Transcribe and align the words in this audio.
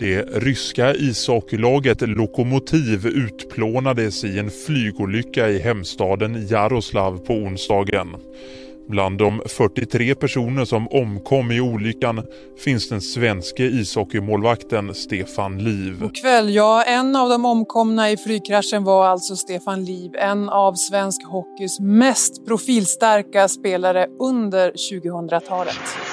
Det 0.00 0.22
ryska 0.22 0.94
ishockeylaget 0.94 2.00
Lokomotiv 2.00 3.06
utplånades 3.06 4.24
i 4.24 4.38
en 4.38 4.50
flygolycka 4.50 5.48
i 5.48 5.58
hemstaden 5.58 6.46
Jaroslav 6.50 7.18
på 7.18 7.32
onsdagen. 7.34 8.16
Bland 8.88 9.18
de 9.18 9.42
43 9.46 10.14
personer 10.14 10.64
som 10.64 10.88
omkom 10.88 11.50
i 11.50 11.60
olyckan 11.60 12.22
finns 12.64 12.88
den 12.88 13.00
svenske 13.00 13.64
ishockeymålvakten 13.64 14.94
Stefan 14.94 15.58
Liv. 15.58 16.00
God 16.00 16.16
kväll. 16.16 16.54
Ja, 16.54 16.82
en 16.82 17.16
av 17.16 17.28
de 17.28 17.44
omkomna 17.44 18.10
i 18.10 18.16
flygkraschen 18.16 18.84
var 18.84 19.06
alltså 19.06 19.36
Stefan 19.36 19.84
Liv, 19.84 20.10
en 20.14 20.48
av 20.48 20.74
svensk 20.74 21.24
hockeys 21.24 21.80
mest 21.80 22.46
profilstarka 22.46 23.48
spelare 23.48 24.06
under 24.20 24.70
2000-talet. 24.70 26.09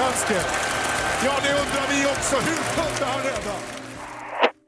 I 0.00 0.34
Ja, 1.24 1.32
det 1.42 1.50
undrar 1.50 1.86
vi 1.90 2.06
också. 2.06 2.36
Hur 2.36 2.82
kunde 2.82 3.04
han 3.04 3.20
rädda? 3.22 3.56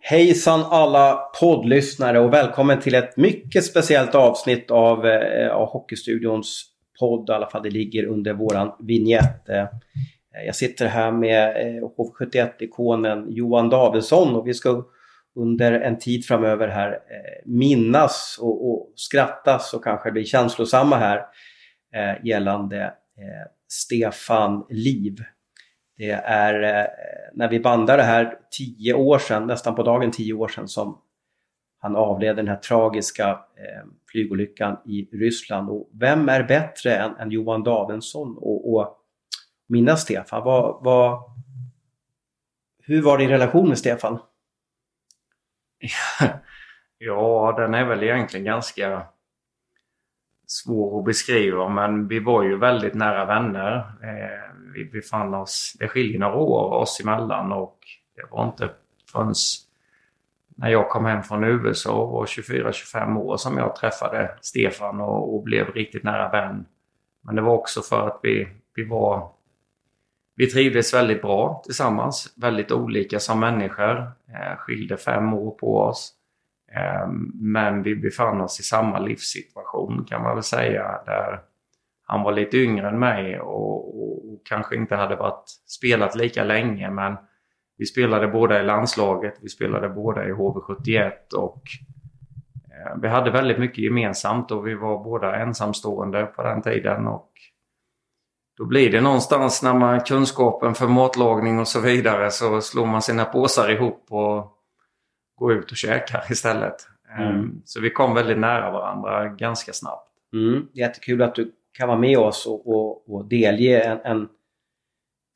Hejsan 0.00 0.60
alla 0.70 1.30
poddlyssnare 1.40 2.20
och 2.20 2.32
välkommen 2.32 2.80
till 2.80 2.94
ett 2.94 3.16
mycket 3.16 3.64
speciellt 3.64 4.14
avsnitt 4.14 4.70
av, 4.70 5.06
eh, 5.06 5.52
av 5.52 5.68
Hockeystudions 5.68 6.64
podd. 7.00 7.30
I 7.30 7.32
alla 7.32 7.50
fall 7.50 7.62
det 7.62 7.70
ligger 7.70 8.04
under 8.06 8.32
våran 8.32 8.72
vignett. 8.78 9.48
Eh, 9.48 9.64
jag 10.46 10.56
sitter 10.56 10.86
här 10.86 11.12
med 11.12 11.56
eh, 11.56 11.82
HV71-ikonen 11.82 13.26
Johan 13.28 13.68
Davidsson 13.68 14.34
och 14.36 14.48
vi 14.48 14.54
ska 14.54 14.84
under 15.36 15.72
en 15.72 15.98
tid 15.98 16.24
framöver 16.24 16.68
här 16.68 16.92
eh, 16.92 17.50
minnas 17.50 18.38
och, 18.40 18.70
och 18.70 18.92
skrattas 18.96 19.74
och 19.74 19.84
kanske 19.84 20.12
bli 20.12 20.24
känslosamma 20.24 20.96
här 20.96 21.18
eh, 21.94 22.26
gällande 22.26 22.82
eh, 23.18 23.50
Stefan 23.72 24.66
Liv. 24.70 25.24
Det 25.96 26.10
är 26.10 26.62
eh, 26.62 26.86
när 27.34 27.48
vi 27.48 27.60
bandar 27.60 27.96
det 27.96 28.02
här 28.02 28.38
tio 28.50 28.94
år 28.94 29.18
sedan, 29.18 29.46
nästan 29.46 29.74
på 29.74 29.82
dagen 29.82 30.10
tio 30.10 30.34
år 30.34 30.48
sedan 30.48 30.68
som 30.68 31.00
han 31.78 31.96
avled 31.96 32.36
den 32.36 32.48
här 32.48 32.56
tragiska 32.56 33.28
eh, 33.30 33.88
flygolyckan 34.10 34.76
i 34.84 35.08
Ryssland. 35.12 35.70
Och 35.70 35.90
vem 35.92 36.28
är 36.28 36.42
bättre 36.42 36.96
än, 36.96 37.16
än 37.16 37.30
Johan 37.30 37.62
Davidsson 37.62 38.36
och, 38.36 38.74
och 38.74 38.98
minnas 39.66 40.02
Stefan? 40.02 40.44
Vad, 40.44 40.84
vad, 40.84 41.22
hur 42.82 43.02
var 43.02 43.18
din 43.18 43.28
relation 43.28 43.68
med 43.68 43.78
Stefan? 43.78 44.18
Ja, 47.04 47.54
den 47.58 47.74
är 47.74 47.84
väl 47.84 48.02
egentligen 48.02 48.44
ganska 48.44 49.06
svår 50.52 50.98
att 50.98 51.04
beskriva 51.04 51.68
men 51.68 52.08
vi 52.08 52.18
var 52.18 52.42
ju 52.42 52.56
väldigt 52.58 52.94
nära 52.94 53.24
vänner. 53.24 53.76
Eh, 54.02 54.54
vi 54.74 54.84
befann 54.84 55.34
oss, 55.34 55.76
det 55.78 55.88
skiljer 55.88 56.18
några 56.18 56.34
år 56.34 56.70
oss 56.70 57.00
emellan 57.00 57.52
och 57.52 57.78
det 58.16 58.22
var 58.30 58.44
inte 58.44 58.70
förrän 59.12 59.34
när 60.56 60.68
jag 60.68 60.88
kom 60.88 61.04
hem 61.04 61.22
från 61.22 61.44
USA 61.44 61.92
och 61.92 62.12
var 62.12 62.26
24-25 62.26 63.16
år 63.16 63.36
som 63.36 63.58
jag 63.58 63.76
träffade 63.76 64.34
Stefan 64.40 65.00
och, 65.00 65.34
och, 65.34 65.42
blev 65.42 65.70
riktigt 65.70 66.02
nära 66.02 66.28
vän. 66.28 66.64
Men 67.22 67.36
det 67.36 67.42
var 67.42 67.52
också 67.52 67.82
för 67.82 68.06
att 68.06 68.20
vi, 68.22 68.48
vi 68.74 68.84
var 68.84 69.30
vi 70.34 70.46
trivdes 70.46 70.94
väldigt 70.94 71.22
bra 71.22 71.62
tillsammans, 71.64 72.34
väldigt 72.36 72.72
olika 72.72 73.20
som 73.20 73.40
människor. 73.40 73.98
Eh, 74.28 74.56
skilde 74.58 74.96
fem 74.96 75.34
år 75.34 75.50
på 75.50 75.78
oss. 75.78 76.14
Ehm, 76.74 77.32
men 77.34 77.82
vi 77.82 77.94
befann 77.94 78.40
oss 78.40 78.60
i 78.60 78.62
samma 78.62 78.98
livssituation 78.98 80.04
kan 80.04 80.22
man 80.22 80.34
väl 80.34 80.42
säga. 80.42 81.02
Där 81.06 81.40
han 82.06 82.22
var 82.22 82.32
lite 82.32 82.56
yngre 82.56 82.88
än 82.88 82.98
mig 82.98 83.40
och, 83.40 84.02
och, 84.02 84.32
och 84.32 84.46
kanske 84.46 84.76
inte 84.76 84.96
hade 84.96 85.16
varit, 85.16 85.44
spelat 85.66 86.14
lika 86.14 86.44
länge. 86.44 86.90
Men 86.90 87.16
vi 87.78 87.86
spelade 87.86 88.28
båda 88.28 88.60
i 88.60 88.64
landslaget, 88.64 89.34
vi 89.42 89.48
spelade 89.48 89.88
båda 89.88 90.28
i 90.28 90.32
HV71 90.32 91.12
och 91.36 91.62
eh, 92.70 93.00
vi 93.02 93.08
hade 93.08 93.30
väldigt 93.30 93.58
mycket 93.58 93.84
gemensamt 93.84 94.50
och 94.50 94.66
vi 94.66 94.74
var 94.74 95.04
båda 95.04 95.36
ensamstående 95.36 96.26
på 96.26 96.42
den 96.42 96.62
tiden. 96.62 97.06
Och 97.06 97.30
då 98.56 98.64
blir 98.66 98.92
det 98.92 99.00
någonstans 99.00 99.62
när 99.62 99.74
man 99.74 100.00
kunskapen 100.00 100.74
för 100.74 100.88
matlagning 100.88 101.58
och 101.58 101.68
så 101.68 101.80
vidare 101.80 102.30
så 102.30 102.60
slår 102.60 102.86
man 102.86 103.02
sina 103.02 103.24
påsar 103.24 103.70
ihop 103.70 104.06
och 104.10 104.51
går 105.36 105.52
ut 105.52 105.70
och 105.70 105.76
käkar 105.76 106.24
istället. 106.30 106.76
Mm. 107.18 107.28
Ehm, 107.28 107.62
så 107.64 107.80
vi 107.80 107.90
kom 107.90 108.14
väldigt 108.14 108.38
nära 108.38 108.70
varandra 108.70 109.28
ganska 109.28 109.72
snabbt. 109.72 110.08
Mm. 110.32 110.66
Jättekul 110.72 111.22
att 111.22 111.34
du 111.34 111.52
kan 111.72 111.88
vara 111.88 111.98
med 111.98 112.18
oss 112.18 112.46
och, 112.46 112.68
och, 112.68 113.14
och 113.14 113.24
delge 113.24 113.80
en, 113.80 113.98
en, 114.04 114.28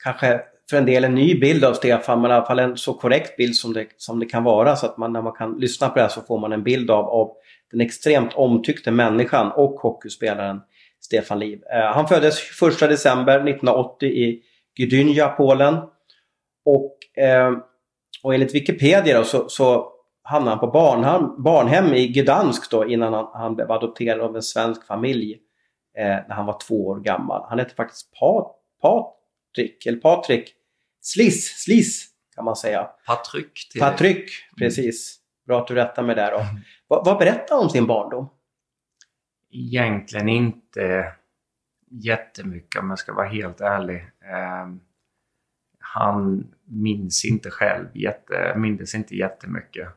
kanske 0.05 0.41
för 0.71 0.77
en 0.77 0.87
del 0.87 1.05
en 1.05 1.15
ny 1.15 1.41
bild 1.41 1.65
av 1.65 1.73
Stefan, 1.73 2.21
men 2.21 2.31
i 2.31 2.35
alla 2.35 2.47
fall 2.47 2.59
en 2.59 2.77
så 2.77 2.95
korrekt 2.95 3.37
bild 3.37 3.57
som 3.57 3.73
det, 3.73 3.87
som 3.97 4.19
det 4.19 4.27
kan 4.27 4.45
vara. 4.45 4.77
Så 4.77 4.87
att 4.87 4.97
man, 4.97 5.13
när 5.13 5.23
man 5.23 5.33
kan 5.33 5.59
lyssna 5.59 5.89
på 5.89 5.95
det 5.95 6.01
här 6.01 6.09
så 6.09 6.21
får 6.21 6.39
man 6.39 6.53
en 6.53 6.63
bild 6.63 6.91
av, 6.91 7.05
av 7.05 7.33
den 7.71 7.81
extremt 7.81 8.35
omtyckte 8.35 8.91
människan 8.91 9.53
och 9.53 9.81
hockeyspelaren 9.81 10.61
Stefan 11.01 11.39
Liv. 11.39 11.63
Eh, 11.75 11.93
han 11.95 12.09
föddes 12.09 12.63
1 12.63 12.79
december 12.81 13.35
1980 13.35 14.09
i 14.09 14.43
Gdynia, 14.77 15.29
Polen. 15.29 15.77
Och, 16.65 17.23
eh, 17.23 17.53
och 18.27 18.35
enligt 18.35 18.55
Wikipedia 18.55 19.19
då, 19.19 19.25
så, 19.25 19.49
så 19.49 19.93
hamnade 20.23 20.51
han 20.51 20.61
på 20.61 20.67
barnhem, 20.67 21.43
barnhem 21.43 21.95
i 21.95 22.09
Gdansk 22.09 22.71
då, 22.71 22.89
innan 22.89 23.13
han, 23.13 23.31
han 23.33 23.55
blev 23.55 23.73
adopterad 23.73 24.21
av 24.21 24.37
en 24.37 24.43
svensk 24.43 24.87
familj 24.87 25.39
eh, 25.99 26.05
när 26.07 26.35
han 26.35 26.47
var 26.47 26.59
två 26.67 26.87
år 26.87 27.01
gammal. 27.01 27.47
Han 27.49 27.59
hette 27.59 27.75
faktiskt 27.75 28.13
Pat, 28.21 28.57
Patrik, 28.83 29.87
eller 29.87 29.99
Patrik 29.99 30.55
Sliss, 31.01 31.63
Sliss 31.65 32.07
kan 32.35 32.45
man 32.45 32.57
säga. 32.57 32.91
Patryck. 33.07 33.69
Patryck, 33.81 34.31
precis. 34.59 35.19
Bra 35.47 35.61
att 35.61 35.67
du 35.67 35.75
rättar 35.75 36.03
mig 36.03 36.17
där. 36.17 36.31
Då. 36.31 36.39
Mm. 36.39 36.57
Vad, 36.89 37.05
vad 37.05 37.19
berättar 37.19 37.57
om 37.57 37.71
sin 37.71 37.87
barndom? 37.87 38.29
egentligen 39.51 40.29
inte 40.29 41.13
jättemycket 41.91 42.81
om 42.81 42.91
jag 42.91 42.99
ska 42.99 43.15
vara 43.15 43.29
helt 43.29 43.61
ärlig. 43.61 43.97
Eh, 44.03 44.67
han 45.95 46.47
minns 46.65 47.25
inte 47.25 47.51
själv, 47.51 47.87
jätte, 47.95 48.55
minns 48.57 48.95
inte 48.95 49.17
jättemycket. 49.17 49.89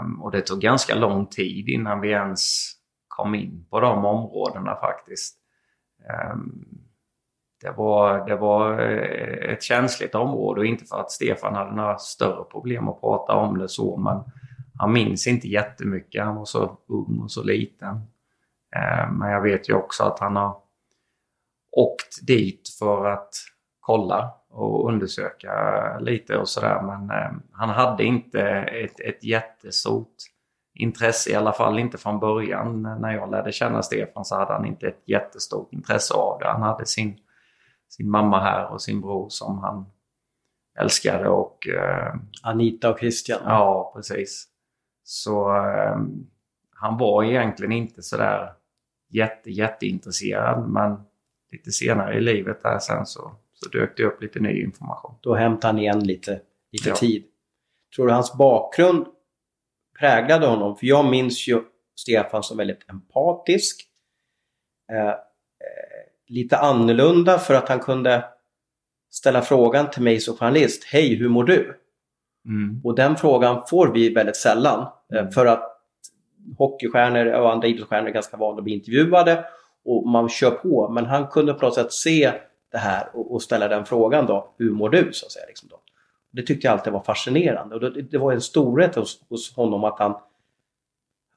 Um, 0.00 0.22
och 0.22 0.30
det 0.30 0.40
tog 0.40 0.60
ganska 0.60 0.94
lång 0.94 1.26
tid 1.26 1.68
innan 1.68 2.00
vi 2.00 2.10
ens 2.10 2.72
kom 3.08 3.34
in 3.34 3.66
på 3.70 3.80
de 3.80 4.04
områdena 4.04 4.76
faktiskt. 4.76 5.36
Um, 6.32 6.82
det 7.62 7.70
var, 7.70 8.26
det 8.26 8.36
var 8.36 8.80
eh, 8.80 9.52
ett 9.52 9.62
känsligt 9.62 10.14
område 10.14 10.60
och 10.60 10.66
inte 10.66 10.84
för 10.84 11.00
att 11.00 11.10
Stefan 11.10 11.54
hade 11.54 11.76
några 11.76 11.98
större 11.98 12.44
problem 12.44 12.88
att 12.88 13.00
prata 13.00 13.32
om 13.32 13.58
det 13.58 13.68
så 13.68 13.96
men 13.96 14.22
han 14.78 14.92
minns 14.92 15.26
inte 15.26 15.48
jättemycket. 15.48 16.24
Han 16.24 16.36
var 16.36 16.44
så 16.44 16.78
ung 16.88 17.20
och 17.22 17.30
så 17.30 17.42
liten. 17.42 17.96
Ehm, 18.76 19.14
men 19.14 19.30
jag 19.30 19.42
vet 19.42 19.68
ju 19.68 19.74
också 19.74 20.04
att 20.04 20.18
han 20.18 20.36
har 20.36 20.56
åkt 21.76 22.26
dit 22.26 22.68
för 22.78 23.06
att 23.06 23.34
kolla 23.80 24.34
och 24.52 24.88
undersöka 24.88 25.52
lite 25.98 26.36
och 26.36 26.48
sådär. 26.48 26.82
Men 26.82 27.10
eh, 27.10 27.32
han 27.52 27.68
hade 27.68 28.04
inte 28.04 28.40
ett, 28.50 29.00
ett 29.00 29.24
jättestort 29.24 30.14
intresse, 30.74 31.30
i 31.30 31.34
alla 31.34 31.52
fall 31.52 31.78
inte 31.78 31.98
från 31.98 32.20
början. 32.20 32.82
När 32.82 33.12
jag 33.12 33.30
lärde 33.30 33.52
känna 33.52 33.82
Stefan 33.82 34.24
så 34.24 34.36
hade 34.36 34.52
han 34.52 34.66
inte 34.66 34.86
ett 34.86 35.02
jättestort 35.04 35.72
intresse 35.72 36.14
av 36.14 36.38
det. 36.38 36.48
Han 36.48 36.62
hade 36.62 36.86
sin, 36.86 37.18
sin 37.88 38.10
mamma 38.10 38.40
här 38.40 38.72
och 38.72 38.82
sin 38.82 39.00
bror 39.00 39.28
som 39.28 39.58
han 39.58 39.86
älskade 40.78 41.28
och... 41.28 41.68
Eh, 41.68 42.14
Anita 42.42 42.90
och 42.90 42.98
Christian. 42.98 43.40
Ja, 43.44 43.92
precis. 43.94 44.48
Så 45.04 45.56
eh, 45.56 45.96
han 46.74 46.98
var 46.98 47.24
egentligen 47.24 47.72
inte 47.72 48.02
sådär 48.02 48.52
jätte, 49.08 49.50
jätteintresserad. 49.50 50.68
Men 50.68 51.00
lite 51.52 51.72
senare 51.72 52.14
i 52.14 52.20
livet 52.20 52.62
där 52.62 52.78
sen 52.78 53.06
så, 53.06 53.32
så 53.62 53.68
dök 53.68 53.96
det 53.96 54.04
upp 54.04 54.22
lite 54.22 54.40
ny 54.40 54.62
information. 54.62 55.14
Då 55.20 55.34
hämtade 55.34 55.72
han 55.72 55.78
igen 55.78 56.04
lite, 56.04 56.40
lite 56.72 56.88
ja. 56.88 56.94
tid. 56.94 57.24
Tror 57.96 58.06
du 58.06 58.12
hans 58.12 58.34
bakgrund 58.34 59.06
präglade 59.98 60.46
honom? 60.46 60.76
För 60.76 60.86
jag 60.86 61.04
minns 61.10 61.48
ju 61.48 61.62
Stefan 61.96 62.42
som 62.42 62.56
väldigt 62.56 62.90
empatisk. 62.90 63.88
eh, 64.92 65.08
eh, 65.08 65.14
lite 66.26 66.56
annorlunda 66.58 67.38
för 67.38 67.54
att 67.54 67.68
han 67.68 67.80
kunde 67.80 68.24
ställa 69.10 69.42
frågan 69.42 69.90
till 69.90 70.02
mig 70.02 70.20
som 70.20 70.36
journalist. 70.36 70.84
Hej, 70.84 71.14
hur 71.14 71.28
mår 71.28 71.44
du? 71.44 71.78
Mm. 72.46 72.80
Och 72.84 72.94
den 72.94 73.16
frågan 73.16 73.62
får 73.66 73.88
vi 73.92 74.14
väldigt 74.14 74.36
sällan. 74.36 74.80
eh, 75.12 75.18
Mm. 75.20 75.32
För 75.32 75.46
att 75.46 75.68
hockeystjärnor 76.58 77.26
och 77.26 77.52
andra 77.52 77.68
idrottsstjärnor 77.68 78.08
är 78.08 78.12
ganska 78.12 78.36
vana 78.36 78.58
att 78.58 78.64
bli 78.64 78.74
intervjuade 78.74 79.44
och 79.84 80.08
man 80.08 80.28
kör 80.28 80.50
på. 80.50 80.88
Men 80.88 81.06
han 81.06 81.26
kunde 81.26 81.54
på 81.54 81.64
något 81.66 81.74
sätt 81.74 81.92
se 81.92 82.32
det 82.72 82.78
här 82.78 83.08
och, 83.12 83.34
och 83.34 83.42
ställa 83.42 83.68
den 83.68 83.84
frågan 83.84 84.26
då. 84.26 84.54
Hur 84.58 84.70
mår 84.70 84.88
du? 84.88 85.12
Så 85.12 85.26
att 85.26 85.32
säga, 85.32 85.46
liksom 85.46 85.68
då. 85.68 85.76
Det 86.30 86.42
tyckte 86.42 86.66
jag 86.66 86.72
alltid 86.72 86.92
var 86.92 87.02
fascinerande. 87.02 87.74
Och 87.74 87.80
det, 87.80 88.02
det 88.02 88.18
var 88.18 88.32
en 88.32 88.40
storhet 88.40 88.94
hos, 88.94 89.20
hos 89.28 89.56
honom 89.56 89.84
att 89.84 89.98
han 89.98 90.14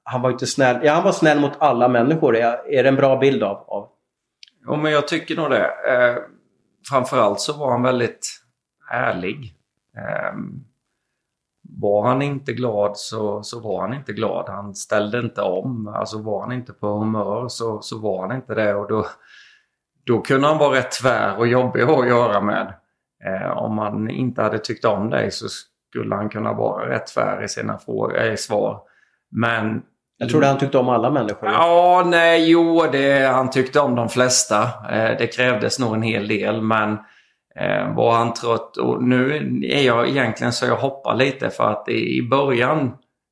han 0.08 0.22
var 0.22 0.32
inte 0.32 0.48
snäll. 0.48 0.80
Ja, 0.84 0.94
han 0.94 1.04
var 1.04 1.12
snäll 1.12 1.40
mot 1.40 1.52
alla 1.58 1.88
människor. 1.88 2.36
Är, 2.36 2.74
är 2.74 2.84
det 2.84 2.90
en 2.90 2.96
bra 2.96 3.18
bild 3.18 3.44
av, 3.44 3.58
av 3.68 3.90
Ja, 4.68 4.76
men 4.76 4.92
jag 4.92 5.08
tycker 5.08 5.36
nog 5.36 5.50
det. 5.50 5.66
Eh, 5.66 6.18
framförallt 6.90 7.40
så 7.40 7.54
var 7.54 7.72
han 7.72 7.84
väldigt 7.84 8.28
ärlig. 8.92 9.56
Eh, 9.98 10.38
var 11.62 12.08
han 12.08 12.22
inte 12.22 12.54
glad 12.54 12.98
så, 12.98 13.44
så 13.44 13.60
var 13.60 13.82
han 13.82 13.94
inte 13.94 14.14
glad. 14.14 14.50
Han 14.50 14.76
ställde 14.76 15.20
inte 15.20 15.42
om. 15.42 15.88
Alltså 15.88 16.22
var 16.22 16.42
han 16.42 16.52
inte 16.52 16.74
på 16.74 16.88
humör 16.88 17.48
så, 17.48 17.82
så 17.82 18.00
var 18.00 18.28
han 18.28 18.36
inte 18.36 18.56
det. 18.56 18.76
Och 18.76 18.88
då, 18.88 19.06
då 20.06 20.22
kunde 20.22 20.48
han 20.48 20.58
vara 20.58 20.78
rätt 20.78 20.92
tvär 20.92 21.38
och 21.38 21.48
jobbig 21.48 21.82
att 21.82 22.08
göra 22.08 22.42
med. 22.42 22.74
Eh, 23.26 23.58
om 23.58 23.76
man 23.76 24.10
inte 24.10 24.42
hade 24.42 24.60
tyckt 24.60 24.86
om 24.86 25.10
dig 25.10 25.32
så 25.32 25.46
skulle 25.90 26.16
han 26.16 26.30
kunna 26.30 26.54
vara 26.54 26.90
rätt 26.90 27.08
tvär 27.08 27.44
i 27.44 27.48
sina 27.48 27.78
frågor, 27.78 28.22
eh, 28.22 28.36
svar. 28.36 28.82
Men 29.32 29.82
Jag 30.18 30.30
trodde 30.30 30.48
han 30.48 30.58
tyckte 30.58 30.78
om 30.78 30.90
alla 30.90 31.12
människor. 31.12 31.50
Ja, 31.50 32.04
nej, 32.06 32.52
jo, 32.52 32.84
det, 32.92 33.28
han 33.28 33.50
tyckte 33.50 33.80
om 33.80 33.96
de 33.96 34.10
flesta. 34.10 34.64
Eh, 34.92 35.18
det 35.18 35.28
krävdes 35.36 35.80
nog 35.80 35.96
en 35.96 36.02
hel 36.02 36.28
del, 36.28 36.62
men 36.62 36.92
eh, 37.60 37.96
var 37.96 38.12
han 38.18 38.34
trött? 38.34 38.78
Och 38.78 39.04
nu 39.04 39.36
är 39.64 39.82
jag 39.82 40.08
egentligen 40.10 40.54
så 40.54 40.66
jag 40.66 40.76
hoppar 40.76 41.16
lite 41.16 41.50
för 41.50 41.70
att 41.72 41.90
i, 41.90 42.18
i 42.18 42.28
början 42.30 42.92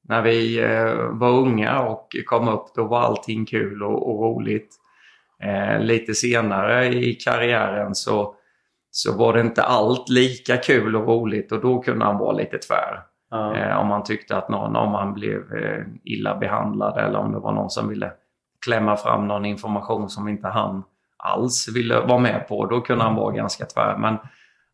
när 0.10 0.22
vi 0.22 0.60
eh, 0.60 0.94
var 1.12 1.30
unga 1.30 1.80
och 1.82 2.08
kom 2.26 2.48
upp, 2.48 2.66
då 2.76 2.84
var 2.84 3.00
allting 3.00 3.46
kul 3.46 3.84
och, 3.84 4.10
och 4.10 4.22
roligt. 4.24 4.76
Eh, 5.46 5.80
lite 5.80 6.14
senare 6.14 6.88
i 6.88 7.14
karriären 7.14 7.96
så, 7.96 8.36
så 8.92 9.18
var 9.18 9.34
det 9.34 9.42
inte 9.42 9.64
allt 9.64 10.10
lika 10.10 10.58
kul 10.58 10.96
och 10.96 11.08
roligt 11.08 11.52
och 11.52 11.62
då 11.62 11.80
kunde 11.80 12.06
han 12.06 12.18
vara 12.18 12.32
lite 12.32 12.58
tvär. 12.58 13.00
Ja. 13.32 13.56
Eh, 13.56 13.78
om 13.78 13.88
man 13.88 14.04
tyckte 14.04 14.38
att 14.38 14.50
någon, 14.50 14.76
om 14.76 14.92
man 14.92 15.14
blev 15.14 15.54
eh, 15.54 15.84
illa 16.04 16.36
behandlad 16.36 16.98
eller 16.98 17.20
om 17.20 17.32
det 17.32 17.40
var 17.40 17.52
någon 17.52 17.70
som 17.70 17.90
ville 17.90 18.12
klämma 18.66 18.96
fram 18.96 19.28
någon 19.28 19.46
information 19.46 20.10
som 20.10 20.28
inte 20.28 20.48
han 20.48 20.84
alls 21.18 21.70
ville 21.76 22.00
vara 22.00 22.20
med 22.20 22.48
på. 22.48 22.66
Då 22.66 22.82
kunde 22.82 23.04
han 23.04 23.16
vara 23.16 23.36
ganska 23.36 23.66
tvär. 23.66 23.98
Men 23.98 24.18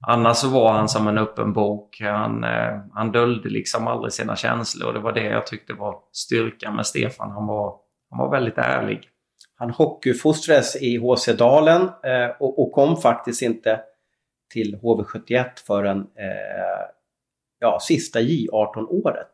annars 0.07 0.37
så 0.37 0.49
var 0.49 0.73
han 0.73 0.89
som 0.89 1.07
en 1.07 1.17
öppen 1.17 1.53
bok. 1.53 2.01
Han, 2.01 2.43
eh, 2.43 2.79
han 2.93 3.11
döljde 3.11 3.49
liksom 3.49 3.87
aldrig 3.87 4.13
sina 4.13 4.35
känslor 4.35 4.87
och 4.87 4.93
det 4.93 4.99
var 4.99 5.11
det 5.11 5.25
jag 5.25 5.47
tyckte 5.47 5.73
var 5.73 5.95
styrkan 6.11 6.75
med 6.75 6.85
Stefan. 6.85 7.31
Han 7.31 7.47
var, 7.47 7.75
han 8.09 8.19
var 8.19 8.31
väldigt 8.31 8.57
ärlig. 8.57 9.09
Han 9.59 9.69
hockeyfostrades 9.69 10.75
i 10.75 10.97
HC 10.97 11.27
Dalen 11.37 11.81
eh, 11.81 12.29
och, 12.39 12.59
och 12.59 12.71
kom 12.71 12.97
faktiskt 12.97 13.41
inte 13.41 13.81
till 14.53 14.75
HV71 14.75 15.45
förrän 15.67 15.99
eh, 15.99 16.85
ja, 17.59 17.79
sista 17.81 18.19
J18-året. 18.19 19.31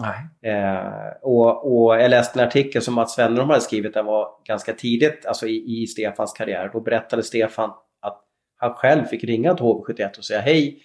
Nej. 0.00 0.52
Eh, 0.52 1.12
och, 1.22 1.84
och 1.84 2.00
jag 2.00 2.10
läste 2.10 2.40
en 2.40 2.46
artikel 2.46 2.82
som 2.82 2.94
Mats 2.94 3.18
Wennerholm 3.18 3.50
hade 3.50 3.60
skrivit, 3.60 3.94
den 3.94 4.06
var 4.06 4.28
ganska 4.44 4.72
tidigt, 4.72 5.26
alltså 5.26 5.46
i, 5.46 5.82
i 5.82 5.86
Stefans 5.86 6.32
karriär. 6.32 6.70
Då 6.72 6.80
berättade 6.80 7.22
Stefan 7.22 7.70
att 8.00 8.22
han 8.56 8.74
själv 8.74 9.04
fick 9.04 9.24
ringa 9.24 9.54
till 9.54 9.64
HV71 9.64 10.18
och 10.18 10.24
säga 10.24 10.40
hej, 10.40 10.82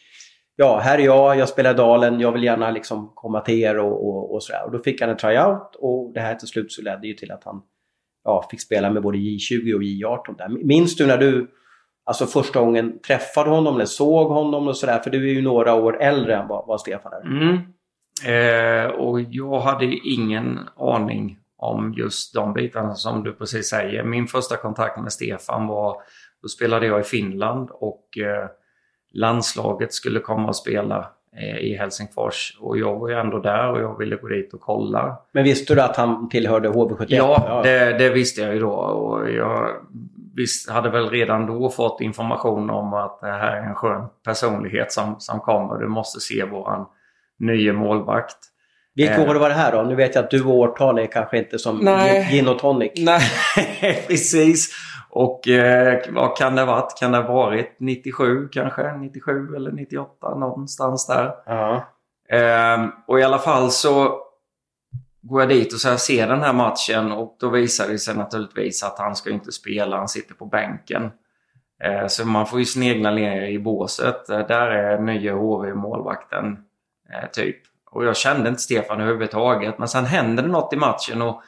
ja 0.56 0.80
här 0.80 1.00
är 1.00 1.04
jag, 1.04 1.38
jag 1.38 1.50
spelar 1.50 1.74
Dalen, 1.74 2.20
jag 2.20 2.32
vill 2.32 2.44
gärna 2.44 2.72
liksom 2.72 3.12
komma 3.16 3.42
till 3.42 3.60
er 3.60 3.80
och, 3.80 4.08
och, 4.08 4.34
och 4.34 4.44
sådär. 4.44 4.66
Och 4.66 4.72
då 4.72 4.80
fick 4.80 5.02
han 5.02 5.10
en 5.10 5.18
tryout 5.18 5.76
och 5.76 6.14
det 6.14 6.20
här 6.20 6.36
till 6.36 6.48
slut 6.48 6.72
så 6.72 6.82
ledde 6.82 7.08
ju 7.08 7.14
till 7.14 7.32
att 7.32 7.44
han 7.44 7.62
ja, 8.26 8.48
fick 8.52 8.62
spela 8.62 8.90
med 8.90 9.04
både 9.04 9.18
J20 9.18 9.74
och 9.74 9.82
J18 9.82 10.38
där. 10.38 10.50
Minns 10.50 10.96
du 10.96 11.08
när 11.08 11.18
du 11.18 11.48
Alltså 12.08 12.26
första 12.26 12.60
gången 12.60 13.00
träffade 13.00 13.50
honom 13.50 13.76
eller 13.76 13.86
såg 13.86 14.28
honom 14.28 14.68
och 14.68 14.78
sådär? 14.78 15.00
För 15.00 15.10
du 15.10 15.30
är 15.30 15.34
ju 15.34 15.42
några 15.42 15.74
år 15.74 16.02
äldre 16.02 16.36
än 16.36 16.48
vad, 16.48 16.68
vad 16.68 16.82
Stefan 16.82 17.14
är. 17.14 17.22
Mm. 17.22 17.58
Eh, 18.26 18.92
och 18.92 19.22
jag 19.22 19.60
hade 19.60 19.86
ingen 19.86 20.60
aning 20.78 21.40
om 21.58 21.94
just 21.98 22.34
de 22.34 22.54
bitarna 22.54 22.96
som 22.96 23.24
du 23.24 23.34
precis 23.34 23.70
säger. 23.70 24.04
Min 24.04 24.28
första 24.28 24.58
kontakt 24.58 25.02
med 25.02 25.14
Stefan 25.14 25.68
var, 25.68 26.02
då 26.42 26.48
spelade 26.48 26.88
jag 26.88 27.00
i 27.00 27.04
Finland 27.04 27.70
och 27.72 28.18
eh, 28.18 28.50
landslaget 29.14 29.94
skulle 29.94 30.20
komma 30.20 30.48
och 30.48 30.56
spela 30.56 31.12
i 31.42 31.76
Helsingfors. 31.76 32.58
Och 32.60 32.78
jag 32.78 33.00
var 33.00 33.10
ju 33.10 33.16
ändå 33.16 33.40
där 33.40 33.72
och 33.72 33.82
jag 33.82 33.98
ville 33.98 34.16
gå 34.16 34.28
dit 34.28 34.54
och 34.54 34.62
kolla. 34.62 35.18
Men 35.32 35.44
visste 35.44 35.76
du 35.76 35.82
att 35.82 35.98
han 35.98 36.30
tillhörde 36.30 36.70
HV71? 36.70 37.06
Ja, 37.08 37.62
det, 37.64 37.98
det 37.98 38.10
visste 38.10 38.42
jag 38.42 38.54
ju 38.54 38.60
då. 38.60 38.72
Och 38.72 39.32
jag 39.32 39.70
visst, 40.36 40.70
hade 40.70 40.90
väl 40.90 41.10
redan 41.10 41.46
då 41.46 41.70
fått 41.70 42.02
information 42.02 42.70
om 42.70 42.94
att 42.94 43.20
det 43.22 43.28
här 43.28 43.58
är 43.58 43.62
en 43.62 43.76
skön 43.76 44.08
personlighet 44.26 44.92
som, 44.92 45.16
som 45.20 45.40
kommer. 45.40 45.80
Du 45.80 45.88
måste 45.88 46.20
se 46.20 46.46
våran 46.46 46.86
nye 47.40 47.74
målvakt. 47.74 48.38
Vilka 48.96 49.14
Eh. 49.24 49.30
år 49.30 49.36
var 49.36 49.50
det 49.50 49.56
här 49.56 49.72
då? 49.72 49.82
Nu 49.82 49.96
vet 49.96 50.16
jag 50.16 50.24
att 50.24 50.30
du 50.32 50.44
och 50.44 50.54
årtal 50.56 51.00
är 51.00 51.06
kanske 51.06 51.38
inte 51.38 51.60
som 51.60 51.78
Nej. 51.78 52.28
gin 52.32 52.48
och 52.48 52.60
tonic. 52.60 52.92
Nej, 52.96 53.22
precis. 54.08 54.70
Och 55.10 55.48
eh, 55.48 56.00
vad 56.10 56.38
kan 56.38 56.56
det 56.56 56.62
ha 56.62 56.76
varit? 56.76 57.00
Kan 57.00 57.12
det 57.12 57.18
ha 57.18 57.34
varit 57.34 57.76
97 57.80 58.48
kanske? 58.52 58.98
97 58.98 59.56
eller 59.56 59.72
98 59.72 60.36
någonstans 60.36 61.08
där. 61.08 61.32
Ja. 61.46 61.88
Ehm, 62.30 62.90
och 63.08 63.20
i 63.20 63.24
alla 63.24 63.40
fall 63.40 63.72
så 63.72 64.22
går 65.22 65.42
jag 65.42 65.50
dit 65.50 65.74
och 65.74 65.80
så 65.80 65.90
här 65.90 65.98
ser 65.98 66.28
den 66.28 66.42
här 66.42 66.54
matchen 66.54 67.12
och 67.12 67.38
då 67.40 67.50
visar 67.50 67.88
det 67.88 68.00
sig 68.00 68.16
naturligtvis 68.16 68.84
att 68.84 69.00
han 69.00 69.16
ska 69.16 69.30
inte 69.30 69.52
spela, 69.52 69.98
han 69.98 70.08
sitter 70.08 70.34
på 70.34 70.46
bänken. 70.46 71.12
Eh, 71.84 72.08
så 72.08 72.28
man 72.28 72.46
får 72.46 72.60
ju 72.60 72.66
snegla 72.66 73.12
ner 73.12 73.42
i 73.42 73.60
båset. 73.60 74.30
Eh, 74.30 74.48
där 74.48 74.68
är 74.68 75.00
nya 75.00 75.34
HV-målvakten 75.34 76.58
eh, 77.14 77.30
typ. 77.32 77.58
Och 77.96 78.06
jag 78.06 78.18
kände 78.18 78.50
inte 78.50 78.62
Stefan 78.62 79.02
överhuvudtaget. 79.02 79.80
Men 79.80 79.88
sen 79.88 80.06
händer 80.06 80.44
det 80.44 80.50
något 80.50 80.74
i 80.74 80.78
matchen 80.78 81.22
och 81.22 81.42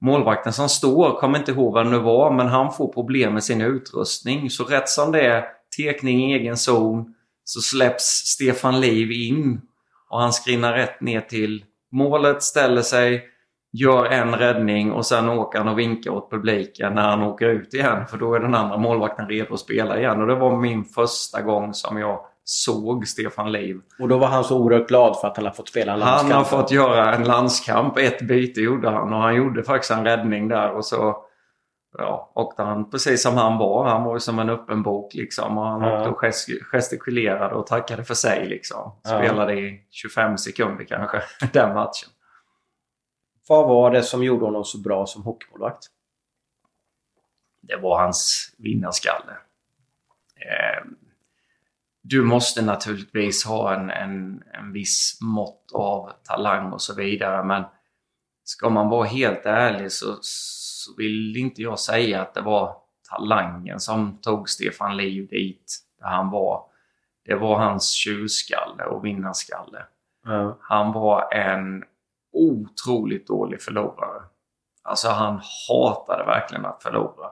målvakten 0.00 0.52
som 0.52 0.68
står, 0.68 1.20
kommer 1.20 1.38
inte 1.38 1.52
ihåg 1.52 1.74
vem 1.74 1.90
det 1.90 1.98
var, 1.98 2.30
men 2.30 2.46
han 2.46 2.72
får 2.72 2.92
problem 2.92 3.32
med 3.32 3.44
sin 3.44 3.60
utrustning. 3.60 4.50
Så 4.50 4.64
rätt 4.64 4.88
som 4.88 5.12
det 5.12 5.26
är, 5.26 5.44
tekning 5.76 6.32
i 6.32 6.34
egen 6.34 6.56
zon, 6.56 7.14
så 7.44 7.60
släpps 7.60 8.04
Stefan 8.04 8.80
Liv 8.80 9.12
in. 9.12 9.60
Och 10.10 10.20
han 10.20 10.32
skrinnar 10.32 10.72
rätt 10.72 11.00
ner 11.00 11.20
till 11.20 11.64
målet, 11.92 12.42
ställer 12.42 12.82
sig, 12.82 13.24
gör 13.72 14.04
en 14.04 14.34
räddning 14.34 14.92
och 14.92 15.06
sen 15.06 15.28
åker 15.28 15.58
han 15.58 15.68
och 15.68 15.78
vinkar 15.78 16.10
åt 16.10 16.30
publiken 16.30 16.94
när 16.94 17.08
han 17.08 17.22
åker 17.22 17.48
ut 17.48 17.74
igen. 17.74 18.06
För 18.06 18.18
då 18.18 18.34
är 18.34 18.40
den 18.40 18.54
andra 18.54 18.76
målvakten 18.76 19.28
redo 19.28 19.54
att 19.54 19.60
spela 19.60 19.98
igen. 19.98 20.20
Och 20.20 20.26
det 20.26 20.34
var 20.34 20.56
min 20.56 20.84
första 20.84 21.42
gång 21.42 21.74
som 21.74 21.98
jag 21.98 22.20
såg 22.44 23.06
Stefan 23.08 23.52
Liv. 23.52 23.80
Och 23.98 24.08
då 24.08 24.18
var 24.18 24.26
han 24.28 24.44
så 24.44 24.58
oerhört 24.58 24.88
glad 24.88 25.20
för 25.20 25.28
att 25.28 25.36
han 25.36 25.46
har 25.46 25.52
fått 25.52 25.68
spela 25.68 25.92
en 25.94 26.02
Han 26.02 26.08
landskamp. 26.28 26.46
har 26.46 26.58
fått 26.62 26.70
göra 26.70 27.14
en 27.14 27.24
landskamp. 27.24 27.98
Ett 27.98 28.22
byte 28.22 28.60
gjorde 28.60 28.90
han 28.90 29.12
och 29.12 29.18
han 29.20 29.34
gjorde 29.34 29.62
faktiskt 29.62 29.90
en 29.90 30.04
räddning 30.04 30.48
där 30.48 30.70
och 30.72 30.84
så 30.86 31.24
ja, 31.98 32.32
åkte 32.34 32.62
han 32.62 32.90
precis 32.90 33.22
som 33.22 33.34
han 33.36 33.58
var. 33.58 33.84
Han 33.88 34.04
var 34.04 34.14
ju 34.14 34.20
som 34.20 34.38
en 34.38 34.50
öppen 34.50 34.82
bok 34.82 35.14
liksom. 35.14 35.58
Och 35.58 35.64
han 35.66 35.82
Ja. 35.82 35.98
åkte 35.98 36.10
och 36.10 36.20
gest- 36.24 36.62
gestikulerade 36.72 37.54
och 37.54 37.66
tackade 37.66 38.04
för 38.04 38.14
sig 38.14 38.46
liksom. 38.46 38.92
Ja. 39.04 39.08
Spelade 39.10 39.54
i 39.54 39.86
25 39.90 40.38
sekunder 40.38 40.84
kanske 40.84 41.22
den 41.52 41.74
matchen. 41.74 42.08
Vad 43.48 43.68
var 43.68 43.90
det 43.90 44.02
som 44.02 44.24
gjorde 44.24 44.44
honom 44.44 44.64
så 44.64 44.78
bra 44.78 45.06
som 45.06 45.22
hockeymålvakt? 45.22 45.84
Det 47.62 47.76
var 47.76 47.98
hans 48.00 48.50
vinnarskalle. 48.58 49.32
Eh, 50.36 50.84
du 52.06 52.22
måste 52.22 52.62
naturligtvis 52.62 53.44
ha 53.44 53.74
en, 53.74 53.90
en, 53.90 54.42
en 54.52 54.72
viss 54.72 55.18
mått 55.20 55.70
av 55.74 56.12
talang 56.24 56.72
och 56.72 56.82
så 56.82 56.94
vidare 56.94 57.44
men 57.44 57.64
ska 58.44 58.70
man 58.70 58.88
vara 58.88 59.06
helt 59.06 59.46
ärlig 59.46 59.92
så, 59.92 60.18
så 60.20 60.94
vill 60.96 61.36
inte 61.36 61.62
jag 61.62 61.78
säga 61.78 62.22
att 62.22 62.34
det 62.34 62.40
var 62.40 62.76
talangen 63.10 63.80
som 63.80 64.18
tog 64.20 64.48
Stefan 64.48 64.96
Liv 64.96 65.28
dit 65.28 65.78
där 66.00 66.06
han 66.06 66.30
var. 66.30 66.64
Det 67.24 67.34
var 67.34 67.58
hans 67.58 67.90
tjurskalle 67.90 68.84
och 68.84 69.04
vinnarskalle. 69.04 69.86
Ja. 70.24 70.58
Han 70.60 70.92
var 70.92 71.34
en 71.34 71.84
otroligt 72.32 73.26
dålig 73.26 73.62
förlorare. 73.62 74.22
Alltså 74.82 75.08
han 75.08 75.40
hatade 75.68 76.24
verkligen 76.24 76.66
att 76.66 76.82
förlora. 76.82 77.30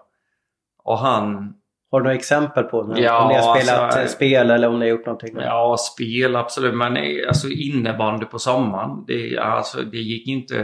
Och 0.82 0.98
han... 0.98 1.58
Har 1.92 2.00
du 2.00 2.04
några 2.04 2.16
exempel 2.16 2.64
på 2.64 2.82
när, 2.82 3.00
Ja, 3.00 3.22
om 3.22 3.28
ni 3.28 3.34
har 3.34 3.56
spelat 3.56 3.80
alltså, 3.80 4.16
spel 4.16 4.50
eller 4.50 4.68
om 4.68 4.78
ni 4.78 4.84
har 4.84 4.90
gjort 4.90 5.06
någonting? 5.06 5.36
Ja, 5.40 5.76
spel 5.78 6.36
absolut. 6.36 6.74
Men 6.74 6.96
eh, 6.96 7.28
alltså 7.28 7.48
innebandy 7.48 8.26
på 8.26 8.38
sommaren. 8.38 9.04
Det, 9.06 9.38
alltså, 9.38 9.82
det, 9.82 9.98
gick 9.98 10.28
inte, 10.28 10.54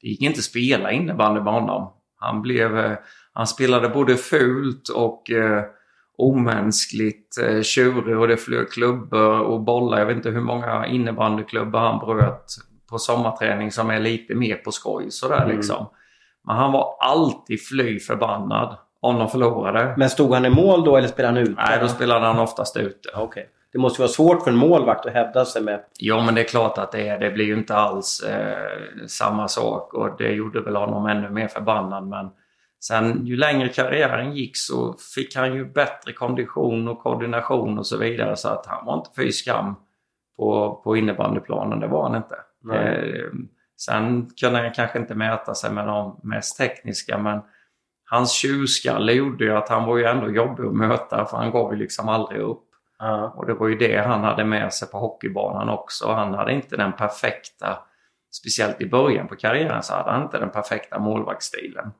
det 0.00 0.08
gick 0.08 0.22
inte 0.22 0.42
spela 0.42 0.92
innebandy 0.92 1.40
med 1.40 1.52
honom. 1.52 1.92
Han 2.20 2.42
blev... 2.42 2.96
han 3.32 3.46
spelade 3.46 3.88
både 3.88 4.16
fult 4.16 4.88
och 4.88 5.30
eh, 5.30 5.62
omänskligt 6.18 7.38
eh, 7.42 7.62
tjurig 7.62 8.18
och 8.18 8.28
det 8.28 8.36
flög 8.36 8.70
klubbor 8.70 9.40
och 9.40 9.60
bollar. 9.60 9.98
Jag 9.98 10.06
vet 10.06 10.16
inte 10.16 10.30
hur 10.30 10.40
många 10.40 10.86
innebandyklubbar 10.86 11.80
han 11.80 11.98
bröt 11.98 12.46
på 12.90 12.98
sommarträning 12.98 13.70
som 13.70 13.90
är 13.90 14.00
lite 14.00 14.34
mer 14.34 14.56
på 14.56 14.72
skoj 14.72 15.10
sådär 15.10 15.42
mm. 15.42 15.56
liksom. 15.56 15.86
Men 16.46 16.56
han 16.56 16.72
var 16.72 16.96
alltid 17.00 17.66
fly 17.66 17.98
förbannad 17.98 18.76
om 19.04 19.18
de 19.18 19.28
förlorade. 19.28 19.94
Men 19.96 20.10
stod 20.10 20.34
han 20.34 20.44
i 20.44 20.50
mål 20.50 20.84
då 20.84 20.96
eller 20.96 21.08
spelade 21.08 21.34
han 21.34 21.42
ute? 21.42 21.62
Nej, 21.68 21.78
då 21.80 21.88
spelade 21.88 22.26
han 22.26 22.38
oftast 22.38 22.76
ute. 22.76 23.18
Okay. 23.18 23.44
Det 23.72 23.78
måste 23.78 24.00
vara 24.00 24.08
svårt 24.08 24.42
för 24.42 24.50
en 24.50 24.56
målvakt 24.56 25.06
att 25.06 25.12
hävda 25.12 25.44
sig 25.44 25.62
med... 25.62 25.80
Ja, 25.98 26.24
men 26.24 26.34
det 26.34 26.40
är 26.40 26.48
klart 26.48 26.78
att 26.78 26.92
det 26.92 27.08
är. 27.08 27.18
Det 27.18 27.30
blir 27.30 27.44
ju 27.44 27.54
inte 27.54 27.76
alls 27.76 28.20
eh, 28.20 29.06
samma 29.06 29.48
sak 29.48 29.94
och 29.94 30.16
det 30.18 30.32
gjorde 30.32 30.60
väl 30.60 30.76
honom 30.76 31.06
ännu 31.06 31.30
mer 31.30 31.48
förbannad. 31.48 32.06
Men 32.06 32.30
sen 32.80 33.26
ju 33.26 33.36
längre 33.36 33.68
karriären 33.68 34.32
gick 34.32 34.56
så 34.56 34.96
fick 35.14 35.36
han 35.36 35.54
ju 35.54 35.64
bättre 35.64 36.12
kondition 36.12 36.88
och 36.88 37.02
koordination 37.02 37.78
och 37.78 37.86
så 37.86 37.98
vidare 37.98 38.36
så 38.36 38.48
att 38.48 38.66
han 38.66 38.86
var 38.86 38.94
inte 38.94 39.10
fy 39.16 39.32
skam 39.32 39.74
på, 40.36 40.80
på 40.84 40.96
innebandyplanen. 40.96 41.80
Det 41.80 41.86
var 41.86 42.02
han 42.02 42.16
inte. 42.16 42.36
Eh, 42.74 43.24
sen 43.80 44.30
kunde 44.40 44.58
han 44.58 44.72
kanske 44.72 44.98
inte 44.98 45.14
mäta 45.14 45.54
sig 45.54 45.72
med 45.72 45.86
de 45.86 46.20
mest 46.22 46.58
tekniska 46.58 47.18
men 47.18 47.40
hans 48.04 48.32
tjurskalle 48.32 49.12
gjorde 49.12 49.44
ju 49.44 49.52
att 49.52 49.68
han 49.68 49.84
var 49.84 49.96
ju 49.96 50.04
ändå 50.04 50.30
jobbig 50.30 50.64
att 50.64 50.74
möta 50.74 51.24
för 51.24 51.36
han 51.36 51.50
gav 51.50 51.72
ju 51.72 51.78
liksom 51.78 52.08
aldrig 52.08 52.40
upp. 52.40 52.64
Uh. 53.02 53.24
Och 53.24 53.46
det 53.46 53.54
var 53.54 53.68
ju 53.68 53.74
det 53.74 53.96
han 53.96 54.24
hade 54.24 54.44
med 54.44 54.72
sig 54.72 54.88
på 54.90 54.98
hockeybanan 54.98 55.68
också. 55.68 56.12
Han 56.12 56.34
hade 56.34 56.52
inte 56.52 56.76
den 56.76 56.92
perfekta, 56.92 57.78
speciellt 58.40 58.80
i 58.80 58.88
början 58.88 59.28
på 59.28 59.36
karriären 59.36 59.82
så 59.82 59.94
hade 59.94 60.10
han 60.10 60.22
inte 60.22 60.38
den 60.38 60.50
perfekta 60.50 60.98
målvaktsstilen. 60.98 61.92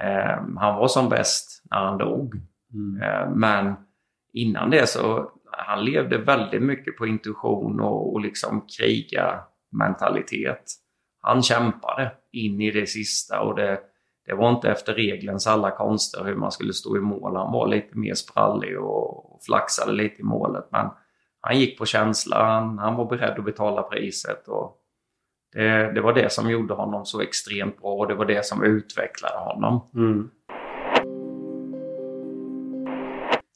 Eh, 0.00 0.42
han 0.56 0.76
var 0.76 0.88
som 0.88 1.08
bäst 1.08 1.62
när 1.70 1.78
han 1.78 1.98
dog. 1.98 2.34
Mm. 2.74 3.02
Eh, 3.02 3.30
men 3.30 3.74
innan 4.32 4.70
det 4.70 4.88
så 4.88 5.30
han 5.58 5.84
levde 5.84 6.18
väldigt 6.18 6.62
mycket 6.62 6.96
på 6.96 7.06
intuition 7.06 7.80
och, 7.80 8.12
och 8.12 8.20
liksom 8.20 8.66
krigarmentalitet. 8.78 10.64
Han 11.20 11.42
kämpade 11.42 12.12
in 12.32 12.60
i 12.60 12.70
det 12.70 12.86
sista 12.86 13.40
och 13.40 13.56
det, 13.56 13.80
det 14.26 14.34
var 14.34 14.50
inte 14.50 14.70
efter 14.70 14.94
regelns 14.94 15.46
alla 15.46 15.70
konster 15.70 16.24
hur 16.24 16.34
man 16.34 16.52
skulle 16.52 16.72
stå 16.72 16.96
i 16.96 17.00
mål. 17.00 17.36
Han 17.36 17.52
var 17.52 17.68
lite 17.68 17.98
mer 17.98 18.14
sprallig 18.14 18.80
och, 18.80 19.40
flaxade 19.46 19.92
lite 19.92 20.20
i 20.20 20.24
målet. 20.24 20.68
Men 20.70 20.90
han 21.40 21.58
gick 21.58 21.78
på 21.78 21.86
känsla. 21.86 22.44
Han, 22.44 22.78
han 22.78 22.96
var 22.96 23.04
beredd 23.04 23.38
att 23.38 23.44
betala 23.44 23.82
priset. 23.82 24.48
Och 24.48 24.76
det, 25.52 25.92
det, 25.92 26.00
var 26.00 26.12
det 26.12 26.32
som 26.32 26.50
gjorde 26.50 26.74
honom 26.74 27.04
så 27.04 27.20
extremt 27.20 27.80
bra 27.80 27.92
och 27.92 28.08
det 28.08 28.14
var 28.14 28.24
det 28.24 28.46
som 28.46 28.64
utvecklade 28.64 29.38
honom. 29.38 29.90
Mm. 29.94 30.30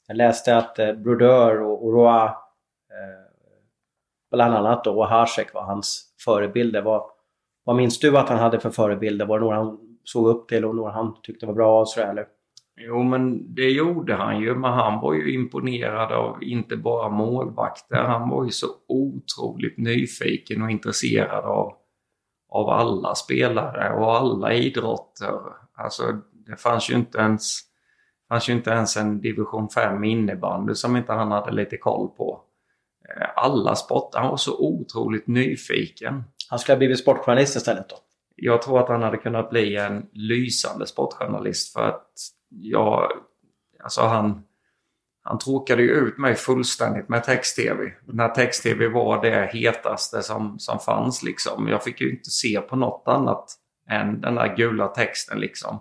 Jag 0.07 0.17
läste 0.17 0.57
att 0.57 0.79
eh, 0.79 0.93
Brodeur 0.93 1.61
och, 1.61 1.85
och 1.85 1.93
Roa, 1.93 2.25
eh, 2.25 2.33
bland 4.31 4.55
annat 4.55 4.83
då, 4.83 4.99
och 4.99 5.07
Hasek 5.07 5.53
var 5.53 5.61
hans 5.61 6.15
förebilder. 6.25 6.81
Vad, 6.81 7.03
vad 7.63 7.75
minns 7.75 7.99
du 7.99 8.17
att 8.17 8.29
han 8.29 8.39
hade 8.39 8.59
för 8.59 8.69
förebilder? 8.69 9.25
Var 9.25 9.39
det 9.39 9.45
några 9.45 9.57
han 9.57 9.88
såg 10.11 10.27
upp 10.27 10.47
till 10.47 10.65
och 10.65 10.75
några 10.75 10.91
han 10.91 11.15
tyckte 11.23 11.45
var 11.45 11.53
bra? 11.53 11.81
Och 11.81 11.89
sådär, 11.89 12.09
eller? 12.09 12.25
Jo, 12.81 13.03
men 13.03 13.55
det 13.55 13.69
gjorde 13.69 14.13
han 14.13 14.41
ju. 14.41 14.55
Men 14.55 14.73
han 14.73 15.01
var 15.01 15.13
ju 15.13 15.33
imponerad 15.33 16.11
av 16.11 16.43
inte 16.43 16.77
bara 16.77 17.09
målvakter. 17.09 18.03
Han 18.03 18.29
var 18.29 18.45
ju 18.45 18.51
så 18.51 18.67
otroligt 18.87 19.77
nyfiken 19.77 20.61
och 20.61 20.71
intresserad 20.71 21.45
av, 21.45 21.73
av 22.49 22.69
alla 22.69 23.15
spelare 23.15 23.93
och 23.93 24.15
alla 24.15 24.53
idrotter. 24.53 25.39
Alltså, 25.73 26.03
det 26.31 26.55
fanns 26.55 26.89
ju 26.89 26.95
inte 26.95 27.17
ens, 27.17 27.59
fanns 28.29 28.49
ju 28.49 28.53
inte 28.53 28.69
ens 28.69 28.97
en 28.97 29.21
division 29.21 29.69
5 29.69 30.03
innebandy 30.03 30.73
som 30.73 30.97
inte 30.97 31.13
han 31.13 31.31
hade 31.31 31.51
lite 31.51 31.77
koll 31.77 32.07
på. 32.07 32.41
Eh, 33.09 33.27
alla 33.35 33.75
sporter. 33.75 34.19
Han 34.19 34.29
var 34.29 34.37
så 34.37 34.59
otroligt 34.59 35.27
nyfiken. 35.27 36.23
Han 36.49 36.59
skulle 36.59 36.73
ha 36.75 36.77
blivit 36.77 36.99
sportjournalist 36.99 37.55
istället 37.55 37.89
då? 37.89 37.95
Jag 38.41 38.61
tror 38.61 38.79
att 38.79 38.89
han 38.89 39.03
hade 39.03 39.17
kunnat 39.17 39.49
bli 39.49 39.75
en 39.75 40.05
lysande 40.13 40.87
sportjournalist 40.87 41.73
för 41.73 41.89
att 41.89 42.07
jag, 42.49 43.11
alltså 43.83 44.01
han, 44.01 44.43
han 45.23 45.39
tråkade 45.39 45.81
ju 45.81 45.89
ut 45.89 46.17
mig 46.17 46.35
fullständigt 46.35 47.09
med 47.09 47.23
text-tv. 47.23 47.91
När 48.07 48.29
text-tv 48.29 48.87
var 48.87 49.21
det 49.21 49.49
hetaste 49.53 50.21
som, 50.21 50.59
som 50.59 50.79
fanns 50.79 51.23
liksom. 51.23 51.67
Jag 51.67 51.83
fick 51.83 52.01
ju 52.01 52.09
inte 52.09 52.29
se 52.29 52.61
på 52.61 52.75
något 52.75 53.03
annat 53.07 53.45
än 53.89 54.21
den 54.21 54.35
där 54.35 54.55
gula 54.55 54.87
texten 54.87 55.39
liksom. 55.39 55.79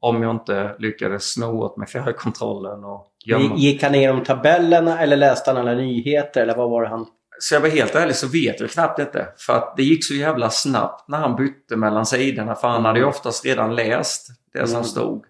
Om 0.00 0.22
jag 0.22 0.30
inte 0.30 0.76
lyckades 0.78 1.32
sno 1.32 1.62
åt 1.62 1.76
mig 1.76 1.88
fjärrkontrollen 1.88 2.84
och 2.84 3.12
gömma. 3.26 3.56
Gick 3.56 3.82
han 3.82 3.94
igenom 3.94 4.24
tabellerna 4.24 5.00
eller 5.00 5.16
läste 5.16 5.50
han 5.50 5.60
alla 5.60 5.74
nyheter 5.74 6.42
eller 6.42 6.56
vad 6.56 6.70
var 6.70 6.82
det 6.82 6.88
han 6.88 7.06
så 7.42 7.54
jag 7.54 7.60
var 7.60 7.68
helt 7.68 7.94
ärlig 7.94 8.16
så 8.16 8.26
vet 8.26 8.60
jag 8.60 8.70
knappt 8.70 8.98
inte. 8.98 9.28
För 9.36 9.56
att 9.56 9.76
det 9.76 9.82
gick 9.82 10.04
så 10.04 10.14
jävla 10.14 10.50
snabbt 10.50 11.08
när 11.08 11.18
han 11.18 11.36
bytte 11.36 11.76
mellan 11.76 12.06
sidorna. 12.06 12.54
För 12.54 12.68
han 12.68 12.84
hade 12.84 12.98
ju 12.98 13.04
oftast 13.04 13.44
redan 13.44 13.74
läst 13.74 14.28
det 14.52 14.66
som 14.66 14.76
mm. 14.76 14.84
stod. 14.84 15.24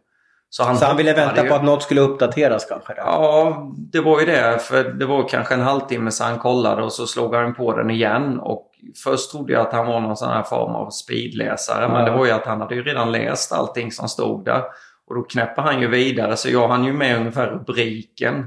Så 0.53 0.65
han, 0.65 0.79
så 0.79 0.85
han 0.85 0.97
ville 0.97 1.13
vänta 1.13 1.43
ju... 1.43 1.49
på 1.49 1.55
att 1.55 1.65
något 1.65 1.83
skulle 1.83 2.01
uppdateras 2.01 2.65
kanske? 2.65 2.95
Där. 2.95 3.03
Ja, 3.03 3.73
det 3.77 4.01
var 4.01 4.21
ju 4.21 4.27
det. 4.27 4.59
För 4.59 4.85
det 4.85 5.07
var 5.07 5.29
kanske 5.29 5.55
en 5.55 5.61
halvtimme 5.61 6.11
så 6.11 6.25
han 6.25 6.39
kollade 6.39 6.83
och 6.83 6.93
så 6.93 7.07
slog 7.07 7.35
han 7.35 7.55
på 7.55 7.77
den 7.77 7.91
igen. 7.91 8.41
Och 8.41 8.71
först 9.05 9.31
trodde 9.31 9.53
jag 9.53 9.67
att 9.67 9.73
han 9.73 9.87
var 9.87 10.01
någon 10.01 10.17
sån 10.17 10.29
här 10.29 10.43
form 10.43 10.75
av 10.75 10.91
speedläsare. 10.91 11.89
Men 11.89 12.05
det 12.05 12.11
var 12.11 12.27
ju 12.27 12.31
att 12.31 12.47
han 12.47 12.61
hade 12.61 12.75
ju 12.75 12.83
redan 12.83 13.13
läst 13.13 13.53
allting 13.53 13.93
som 13.93 14.09
stod 14.09 14.45
där. 14.45 14.63
Och 15.09 15.15
då 15.15 15.23
knäpper 15.23 15.63
han 15.63 15.81
ju 15.81 15.89
vidare 15.89 16.37
så 16.37 16.51
jag 16.51 16.69
hann 16.69 16.85
ju 16.85 16.93
med 16.93 17.17
ungefär 17.17 17.47
rubriken. 17.47 18.47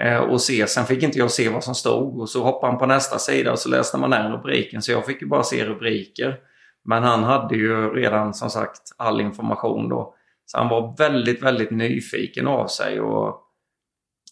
Eh, 0.00 0.18
och 0.18 0.40
se. 0.40 0.66
Sen 0.66 0.84
fick 0.84 1.02
inte 1.02 1.18
jag 1.18 1.30
se 1.30 1.48
vad 1.48 1.64
som 1.64 1.74
stod 1.74 2.20
och 2.20 2.28
så 2.28 2.44
hoppade 2.44 2.72
han 2.72 2.78
på 2.78 2.86
nästa 2.86 3.18
sida 3.18 3.52
och 3.52 3.58
så 3.58 3.68
läste 3.68 3.98
man 3.98 4.10
den 4.10 4.32
rubriken. 4.32 4.82
Så 4.82 4.92
jag 4.92 5.06
fick 5.06 5.22
ju 5.22 5.28
bara 5.28 5.42
se 5.42 5.64
rubriker. 5.64 6.40
Men 6.84 7.02
han 7.02 7.24
hade 7.24 7.56
ju 7.56 7.94
redan 7.94 8.34
som 8.34 8.50
sagt 8.50 8.82
all 8.96 9.20
information 9.20 9.88
då. 9.88 10.14
Så 10.46 10.58
han 10.58 10.68
var 10.68 10.96
väldigt, 10.98 11.42
väldigt 11.42 11.70
nyfiken 11.70 12.46
av 12.46 12.66
sig. 12.66 13.00
Och 13.00 13.42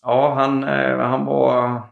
ja, 0.03 0.35
han, 0.35 0.65
eh, 0.65 0.99
han, 0.99 1.25
var, 1.25 1.83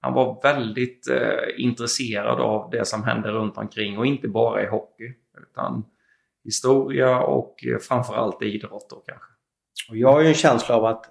han 0.00 0.14
var 0.14 0.40
väldigt 0.42 1.08
eh, 1.08 1.64
intresserad 1.64 2.40
av 2.40 2.70
det 2.70 2.84
som 2.84 3.04
hände 3.04 3.30
runt 3.30 3.56
omkring 3.56 3.98
och 3.98 4.06
inte 4.06 4.28
bara 4.28 4.62
i 4.62 4.66
hockey. 4.66 5.14
Utan 5.42 5.84
historia 6.44 7.20
och 7.20 7.64
eh, 7.72 7.78
framförallt 7.78 8.42
idrott 8.42 8.90
då 8.90 8.96
kanske. 8.96 9.28
Och 9.90 9.96
jag 9.96 10.12
har 10.12 10.20
ju 10.20 10.28
en 10.28 10.34
känsla 10.34 10.76
av 10.76 10.84
att 10.84 11.04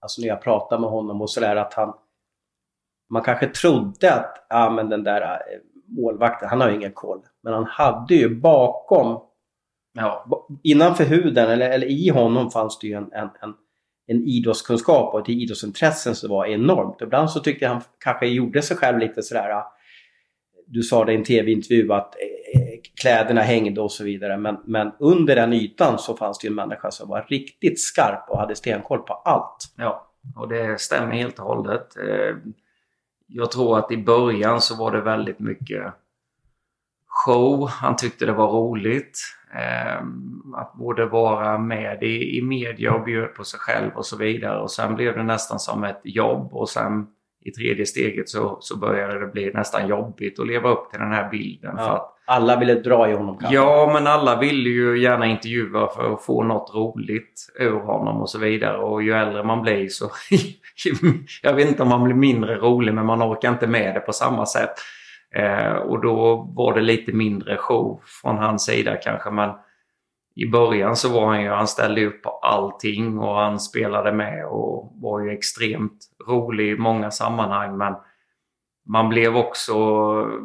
alltså 0.00 0.20
när 0.20 0.28
jag 0.28 0.42
pratar 0.42 0.78
med 0.78 0.90
honom 0.90 1.22
och 1.22 1.30
sådär 1.30 1.56
att 1.56 1.74
han 1.74 1.94
man 3.10 3.22
kanske 3.22 3.46
trodde 3.46 4.14
att 4.14 4.46
ja, 4.48 4.70
men 4.70 4.88
den 4.88 5.04
där 5.04 5.22
eh, 5.22 5.38
målvakten, 5.96 6.48
han 6.48 6.60
har 6.60 6.68
ju 6.68 6.74
ingen 6.74 6.92
koll. 6.92 7.20
Men 7.42 7.52
han 7.52 7.64
hade 7.64 8.14
ju 8.14 8.40
bakom, 8.40 9.20
ja. 9.92 10.26
innanför 10.62 11.04
huden 11.04 11.50
eller, 11.50 11.70
eller 11.70 11.86
i 11.86 12.08
honom 12.08 12.50
fanns 12.50 12.78
det 12.78 12.86
ju 12.86 12.94
en, 12.94 13.12
en, 13.12 13.28
en, 13.40 13.54
en 14.06 14.24
idrottskunskap 14.24 15.14
och 15.14 15.20
ett 15.20 15.28
idrottsintresse 15.28 16.14
som 16.14 16.30
var 16.30 16.46
enormt. 16.46 17.02
Ibland 17.02 17.30
så 17.30 17.40
tyckte 17.40 17.64
jag 17.64 17.72
han 17.72 17.82
kanske 17.98 18.26
gjorde 18.26 18.62
sig 18.62 18.76
själv 18.76 18.98
lite 18.98 19.22
sådär, 19.22 19.62
du 20.66 20.82
sa 20.82 21.04
det 21.04 21.12
i 21.12 21.16
en 21.16 21.24
tv-intervju 21.24 21.92
att 21.92 22.14
eh, 22.14 22.59
kläderna 23.00 23.40
hängde 23.40 23.80
och 23.80 23.92
så 23.92 24.04
vidare. 24.04 24.36
Men, 24.36 24.56
men 24.64 24.92
under 24.98 25.36
den 25.36 25.52
ytan 25.52 25.98
så 25.98 26.16
fanns 26.16 26.38
det 26.38 26.46
ju 26.46 26.50
en 26.50 26.54
människa 26.54 26.90
som 26.90 27.08
var 27.08 27.26
riktigt 27.28 27.80
skarp 27.80 28.24
och 28.28 28.38
hade 28.38 28.56
stenkoll 28.56 28.98
på 28.98 29.14
allt. 29.14 29.72
Ja, 29.76 30.10
och 30.36 30.48
det 30.48 30.80
stämmer 30.80 31.12
helt 31.12 31.38
och 31.38 31.46
hållet. 31.46 31.96
Eh, 31.96 32.36
jag 33.26 33.50
tror 33.50 33.78
att 33.78 33.92
i 33.92 33.96
början 33.96 34.60
så 34.60 34.76
var 34.76 34.92
det 34.92 35.00
väldigt 35.00 35.38
mycket 35.38 35.92
show. 37.06 37.68
Han 37.68 37.96
tyckte 37.96 38.26
det 38.26 38.32
var 38.32 38.48
roligt. 38.48 39.18
Eh, 39.54 40.02
att 40.54 40.74
både 40.74 41.06
vara 41.06 41.58
med 41.58 42.02
i, 42.02 42.38
i 42.38 42.42
media 42.42 42.94
och 42.94 43.04
bjuda 43.04 43.26
på 43.26 43.44
sig 43.44 43.60
själv 43.60 43.90
och 43.94 44.06
så 44.06 44.16
vidare. 44.16 44.60
Och 44.60 44.70
sen 44.70 44.94
blev 44.94 45.16
det 45.16 45.22
nästan 45.22 45.58
som 45.58 45.84
ett 45.84 46.00
jobb 46.04 46.54
och 46.54 46.68
sen 46.68 47.06
i 47.40 47.50
tredje 47.50 47.86
steget 47.86 48.28
så, 48.28 48.58
så 48.60 48.78
började 48.78 49.20
det 49.20 49.26
bli 49.26 49.52
nästan 49.54 49.88
jobbigt 49.88 50.38
att 50.38 50.46
leva 50.46 50.70
upp 50.70 50.90
till 50.90 51.00
den 51.00 51.12
här 51.12 51.30
bilden. 51.30 51.74
Ja. 51.76 51.84
För 51.84 51.94
att, 51.94 52.16
alla 52.30 52.56
ville 52.56 52.74
dra 52.74 53.10
i 53.10 53.12
honom 53.12 53.38
kanske? 53.38 53.54
Ja, 53.54 53.90
men 53.92 54.06
alla 54.06 54.36
ville 54.36 54.70
ju 54.70 55.02
gärna 55.02 55.26
intervjua 55.26 55.88
för 55.88 56.14
att 56.14 56.24
få 56.24 56.42
något 56.42 56.74
roligt 56.74 57.52
ur 57.58 57.80
honom 57.80 58.20
och 58.20 58.30
så 58.30 58.38
vidare. 58.38 58.78
Och 58.78 59.02
ju 59.02 59.12
äldre 59.12 59.44
man 59.44 59.62
blir 59.62 59.88
så... 59.88 60.10
jag 61.42 61.54
vet 61.54 61.68
inte 61.68 61.82
om 61.82 61.88
man 61.88 62.04
blir 62.04 62.14
mindre 62.14 62.56
rolig, 62.56 62.94
men 62.94 63.06
man 63.06 63.22
orkar 63.22 63.48
inte 63.48 63.66
med 63.66 63.94
det 63.94 64.00
på 64.00 64.12
samma 64.12 64.46
sätt. 64.46 64.70
Eh, 65.34 65.72
och 65.72 66.02
då 66.02 66.36
var 66.56 66.74
det 66.74 66.80
lite 66.80 67.12
mindre 67.12 67.56
show 67.56 68.00
från 68.22 68.38
hans 68.38 68.64
sida 68.64 68.96
kanske. 68.96 69.30
Men 69.30 69.50
i 70.36 70.46
början 70.46 70.96
så 70.96 71.12
var 71.12 71.26
han 71.26 71.42
ju, 71.42 71.48
han 71.48 71.68
ställde 71.68 72.06
upp 72.06 72.22
på 72.22 72.30
allting 72.30 73.18
och 73.18 73.34
han 73.34 73.60
spelade 73.60 74.12
med 74.12 74.46
och 74.46 74.92
var 74.94 75.20
ju 75.20 75.30
extremt 75.30 75.98
rolig 76.28 76.68
i 76.68 76.78
många 76.78 77.10
sammanhang. 77.10 77.76
Men 77.76 77.94
man 78.88 79.08
blev 79.08 79.36
också 79.36 79.74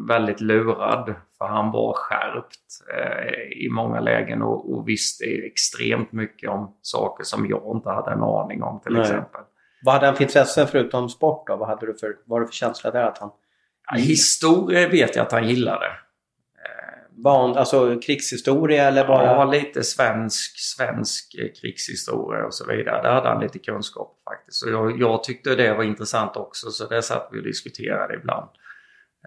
väldigt 0.08 0.42
lurad. 0.42 1.15
För 1.38 1.46
han 1.46 1.72
var 1.72 1.94
skärpt 1.94 2.56
eh, 2.94 3.65
i 3.65 3.70
många 3.72 4.00
lägen 4.00 4.42
och, 4.42 4.74
och 4.74 4.88
visste 4.88 5.25
extremt 5.25 6.12
mycket 6.12 6.50
om 6.50 6.77
saker 6.82 7.24
som 7.24 7.48
jag 7.50 7.75
inte 7.75 7.89
hade 7.89 8.12
en 8.12 8.24
aning 8.24 8.63
om 8.63 8.80
till 8.80 8.94
Nej. 8.94 9.01
exempel. 9.01 9.42
Vad 9.84 9.94
hade 9.94 10.06
han 10.06 10.15
för 10.15 10.24
intressen 10.24 10.68
förutom 10.68 11.10
sport 11.10 11.48
då? 11.48 11.56
Vad 11.56 11.68
hade 11.68 11.86
du 11.86 11.94
för, 11.94 12.15
vad 12.25 12.42
det 12.42 12.48
för 12.48 12.54
känsla 12.54 12.92
där 12.92 13.04
att 13.04 13.18
han... 13.18 13.32
Ja, 13.92 13.98
historia 13.98 14.88
vet 14.88 15.15
jag 15.15 15.25
att 15.25 15.32
han 15.32 15.48
gillade. 15.48 15.86
Van, 17.18 17.58
alltså 17.58 18.00
krigshistoria 18.00 18.88
eller 18.88 19.08
bara... 19.08 19.25
Ja, 19.25 19.46
lite 19.46 19.84
svensk, 19.84 20.60
svensk 20.60 21.36
eh, 21.36 21.48
krigshistoria 21.62 22.46
och 22.46 22.54
så 22.54 22.65
vidare. 22.68 23.01
Där 23.01 23.13
hade 23.13 23.30
han 23.30 23.42
lite 23.42 23.60
kunskap 23.60 24.22
faktiskt. 24.24 24.63
Och 24.63 24.72
jag, 24.72 25.00
jag 25.00 25.24
tyckte 25.24 25.56
det 25.56 25.74
var 25.74 25.84
intressant 25.84 26.38
också 26.38 26.70
så 26.70 26.88
det 26.88 27.01
satt 27.01 27.30
vi 27.32 27.39
och 27.39 27.44
diskuterade 27.44 28.13
ibland. 28.13 28.50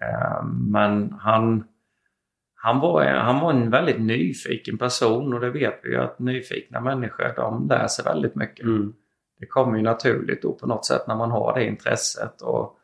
Eh, 0.01 0.43
Men 0.45 1.15
han, 1.19 1.63
han, 2.61 2.79
var, 2.79 3.05
han 3.05 3.39
var 3.39 3.51
en 3.53 3.69
väldigt 3.69 4.01
nyfiken 4.01 4.77
person 4.77 5.33
och 5.33 5.39
det 5.39 5.49
vet 5.49 5.79
vi 5.83 5.89
ju 5.89 6.01
att 6.01 6.19
nyfikna 6.19 6.81
människor 6.81 7.33
de 7.35 7.67
lär 7.67 7.87
sig 7.87 8.05
väldigt 8.05 8.35
mycket. 8.35 8.65
Mm. 8.65 8.93
Det 9.39 9.45
kommer 9.45 9.77
ju 9.77 9.83
naturligt 9.83 10.41
då 10.41 10.53
på 10.53 10.67
något 10.67 10.85
sätt 10.85 11.07
när 11.07 11.15
man 11.15 11.31
har 11.31 11.53
det 11.53 11.65
intresset. 11.65 12.41
Och 12.41 12.75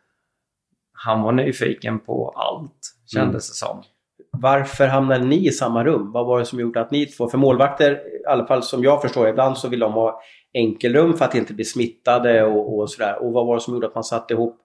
han 0.94 1.22
var 1.22 1.32
nyfiken 1.32 2.00
på 2.00 2.30
allt 2.30 2.96
kändes 3.06 3.50
det 3.50 3.56
som. 3.56 3.84
Varför 4.32 4.88
hamnade 4.88 5.26
ni 5.26 5.48
i 5.48 5.52
samma 5.52 5.84
rum? 5.84 6.12
Vad 6.12 6.26
var 6.26 6.40
det 6.40 6.46
som 6.46 6.60
gjorde 6.60 6.82
att 6.82 6.92
ni 6.92 7.06
två... 7.06 7.30
För 7.30 7.38
målvakter, 7.38 7.92
i 7.92 8.26
alla 8.28 8.46
fall 8.46 8.64
som 8.64 8.84
jag 8.84 9.02
förstår 9.02 9.28
ibland 9.28 9.58
så 9.58 9.70
vill 9.70 9.80
de 9.80 9.94
ha 9.94 10.22
enkelrum 10.54 11.14
för 11.14 11.26
att 11.26 11.36
inte 11.36 11.54
bli 11.54 11.66
smittade 11.66 12.44
och, 12.44 12.78
och 12.78 12.92
sådär. 12.92 13.24
Och 13.24 13.34
vad 13.34 13.46
var 13.48 13.56
det 13.56 13.62
som 13.62 13.74
gjorde 13.74 13.88
att 13.88 13.96
man 13.96 14.04
satte 14.04 14.34
ihop 14.34 14.62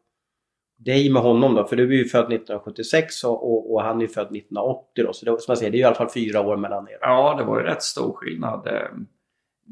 dig 0.84 1.12
med 1.12 1.22
honom 1.22 1.54
då? 1.54 1.64
För 1.64 1.76
du 1.76 1.82
är 1.82 1.98
ju 1.98 2.04
född 2.04 2.32
1976 2.32 3.24
och, 3.24 3.52
och, 3.52 3.74
och 3.74 3.82
han 3.82 3.96
är 3.96 4.02
ju 4.02 4.08
född 4.08 4.36
1980 4.36 5.04
då. 5.06 5.12
Så 5.12 5.24
det, 5.24 5.40
som 5.40 5.52
jag 5.52 5.58
säger, 5.58 5.72
det 5.72 5.78
är 5.78 5.80
i 5.80 5.84
alla 5.84 5.94
fall 5.94 6.10
fyra 6.10 6.40
år 6.40 6.56
mellan 6.56 6.88
er. 6.88 6.98
Ja, 7.00 7.34
det 7.38 7.44
var 7.44 7.60
ju 7.60 7.66
rätt 7.66 7.82
stor 7.82 8.12
skillnad. 8.12 8.66
Eh, 8.66 8.88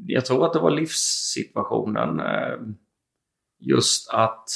jag 0.07 0.25
tror 0.25 0.45
att 0.45 0.53
det 0.53 0.59
var 0.59 0.71
livssituationen. 0.71 2.19
Eh, 2.19 2.57
just 3.59 4.09
att 4.13 4.49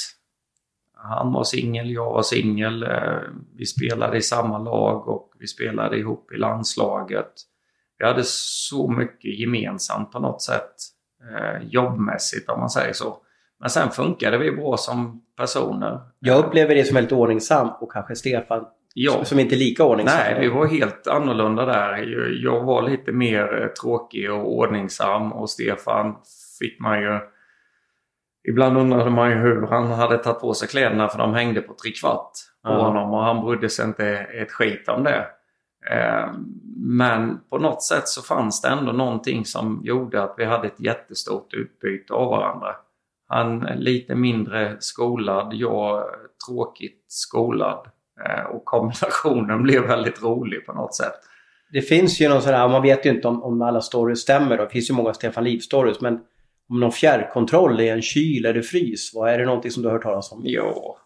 han 0.94 1.32
var 1.32 1.44
singel, 1.44 1.90
jag 1.90 2.12
var 2.12 2.22
singel. 2.22 2.82
Eh, 2.82 3.18
vi 3.56 3.66
spelade 3.66 4.16
i 4.16 4.22
samma 4.22 4.58
lag 4.58 5.08
och 5.08 5.32
vi 5.38 5.46
spelade 5.46 5.98
ihop 5.98 6.32
i 6.32 6.36
landslaget. 6.36 7.32
Vi 7.98 8.06
hade 8.06 8.22
så 8.24 8.90
mycket 8.90 9.38
gemensamt 9.38 10.12
på 10.12 10.18
något 10.18 10.42
sätt. 10.42 10.74
Jobbmässigt 11.62 12.48
om 12.48 12.60
man 12.60 12.70
säger 12.70 12.92
så. 12.92 13.23
Men 13.64 13.70
sen 13.70 13.90
funkade 13.90 14.38
vi 14.38 14.52
bra 14.52 14.76
som 14.76 15.22
personer. 15.36 16.00
Jag 16.18 16.44
upplever 16.44 16.74
det 16.74 16.84
som 16.84 16.94
väldigt 16.94 17.12
ordningsam 17.12 17.68
och 17.80 17.92
kanske 17.92 18.14
Stefan 18.16 18.64
Ja. 18.94 19.24
som 19.24 19.38
inte 19.38 19.54
är 19.54 19.58
lika 19.58 19.84
ordningsam. 19.84 20.18
Nej, 20.18 20.40
vi 20.40 20.48
var 20.48 20.66
helt 20.66 21.06
annorlunda 21.06 21.64
där. 21.66 21.96
Jag- 22.44 22.64
var 22.64 22.82
lite 22.82 23.12
mer 23.12 23.62
eh, 23.62 23.66
tråkig 23.68 24.32
och 24.32 24.52
ordningsam 24.58 25.32
och 25.32 25.50
Stefan 25.50 26.14
fick 26.58 26.80
man 26.80 27.00
ju... 27.02 27.18
Ibland 28.48 28.78
undrade 28.78 29.10
man 29.10 29.30
ju 29.30 29.36
hur 29.36 29.66
han 29.66 29.86
hade 29.86 30.18
tagit 30.18 30.40
på 30.40 30.54
sig 30.54 30.68
kläderna 30.68 31.08
för 31.08 31.18
de 31.18 31.34
hängde 31.34 31.60
på 31.60 31.74
trekvart 31.74 32.30
på 32.64 32.70
Ja. 32.70 32.82
honom 32.82 33.14
och 33.14 33.22
han 33.24 33.44
brydde 33.46 33.68
sig 33.68 33.84
inte 33.84 34.06
ett 34.16 34.52
skit 34.52 34.88
om 34.88 35.04
det. 35.04 35.26
Eh, 35.90 36.28
Men 36.76 37.40
på 37.50 37.58
något 37.58 37.82
sätt 37.82 38.08
så 38.08 38.22
fanns 38.22 38.60
det 38.62 38.68
ändå 38.68 38.92
någonting 38.92 39.44
som 39.44 39.80
gjorde 39.84 40.22
att 40.22 40.34
vi 40.38 40.44
hade 40.44 40.66
ett 40.66 40.80
jättestort 40.80 41.54
utbyte 41.54 42.12
av 42.14 42.30
varandra. 42.30 42.74
Han 43.34 43.60
lite 43.60 44.14
mindre 44.14 44.76
skolad, 44.80 45.54
jag 45.54 46.04
tråkigt 46.48 47.04
skolad. 47.08 47.86
Eh, 48.26 48.44
Och 48.44 48.64
kombinationen 48.64 49.62
blev 49.62 49.82
väldigt 49.82 50.22
rolig 50.22 50.66
på 50.66 50.72
något 50.72 50.94
sätt. 50.94 51.14
Det 51.72 51.82
finns 51.82 52.20
ju 52.20 52.28
någon 52.28 52.42
sån 52.42 52.54
här, 52.54 52.68
man 52.68 52.82
vet 52.82 53.06
ju 53.06 53.10
inte 53.10 53.28
om, 53.28 53.42
om 53.42 53.62
alla 53.62 53.80
stories 53.80 54.20
stämmer. 54.20 54.56
Det 54.56 54.68
finns 54.68 54.90
ju 54.90 54.94
många 54.94 55.14
Stefan 55.14 55.44
Liv-stories. 55.44 56.00
Men 56.00 56.20
om 56.68 56.80
någon 56.80 56.92
fjärrkontroll 56.92 57.80
i 57.80 57.88
en 57.88 58.02
kyl 58.02 58.46
eller 58.46 58.62
frys, 58.62 59.14
vad 59.14 59.30
är 59.30 59.38
det 59.38 59.44
någonting 59.44 59.70
som 59.70 59.82
du 59.82 59.88
har 59.88 59.94
hört 59.94 60.02
talas 60.02 60.32
om? 60.32 60.40
Ja, 60.44 60.96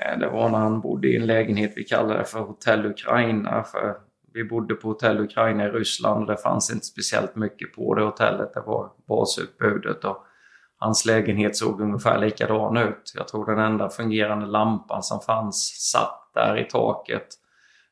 eh, 0.00 0.18
det 0.18 0.28
var 0.28 0.48
när 0.48 0.58
han 0.58 0.80
bodde 0.80 1.08
i 1.08 1.16
en 1.16 1.26
lägenhet 1.26 1.72
vi 1.76 1.84
kallade 1.84 2.24
för 2.24 2.38
Hotell 2.38 2.86
Ukraina. 2.86 3.64
För 3.64 3.94
vi 4.34 4.44
bodde 4.44 4.74
på 4.74 4.88
Hotell 4.88 5.20
Ukraina 5.20 5.64
i 5.66 5.68
Ryssland 5.68 6.20
och 6.20 6.26
det 6.26 6.42
fanns 6.42 6.72
inte 6.72 6.86
speciellt 6.86 7.36
mycket 7.36 7.72
på 7.72 7.94
det 7.94 8.02
hotellet. 8.02 8.54
Det 8.54 8.62
var 8.66 8.90
basutbudet 9.08 10.04
och 10.04 10.22
hans 10.78 11.04
lägenhet 11.06 11.56
såg 11.56 11.80
ungefär 11.80 12.18
likadan 12.18 12.76
ut. 12.76 13.12
Jag 13.14 13.28
tror 13.28 13.46
den 13.46 13.58
enda 13.58 13.88
fungerande 13.88 14.46
lampan 14.46 15.02
som 15.02 15.20
fanns 15.20 15.90
satt 15.92 16.30
där 16.34 16.58
i 16.58 16.64
taket 16.64 17.26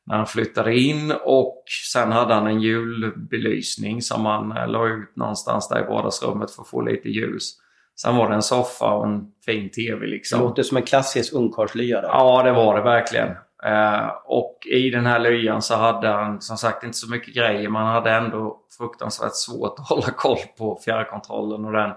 när 0.05 0.17
han 0.17 0.25
flyttade 0.25 0.79
in 0.79 1.13
och 1.23 1.63
sen 1.93 2.11
hade 2.11 2.33
han 2.33 2.47
en 2.47 2.61
julbelysning 2.61 4.01
som 4.01 4.25
han 4.25 4.57
eh, 4.57 4.67
la 4.67 4.87
ut 4.87 5.15
någonstans 5.15 5.69
där 5.69 5.83
i 5.83 5.87
vardagsrummet 5.87 6.51
för 6.51 6.61
att 6.61 6.67
få 6.67 6.81
lite 6.81 7.09
ljus. 7.09 7.53
Sen 8.01 8.15
var 8.15 8.29
det 8.29 8.35
en 8.35 8.41
soffa 8.41 8.93
och 8.93 9.05
en 9.05 9.31
fin 9.45 9.69
TV 9.69 9.99
Det 9.99 10.11
liksom. 10.11 10.39
låter 10.39 10.63
som 10.63 10.77
en 10.77 10.83
klassisk 10.83 11.33
ungkarlslya. 11.33 12.01
Ja, 12.03 12.43
det 12.43 12.51
var 12.51 12.75
det 12.75 12.81
verkligen. 12.81 13.29
Eh, 13.63 14.07
och 14.25 14.59
i 14.65 14.89
den 14.89 15.05
här 15.05 15.19
lyan 15.19 15.61
så 15.61 15.75
hade 15.75 16.07
han 16.07 16.41
som 16.41 16.57
sagt 16.57 16.83
inte 16.83 16.97
så 16.97 17.09
mycket 17.09 17.35
grejer. 17.35 17.69
Man 17.69 17.87
hade 17.87 18.11
ändå 18.11 18.59
fruktansvärt 18.77 19.35
svårt 19.35 19.79
att 19.79 19.89
hålla 19.89 20.11
koll 20.11 20.37
på 20.57 20.79
fjärrkontrollen 20.85 21.65
och 21.65 21.71
den 21.71 21.91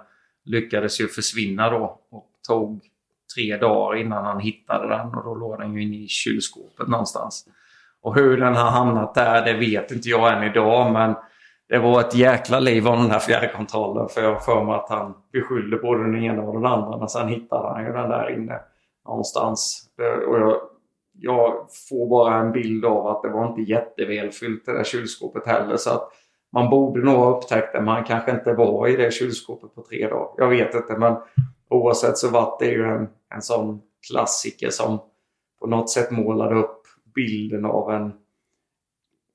lyckades 0.49 1.01
ju 1.01 1.09
försvinna 1.09 1.71
då. 1.71 2.01
Och 2.11 2.27
tog 2.49 2.81
tre 3.37 3.57
dagar 3.57 4.01
innan 4.01 4.25
han 4.25 4.41
hittade 4.41 4.89
den 4.89 5.15
och 5.15 5.25
då 5.25 5.35
låg 5.35 5.59
den 5.59 5.75
ju 5.75 5.83
inne 5.83 5.97
i 5.97 6.09
kylskåpet 6.09 6.89
någonstans. 6.89 7.47
Och 8.03 8.15
hur 8.15 8.37
den 8.37 8.57
har 8.57 8.71
hamnat 8.71 9.15
där, 9.15 9.45
det 9.45 9.53
vet 9.53 9.91
inte 9.91 10.09
jag 10.09 10.37
än 10.37 10.51
idag 10.51 10.93
men 10.93 11.15
det 11.69 11.79
var 11.79 12.01
ett 12.01 12.15
jäkla 12.15 12.61
liv 12.61 12.89
om 12.89 12.99
den 13.03 13.11
här 13.11 13.19
fjärrkontrollen 13.19 14.09
för 14.09 14.23
jag 14.23 14.33
har 14.33 14.41
för 14.41 14.65
mig 14.65 14.75
att 14.75 14.91
han 14.91 15.15
beskyllde 15.33 15.77
både 15.77 16.03
den 16.03 16.25
ena 16.25 16.43
och 16.43 16.55
den 16.55 16.67
andra 16.67 16.99
men 16.99 17.09
sen 17.09 17.29
hittade 17.29 17.69
han 17.69 17.85
ju 17.85 17.93
den 17.93 18.09
där 18.09 18.31
inne 18.31 18.61
någonstans. 19.07 19.91
Och 20.29 20.39
jag, 20.41 20.61
jag 21.13 21.67
får 21.89 22.11
bara 22.11 22.35
en 22.35 22.53
bild 22.53 22.85
av 22.85 23.07
att 23.07 23.23
det 23.23 23.29
var 23.29 23.49
inte 23.49 23.73
jättevälfyllt 23.73 24.67
det 24.67 24.73
där 24.73 24.85
kylskåpet 24.85 25.47
heller 25.47 25.77
så 25.77 25.91
att 25.91 26.13
man 26.53 26.71
borde 26.71 27.01
nog 27.05 27.17
ha 27.17 27.37
upptäckt 27.37 27.73
det 27.73 27.79
men 27.81 27.89
han 27.95 28.05
kanske 28.05 28.31
inte 28.31 28.53
var 28.53 28.89
i 28.89 28.97
det 28.97 29.11
kylskåpet 29.15 29.75
på 29.75 29.83
tre 29.83 30.09
dagar. 30.09 30.35
Jag 30.37 30.49
vet 30.49 30.75
inte 30.75 30.97
men 30.97 31.17
oavsett 31.69 32.19
så 32.19 32.31
var 32.31 32.57
det 32.61 32.67
ju 32.67 32.85
en, 32.85 33.09
en 33.35 33.43
sån 33.43 33.83
klassiker 34.09 34.71
som 34.71 34.99
på 35.61 35.67
något 35.67 35.91
sätt 35.91 36.11
målade 36.11 36.55
upp 36.55 36.83
bilden 37.15 37.65
av 37.65 37.91
en 37.93 38.13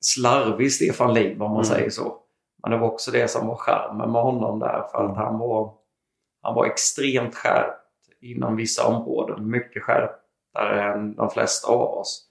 slarvig 0.00 0.72
Stefan 0.72 1.14
Liv 1.14 1.42
om 1.42 1.50
man 1.50 1.64
Mm. 1.64 1.64
säger 1.64 1.90
så. 1.90 2.16
Men 2.62 2.70
det 2.70 2.76
var 2.78 2.86
också 2.90 3.10
det 3.10 3.28
som 3.28 3.46
var 3.46 3.56
charmen 3.56 4.12
med 4.12 4.22
honom 4.22 4.58
där 4.58 4.82
för 4.92 5.04
att 5.04 5.16
han 5.16 5.38
var, 5.38 5.72
han 6.42 6.54
var 6.54 6.66
extremt 6.66 7.34
skärpt 7.34 7.80
inom 8.20 8.56
vissa 8.56 8.86
områden. 8.86 9.50
Mycket 9.50 9.82
skärptare 9.82 10.92
än 10.92 11.14
de 11.14 11.30
flesta 11.30 11.72
av 11.72 11.80
oss. 11.98 12.26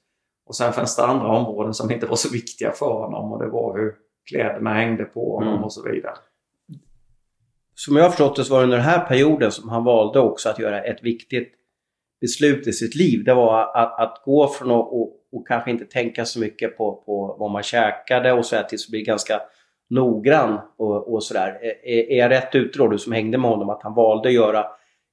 Och 0.45 0.55
sen 0.55 0.73
fanns 0.73 0.95
det 0.95 1.05
andra 1.05 1.27
områden 1.27 1.73
som 1.73 1.91
inte 1.91 2.05
var 2.05 2.15
så 2.15 2.29
viktiga 2.29 2.71
för 2.71 2.93
honom 2.93 3.31
och 3.33 3.39
det 3.39 3.47
var 3.47 3.77
hur 3.77 3.95
kläderna 4.29 4.73
hängde 4.73 5.03
på 5.03 5.35
honom 5.35 5.53
Mm. 5.53 5.63
och 5.63 5.73
så 5.73 5.83
vidare. 5.91 6.13
Som 7.75 7.95
jag 7.95 8.03
har 8.03 8.09
förstått 8.09 8.35
det 8.35 8.43
så 8.43 8.53
var 8.53 8.59
det 8.59 8.63
under 8.63 8.77
den 8.77 8.85
här 8.85 9.05
perioden 9.05 9.51
som 9.51 9.69
han 9.69 9.83
valde 9.83 10.19
också 10.19 10.49
att 10.49 10.59
göra 10.59 10.83
ett 10.83 11.03
viktigt 11.03 11.53
beslut 12.21 12.67
i 12.67 12.73
sitt 12.73 12.95
liv. 12.95 13.23
Det 13.23 13.33
var 13.33 13.77
att, 13.77 13.99
att 13.99 14.21
gå 14.25 14.47
från 14.47 14.71
att 14.71 14.87
och, 14.87 15.19
och 15.31 15.47
kanske 15.47 15.71
inte 15.71 15.85
tänka 15.85 16.25
så 16.25 16.39
mycket 16.39 16.77
på, 16.77 17.03
på 17.05 17.35
vad 17.39 17.51
man 17.51 17.63
käkade 17.63 18.33
och 18.33 18.45
så 18.45 18.55
här 18.55 18.63
till 18.63 18.79
att 18.87 18.91
bli 18.91 19.03
ganska 19.03 19.41
noggrann 19.89 20.59
och, 20.77 21.13
och 21.13 21.23
sådär. 21.23 21.59
Är, 21.83 22.11
är 22.11 22.17
jag 22.17 22.31
rätt 22.31 22.55
ute 22.55 22.77
då, 22.77 22.87
du 22.87 22.97
som 22.97 23.13
hängde 23.13 23.37
med 23.37 23.49
honom, 23.49 23.69
att 23.69 23.83
han 23.83 23.93
valde 23.93 24.29
att 24.29 24.35
göra, 24.35 24.65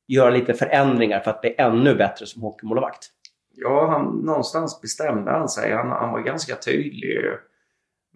göra 0.08 0.30
lite 0.30 0.54
förändringar 0.54 1.20
för 1.20 1.30
att 1.30 1.40
bli 1.40 1.54
ännu 1.58 1.94
bättre 1.94 2.26
som 2.26 2.42
hockeymålvakt? 2.42 3.06
Ja, 3.54 3.86
han, 3.90 4.22
någonstans 4.24 4.80
bestämde 4.80 5.30
han 5.30 5.48
sig. 5.48 5.72
Han, 5.72 5.88
han 5.88 6.12
var 6.12 6.20
ganska 6.20 6.56
tydlig 6.56 7.18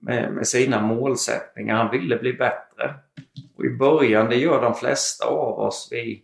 med, 0.04 0.32
med 0.32 0.46
sina 0.46 0.80
målsättningar. 0.80 1.76
Han 1.76 1.90
ville 1.90 2.16
bli 2.16 2.32
bättre. 2.32 2.94
Och 3.56 3.64
i 3.64 3.70
början, 3.70 4.28
det 4.28 4.36
gör 4.36 4.62
de 4.62 4.74
flesta 4.74 5.26
av 5.26 5.58
oss, 5.58 5.88
vi, 5.90 6.22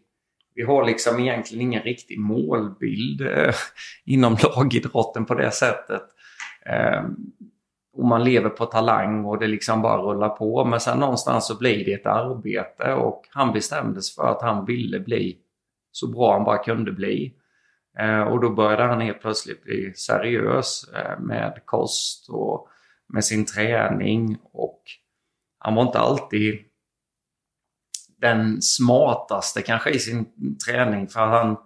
vi 0.54 0.62
har 0.62 0.84
liksom 0.84 1.20
egentligen 1.20 1.62
ingen 1.62 1.82
riktig 1.82 2.18
målbild 2.18 3.20
eh, 3.20 3.54
inom 4.04 4.36
lagidrotten 4.42 5.26
på 5.26 5.34
det 5.34 5.50
sättet. 5.50 6.02
Eh, 6.66 7.04
och 7.92 8.04
man 8.04 8.24
lever 8.24 8.48
på 8.48 8.66
talang 8.66 9.24
och 9.24 9.38
det 9.38 9.46
liksom 9.46 9.82
bara 9.82 10.02
rullar 10.02 10.28
på. 10.28 10.64
Men 10.64 10.80
sen 10.80 10.98
någonstans 10.98 11.46
så 11.46 11.58
blir 11.58 11.84
det 11.84 11.92
ett 11.92 12.06
arbete 12.06 12.92
och 12.94 13.22
han 13.30 13.52
bestämde 13.52 14.02
sig 14.02 14.14
för 14.14 14.30
att 14.30 14.42
han 14.42 14.64
ville 14.64 15.00
bli 15.00 15.38
så 15.92 16.06
bra 16.06 16.32
han 16.32 16.44
bara 16.44 16.58
kunde 16.58 16.92
bli. 16.92 17.34
Eh, 17.98 18.22
och 18.22 18.40
då 18.40 18.50
började 18.50 18.82
han 18.82 19.00
helt 19.00 19.20
plötsligt 19.20 19.64
bli 19.64 19.92
seriös 19.94 20.90
eh, 20.94 21.20
med 21.20 21.60
kost 21.64 22.28
och 22.30 22.69
med 23.12 23.24
sin 23.24 23.46
träning. 23.46 24.38
Och 24.52 24.82
han 25.58 25.74
var 25.74 25.82
inte 25.82 25.98
alltid 25.98 26.58
den 28.20 28.62
smartaste 28.62 29.62
kanske 29.62 29.90
i 29.90 29.98
sin 29.98 30.26
träning 30.66 31.08
för 31.08 31.26
han, 31.26 31.56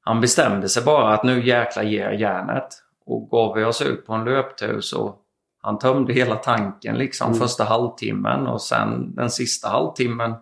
han 0.00 0.20
bestämde 0.20 0.68
sig 0.68 0.84
bara 0.84 1.14
att 1.14 1.24
nu 1.24 1.46
jäkla 1.46 1.82
ger 1.82 2.04
jag 2.04 2.20
järnet. 2.20 2.68
och 3.06 3.30
gav 3.30 3.56
vi 3.56 3.64
oss 3.64 3.82
ut 3.82 4.06
på 4.06 4.12
en 4.12 4.24
löptur 4.24 4.80
så 4.80 5.16
han 5.62 5.78
tömde 5.78 6.12
hela 6.12 6.36
tanken 6.36 6.98
liksom 6.98 7.26
mm. 7.26 7.38
första 7.40 7.64
halvtimmen 7.64 8.46
och 8.46 8.62
sen 8.62 9.14
den 9.14 9.30
sista 9.30 9.68
halvtimmen 9.68 10.34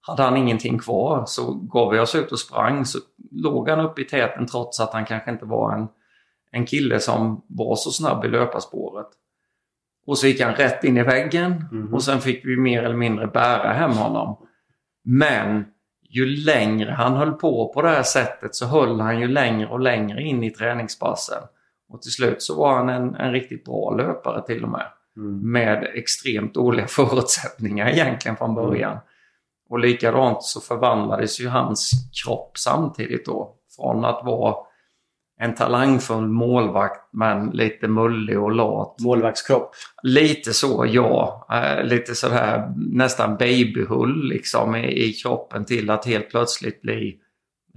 hade 0.00 0.22
han 0.22 0.36
ingenting 0.36 0.78
kvar. 0.78 1.24
Så 1.26 1.54
gav 1.54 1.92
vi 1.92 1.98
oss 1.98 2.14
ut 2.14 2.32
och 2.32 2.38
sprang 2.38 2.84
så 2.84 2.98
låg 3.30 3.68
han 3.68 3.80
uppe 3.80 4.00
i 4.00 4.04
täten 4.04 4.46
trots 4.46 4.80
att 4.80 4.92
han 4.92 5.06
kanske 5.06 5.30
inte 5.30 5.44
var 5.44 5.72
en, 5.72 5.88
en 6.50 6.66
kille 6.66 7.00
som 7.00 7.44
var 7.46 7.76
så 7.76 7.90
snabb 7.90 8.24
i 8.24 8.28
löparspåret. 8.28 9.08
Och 10.08 10.18
så 10.18 10.26
gick 10.26 10.40
han 10.40 10.54
rätt 10.54 10.84
in 10.84 10.96
i 10.96 11.02
väggen 11.02 11.64
mm. 11.72 11.94
och 11.94 12.02
sen 12.02 12.20
fick 12.20 12.44
vi 12.44 12.56
mer 12.56 12.82
eller 12.82 12.96
mindre 12.96 13.26
bära 13.26 13.72
hem 13.72 13.90
honom. 13.90 14.36
Men 15.04 15.64
ju 16.10 16.26
längre 16.26 16.90
han 16.90 17.16
höll 17.16 17.32
på 17.32 17.72
på 17.74 17.82
det 17.82 17.88
här 17.88 18.02
sättet 18.02 18.54
så 18.54 18.66
höll 18.66 19.00
han 19.00 19.20
ju 19.20 19.28
längre 19.28 19.68
och 19.68 19.80
längre 19.80 20.22
in 20.22 20.44
i 20.44 20.50
träningspassen. 20.50 21.42
Och 21.88 22.02
till 22.02 22.10
slut 22.10 22.42
så 22.42 22.58
var 22.58 22.74
han 22.74 22.88
en, 22.88 23.14
en 23.14 23.32
riktigt 23.32 23.64
bra 23.64 23.94
löpare 23.94 24.46
till 24.46 24.64
och 24.64 24.70
med. 24.70 24.86
Mm. 25.16 25.52
Med 25.52 25.84
extremt 25.94 26.54
dåliga 26.54 26.86
förutsättningar 26.88 27.88
egentligen 27.88 28.36
från 28.36 28.54
början. 28.54 28.92
Mm. 28.92 29.02
Och 29.70 29.78
likadant 29.78 30.42
så 30.42 30.60
förvandlades 30.60 31.40
ju 31.40 31.48
hans 31.48 31.90
kropp 32.24 32.58
samtidigt 32.58 33.26
då. 33.26 33.54
Från 33.76 34.04
att 34.04 34.24
vara 34.24 34.54
en 35.40 35.54
talangfull 35.54 36.28
målvakt 36.28 37.08
men 37.12 37.50
lite 37.50 37.88
mullig 37.88 38.40
och 38.40 38.52
lat. 38.52 38.96
Målvaktskropp? 39.00 39.70
Lite 40.02 40.52
så, 40.52 40.86
ja. 40.88 41.46
Eh, 41.52 41.84
lite 41.84 42.14
sådär 42.14 42.74
nästan 42.76 43.36
babyhull 43.36 44.28
liksom 44.28 44.76
i, 44.76 45.04
i, 45.04 45.12
kroppen 45.12 45.64
till 45.64 45.90
att 45.90 46.06
helt 46.06 46.30
plötsligt 46.30 46.82
bli 46.82 47.18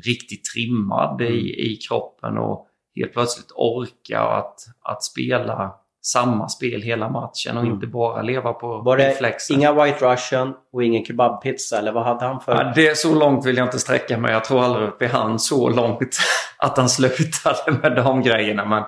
riktigt 0.05 0.43
trimmad 0.43 1.21
mm. 1.21 1.33
i, 1.33 1.71
i 1.71 1.75
kroppen 1.75 2.37
och 2.37 2.67
helt 2.95 3.13
plötsligt 3.13 3.51
orka 3.55 4.19
att, 4.19 4.55
att 4.81 5.03
spela 5.03 5.75
samma 6.01 6.49
spel 6.49 6.81
hela 6.81 7.09
matchen 7.09 7.57
och 7.57 7.63
mm. 7.63 7.73
inte 7.73 7.87
bara 7.87 8.21
leva 8.21 8.53
på 8.53 8.77
Var 8.77 8.97
det 8.97 9.09
reflexen. 9.09 9.57
inga 9.57 9.83
White 9.83 10.05
Russian 10.05 10.53
och 10.73 10.83
ingen 10.83 11.05
kebabpizza 11.05 11.79
eller 11.79 11.91
vad 11.91 12.03
hade 12.03 12.25
han 12.25 12.41
för? 12.41 12.51
Ja, 12.51 12.71
det 12.75 12.97
Så 12.97 13.15
långt 13.15 13.45
vill 13.45 13.57
jag 13.57 13.67
inte 13.67 13.79
sträcka 13.79 14.17
mig. 14.17 14.31
Jag 14.31 14.45
tror 14.45 14.63
aldrig 14.63 14.89
vi 14.99 15.07
hann 15.07 15.39
så 15.39 15.69
långt 15.69 16.17
att 16.57 16.77
han 16.77 16.89
slutade 16.89 17.71
med 17.81 17.95
de 17.95 18.21
grejerna. 18.21 18.65
Men 18.65 18.83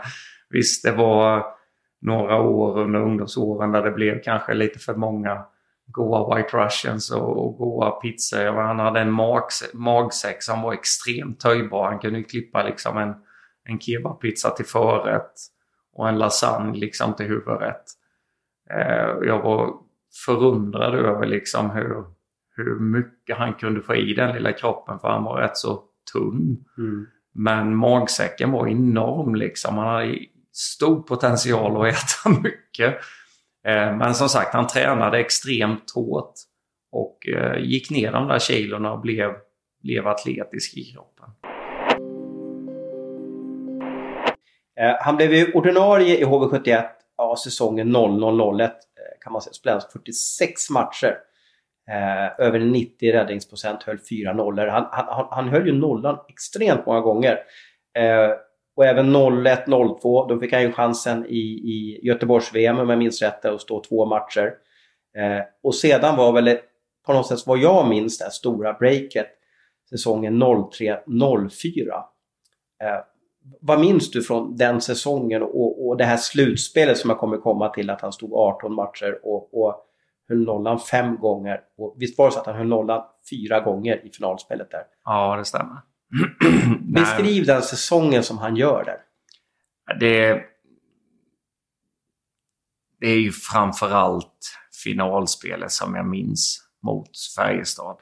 visst, 0.49 0.83
det 0.83 0.91
var 0.91 1.45
några 2.01 2.41
år 2.41 2.79
under 2.79 2.99
ungdomsåren 2.99 3.71
där 3.71 3.83
det 3.83 3.91
blev 3.91 4.21
kanske 4.23 4.53
lite 4.53 4.79
för 4.79 4.93
många 4.93 5.45
goa 5.87 6.35
White 6.35 6.57
Russians 6.57 7.11
och, 7.11 7.45
och 7.45 7.57
goa 7.57 7.91
pizzor. 7.91 8.61
Han 8.61 8.79
hade 8.79 8.99
en 8.99 9.11
magsäck 9.73 10.43
som 10.43 10.61
var 10.61 10.73
extremt 10.73 11.39
töjbar. 11.39 11.89
Han 11.89 11.99
kunde 11.99 12.23
klippa 12.23 12.63
liksom 12.63 12.97
en, 12.97 13.13
en 13.69 13.79
kebabpizza 13.79 14.49
till 14.49 14.65
förrätt 14.65 15.31
och 15.93 16.09
en 16.09 16.17
lasagne 16.17 16.77
liksom 16.77 17.13
till 17.13 17.25
huvudrätt. 17.25 17.83
Eh, 18.69 19.27
jag 19.27 19.41
var 19.41 19.73
förundrad 20.25 20.95
över 20.95 21.25
liksom 21.25 21.69
hur, 21.69 22.03
hur 22.55 22.79
mycket 22.79 23.37
han 23.37 23.53
kunde 23.53 23.81
få 23.81 23.95
i 23.95 24.13
den 24.13 24.35
lilla 24.35 24.51
kroppen 24.51 24.99
för 24.99 25.07
han 25.07 25.23
var 25.23 25.41
rätt 25.41 25.57
så 25.57 25.83
tunn. 26.13 26.65
Mm. 26.77 27.07
Men 27.33 27.75
magsäcken 27.75 28.51
var 28.51 28.67
enorm 28.67 29.35
liksom. 29.35 29.77
Han 29.77 29.87
hade 29.87 30.19
stor 30.51 31.01
potential 31.01 31.81
att 31.81 31.93
äta 31.93 32.29
mycket. 32.43 32.95
Eh, 33.67 33.97
men 33.97 34.15
som 34.15 34.29
sagt, 34.29 34.53
han 34.53 34.67
tränade 34.67 35.19
extremt 35.19 35.91
hårt 35.91 36.33
och 36.91 37.27
eh, 37.27 37.63
gick 37.63 37.91
ner 37.91 38.11
de 38.11 38.27
där 38.27 38.39
kilorna 38.39 38.93
och 38.93 39.01
blev, 39.01 39.31
blev 39.83 40.07
atletisk 40.07 40.77
i 40.77 40.83
kroppen. 40.83 41.29
Eh, 44.79 44.95
han 44.99 45.15
blev 45.15 45.33
ju 45.33 45.51
ordinarie 45.51 46.17
i 46.17 46.23
HV71 46.23 46.83
ja, 47.17 47.35
säsongen 47.43 47.95
00-01 47.95 48.63
eh, 48.63 48.69
kan 49.21 49.33
man 49.33 49.41
säga. 49.41 49.53
Spelade 49.53 49.75
alltså 49.75 49.99
46 49.99 50.69
matcher. 50.69 51.17
Eh, 51.89 52.45
över 52.45 52.59
90 52.59 53.11
räddningsprocent, 53.11 53.83
höll 53.83 53.99
4 54.09 54.33
nollor. 54.33 54.67
Han, 54.67 54.87
han, 54.91 55.27
han 55.29 55.49
höll 55.49 55.67
ju 55.67 55.73
nollan 55.73 56.17
extremt 56.29 56.85
många 56.85 56.99
gånger. 56.99 57.39
Eh, 57.97 58.31
och 58.75 58.85
även 58.85 59.15
01-02, 59.15 60.29
då 60.29 60.39
fick 60.39 60.53
han 60.53 60.61
ju 60.61 60.71
chansen 60.71 61.25
i, 61.25 61.39
i 61.39 61.99
Göteborgs-VM 62.03 62.79
om 62.79 62.89
jag 62.89 62.99
minns 62.99 63.21
rätt, 63.21 63.45
att 63.45 63.61
stå 63.61 63.83
två 63.83 64.05
matcher. 64.05 64.53
Eh, 65.17 65.43
och 65.63 65.75
sedan 65.75 66.17
var 66.17 66.31
väl 66.31 66.57
på 67.05 67.13
något 67.13 67.27
sätt 67.27 67.47
vad 67.47 67.57
jag 67.57 67.89
minns 67.89 68.17
det 68.17 68.31
stora 68.31 68.73
breaket 68.73 69.27
säsongen 69.89 70.43
03-04. 70.43 72.03
Eh, 72.83 72.99
vad 73.61 73.79
minns 73.79 74.11
du 74.11 74.23
från 74.23 74.57
den 74.57 74.81
säsongen 74.81 75.41
och, 75.41 75.87
och 75.87 75.97
det 75.97 76.05
här 76.05 76.17
slutspelet 76.17 76.97
som 76.97 77.09
jag 77.09 77.19
kommer 77.19 77.37
komma 77.37 77.69
till 77.69 77.89
att 77.89 78.01
han 78.01 78.11
stod 78.11 78.33
18 78.33 78.73
matcher 78.73 79.19
och, 79.23 79.61
och 79.61 79.85
höll 80.29 80.45
nollan 80.45 80.79
fem 80.79 81.17
gånger. 81.17 81.61
Och 81.77 81.95
visst 81.97 82.17
var 82.17 82.25
det 82.25 82.31
så 82.31 82.39
att 82.39 82.45
han 82.45 82.55
höll 82.55 82.67
nollan 82.67 83.03
fyra 83.29 83.59
gånger 83.59 84.05
i 84.05 84.09
finalspelet 84.09 84.71
där? 84.71 84.83
Ja, 85.05 85.35
det 85.37 85.45
stämmer. 85.45 85.77
Beskriv 86.93 87.45
den 87.45 87.61
säsongen 87.61 88.23
som 88.23 88.37
han 88.37 88.55
gör 88.55 88.83
där. 88.83 88.99
Det, 89.99 90.41
det 92.99 93.07
är 93.07 93.19
ju 93.19 93.31
framförallt 93.31 94.57
finalspelet 94.83 95.71
som 95.71 95.95
jag 95.95 96.05
minns 96.05 96.59
mot 96.83 97.09
Färjestad. 97.37 97.97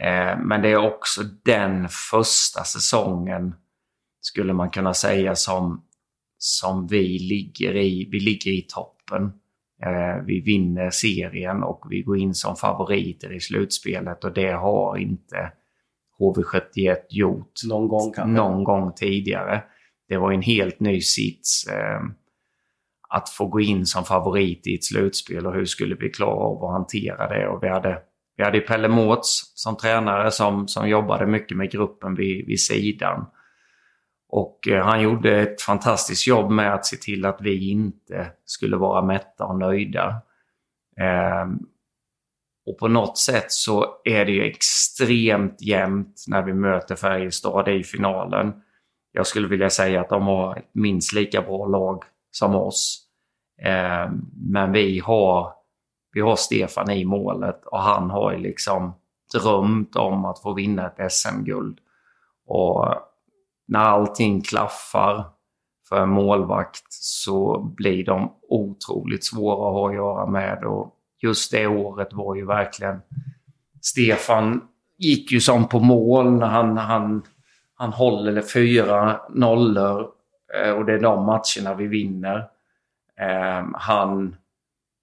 Eh, 0.00 0.38
men 0.38 0.62
det 0.62 0.68
är 0.68 0.76
också 0.76 1.22
den 1.44 1.88
första 2.10 2.64
säsongen 2.64 3.54
skulle 4.26 4.52
man 4.52 4.70
kunna 4.70 4.94
säga 4.94 5.34
som, 5.34 5.84
som 6.38 6.86
vi 6.86 7.18
ligger 7.18 7.76
i. 7.76 8.08
Vi 8.12 8.20
ligger 8.20 8.50
i 8.50 8.62
toppen. 8.62 9.32
Eh, 9.82 10.24
vi 10.26 10.40
vinner 10.40 10.90
serien 10.90 11.62
och 11.62 11.86
vi 11.90 12.02
går 12.02 12.18
in 12.18 12.34
som 12.34 12.56
favoriter 12.56 13.32
i 13.32 13.40
slutspelet 13.40 14.24
och 14.24 14.32
det 14.32 14.52
har 14.52 14.96
inte 14.96 15.52
HV71 16.18 16.96
gjort 17.10 17.52
någon 17.68 17.88
gång, 17.88 18.12
någon 18.26 18.64
gång 18.64 18.92
tidigare. 18.92 19.62
Det 20.08 20.16
var 20.16 20.32
en 20.32 20.42
helt 20.42 20.80
ny 20.80 21.00
sits. 21.00 21.66
Eh, 21.66 22.00
att 23.08 23.28
få 23.28 23.46
gå 23.46 23.60
in 23.60 23.86
som 23.86 24.04
favorit 24.04 24.66
i 24.66 24.74
ett 24.74 24.84
slutspel 24.84 25.46
och 25.46 25.54
hur 25.54 25.64
skulle 25.64 25.94
vi 25.94 26.10
klara 26.10 26.30
av 26.30 26.64
att 26.64 26.72
hantera 26.72 27.28
det? 27.28 27.48
Och 27.48 27.62
vi 27.62 27.68
hade, 27.68 27.98
vi 28.36 28.44
hade 28.44 28.60
Pelle 28.60 28.88
Mårts 28.88 29.52
som 29.54 29.76
tränare 29.76 30.30
som, 30.30 30.68
som 30.68 30.88
jobbade 30.88 31.26
mycket 31.26 31.56
med 31.56 31.70
gruppen 31.70 32.14
vid, 32.14 32.46
vid 32.46 32.60
sidan. 32.60 33.26
Och 34.34 34.68
eh, 34.68 34.84
han 34.84 35.02
gjorde 35.02 35.40
ett 35.40 35.62
fantastiskt 35.62 36.26
jobb 36.26 36.50
med 36.50 36.74
att 36.74 36.86
se 36.86 36.96
till 36.96 37.24
att 37.24 37.40
vi 37.40 37.70
inte 37.70 38.32
skulle 38.44 38.76
vara 38.76 39.02
mätta 39.02 39.44
och 39.44 39.58
nöjda. 39.58 40.22
Ehm, 41.00 41.58
och 42.66 42.78
på 42.78 42.88
något 42.88 43.18
sätt 43.18 43.52
så 43.52 43.86
är 44.04 44.24
det 44.24 44.32
ju 44.32 44.42
extremt 44.42 45.62
jämnt 45.62 46.24
när 46.28 46.42
vi 46.42 46.52
möter 46.52 46.96
Färjestad 46.96 47.68
i 47.68 47.82
finalen. 47.82 48.52
Jag 49.12 49.26
skulle 49.26 49.48
vilja 49.48 49.70
säga 49.70 50.00
att 50.00 50.08
de 50.08 50.22
har 50.22 50.56
ett 50.56 50.70
minst 50.72 51.12
lika 51.12 51.42
bra 51.42 51.66
lag 51.66 52.04
som 52.30 52.54
oss. 52.54 53.06
Ehm, 53.62 54.20
men 54.32 54.72
vi 54.72 54.98
har, 54.98 55.52
vi 56.12 56.20
har 56.20 56.36
Stefan 56.36 56.90
i 56.90 57.04
målet 57.04 57.64
och 57.64 57.80
han 57.80 58.10
har 58.10 58.32
ju 58.32 58.38
liksom 58.38 58.94
drömt 59.32 59.96
om 59.96 60.24
att 60.24 60.42
få 60.42 60.54
vinna 60.54 60.90
ett 60.90 61.12
SM-guld. 61.12 61.78
Och 62.46 62.94
när 63.66 63.80
allting 63.80 64.42
klaffar 64.42 65.24
för 65.88 66.02
en 66.02 66.08
målvakt 66.08 66.92
så 66.92 67.58
blir 67.76 68.04
de 68.04 68.32
otroligt 68.48 69.24
svåra 69.24 69.68
att 69.68 69.74
ha 69.74 69.88
att 69.88 69.94
göra 69.94 70.26
med. 70.26 70.64
Och 70.64 70.94
just 71.22 71.52
det 71.52 71.66
året 71.66 72.08
var 72.12 72.34
ju 72.34 72.46
verkligen... 72.46 73.00
Stefan 73.80 74.68
gick 74.98 75.32
ju 75.32 75.40
som 75.40 75.68
på 75.68 75.80
mål 75.80 76.32
när 76.32 76.46
han, 76.46 76.76
han, 76.76 77.22
han 77.74 77.92
håller 77.92 78.42
fyra 78.42 79.20
nollor 79.30 80.08
eh, 80.54 80.70
och 80.70 80.84
det 80.84 80.92
är 80.92 81.00
de 81.00 81.26
matcherna 81.26 81.74
vi 81.78 81.86
vinner. 81.86 82.48
Ehm, 83.20 83.74
han 83.78 84.36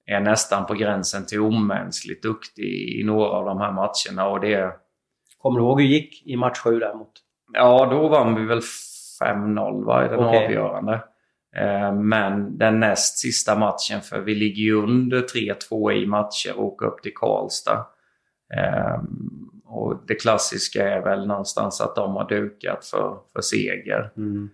är 0.05 0.19
nästan 0.19 0.65
på 0.65 0.73
gränsen 0.73 1.25
till 1.25 1.39
omänskligt 1.39 2.23
duktig 2.23 2.99
i 2.99 3.03
några 3.03 3.29
av 3.29 3.45
de 3.45 3.57
här 3.57 3.71
matcherna. 3.71 4.29
Och 4.29 4.39
det... 4.39 4.75
Kommer 5.37 5.59
du 5.59 5.65
ihåg 5.65 5.81
hur 5.81 5.87
det 5.87 5.93
gick 5.93 6.27
i 6.27 6.37
match 6.37 6.59
7 6.59 6.79
där 6.79 6.93
mot 6.93 7.11
Ja, 7.53 7.87
då 7.91 8.07
vann 8.07 8.35
vi 8.35 8.45
väl 8.45 8.61
5-0 9.21 9.85
va, 9.85 10.05
i 10.05 10.07
den 10.07 10.19
okay. 10.19 10.45
avgörande. 10.45 11.03
Eh, 11.55 11.93
men 11.93 12.57
den 12.57 12.79
näst 12.79 13.17
sista 13.17 13.55
matchen, 13.55 14.01
för 14.01 14.19
vi 14.19 14.35
ligger 14.35 14.63
ju 14.63 14.73
under 14.73 15.21
3-2 15.21 15.91
i 15.91 16.05
matcher 16.05 16.53
och 16.57 16.65
åker 16.65 16.85
upp 16.85 17.01
till 17.01 17.13
Karlstad. 17.15 17.87
Eh, 18.53 19.01
och 19.65 20.03
det 20.07 20.15
klassiska 20.15 20.89
är 20.89 21.01
väl 21.01 21.27
någonstans 21.27 21.81
att 21.81 21.95
de 21.95 22.15
har 22.15 22.29
dukat 22.29 22.85
för, 22.85 23.17
för 23.33 23.41
seger. 23.41 24.11
Mm. 24.17 24.49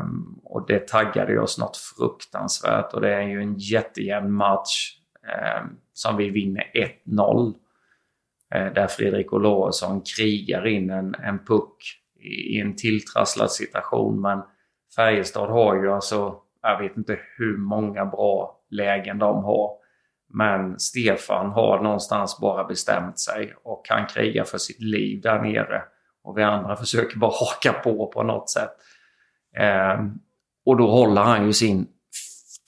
Um, 0.00 0.40
och 0.44 0.66
det 0.66 0.88
taggade 0.88 1.40
oss 1.40 1.58
något 1.58 1.76
fruktansvärt 1.76 2.94
och 2.94 3.00
det 3.00 3.14
är 3.14 3.22
ju 3.22 3.42
en 3.42 3.58
jättejämn 3.58 4.32
match 4.32 4.96
um, 5.60 5.76
som 5.92 6.16
vi 6.16 6.30
vinner 6.30 6.70
1-0. 7.06 7.46
Uh, 7.46 7.54
där 8.72 8.86
Fredrik 8.86 9.32
Olausson 9.32 10.02
krigar 10.16 10.66
in 10.66 10.90
en, 10.90 11.14
en 11.14 11.38
puck 11.38 12.01
i 12.22 12.60
en 12.60 12.76
tilltrasslad 12.76 13.50
situation 13.50 14.20
men 14.20 14.42
Färjestad 14.96 15.50
har 15.50 15.74
ju 15.74 15.92
alltså, 15.92 16.34
jag 16.62 16.78
vet 16.78 16.96
inte 16.96 17.18
hur 17.36 17.56
många 17.56 18.04
bra 18.04 18.58
lägen 18.70 19.18
de 19.18 19.44
har. 19.44 19.70
Men 20.34 20.78
Stefan 20.78 21.50
har 21.50 21.82
någonstans 21.82 22.38
bara 22.40 22.64
bestämt 22.64 23.18
sig 23.18 23.54
och 23.64 23.86
han 23.88 24.06
krigar 24.06 24.44
för 24.44 24.58
sitt 24.58 24.80
liv 24.80 25.20
där 25.20 25.42
nere. 25.42 25.82
Och 26.24 26.38
vi 26.38 26.42
andra 26.42 26.76
försöker 26.82 27.18
bara 27.18 27.32
haka 27.32 27.72
på 27.72 28.06
på 28.06 28.22
något 28.22 28.50
sätt. 28.50 28.72
Eh, 29.56 30.00
och 30.66 30.76
då 30.76 30.90
håller 30.90 31.22
han 31.22 31.46
ju 31.46 31.52
sin 31.52 31.86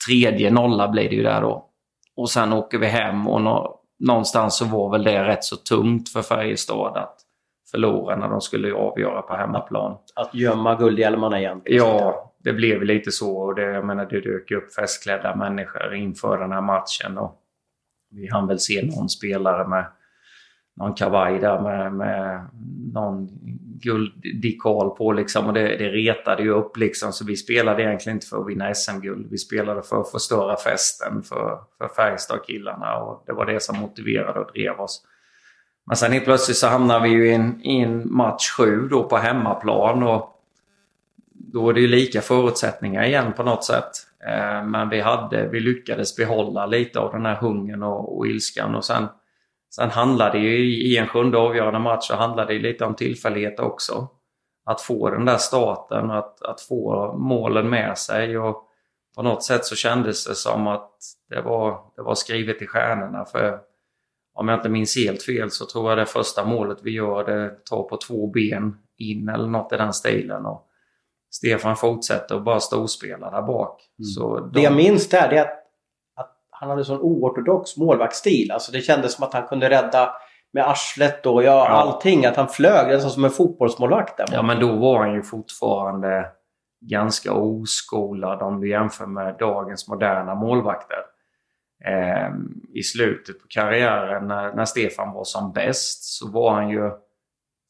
tredje 0.07 0.51
nolla 0.51 0.87
blir 0.87 1.09
det 1.09 1.15
ju 1.15 1.23
där 1.23 1.41
då. 1.41 1.69
Och 2.15 2.29
sen 2.29 2.53
åker 2.53 2.77
vi 2.77 2.87
hem 2.87 3.27
och 3.27 3.41
nå 3.41 3.81
någonstans 3.99 4.57
så 4.57 4.65
var 4.65 4.91
väl 4.91 5.03
det 5.03 5.23
rätt 5.23 5.43
så 5.43 5.55
tungt 5.55 6.09
för 6.09 6.21
Färjestad 6.21 6.97
att 6.97 7.24
förlora 7.71 8.15
när 8.15 8.29
de 8.29 8.41
skulle 8.41 8.73
avgöra 8.73 9.21
på 9.21 9.35
hemmaplan. 9.35 9.97
Att 10.15 10.35
gömma 10.35 10.75
guldhjälmarna 10.75 11.39
igen? 11.39 11.61
Ja, 11.65 12.33
det 12.43 12.53
blev 12.53 12.83
lite 12.83 13.11
så. 13.11 13.37
Och 13.37 13.55
det, 13.55 13.61
jag 13.61 13.85
menar, 13.85 14.05
det 14.05 14.21
dök 14.21 14.51
upp 14.51 14.73
festklädda 14.73 15.35
människor 15.35 15.95
inför 15.95 16.37
den 16.37 16.51
här 16.51 16.61
matchen. 16.61 17.17
Och 17.17 17.41
vi 18.11 18.27
hann 18.27 18.47
väl 18.47 18.59
se 18.59 18.85
någon 18.85 19.09
spelare 19.09 19.67
med 19.67 19.85
någon 20.75 20.93
kavaj 20.93 21.39
där 21.39 21.61
med, 21.61 21.93
med 21.93 22.47
någon 22.93 23.29
gulddekal 23.81 24.95
på 24.95 25.11
liksom 25.11 25.45
och 25.47 25.53
det, 25.53 25.61
det 25.61 25.89
retade 25.89 26.43
ju 26.43 26.49
upp 26.49 26.77
liksom 26.77 27.13
så 27.13 27.25
vi 27.25 27.35
spelade 27.35 27.83
egentligen 27.83 28.15
inte 28.15 28.27
för 28.27 28.41
att 28.41 28.47
vinna 28.47 28.73
SM-guld. 28.73 29.27
Vi 29.31 29.37
spelade 29.37 29.83
för 29.83 30.01
att 30.01 30.11
förstöra 30.11 30.57
festen 30.57 31.23
för, 31.23 31.59
för 31.77 31.87
Färjestad-killarna 31.87 32.97
och 32.97 33.23
det 33.27 33.33
var 33.33 33.45
det 33.45 33.59
som 33.59 33.79
motiverade 33.79 34.39
och 34.39 34.51
drev 34.51 34.79
oss. 34.79 35.05
Men 35.85 35.97
sen 35.97 36.11
helt 36.11 36.25
plötsligt 36.25 36.57
så 36.57 36.67
hamnar 36.67 36.99
vi 36.99 37.09
ju 37.09 37.27
i 37.29 37.33
en, 37.33 37.61
i 37.63 37.79
en 37.81 38.13
match 38.13 38.49
7 38.49 38.87
då 38.87 39.03
på 39.03 39.17
hemmaplan 39.17 40.03
och 40.03 40.41
då 41.33 41.69
är 41.69 41.73
det 41.73 41.81
ju 41.81 41.87
lika 41.87 42.21
förutsättningar 42.21 43.03
igen 43.03 43.33
på 43.33 43.43
något 43.43 43.63
sätt. 43.63 43.91
Eh, 44.27 44.63
men 44.63 44.89
vi, 44.89 45.01
hade, 45.01 45.47
vi 45.47 45.59
lyckades 45.59 46.15
behålla 46.15 46.65
lite 46.65 46.99
av 46.99 47.11
den 47.11 47.25
här 47.25 47.35
hungern 47.35 47.83
och, 47.83 48.17
och 48.17 48.27
ilskan 48.27 48.75
och 48.75 48.85
sen 48.85 49.07
Sen 49.75 49.89
handlar 49.89 50.31
det 50.31 50.39
ju 50.39 50.75
i 50.85 50.97
en 50.97 51.07
sjunde 51.07 51.37
avgörande 51.37 51.79
match 51.79 52.07
så 52.07 52.15
handlar 52.15 52.45
det 52.45 52.59
lite 52.59 52.85
om 52.85 52.95
tillfällighet 52.95 53.59
också. 53.59 54.07
Att 54.65 54.81
få 54.81 55.09
den 55.09 55.25
där 55.25 55.37
starten, 55.37 56.11
att, 56.11 56.41
att 56.41 56.61
få 56.61 57.13
målen 57.17 57.69
med 57.69 57.97
sig 57.97 58.37
och 58.37 58.63
på 59.15 59.21
något 59.23 59.43
sätt 59.43 59.65
så 59.65 59.75
kändes 59.75 60.27
det 60.27 60.35
som 60.35 60.67
att 60.67 60.91
det 61.29 61.41
var, 61.41 61.79
det 61.95 62.01
var 62.01 62.15
skrivet 62.15 62.61
i 62.61 62.67
stjärnorna. 62.67 63.25
För 63.25 63.59
om 64.35 64.47
jag 64.47 64.59
inte 64.59 64.69
minns 64.69 64.95
helt 64.95 65.23
fel 65.23 65.51
så 65.51 65.65
tror 65.65 65.89
jag 65.89 65.97
det 65.97 66.05
första 66.05 66.45
målet 66.45 66.77
vi 66.83 66.91
gör 66.91 67.23
det 67.23 67.65
tar 67.65 67.83
på 67.83 67.97
två 67.97 68.27
ben 68.27 68.77
in 68.97 69.29
eller 69.29 69.47
något 69.47 69.73
i 69.73 69.77
den 69.77 69.93
stilen. 69.93 70.45
Och 70.45 70.67
Stefan 71.31 71.75
fortsätter 71.75 72.35
att 72.35 72.43
bara 72.43 72.59
storspela 72.59 73.31
där 73.31 73.41
bak. 73.41 73.81
Mm. 73.99 74.05
Så 74.05 74.39
de... 74.39 74.51
Det 74.53 74.61
jag 74.61 74.75
minns 74.75 75.09
där 75.09 75.29
är 75.29 75.41
att 75.41 75.65
han 76.51 76.69
hade 76.69 76.85
sån 76.85 77.01
oortodox 77.01 77.77
målvaktsstil. 77.77 78.51
Alltså 78.51 78.71
det 78.71 78.81
kändes 78.81 79.13
som 79.13 79.23
att 79.23 79.33
han 79.33 79.47
kunde 79.47 79.69
rädda 79.69 80.13
med 80.53 80.69
arslet 80.69 81.25
och 81.25 81.43
ja, 81.43 81.51
ja. 81.51 81.67
allting. 81.67 82.25
Att 82.25 82.35
han 82.35 82.47
flög 82.47 82.87
nästan 82.87 83.11
som 83.11 83.25
en 83.25 83.31
fotbollsmålvakt. 83.31 84.17
Där. 84.17 84.25
Ja, 84.31 84.41
men 84.41 84.59
då 84.59 84.75
var 84.75 84.99
han 84.99 85.13
ju 85.13 85.23
fortfarande 85.23 86.25
ganska 86.81 87.33
oskolad 87.33 88.41
om 88.41 88.61
du 88.61 88.69
jämför 88.69 89.05
med 89.05 89.35
dagens 89.39 89.87
moderna 89.87 90.35
målvakter. 90.35 90.97
Eh, 91.83 92.29
I 92.73 92.83
slutet 92.83 93.41
på 93.41 93.47
karriären 93.49 94.27
när, 94.27 94.53
när 94.53 94.65
Stefan 94.65 95.13
var 95.13 95.23
som 95.23 95.51
bäst 95.51 96.03
så 96.03 96.31
var 96.31 96.53
han 96.53 96.69
ju 96.69 96.91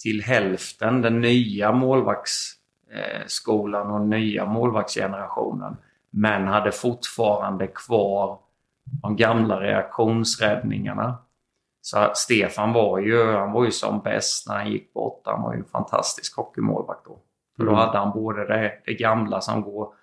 till 0.03 0.21
hälften 0.21 1.01
den 1.01 1.21
nya 1.21 1.71
målvaktsskolan 1.71 3.91
och 3.91 4.01
nya 4.01 4.45
målvaktsgenerationen. 4.45 5.77
Men 6.09 6.47
hade 6.47 6.71
fortfarande 6.71 7.67
kvar 7.67 8.39
de 9.01 9.15
gamla 9.15 9.61
reaktionsräddningarna. 9.61 11.17
Så 11.81 12.11
Stefan 12.13 12.73
var 12.73 12.99
ju, 12.99 13.31
han 13.31 13.51
var 13.51 13.65
ju 13.65 13.71
som 13.71 13.99
bäst 13.99 14.47
när 14.47 14.55
han 14.55 14.71
gick 14.71 14.93
bort. 14.93 15.21
Han 15.25 15.41
var 15.41 15.53
ju 15.53 15.59
en 15.59 15.65
fantastisk 15.65 16.37
hockeymålvakt 16.37 17.05
då. 17.05 17.19
För 17.57 17.63
då 17.63 17.71
mm. 17.71 17.79
hade 17.79 17.97
han 17.97 18.11
både 18.11 18.47
det, 18.47 18.73
det 18.85 18.93
gamla 18.93 19.41
som 19.41 19.61
går 19.61 19.93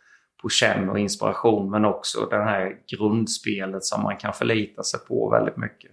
på 0.42 0.48
känn 0.48 0.88
och 0.88 0.98
inspiration 0.98 1.70
men 1.70 1.84
också 1.84 2.26
det 2.30 2.44
här 2.44 2.76
grundspelet 2.96 3.84
som 3.84 4.02
man 4.02 4.16
kan 4.16 4.32
förlita 4.32 4.82
sig 4.82 5.00
på 5.08 5.30
väldigt 5.30 5.56
mycket. 5.56 5.90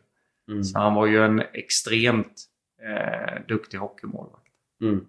Mm. 0.49 0.63
Så 0.63 0.79
han 0.79 0.95
var 0.95 1.05
ju 1.05 1.25
en 1.25 1.41
extremt 1.53 2.43
eh, 2.83 3.41
duktig 3.47 3.77
hockeymålvakt. 3.77 4.47
Mm. 4.81 5.05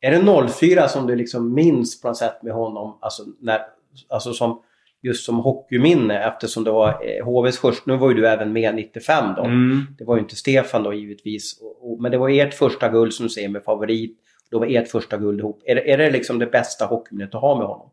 Är 0.00 0.10
det 0.10 0.48
04 0.48 0.88
som 0.88 1.06
du 1.06 1.16
liksom 1.16 1.54
minns 1.54 2.00
på 2.00 2.08
något 2.08 2.16
sätt 2.16 2.42
med 2.42 2.52
honom? 2.52 2.98
Alltså, 3.00 3.22
när, 3.40 3.60
alltså 4.08 4.32
som 4.32 4.62
just 5.02 5.24
som 5.24 5.38
hockeyminne 5.38 6.24
eftersom 6.24 6.64
det 6.64 6.70
var 6.70 6.88
eh, 6.88 7.24
HVs 7.24 7.58
första, 7.58 7.82
nu 7.90 7.96
var 7.96 8.08
ju 8.08 8.14
du 8.14 8.28
även 8.28 8.52
med 8.52 8.74
95 8.74 9.34
då. 9.36 9.44
Mm. 9.44 9.86
Det 9.98 10.04
var 10.04 10.16
ju 10.16 10.20
inte 10.20 10.36
Stefan 10.36 10.82
då 10.82 10.94
givetvis. 10.94 11.60
Och, 11.60 11.92
och, 11.92 12.02
men 12.02 12.12
det 12.12 12.18
var 12.18 12.28
ert 12.28 12.54
första 12.54 12.88
guld 12.88 13.14
som 13.14 13.26
du 13.26 13.30
säger 13.30 13.48
med 13.48 13.64
favorit. 13.64 14.18
Det 14.50 14.56
var 14.56 14.66
ert 14.66 14.88
första 14.88 15.16
guld 15.16 15.40
ihop. 15.40 15.62
Är, 15.64 15.76
är 15.76 15.98
det 15.98 16.10
liksom 16.10 16.38
det 16.38 16.46
bästa 16.46 16.86
hockeyminnet 16.86 17.34
att 17.34 17.40
ha 17.40 17.58
med 17.58 17.66
honom? 17.66 17.90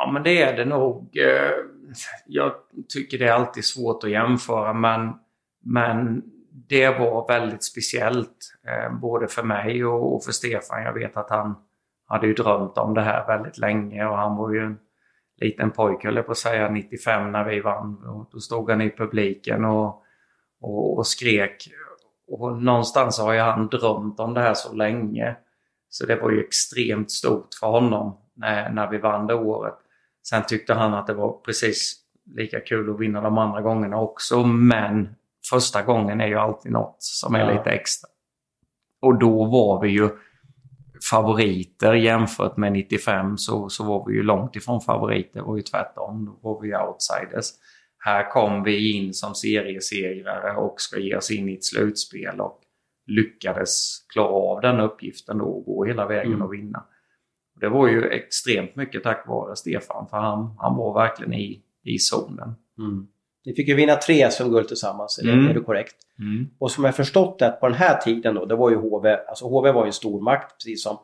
Ja 0.00 0.10
men 0.12 0.22
det 0.22 0.42
är 0.42 0.56
det 0.56 0.64
nog. 0.64 1.16
Eh, 1.16 1.52
jag 2.26 2.52
tycker 2.88 3.18
det 3.18 3.28
är 3.28 3.32
alltid 3.32 3.64
svårt 3.64 4.04
att 4.04 4.10
jämföra 4.10 4.72
men, 4.72 5.12
men 5.64 6.22
det 6.68 6.98
var 6.98 7.28
väldigt 7.28 7.64
speciellt. 7.64 8.56
Eh, 8.66 8.98
både 8.98 9.28
för 9.28 9.42
mig 9.42 9.84
och 9.84 10.24
för 10.24 10.32
Stefan. 10.32 10.82
Jag 10.82 10.92
vet 10.92 11.16
att 11.16 11.30
han 11.30 11.54
hade 12.06 12.26
ju 12.26 12.34
drömt 12.34 12.78
om 12.78 12.94
det 12.94 13.02
här 13.02 13.26
väldigt 13.26 13.58
länge 13.58 14.06
och 14.06 14.16
han 14.16 14.36
var 14.36 14.52
ju 14.52 14.60
en 14.60 14.78
liten 15.40 15.70
pojke, 15.70 16.08
höll 16.08 16.16
jag 16.16 16.26
på 16.26 16.32
att 16.32 16.38
säga, 16.38 16.70
95 16.70 17.32
när 17.32 17.44
vi 17.44 17.60
vann. 17.60 18.04
Och 18.06 18.28
då 18.32 18.38
stod 18.38 18.70
han 18.70 18.80
i 18.80 18.90
publiken 18.90 19.64
och, 19.64 20.02
och, 20.60 20.98
och 20.98 21.06
skrek. 21.06 21.68
Och 22.28 22.62
någonstans 22.62 23.18
har 23.20 23.32
ju 23.32 23.40
han 23.40 23.68
drömt 23.68 24.20
om 24.20 24.34
det 24.34 24.40
här 24.40 24.54
så 24.54 24.74
länge. 24.74 25.36
Så 25.88 26.06
det 26.06 26.16
var 26.16 26.30
ju 26.30 26.40
extremt 26.40 27.10
stort 27.10 27.54
för 27.60 27.66
honom 27.66 28.16
när, 28.34 28.70
när 28.70 28.90
vi 28.90 28.98
vann 28.98 29.26
det 29.26 29.34
året. 29.34 29.74
Sen 30.30 30.42
tyckte 30.48 30.74
han 30.74 30.94
att 30.94 31.06
det 31.06 31.14
var 31.14 31.32
precis 31.32 31.96
lika 32.36 32.60
kul 32.60 32.90
att 32.90 33.00
vinna 33.00 33.20
de 33.20 33.38
andra 33.38 33.60
gångerna 33.60 34.00
också. 34.00 34.44
Men 34.44 35.08
första 35.50 35.82
gången 35.82 36.20
är 36.20 36.26
ju 36.26 36.36
alltid 36.36 36.72
något 36.72 36.96
som 36.98 37.34
är 37.34 37.40
ja. 37.40 37.52
lite 37.52 37.70
extra. 37.70 38.08
Och 39.02 39.18
då 39.18 39.44
var 39.44 39.82
vi 39.82 39.88
ju 39.88 40.08
favoriter 41.10 41.94
jämfört 41.94 42.56
med 42.56 42.72
95 42.72 43.38
så, 43.38 43.68
så 43.68 43.84
var 43.84 44.06
vi 44.08 44.14
ju 44.14 44.22
långt 44.22 44.56
ifrån 44.56 44.80
favoriter. 44.80 45.40
Det 45.40 45.46
var 45.46 45.56
ju 45.56 45.62
tvärtom. 45.62 46.24
Då 46.24 46.48
var 46.48 46.60
vi 46.60 46.76
outsiders. 46.76 47.46
Här 47.98 48.30
kom 48.30 48.62
vi 48.62 48.96
in 48.96 49.14
som 49.14 49.34
seriesegrare 49.34 50.56
och 50.56 50.80
ska 50.80 50.98
ge 50.98 51.16
oss 51.16 51.30
in 51.30 51.48
i 51.48 51.54
ett 51.54 51.64
slutspel 51.64 52.40
och 52.40 52.60
lyckades 53.06 54.04
klara 54.12 54.28
av 54.28 54.60
den 54.60 54.80
uppgiften 54.80 55.38
då 55.38 55.44
och 55.44 55.64
gå 55.64 55.84
hela 55.84 56.06
vägen 56.06 56.32
mm. 56.32 56.42
och 56.42 56.54
vinna. 56.54 56.84
Det 57.60 57.68
var 57.68 57.88
ju 57.88 58.08
extremt 58.08 58.76
mycket 58.76 59.02
tack 59.02 59.28
vare 59.28 59.56
Stefan 59.56 60.06
för 60.10 60.16
han, 60.16 60.54
han 60.58 60.76
var 60.76 60.94
verkligen 60.94 61.32
i, 61.32 61.62
i 61.84 61.98
zonen. 61.98 62.54
Mm. 62.78 63.06
Ni 63.44 63.54
fick 63.54 63.68
ju 63.68 63.74
vinna 63.74 63.94
tre 63.94 64.30
SM-guld 64.30 64.68
tillsammans, 64.68 65.18
är, 65.18 65.32
mm. 65.32 65.48
är 65.48 65.54
det 65.54 65.60
korrekt? 65.60 65.96
Mm. 66.18 66.50
Och 66.58 66.70
som 66.70 66.84
jag 66.84 66.96
förstått 66.96 67.38
det 67.38 67.56
på 67.60 67.68
den 67.68 67.76
här 67.76 68.00
tiden 68.00 68.34
då, 68.34 68.44
det 68.44 68.56
var 68.56 68.70
ju 68.70 68.76
HV, 68.76 69.16
alltså 69.28 69.44
HV 69.44 69.72
var 69.72 69.84
ju 69.84 69.86
en 69.86 69.92
stormakt 69.92 70.58
precis 70.58 70.82
som 70.82 70.98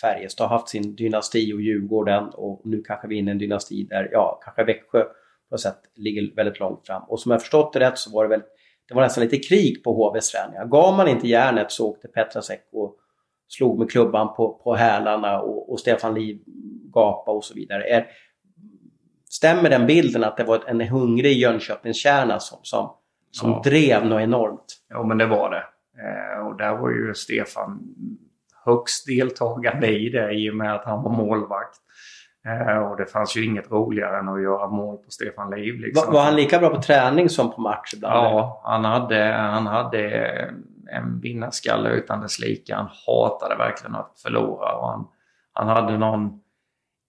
Färjestad 0.00 0.48
har 0.48 0.58
haft 0.58 0.68
sin 0.68 0.94
dynasti 0.94 1.52
och 1.52 1.60
Djurgården 1.60 2.28
och 2.28 2.62
nu 2.64 2.82
kanske 2.82 3.08
vi 3.08 3.14
är 3.14 3.18
inne 3.18 3.30
i 3.30 3.32
en 3.32 3.38
dynasti 3.38 3.86
där, 3.90 4.08
ja, 4.12 4.40
kanske 4.44 4.64
Växjö 4.64 5.04
på 5.04 5.54
något 5.54 5.60
sätt 5.60 5.78
ligger 5.96 6.34
väldigt 6.36 6.60
långt 6.60 6.86
fram. 6.86 7.02
Och 7.08 7.20
som 7.20 7.32
jag 7.32 7.40
förstått 7.40 7.72
det 7.72 7.80
rätt 7.80 7.98
så 7.98 8.10
var 8.10 8.24
det 8.24 8.28
väl, 8.28 8.42
det 8.88 8.94
var 8.94 9.02
nästan 9.02 9.24
lite 9.24 9.38
krig 9.38 9.84
på 9.84 9.92
HVs 9.92 10.30
träningar. 10.30 10.66
Gav 10.66 10.96
man 10.96 11.08
inte 11.08 11.28
järnet 11.28 11.72
så 11.72 11.88
åkte 11.88 12.08
Petrasek 12.08 12.68
och 12.72 12.96
slog 13.50 13.78
med 13.78 13.90
klubban 13.90 14.34
på, 14.34 14.60
på 14.64 14.74
hälarna 14.74 15.40
och, 15.40 15.72
och 15.72 15.80
Stefan 15.80 16.14
Liv 16.14 16.38
gapa 16.92 17.30
och 17.30 17.44
så 17.44 17.54
vidare. 17.54 17.84
Är, 17.84 18.06
stämmer 19.28 19.70
den 19.70 19.86
bilden 19.86 20.24
att 20.24 20.36
det 20.36 20.44
var 20.44 20.62
en 20.66 20.80
hungrig 20.80 21.38
Jönköpingskärna 21.38 22.38
som, 22.38 22.58
som, 22.62 22.90
som 23.30 23.50
ja. 23.50 23.62
drev 23.64 24.06
något 24.06 24.20
enormt? 24.20 24.76
Ja, 24.88 25.02
men 25.02 25.18
det 25.18 25.26
var 25.26 25.50
det. 25.50 25.64
Eh, 26.02 26.46
och 26.46 26.56
där 26.56 26.76
var 26.76 26.90
ju 26.90 27.14
Stefan 27.14 27.80
högst 28.64 29.06
deltagande 29.06 29.86
i 29.86 30.08
det 30.08 30.32
i 30.32 30.50
och 30.50 30.54
med 30.54 30.74
att 30.74 30.84
han 30.84 31.02
var 31.02 31.10
målvakt. 31.10 31.76
Eh, 32.46 32.78
och 32.78 32.96
det 32.96 33.06
fanns 33.06 33.36
ju 33.36 33.44
inget 33.44 33.70
roligare 33.70 34.18
än 34.18 34.28
att 34.28 34.42
göra 34.42 34.68
mål 34.68 34.96
på 34.96 35.10
Stefan 35.10 35.50
Liv. 35.50 35.80
Liksom. 35.80 36.06
Var, 36.06 36.12
var, 36.12 36.24
han 36.24 36.36
lika 36.36 36.58
bra 36.58 36.70
på 36.70 36.82
träning 36.82 37.28
som 37.28 37.52
på 37.52 37.60
match 37.60 37.94
ibland? 37.94 38.14
Ja, 38.14 38.60
han 38.64 38.84
hade, 38.84 39.24
han 39.24 39.66
hade 39.66 40.54
en 40.96 41.20
vinnarskalle 41.20 41.90
utan 41.90 42.20
dess 42.20 42.38
like. 42.38 42.74
Han 42.74 42.88
hatade 43.06 43.56
verkligen 43.56 43.94
att 43.94 44.20
förlora. 44.22 44.76
Och 44.76 44.88
han, 44.88 45.06
han 45.52 45.68
hade 45.68 45.98
någon 45.98 46.40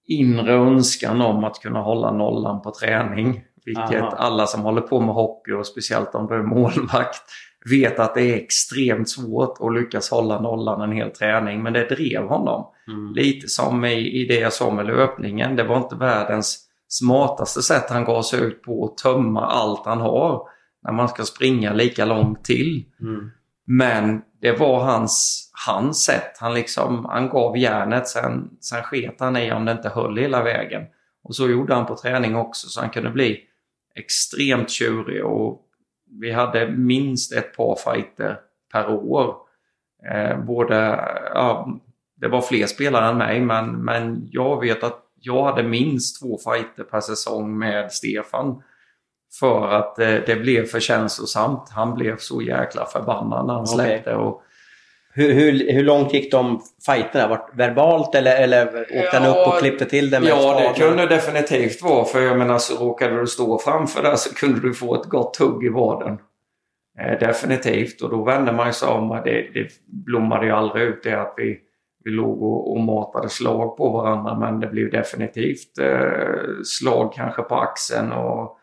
inre 0.08 0.54
önskan 0.54 1.22
om 1.22 1.44
att 1.44 1.60
kunna 1.60 1.82
hålla 1.82 2.12
nollan 2.12 2.62
på 2.62 2.72
träning. 2.72 3.44
Vilket 3.66 4.02
Aha. 4.02 4.16
alla 4.18 4.48
som 4.48 4.62
håller 4.62 4.82
på 4.82 5.00
med 5.00 5.16
hockey 5.16 5.52
och 5.52 5.68
speciellt 5.68 6.16
om 6.16 6.28
du 6.28 6.36
är 6.36 6.44
målvakt 6.44 7.24
vet 7.70 8.00
att 8.00 8.16
det 8.16 8.22
är 8.22 8.36
extremt 8.36 9.10
svårt 9.10 9.58
att 9.60 9.74
lyckas 9.74 10.12
hålla 10.12 10.42
nollan 10.42 10.82
en 10.82 10.92
hel 10.92 11.12
träning. 11.12 11.64
Men 11.64 11.74
det 11.74 11.90
drev 11.90 12.28
honom. 12.28 12.72
Mm. 12.88 13.14
Lite 13.14 13.48
som 13.48 13.86
i, 13.86 14.22
i 14.22 14.26
det 14.26 14.40
jag 14.40 14.54
sa 14.54 14.72
med 14.72 14.86
löpningen. 14.86 15.56
Det 15.56 15.64
var 15.64 15.78
inte 15.78 15.96
världens 15.96 16.68
smartaste 16.88 17.62
sätt 17.62 17.90
han 17.90 18.06
gav 18.06 18.22
sig 18.22 18.40
ut 18.40 18.62
på 18.62 18.86
att 18.86 18.98
tömma 18.98 19.46
allt 19.46 19.86
han 19.86 20.02
har 20.02 20.48
när 20.84 20.92
man 20.92 21.08
ska 21.08 21.24
springa 21.24 21.74
lika 21.74 22.06
långt 22.06 22.44
till. 22.44 22.86
Mm. 23.02 23.32
Men 23.78 24.22
det 24.42 24.52
var 24.52 24.84
hans, 24.84 25.50
hans 25.66 26.04
sätt. 26.04 26.38
Han, 26.40 26.54
liksom, 26.54 27.06
han 27.06 27.30
gav 27.30 27.58
järnet, 27.58 28.08
sen, 28.08 28.50
sen 28.60 28.84
sket 28.84 29.16
han 29.20 29.38
i 29.38 29.52
om 29.52 29.66
det 29.66 29.72
inte 29.72 29.90
höll 29.90 30.18
hela 30.18 30.44
vägen. 30.44 30.84
Och 31.24 31.36
så 31.36 31.50
gjorde 31.50 31.74
han 31.74 31.86
på 31.86 31.96
träning 31.96 32.36
också 32.36 32.68
så 32.68 32.82
han 32.82 32.90
kunde 32.90 33.10
bli 33.10 33.40
extremt 33.96 34.70
tjurig 34.70 35.26
och 35.26 35.62
vi 36.20 36.32
hade 36.32 36.68
minst 36.72 37.34
ett 37.34 37.58
par 37.58 37.76
fighter 37.76 38.40
per 38.72 38.90
år. 38.90 39.36
Eh, 40.12 40.40
både, 40.40 40.76
ja, 41.34 41.80
det 42.16 42.28
var 42.28 42.42
fler 42.42 42.66
spelare 42.66 43.10
än 43.10 43.18
mig 43.18 43.42
men, 43.42 43.86
men 43.86 44.28
jag 44.32 44.62
vet 44.62 44.84
att 44.84 45.00
jag 45.20 45.44
hade 45.46 45.64
minst 45.64 46.22
två 46.22 46.38
fighter 46.38 46.84
per 46.84 47.02
säsong 47.02 47.58
med 47.58 47.92
Stefan. 47.92 48.64
För 49.40 49.68
att 49.68 50.00
eh, 50.00 50.16
det 50.26 50.42
blev 50.42 50.66
för 50.66 50.80
känslosamt. 50.80 51.70
Han 51.70 51.96
blev 51.96 52.18
så 52.18 52.42
jäkla 52.42 52.86
förbannad 52.86 53.48
när 53.48 53.54
han 53.54 53.68
släppte. 53.68 54.16
Okay. 54.16 54.26
Och, 54.26 54.42
hur, 55.14 55.34
hur, 55.34 55.74
hur 55.74 55.84
långt 55.84 56.14
gick 56.14 56.32
de 56.32 56.62
fighterna? 56.86 57.28
Var 57.28 57.50
verbalt 57.54 58.16
eller, 58.16 58.36
eller 58.36 58.68
åkte 58.82 59.18
han 59.18 59.30
upp 59.30 59.48
och 59.48 59.60
klippte 59.60 59.86
till 59.86 60.10
det 60.10 60.20
med 60.20 60.30
Ja, 60.30 60.74
det 60.76 60.84
kunde 60.84 61.06
definitivt 61.06 61.82
vara. 61.82 62.06
För 62.06 62.22
jag 62.22 62.38
menar, 62.38 62.58
så 62.58 62.86
råkade 62.86 63.20
du 63.20 63.28
stå 63.28 63.60
framför 63.60 64.04
där 64.04 64.16
så 64.16 64.36
kunde 64.36 64.60
du 64.60 64.74
få 64.74 64.96
ett 64.96 65.10
gott 65.10 65.38
hugg 65.38 65.66
i 65.66 65.70
vaden. 65.70 66.18
Eh, 67.00 67.20
definitivt. 67.20 68.02
Och 68.02 68.10
då 68.10 68.24
vände 68.24 68.52
man 68.52 68.74
sig 68.74 68.88
om. 68.88 69.22
Det, 69.24 69.48
det 69.54 69.68
blommade 69.86 70.46
ju 70.46 70.52
aldrig 70.52 70.84
ut 70.84 71.04
det 71.04 71.22
att 71.22 71.34
vi, 71.38 71.58
vi 72.04 72.12
låg 72.12 72.44
och, 72.44 72.72
och 72.72 72.80
matade 72.80 73.30
slag 73.30 73.78
på 73.78 73.90
varandra. 73.90 74.40
Men 74.40 74.60
det 74.60 74.68
blev 74.68 74.92
definitivt 74.92 75.80
eh, 75.80 76.64
slag 76.64 77.14
kanske 77.14 77.42
på 77.42 77.56
axeln 77.56 78.12
och, 78.12 78.58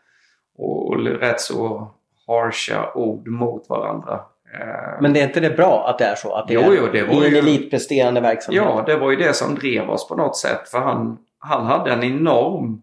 och, 0.58 0.88
och 0.88 1.04
rätt 1.04 1.40
så 1.40 1.90
harsha 2.26 2.92
ord 2.94 3.28
mot 3.28 3.68
varandra. 3.68 4.20
Eh, 4.54 5.00
Men 5.00 5.12
det 5.12 5.20
är 5.20 5.24
inte 5.24 5.40
det 5.40 5.50
bra 5.50 5.88
att 5.88 5.98
det 5.98 6.04
är 6.04 6.14
så? 6.14 6.34
Att 6.34 6.48
det 6.48 6.54
jo, 6.54 6.60
är 6.60 6.76
jo, 6.76 6.86
det 6.92 7.04
var 7.04 7.24
en 7.24 7.30
ju, 7.30 7.38
elitpresterande 7.38 8.20
verksamhet? 8.20 8.62
Ja, 8.62 8.82
det 8.86 8.96
var 8.96 9.10
ju 9.10 9.16
det 9.16 9.32
som 9.34 9.54
drev 9.54 9.90
oss 9.90 10.08
på 10.08 10.16
något 10.16 10.36
sätt. 10.36 10.68
För 10.68 10.78
han, 10.78 11.18
han 11.38 11.66
hade 11.66 11.92
en 11.92 12.04
enorm 12.04 12.82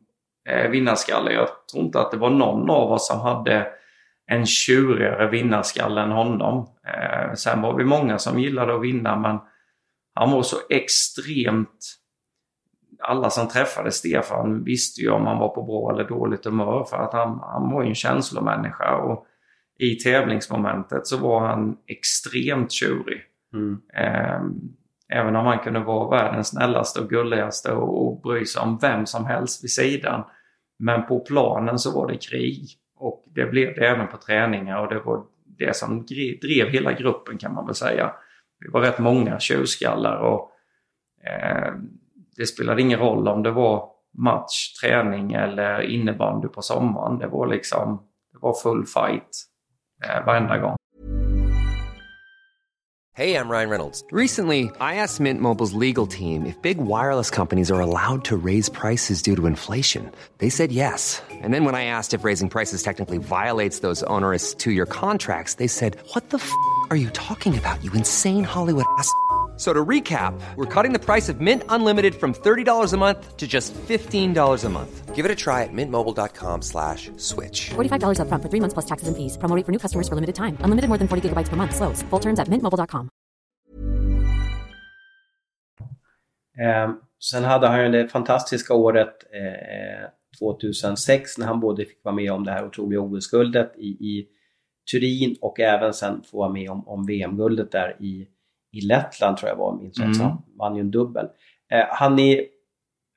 eh, 0.50 0.70
vinnarskalle. 0.70 1.32
Jag 1.32 1.48
tror 1.72 1.84
inte 1.84 2.00
att 2.00 2.12
det 2.12 2.18
var 2.18 2.30
någon 2.30 2.70
av 2.70 2.92
oss 2.92 3.08
som 3.08 3.20
hade 3.20 3.68
en 4.32 4.46
tjurigare 4.46 5.30
vinnarskalle 5.30 6.02
än 6.02 6.12
honom. 6.12 6.70
Eh, 6.88 7.34
sen 7.34 7.62
var 7.62 7.74
vi 7.74 7.84
många 7.84 8.18
som 8.18 8.40
gillade 8.40 8.76
att 8.76 8.82
vinna 8.82 9.16
men 9.16 9.40
han 10.14 10.32
var 10.32 10.44
så 10.44 10.58
extremt... 10.70 11.80
Alla 13.08 13.30
som 13.30 13.48
träffade 13.48 13.92
Stefan 13.92 14.64
visste 14.64 15.02
ju 15.02 15.10
om 15.10 15.26
han 15.26 15.38
var 15.38 15.50
på 15.50 15.64
bra 15.64 15.92
eller 15.94 16.10
dåligt 16.10 16.46
humör 16.46 16.84
för 16.90 16.98
att 16.98 17.14
han, 17.14 17.40
han 17.42 17.72
var 17.72 17.84
ju 17.84 17.90
en 17.90 17.96
känslomänniska. 17.96 18.96
Och, 18.96 19.26
i 19.78 19.96
tävlingsmomentet 19.96 21.08
så 21.08 21.18
var 21.18 21.48
han 21.48 21.78
extremt 21.88 22.72
tjurig. 22.72 23.22
Mm. 23.54 23.82
Ehm, 23.94 24.54
även 25.10 25.36
om 25.36 25.46
han 25.46 25.60
kunde 25.60 25.80
vara 25.80 26.18
världens 26.18 26.48
snällaste 26.48 27.00
och 27.00 27.10
gulligaste 27.10 27.72
och, 27.72 28.08
och 28.08 28.22
bry 28.22 28.46
sig 28.46 28.62
om 28.62 28.78
vem 28.82 29.06
som 29.06 29.26
helst 29.26 29.64
vid 29.64 29.72
sidan. 29.72 30.24
Men 30.80 31.06
på 31.06 31.20
planen 31.20 31.80
så 31.80 32.02
var 32.02 32.08
det 32.08 32.18
krig. 32.18 32.70
Och 32.98 33.24
det 33.36 33.46
blev 33.46 33.76
det 33.76 33.88
även 33.88 34.08
på 34.08 34.18
träningar 34.18 34.80
och 34.80 34.94
det 34.94 35.00
var 35.00 35.24
det 35.46 35.76
som 35.76 36.06
drev 36.42 36.68
hela 36.68 36.94
gruppen 36.94 37.38
kan 37.38 37.54
man 37.54 37.66
väl 37.66 37.76
säga. 37.76 38.14
Vi 38.60 38.68
var 38.70 38.82
rätt 38.82 39.00
många 39.00 39.40
tjurskallar 39.40 40.18
och 40.18 40.52
eh, 41.24 41.74
det 42.38 42.46
spelade 42.46 42.82
ingen 42.82 43.00
roll 43.00 43.28
om 43.28 43.44
det 43.44 43.52
var 43.52 43.90
match, 44.18 44.74
träning 44.82 45.34
eller 45.34 45.82
innebandy 45.82 46.48
på 46.48 46.62
sommaren. 46.62 47.20
Det 47.20 47.28
var 47.28 47.48
liksom 47.48 48.02
det 48.34 48.40
var 48.42 48.54
full 48.64 48.86
fight 48.86 49.30
eh, 50.06 50.26
varenda 50.26 50.58
gång. 50.58 50.76
Hej, 53.18 53.30
jag 53.30 53.50
Ryan 53.50 53.70
Reynolds. 53.70 54.04
Recently, 54.12 54.64
I 54.64 54.96
asked 54.96 55.22
Mint 55.24 55.42
Mobile's 55.42 55.80
legal 55.80 56.06
team 56.08 56.46
if 56.46 56.62
big 56.62 56.78
wireless 56.78 57.30
companies 57.30 57.72
are 57.72 57.80
allowed 57.80 58.26
to 58.26 58.36
raise 58.36 58.68
prices 58.70 59.22
due 59.22 59.38
to 59.38 59.48
inflation. 59.48 60.12
They 60.38 60.50
said 60.50 60.72
yes. 60.72 61.24
And 61.44 61.54
then 61.54 61.64
when 61.64 61.76
I 61.76 61.86
asked 61.86 62.20
if 62.20 62.26
raising 62.26 62.50
prices 62.50 62.84
technically 62.84 63.18
violates 63.18 63.80
those 63.80 64.04
onerous 64.04 64.54
two-year 64.54 64.86
contracts, 64.86 65.56
they 65.56 65.68
said, 65.68 65.96
"What 66.14 66.30
the 66.30 66.38
f*** 66.38 66.52
are 66.90 66.98
you 66.98 67.10
talking 67.12 67.58
about? 67.58 67.82
You 67.84 67.94
insane 67.94 68.44
Hollywood 68.44 68.86
ass." 69.00 69.10
So 69.58 69.72
to 69.72 69.86
recap, 69.86 70.34
we're 70.56 70.66
cutting 70.66 70.92
the 70.92 71.00
price 71.00 71.30
of 71.30 71.40
Mint 71.40 71.64
Unlimited 71.70 72.16
from 72.16 72.34
$30 72.34 72.94
a 72.94 72.98
month 72.98 73.38
to 73.38 73.48
just 73.48 73.74
$15 73.74 74.66
a 74.66 74.70
month. 74.70 75.16
Give 75.16 75.24
it 75.24 75.32
a 75.32 75.36
try 75.36 75.64
at 75.64 75.70
mintmobile.com 75.72 76.62
slash 76.62 77.10
switch. 77.16 77.70
$45 77.70 78.20
up 78.20 78.28
front 78.28 78.44
for 78.44 78.50
three 78.50 78.60
months 78.60 78.74
plus 78.74 78.86
taxes 78.86 79.08
and 79.08 79.16
fees. 79.16 79.38
Promo 79.38 79.66
for 79.66 79.72
new 79.72 79.80
customers 79.80 80.10
for 80.10 80.16
limited 80.16 80.36
time. 80.36 80.58
Unlimited 80.60 80.90
more 80.90 80.98
than 80.98 81.08
40 81.08 81.30
gigabytes 81.30 81.48
per 81.48 81.56
month. 81.56 81.74
Slows. 81.74 82.04
Full 82.10 82.20
terms 82.20 82.40
at 82.40 82.50
mintmobile.com. 82.50 83.10
Eh, 86.58 86.92
sen 87.20 87.44
hade 87.44 87.68
han 87.68 87.84
ju 87.84 87.92
det 87.92 88.08
fantastiska 88.08 88.74
året 88.74 89.14
eh, 89.34 90.10
2006 90.40 91.38
när 91.38 91.46
han 91.48 91.60
både 91.60 91.86
fick 91.86 92.04
vara 92.04 92.16
med 92.16 92.32
om 92.32 92.44
det 92.44 92.52
här 92.52 92.66
otroliga 92.66 93.00
OS-guldet 93.02 93.74
i, 93.78 93.88
i 93.88 94.28
Turin 94.92 95.36
och 95.42 95.60
även 95.60 95.94
sen 95.94 96.24
få 96.24 96.38
vara 96.38 96.50
med 96.50 96.70
om, 96.70 96.88
om 96.88 97.06
VM-guldet 97.06 97.72
där 97.72 97.96
i 98.00 98.28
i 98.76 98.82
Lettland 98.82 99.38
tror 99.38 99.50
jag 99.50 99.56
var, 99.56 99.78
minns. 99.78 100.00
Mm. 100.00 100.20
Han 100.20 100.42
vann 100.60 100.76
ju 100.76 100.82
en 100.82 100.92
dubbel. 100.92 101.26
Eh, 101.72 101.86
han, 101.90 102.16
ni, 102.16 102.48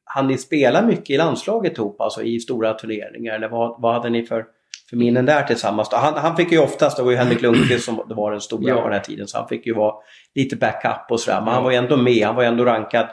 han 0.05 0.27
ni 0.27 0.38
spela 0.38 0.83
mycket 0.83 1.11
i 1.11 1.16
landslaget 1.16 1.79
ihop, 1.79 2.01
alltså 2.01 2.23
i 2.23 2.40
stora 2.40 2.75
turneringar? 2.75 3.35
Eller 3.35 3.49
vad, 3.49 3.81
vad 3.81 3.94
hade 3.94 4.11
ni 4.11 4.27
för, 4.27 4.44
för 4.90 4.97
minnen 4.97 5.27
där 5.27 5.42
tillsammans? 5.42 5.88
Han, 5.92 6.14
han 6.14 6.37
fick 6.37 6.53
ju 6.53 6.59
oftast, 6.59 6.97
det 6.97 7.03
var 7.03 7.11
ju 7.11 7.16
Henrik 7.16 7.42
Lundqvist 7.42 7.85
som 7.85 8.03
det 8.09 8.14
var 8.14 8.31
den 8.31 8.40
stora 8.40 8.68
ja. 8.68 8.77
på 8.77 8.83
den 8.83 8.92
här 8.92 9.01
tiden, 9.01 9.27
så 9.27 9.38
han 9.38 9.49
fick 9.49 9.66
ju 9.66 9.75
vara 9.75 9.94
lite 10.35 10.57
backup 10.57 11.11
och 11.11 11.21
sådär. 11.21 11.40
Men 11.40 11.55
han 11.55 11.64
var 11.64 11.71
ju 11.71 11.77
ändå 11.77 11.97
med, 11.97 12.27
han 12.27 12.35
var 12.35 12.42
ju 12.42 12.49
ändå 12.49 12.64
rankad 12.64 13.09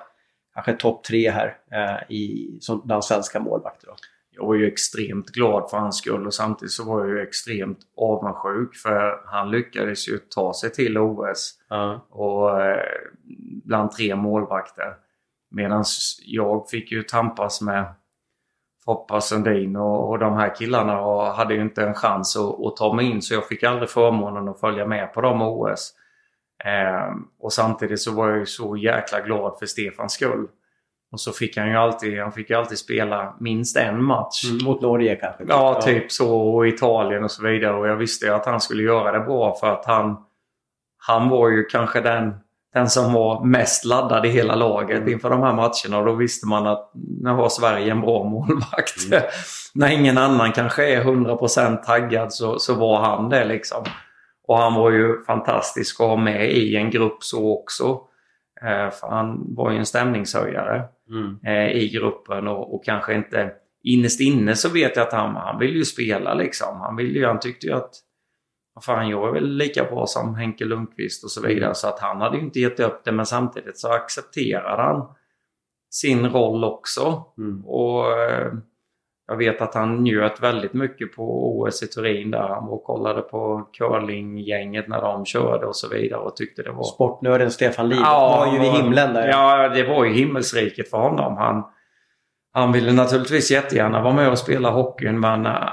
kanske 0.54 0.74
topp 0.74 1.04
tre 1.04 1.32
här 1.32 1.58
eh, 1.72 2.16
i, 2.16 2.58
som 2.62 2.82
bland 2.86 3.06
svenska 3.06 3.40
målvakter. 3.40 3.88
Då 3.88 3.94
jag 4.36 4.46
var 4.46 4.56
ju 4.56 4.68
extremt 4.68 5.30
glad 5.30 5.70
för 5.70 5.78
hans 5.78 5.98
skull 5.98 6.26
och 6.26 6.34
samtidigt 6.34 6.72
så 6.72 6.84
var 6.84 7.00
jag 7.00 7.10
ju 7.10 7.22
extremt 7.22 7.80
avundsjuk 7.98 8.76
för 8.76 9.22
han 9.26 9.52
lyckades 9.52 10.10
ju 10.10 10.18
ta 10.18 10.54
sig 10.54 10.72
till 10.72 10.98
OS 10.98 11.54
uh. 11.74 11.98
och 12.10 12.62
eh, 12.62 12.80
bland 13.66 13.92
tre 13.92 14.16
målvakter. 14.16 14.96
Medan 15.52 15.84
jag 16.26 16.70
fick 16.70 16.92
ju 16.92 17.04
tampas 17.04 17.62
med 17.62 17.94
Foppa 18.86 19.22
Sundin 19.22 19.76
och, 19.76 20.10
och 20.10 20.20
de 20.20 20.34
här 20.34 20.56
killarna 20.56 21.02
och 21.02 21.26
hade 21.26 21.54
ju 21.54 21.62
inte 21.62 21.84
en 21.84 21.94
chans 21.94 22.36
att, 22.36 22.66
att, 22.66 22.76
ta 22.76 22.94
mig 22.94 23.06
in 23.06 23.22
så 23.22 23.34
jag 23.34 23.48
fick 23.48 23.64
aldrig 23.64 23.90
förmånen 23.90 24.50
att 24.50 24.60
följa 24.60 24.86
med 24.86 25.14
på 25.14 25.22
de 25.22 25.42
OS. 25.42 25.94
Eh, 26.66 27.16
och 27.40 27.54
samtidigt 27.54 28.02
så 28.02 28.12
var 28.12 28.30
jag 28.30 28.40
ju 28.40 28.46
så 28.46 28.78
jäkla 28.78 29.22
glad 29.22 29.60
för 29.60 29.66
Stefans 29.66 30.14
skull. 30.14 30.48
Och 31.16 31.20
så 31.20 31.32
fick 31.32 31.58
han 31.58 31.70
ju 31.70 31.76
alltid, 31.76 32.20
han 32.20 32.32
fick 32.32 32.52
alltid 32.52 32.78
spela 32.78 33.36
minst 33.40 33.78
en 33.78 34.04
match. 34.04 34.44
Mm, 34.50 34.66
mot 34.66 34.82
Norge 34.82 35.16
kanske? 35.16 35.44
Ja, 35.48 35.82
typ 35.82 36.12
så. 36.12 36.40
Och 36.40 36.68
Italien 36.68 37.24
och 37.24 37.32
så 37.32 37.44
vidare. 37.44 37.74
Och 37.74 37.88
jag 37.88 37.96
visste 37.96 38.26
ju 38.26 38.32
att 38.32 38.46
han 38.46 38.62
skulle 38.62 38.84
göra 38.84 39.12
det 39.12 39.20
bra 39.20 39.58
för 39.60 39.68
att 39.68 39.86
han, 39.86 40.18
han 40.98 41.30
var 41.30 41.50
ju 41.50 41.64
kanske 41.64 42.02
den, 42.02 42.34
den 42.74 42.90
som 42.90 43.14
var 43.14 43.46
mest 43.46 43.86
laddad 43.86 44.26
i 44.26 44.30
hela 44.30 44.56
laget 44.56 44.98
mm. 44.98 45.14
inför 45.14 45.30
de 45.30 45.42
här 45.42 45.54
matcherna. 45.54 46.00
Och 46.00 46.06
då 46.06 46.14
visste 46.14 46.48
man 46.48 46.68
att 46.68 46.92
nu 47.22 47.30
har 47.30 47.50
Sverige 47.50 47.92
en 47.92 48.02
bra 48.02 48.24
målvakt. 48.24 49.06
Mm. 49.12 49.24
När 49.74 49.90
ingen 49.90 50.18
annan 50.18 50.52
kanske 50.52 50.94
är 50.94 51.04
100% 51.04 51.84
taggad 51.84 52.34
så, 52.34 52.60
så 52.60 52.74
var 52.74 53.00
han 53.00 53.30
det 53.30 53.46
liksom. 53.46 53.84
Och 54.48 54.58
han 54.58 54.74
var 54.74 54.92
ju 54.92 55.24
fantastisk 55.24 56.02
att 56.02 56.08
ha 56.08 56.16
med 56.16 56.52
i 56.52 56.76
en 56.76 56.90
grupp 56.90 57.24
så 57.24 57.60
också. 57.60 58.02
Eh, 58.62 58.90
för 58.92 59.08
han 59.08 59.56
var 59.56 59.72
ju 59.72 59.78
en 59.78 59.86
stämningshöjare 59.86 60.84
mm. 61.10 61.40
Eh, 61.46 61.72
i 61.72 61.90
gruppen 61.90 62.48
och, 62.48 62.76
och, 62.76 62.86
kanske 62.86 63.16
inte 63.16 63.52
innerst 63.84 64.22
inne 64.22 64.56
så 64.56 64.70
vet 64.70 64.96
jag 64.96 65.08
att 65.08 65.14
han, 65.14 65.36
han 65.36 65.60
vill 65.60 65.76
ju 65.76 65.86
spela 65.86 66.34
liksom. 66.34 66.82
Han, 66.82 66.96
vill 66.96 67.16
ju, 67.16 67.26
han 67.26 67.40
tyckte 67.40 67.68
ju 67.68 67.74
att 67.74 67.92
fan, 68.82 69.10
jag 69.10 69.28
är 69.28 69.34
väl 69.34 69.58
lika 69.58 69.84
bra 69.84 70.06
som 70.08 70.36
Henke 70.36 70.66
Lundqvist 70.66 71.24
och 71.24 71.32
så 71.32 71.42
vidare. 71.42 71.66
Mm. 71.66 71.76
Så 71.76 71.88
att 71.88 72.00
han 72.00 72.22
hade 72.22 72.38
ju 72.38 72.44
inte 72.44 72.60
gett 72.60 72.80
upp 72.80 73.02
det 73.06 73.12
men 73.12 73.26
samtidigt 73.26 73.78
så 73.80 73.94
accepterade 73.94 74.84
han 74.84 75.16
sin 75.90 76.30
roll 76.30 76.64
också. 76.64 77.24
Mm. 77.38 77.66
Och 77.66 78.12
eh, 78.12 78.54
jag 79.28 79.38
vet 79.38 79.62
att 79.62 79.74
han 79.74 80.04
njöt 80.04 80.44
väldigt 80.44 80.74
mycket 80.74 81.16
på 81.16 81.58
OS 81.60 81.84
i 81.84 81.88
Turin 81.88 82.32
där 82.32 82.48
han 82.48 82.66
var 82.66 82.74
och 82.74 82.84
kollade 82.84 83.22
på 83.22 83.70
curlinggänget 83.78 84.88
när 84.88 85.02
de 85.02 85.26
körde 85.26 85.66
och 85.66 85.76
så 85.76 85.90
vidare 85.90 86.20
och 86.20 86.36
tyckte 86.36 86.64
det 86.64 86.72
var... 86.72 86.84
Sportnörden 86.84 87.52
Stefan 87.52 87.90
Liv 87.90 88.00
ja, 88.02 88.46
var 88.46 88.54
ju 88.54 88.68
i 88.68 88.70
himlen 88.70 89.14
där. 89.14 89.28
Ja, 89.28 89.70
det 89.70 89.84
var 89.84 90.06
ju 90.06 90.14
himmelsriket 90.14 90.90
för 90.90 90.98
honom. 90.98 91.38
Han, 91.38 91.64
han 92.54 92.72
ville 92.72 92.94
naturligtvis 92.94 93.52
jättegärna 93.52 94.02
vara 94.02 94.14
med 94.14 94.30
och 94.30 94.38
spela 94.38 94.70
hockeyn 94.70 95.20
men 95.20 95.46
uh, 95.46 95.70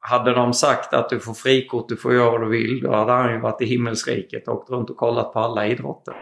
hade 0.00 0.34
de 0.34 0.52
sagt 0.52 0.94
att 0.94 1.08
du 1.08 1.20
får 1.20 1.34
frikort, 1.34 1.88
du 1.88 1.96
får 1.96 2.14
göra 2.14 2.30
vad 2.30 2.40
du 2.40 2.48
vill, 2.48 2.80
då 2.82 2.92
hade 2.92 3.12
han 3.12 3.32
ju 3.32 3.40
varit 3.40 3.62
i 3.62 3.66
himmelsriket 3.66 4.48
och 4.48 4.54
åkt 4.54 4.70
runt 4.70 4.90
och 4.90 4.96
kollat 4.96 5.32
på 5.32 5.38
alla 5.38 5.66
idrotter. 5.66 6.14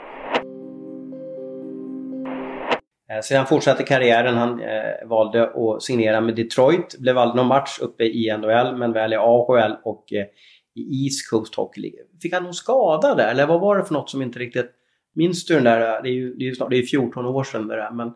Eh, 3.12 3.20
sedan 3.20 3.46
fortsatte 3.46 3.82
karriären. 3.82 4.36
Han 4.36 4.60
eh, 4.60 5.08
valde 5.08 5.42
att 5.44 5.82
signera 5.82 6.20
med 6.20 6.36
Detroit. 6.36 6.98
Blev 6.98 7.18
aldrig 7.18 7.36
någon 7.36 7.46
match 7.46 7.78
uppe 7.80 8.04
i 8.04 8.36
NHL 8.38 8.76
men 8.76 8.92
väl 8.92 9.12
i 9.12 9.16
AHL 9.16 9.76
och 9.84 10.12
eh, 10.12 10.26
i 10.74 11.04
East 11.04 11.30
Coast 11.30 11.54
Hockey 11.54 11.80
League. 11.80 11.98
Fick 12.22 12.32
han 12.32 12.42
någon 12.42 12.54
skada 12.54 13.14
där 13.14 13.30
eller 13.30 13.46
vad 13.46 13.60
var 13.60 13.76
det 13.76 13.84
för 13.84 13.94
något 13.94 14.10
som 14.10 14.22
inte 14.22 14.38
riktigt... 14.38 14.70
Minns 15.14 15.44
du 15.44 15.54
den 15.54 15.64
där? 15.64 16.02
Det 16.02 16.08
är 16.08 16.12
ju, 16.12 16.34
det 16.34 16.44
är 16.44 16.48
ju 16.48 16.54
snart, 16.54 16.70
det 16.70 16.76
är 16.76 16.82
14 16.82 17.26
år 17.26 17.44
sedan 17.44 17.68
det 17.68 17.76
där 17.76 17.90
men... 17.90 18.12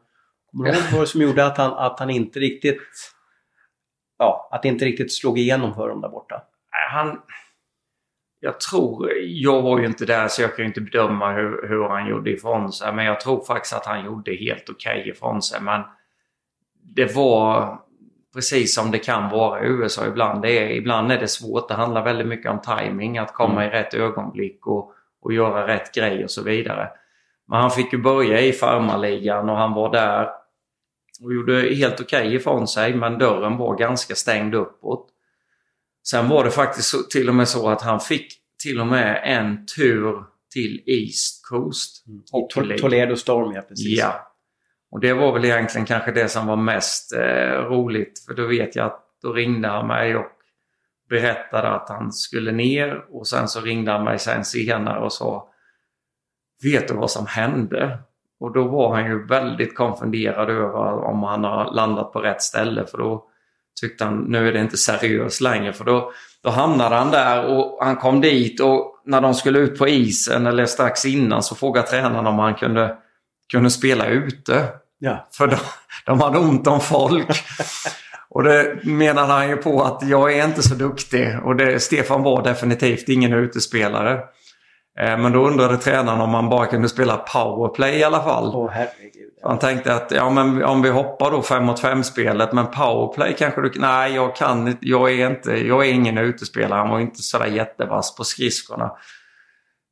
Kommer 0.51 0.64
du 0.64 0.70
ihåg 0.70 0.92
vad 0.92 1.03
det 1.03 1.07
som 1.07 1.22
gjorde 1.22 1.47
att 1.47 1.59
han, 1.59 1.72
att 1.72 2.01
han 2.01 2.11
inte 2.11 2.38
riktigt... 2.38 2.82
Ja, 4.18 4.49
att 4.53 4.62
det 4.62 4.68
inte 4.68 4.84
riktigt 4.84 5.12
slog 5.12 5.38
igenom 5.38 5.74
för 5.74 5.88
dem 5.88 6.01
där 6.01 6.09
borta? 6.09 6.42
Han, 6.90 7.20
jag 8.47 8.61
tror, 8.61 9.12
jag 9.22 9.62
var 9.62 9.78
ju 9.78 9.86
inte 9.86 10.05
där 10.05 10.28
så 10.28 10.42
jag 10.42 10.57
kan 10.57 10.62
ju 10.62 10.66
inte 10.66 10.80
bedöma 10.80 11.32
hur, 11.32 11.68
hur 11.68 11.88
han 11.88 12.09
gjorde 12.09 12.30
ifrån 12.30 12.72
sig. 12.72 12.92
Men 12.92 13.05
jag 13.05 13.20
tror 13.20 13.44
faktiskt 13.44 13.74
att 13.74 13.86
han 13.86 14.05
gjorde 14.05 14.34
helt 14.34 14.70
okej 14.70 15.01
okay 15.01 15.11
ifrån 15.11 15.42
sig. 15.42 15.61
Men 15.61 15.82
det 16.94 17.16
var 17.16 17.78
precis 18.34 18.74
som 18.74 18.90
det 18.90 18.99
kan 18.99 19.30
vara 19.30 19.64
i 19.64 19.66
USA 19.66 20.07
ibland. 20.07 20.42
Det 20.42 20.59
är, 20.59 20.70
ibland 20.70 21.12
är 21.12 21.18
det 21.18 21.28
svårt. 21.28 21.68
Det 21.68 21.74
handlar 21.74 22.05
väldigt 22.05 22.26
mycket 22.26 22.51
om 22.51 22.61
timing, 22.61 23.18
att 23.18 23.34
komma 23.34 23.62
Mm. 23.62 23.68
i 23.68 23.70
rätt 23.70 23.94
ögonblick 23.94 24.66
och, 24.66 24.92
och 25.22 25.32
göra 25.32 25.66
rätt 25.66 25.94
grej 25.94 26.24
och 26.24 26.30
så 26.30 26.42
vidare. 26.42 26.88
Men 27.49 27.61
han 27.61 27.70
fick 27.70 27.92
ju 27.92 27.99
börja 27.99 28.40
i 28.40 28.53
farmarligan 28.53 29.51
och 29.51 29.57
han 29.57 29.72
var 29.72 29.92
där 29.92 30.28
och 31.22 31.34
gjorde 31.34 31.74
helt 31.74 32.01
okej 32.01 32.34
ifrån 32.34 32.68
sig 32.68 32.94
men 32.94 33.18
dörren 33.18 33.57
var 33.57 33.76
ganska 33.76 34.14
stängd 34.14 34.55
uppåt. 34.55 35.07
Sen 36.11 36.28
var 36.28 36.44
det 36.44 36.50
faktiskt 36.50 36.88
så, 36.88 36.98
till 37.02 37.28
och 37.28 37.34
med 37.34 37.48
så 37.48 37.68
att 37.68 37.82
han 37.82 38.00
fick 38.00 38.32
till 38.62 38.80
och 38.80 38.86
med 38.86 39.20
en 39.24 39.66
tur 39.66 40.24
till 40.52 40.82
East 40.86 41.46
Coast. 41.48 42.04
Hockey 42.32 42.61
To- 42.61 42.64
League. 42.64 42.78
Toledo 42.78 43.16
Storm, 43.16 43.52
ja 43.52 43.62
precis. 43.62 43.98
Ja. 43.98 44.32
Och 44.90 45.00
det 45.00 45.12
var 45.12 45.32
väl 45.32 45.44
egentligen 45.44 45.86
kanske 45.86 46.12
det 46.12 46.28
som 46.28 46.46
var 46.46 46.57
mest 46.57 47.12
eh, 47.12 47.20
roligt. 47.68 48.24
För 48.26 48.34
då 48.34 48.46
vet 48.46 48.76
jag 48.76 48.86
att 48.86 49.02
då 49.22 49.32
ringde 49.32 49.68
han 49.68 49.86
mig 49.86 50.16
och 50.16 50.26
berättade 51.09 51.68
att 51.68 51.88
han 51.88 52.12
skulle 52.12 52.52
ner. 52.52 53.04
Och 53.11 53.26
sen 53.26 53.48
så 53.48 53.61
ringde 53.61 53.92
han 53.92 54.04
mig 54.04 54.18
sen 54.18 54.44
senare 54.44 55.00
och 55.04 55.12
sa 55.12 55.48
Vet 56.62 56.88
du 56.88 56.94
vad 56.94 57.11
som 57.11 57.26
hände? 57.26 57.98
Och 58.40 58.52
då 58.52 58.64
var 58.64 58.94
han 58.94 59.07
ju 59.07 59.26
väldigt 59.26 59.74
konfunderad 59.74 60.50
över 60.50 61.04
om 61.04 61.22
han 61.22 61.44
har 61.44 61.74
landat 61.74 62.12
på 62.12 62.20
rätt 62.20 62.42
ställe. 62.42 62.86
För 62.86 62.98
då 62.98 63.28
tyckte 63.81 64.05
han 64.05 64.18
nu 64.18 64.49
är 64.49 64.53
det 64.53 64.61
inte 64.61 64.77
seriöst 64.77 65.41
längre. 65.41 65.72
För 65.72 65.85
då, 65.85 66.12
då 66.43 66.51
hamnade 66.51 66.97
han 66.97 67.11
där 67.11 67.45
och 67.45 67.79
han 67.85 67.97
kom 67.97 68.20
dit 68.20 68.61
och 68.61 68.93
när 69.05 69.20
de 69.20 69.35
skulle 69.35 69.59
ut 69.59 69.79
på 69.79 69.89
isen 69.89 70.47
eller 70.47 70.66
strax 70.66 71.05
innan 71.05 71.43
så 71.43 71.55
frågade 71.55 71.87
tränaren 71.87 72.27
om 72.27 72.39
han 72.39 72.55
kunde, 72.55 72.97
kunde 73.53 73.70
spela 73.70 74.07
ute. 74.07 74.68
Ja. 74.99 75.29
För 75.33 75.47
de, 75.47 75.57
de 76.07 76.20
hade 76.20 76.39
ont 76.39 76.66
om 76.66 76.81
folk. 76.81 77.27
Och 78.29 78.43
det 78.43 78.85
menade 78.85 79.33
han 79.33 79.49
ju 79.49 79.57
på 79.57 79.83
att 79.83 80.09
jag 80.09 80.33
är 80.33 80.45
inte 80.45 80.62
så 80.62 80.74
duktig. 80.74 81.39
Och 81.45 81.57
det, 81.57 81.81
Stefan 81.81 82.22
var 82.22 82.43
definitivt 82.43 83.09
ingen 83.09 83.33
utespelare. 83.33 84.12
Eh, 85.01 85.18
Men 85.18 85.33
då 85.33 85.47
undrade 85.47 85.77
tränaren 85.77 86.20
om 86.20 86.31
man 86.31 86.49
bara 86.49 86.66
kunde 86.66 86.89
spela 86.89 87.16
powerplay 87.16 87.99
i 87.99 88.05
alla 88.05 88.22
fall. 88.22 88.70
Herregud. 88.72 89.16
Han 89.47 89.59
tänkte 89.59 89.94
att 89.94 90.11
ja, 90.11 90.30
men 90.30 90.64
om 90.64 90.82
vi 90.82 90.90
hoppar 90.90 91.30
då 91.30 91.42
5 91.42 91.64
mot 91.64 91.80
5 91.80 92.05
spelet 92.05 92.53
men 92.53 92.66
powerplay 92.66 93.34
kanske 93.38 93.61
du 93.61 93.72
Nej, 93.76 94.14
jag 94.14 94.36
kan. 94.36 94.76
Jag 94.80 95.12
är, 95.12 95.30
inte, 95.30 95.66
jag 95.66 95.86
är 95.86 95.92
ingen 95.92 96.18
utespelare. 96.18 96.78
Han 96.78 96.90
var 96.90 97.01
inte 97.01 97.22
sådär 97.22 97.47
jättevass 97.47 98.16
på 98.16 98.24
skridskorna. 98.24 98.92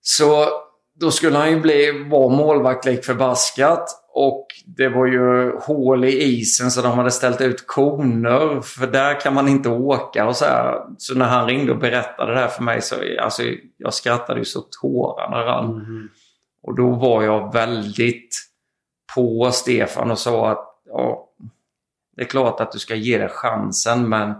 Så 0.01 0.49
då 1.01 1.11
skulle 1.11 1.39
han 1.39 1.51
ju 1.51 1.61
bli, 1.61 2.07
vara 2.11 2.37
målvakt 2.37 2.85
lik 2.85 3.05
förbaskat. 3.05 4.01
Och 4.17 4.47
det 4.67 4.89
var 4.89 5.07
ju 5.07 5.57
hål 5.59 6.05
i 6.05 6.23
isen 6.23 6.71
så 6.71 6.83
de 6.83 6.99
hade 6.99 7.11
ställt 7.11 7.41
ut 7.41 7.67
koner. 7.67 8.61
För 8.61 8.87
där 8.87 9.21
kan 9.21 9.35
man 9.35 9.49
inte 9.49 9.69
åka 9.69 10.27
och 10.27 10.37
så 10.37 10.45
här. 10.45 10.81
Så 10.99 11.15
när 11.15 11.27
han 11.27 11.47
ringde 11.47 11.73
och 11.73 11.79
berättade 11.79 12.33
det 12.33 12.39
här 12.39 12.49
för 12.49 12.63
mig 12.63 12.83
så 12.83 12.95
alltså, 13.21 13.43
jag 13.77 13.95
skrattade 13.95 14.39
ju 14.39 14.45
så 14.45 14.61
tårarna 14.81 15.45
rann. 15.47 15.75
Mhm. 15.75 16.09
Och 16.63 16.77
då 16.77 16.91
var 16.91 17.23
jag 17.23 17.53
väldigt 17.53 18.37
på 19.15 19.51
Stefan 19.51 20.11
och 20.11 20.19
sa 20.19 20.51
att 20.51 20.83
ja, 20.85 21.29
det 22.17 22.23
är 22.23 22.27
klart 22.27 22.61
att 22.61 22.73
du 22.73 22.79
ska 22.79 22.95
ge 22.95 23.19
det 23.19 23.29
chansen 23.29 24.09
men 24.09 24.35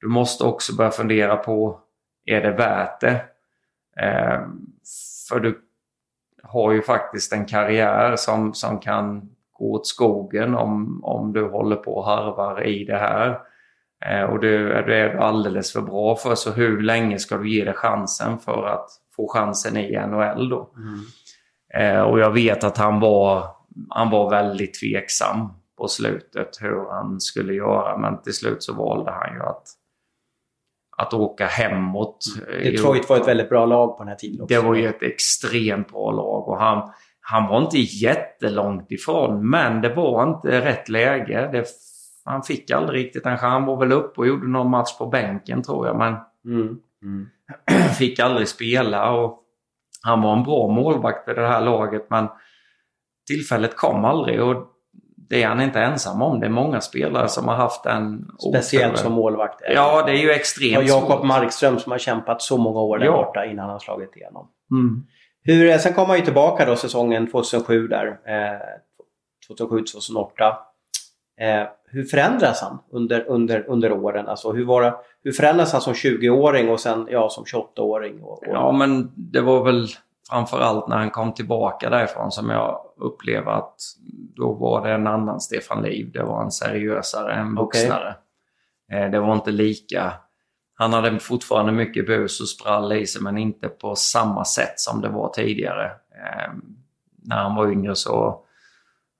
du 0.00 0.08
måste 0.08 0.44
också 0.44 0.76
börja 0.76 0.90
fundera 0.90 1.36
på 1.36 1.80
är 2.24 2.40
det 2.40 2.52
värt 2.52 3.00
det? 3.00 3.24
Eh, 4.00 4.40
för 5.28 5.40
du 5.40 5.60
har 6.42 6.72
ju 6.72 6.82
faktiskt 6.82 7.32
en 7.32 7.44
karriär 7.44 8.16
som, 8.16 8.54
som 8.54 8.78
kan 8.78 9.30
gå 9.52 9.72
åt 9.72 9.86
skogen 9.86 10.54
om, 10.54 11.04
om 11.04 11.32
du 11.32 11.48
håller 11.48 11.76
på 11.76 11.94
och 11.94 12.04
harvar 12.04 12.66
i 12.66 12.84
det 12.84 12.98
här. 12.98 13.40
Eh, 14.04 14.22
och 14.22 14.40
det, 14.40 14.82
det 14.82 14.96
är 14.96 15.14
du 15.14 15.18
alldeles 15.18 15.72
för 15.72 15.80
bra 15.80 16.16
för. 16.16 16.34
Så 16.34 16.50
hur 16.50 16.82
länge 16.82 17.18
ska 17.18 17.36
du 17.36 17.50
ge 17.50 17.64
det 17.64 17.72
chansen 17.72 18.38
för 18.38 18.66
att 18.66 18.90
få 19.16 19.28
chansen 19.28 19.76
i 19.76 20.06
NHL 20.06 20.48
då? 20.48 20.70
Eh, 21.74 22.00
och 22.00 22.20
jag 22.20 22.30
vet 22.30 22.64
att 22.64 22.78
han 22.78 23.00
var, 23.00 23.55
han 23.90 24.10
var 24.10 24.30
väldigt 24.30 24.74
tveksam 24.80 25.48
på 25.78 25.88
slutet 25.88 26.58
hur 26.60 26.90
han 26.90 27.20
skulle 27.20 27.54
göra. 27.54 27.98
Men 27.98 28.22
till 28.22 28.34
slut 28.34 28.62
så 28.62 28.74
valde 28.74 29.10
han 29.10 29.34
ju 29.34 29.42
att, 29.42 29.62
att 30.96 31.14
åka 31.14 31.46
hemåt. 31.46 32.18
eh, 32.48 32.62
Detroit 32.72 33.08
var 33.08 33.16
ett 33.16 33.28
väldigt 33.28 33.48
bra 33.48 33.66
lag 33.66 33.96
på 33.96 34.02
den 34.02 34.08
här 34.08 34.16
tiden 34.16 34.42
också. 34.42 34.54
det 34.54 34.60
var 34.60 34.74
ju 34.74 34.88
ett 34.88 35.02
extremt 35.02 35.88
bra 35.92 36.10
lag 36.10 36.48
och 36.48 36.58
han, 36.60 36.90
han 37.20 37.48
var 37.48 37.62
inte 37.62 37.78
jättelångt 37.78 38.92
ifrån 38.92 39.50
men 39.50 39.80
det 39.80 39.94
var 39.94 40.22
inte 40.28 40.60
rätt 40.60 40.88
läge. 40.88 41.48
Det, 41.52 41.64
han 42.24 42.42
fick 42.42 42.70
aldrig 42.70 43.04
riktigt 43.04 43.26
en 43.26 43.38
chans. 43.38 43.40
Han 43.52 43.64
var 43.64 43.76
väl 43.76 43.92
uppe 43.92 44.20
och 44.20 44.26
gjorde 44.26 44.48
någon 44.48 44.70
match 44.70 44.98
på 44.98 45.06
bänken 45.06 45.62
tror 45.62 45.86
jag 45.86 45.96
men 45.96 46.14
Mm. 46.44 46.78
Mm. 47.02 47.26
fick 47.98 48.18
aldrig 48.20 48.48
spela. 48.48 49.12
Och 49.12 49.42
han 50.02 50.22
var 50.22 50.32
en 50.36 50.42
bra 50.42 50.68
målvakt 50.68 51.24
för 51.24 51.34
det 51.34 51.48
här 51.48 51.60
laget 51.60 52.06
men 52.10 52.28
tillfället 53.26 53.76
kom 53.76 54.04
aldrig 54.04 54.42
och 54.42 54.66
det 55.28 55.42
är 55.42 55.48
han 55.48 55.60
inte 55.60 55.80
ensam 55.80 56.22
om. 56.22 56.40
Det 56.40 56.46
är 56.46 56.50
många 56.50 56.80
spelare 56.80 57.28
som 57.28 57.48
har 57.48 57.54
haft 57.54 57.86
en 57.86 58.26
Speciellt 58.50 58.92
otur. 58.94 59.02
som 59.02 59.12
målvakt. 59.12 59.60
Ja, 59.74 60.02
det 60.06 60.12
är 60.12 60.16
ju 60.16 60.28
Och 60.28 60.34
extremt 60.34 60.88
Jakob 60.88 61.10
svårt. 61.18 61.26
Markström 61.26 61.78
som 61.78 61.92
har 61.92 61.98
kämpat 61.98 62.42
så 62.42 62.56
många 62.56 62.80
år 62.80 62.98
där 62.98 63.06
Ja. 63.06 63.12
borta 63.12 63.44
innan 63.44 63.58
han 63.64 63.70
har 63.72 63.78
slagit 63.78 64.16
igenom. 64.16 64.48
Mm. 64.70 65.02
Hur, 65.42 65.70
eh, 65.70 65.78
sen 65.78 65.94
kom 65.94 66.06
han 66.08 66.18
ju 66.18 66.24
tillbaka 66.24 66.64
då 66.64 66.76
säsongen 66.76 67.26
2007 67.30 67.88
där. 67.88 68.06
Eh, 68.06 68.60
2007-2008. 69.48 70.56
Eh, 71.40 71.66
hur 71.88 72.04
förändras 72.04 72.60
han 72.62 72.78
under, 72.92 73.24
under, 73.28 73.64
under 73.68 73.92
åren? 73.92 74.28
Alltså 74.28 74.52
hur, 74.52 74.64
var 74.64 74.82
det, 74.82 74.94
hur 75.24 75.32
förändras 75.32 75.72
han 75.72 75.80
som 75.80 75.92
20-åring 75.92 76.68
och 76.68 76.80
sen 76.80 77.08
ja, 77.10 77.28
som 77.28 77.44
28-åring? 77.44 78.20
Och, 78.22 78.32
och, 78.32 78.44
Ja, 78.46 78.72
men 78.72 79.12
det 79.16 79.40
var 79.40 79.64
väl 79.64 79.86
framförallt 80.30 80.88
när 80.88 80.96
han 80.96 81.10
kom 81.10 81.32
tillbaka 81.34 81.90
därifrån 81.90 82.30
som 82.32 82.50
jag 82.50 82.80
upplevde 82.96 83.52
att 83.54 83.74
då 84.36 84.52
var 84.52 84.86
det 84.86 84.92
en 84.94 85.06
annan 85.06 85.40
Stefan 85.40 85.82
Liv. 85.82 86.10
Det 86.12 86.22
var 86.22 86.42
en 86.42 86.50
seriösare, 86.50 87.34
en 87.34 87.54
vuxnare. 87.54 88.16
Eh, 88.92 89.10
Det 89.10 89.20
var 89.20 89.34
inte 89.34 89.50
lika... 89.50 90.12
Han 90.78 90.92
hade 90.92 91.18
fortfarande 91.18 91.72
mycket 91.72 92.06
bus 92.06 92.40
och 92.40 92.48
sprall 92.48 92.92
i 92.92 93.06
sig 93.06 93.22
men 93.22 93.38
inte 93.38 93.68
på 93.68 93.94
samma 93.96 94.44
sätt 94.44 94.80
som 94.80 95.00
det 95.00 95.08
var 95.08 95.28
tidigare. 95.28 95.84
Eh, 95.86 96.52
När 97.22 97.36
han 97.36 97.54
var 97.54 97.68
yngre 97.70 97.94
så, 97.94 98.40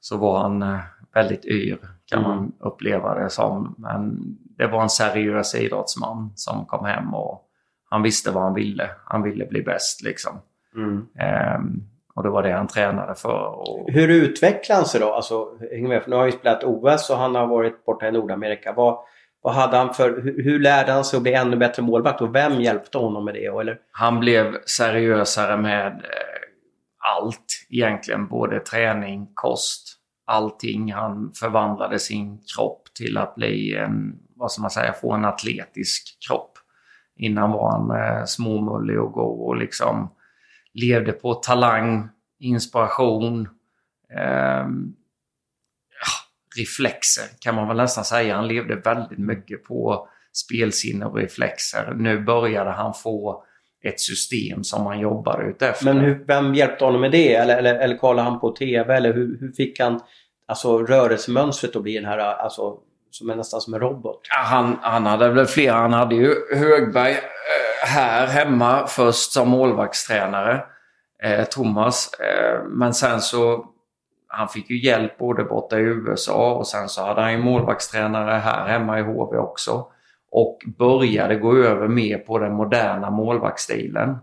så 0.01 0.17
var 0.17 0.39
han 0.39 0.63
eh, 0.63 0.79
väldigt 1.15 1.45
yr 1.45 1.79
kan 2.11 2.25
Mm. 2.25 2.31
man 2.37 2.53
uppleva 2.61 3.15
det 3.15 3.31
som. 3.31 3.75
Men 3.79 4.19
det 4.59 4.67
var 4.67 4.83
en 4.83 4.89
seriös 4.91 5.55
idrottsman 5.55 6.33
som 6.35 6.67
kom 6.67 6.85
hem 6.85 7.15
och 7.15 7.43
han 7.91 8.03
visste 8.03 8.31
vad 8.31 8.43
han 8.43 8.55
ville. 8.55 8.91
Han 9.05 9.23
ville 9.23 9.47
bli 9.47 9.63
bäst 9.63 10.03
liksom. 10.03 10.39
Mm. 10.77 11.07
Ehm, 11.19 11.83
och 12.15 12.23
det 12.23 12.31
var 12.31 12.43
det 12.43 12.53
han 12.53 12.67
tränade 12.67 13.15
för. 13.15 13.59
Och, 13.59 13.91
Hur 13.91 14.09
utvecklar 14.09 14.77
han 14.77 14.85
sig 14.85 15.01
då? 15.01 15.13
Alltså, 15.13 15.59
häng 15.73 15.89
med, 15.89 16.03
för 16.03 16.11
nu 16.11 16.17
har 16.17 16.23
han 16.23 16.31
ju 16.31 16.39
spelat 16.39 16.65
OS 16.65 17.11
och 17.11 17.17
han 17.17 17.35
har 17.35 17.47
varit 17.47 17.85
borta 17.85 18.09
i 18.09 18.13
Nordamerika. 18.13 18.73
Vad, 18.73 18.99
vad 19.43 19.55
hade 19.55 19.77
han 19.77 19.95
för, 19.95 20.21
hur, 20.23 20.43
hur 20.43 20.59
lärde 20.59 20.93
han 20.93 21.05
sig 21.05 21.17
att 21.17 21.23
bli 21.23 21.33
ännu 21.33 21.57
bättre 21.57 21.83
målvakt 21.83 22.21
och 22.21 22.35
vem 22.35 22.61
hjälpte 22.61 22.99
honom 22.99 23.25
med 23.25 23.35
det? 23.35 23.47
Eller? 23.47 23.79
han 23.93 24.21
blev 24.21 24.57
seriösare 24.67 25.57
med 25.57 25.87
eh, 25.87 26.47
allt 27.17 27.67
egentligen. 27.71 28.29
Både 28.29 28.61
träning, 28.61 29.29
kost, 29.35 29.97
allting. 30.27 30.93
Han 30.93 31.33
förvandlade 31.41 31.99
sin 31.99 32.39
kropp 32.57 32.83
till 32.95 33.19
att 33.19 33.35
bli 33.35 33.77
en, 33.77 34.19
vad 34.37 34.53
ska 34.53 34.63
man 34.63 34.71
säga, 34.71 34.93
få 34.93 35.13
en 35.13 35.25
atletisk 35.25 36.19
kropp. 36.29 36.53
Innan 37.17 37.51
var 37.51 37.71
han 37.71 37.91
eh, 37.91 38.25
småmullig 38.25 39.01
och 39.01 39.13
gå 39.13 39.47
och 39.47 39.57
liksom 39.57 40.11
levde 40.81 41.13
på 41.13 41.35
talang, 41.35 42.09
inspiration, 42.41 43.49
ja, 44.09 44.67
reflexer 46.57 47.25
kan 47.41 47.55
man 47.55 47.69
väl 47.69 47.77
nästan 47.77 48.05
säga. 48.05 48.37
Han 48.37 48.49
levde 48.49 48.77
väldigt 48.77 49.19
mycket 49.19 49.65
på 49.65 50.09
spelsinne 50.33 51.07
och 51.07 51.17
reflexer. 51.17 51.95
Nu 51.97 52.21
började 52.21 52.71
han 52.71 52.95
få 52.95 53.45
ett 53.85 54.01
system 54.01 54.65
som 54.65 54.87
han 54.87 55.01
jobbar 55.01 55.43
utefter. 55.43 55.85
Men 55.85 56.01
hur, 56.01 56.25
vem 56.27 56.55
hjälpte 56.55 56.85
honom 56.85 57.01
med 57.01 57.13
det? 57.13 57.35
Eller, 57.35 57.57
eller, 57.57 57.75
eller 57.75 57.97
kollade 57.97 58.29
han 58.29 58.41
på 58.41 58.51
TV? 58.51 58.95
Eller 58.95 59.15
hur, 59.15 59.39
hur 59.41 59.53
fick 59.53 59.81
han 59.81 60.01
alltså, 60.49 60.79
rörelsemönstret 60.79 61.77
att 61.77 61.83
bli 61.83 61.95
den 61.95 62.05
här, 62.05 62.19
alltså, 62.19 62.79
som 63.11 63.31
är 63.31 63.37
nästan 63.37 63.61
som 63.61 63.75
en 63.75 63.81
robot? 63.81 64.21
Ja, 64.31 64.43
han, 64.45 64.79
han 64.83 65.07
hade 65.07 65.29
väl 65.29 65.47
flera. 65.47 65.75
Han 65.75 65.93
hade 65.93 66.15
ju 66.15 66.35
Högberg 66.55 67.13
eh, 67.13 67.19
här 67.87 68.27
hemma 68.27 68.87
först 68.87 69.33
som 69.33 69.49
målvaktstränare. 69.49 70.65
Eh, 71.23 71.45
Thomas. 71.45 72.11
Eh, 72.21 72.65
men 72.65 72.95
sen 72.95 73.21
så 73.21 73.67
han 74.29 74.49
fick 74.49 74.71
ju 74.71 74.85
hjälp 74.85 75.19
både 75.19 75.45
borta 75.45 75.79
i 75.79 75.83
USA 75.83 76.55
och 76.55 76.67
sen 76.67 76.89
så 76.89 77.03
hade 77.03 77.21
han 77.21 77.33
ju 77.33 77.39
målvaktstränare 77.39 78.33
här 78.33 78.67
hemma 78.69 78.99
i 78.99 79.03
HV 79.03 79.37
också. 79.37 79.87
Och 80.31 80.59
började 80.79 81.37
gå 81.37 81.57
över 81.57 81.89
mer 81.89 82.19
på 82.19 82.39
den 82.39 82.53
moderna 82.53 83.11
målvaktsstilen. 83.11 84.17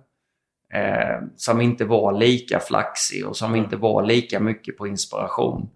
Eh, 0.74 1.22
som 1.36 1.62
inte 1.62 1.86
var 1.86 2.14
lika 2.14 2.60
flaxig 2.60 3.28
och 3.28 3.38
som 3.38 3.52
mm. 3.52 3.64
inte 3.64 3.76
var 3.76 4.04
lika 4.04 4.40
mycket 4.40 4.78
på 4.78 4.88
inspiration. 4.88 5.70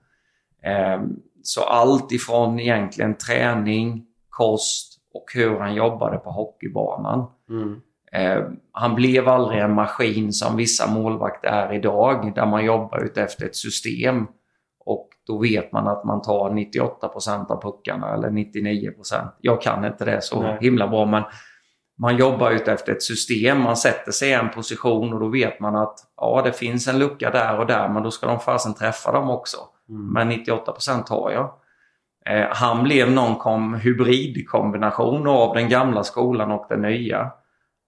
Eh, 0.63 1.01
så 1.43 1.63
allt 1.63 2.11
ifrån 2.11 2.59
egentligen 2.59 3.17
träning, 3.17 4.05
kost 4.29 4.99
och 5.13 5.25
hur 5.33 5.59
han 5.59 5.75
jobbade 5.75 6.17
på 6.17 6.31
hockeybanan. 6.31 7.31
Mm. 7.49 7.81
Eh, 8.11 8.43
han 8.71 8.95
blev 8.95 9.27
aldrig 9.27 9.61
en 9.61 9.73
maskin 9.73 10.33
som 10.33 10.55
vissa 10.57 10.91
målvakter 10.91 11.47
är 11.47 11.73
idag 11.73 12.31
där 12.35 12.45
man 12.45 12.65
jobbar 12.65 12.99
utefter 12.99 13.45
ett 13.45 13.55
system. 13.55 14.27
Och 14.85 15.09
då 15.27 15.37
vet 15.37 15.71
man 15.71 15.87
att 15.87 16.03
man 16.03 16.21
tar 16.21 16.49
98% 16.49 17.51
av 17.51 17.61
puckarna 17.61 18.13
eller 18.13 18.29
99% 18.29 19.27
Jag 19.41 19.61
kan 19.61 19.85
inte 19.85 20.05
det 20.05 20.21
så 20.21 20.41
Nej. 20.41 20.57
himla 20.61 20.87
bra 20.87 21.05
men 21.05 21.23
man 21.99 22.17
jobbar 22.17 22.51
utefter 22.51 22.91
ett 22.91 23.03
system, 23.03 23.61
man 23.61 23.77
sätter 23.77 24.11
sig 24.11 24.29
i 24.29 24.33
en 24.33 24.49
position 24.49 25.13
och 25.13 25.19
då 25.19 25.27
vet 25.27 25.59
man 25.59 25.75
att 25.75 25.99
ja, 26.17 26.41
det 26.45 26.51
finns 26.51 26.87
en 26.87 26.99
lucka 26.99 27.29
där 27.31 27.59
och 27.59 27.67
där 27.67 27.89
men 27.89 28.03
då 28.03 28.11
ska 28.11 28.27
de 28.27 28.39
fasen 28.39 28.73
träffa 28.73 29.11
dem 29.11 29.29
också. 29.29 29.57
Mm. 29.89 30.13
Men 30.13 30.31
98% 30.31 31.03
tar 31.03 31.31
jag. 31.31 31.53
Eh, 32.29 32.47
han 32.49 32.83
blev 32.83 33.11
någon 33.11 33.35
kom 33.35 33.73
hybridkombination 33.73 35.27
av 35.27 35.55
den 35.55 35.69
gamla 35.69 36.03
skolan 36.03 36.51
och 36.51 36.65
den 36.69 36.81
nya. 36.81 37.31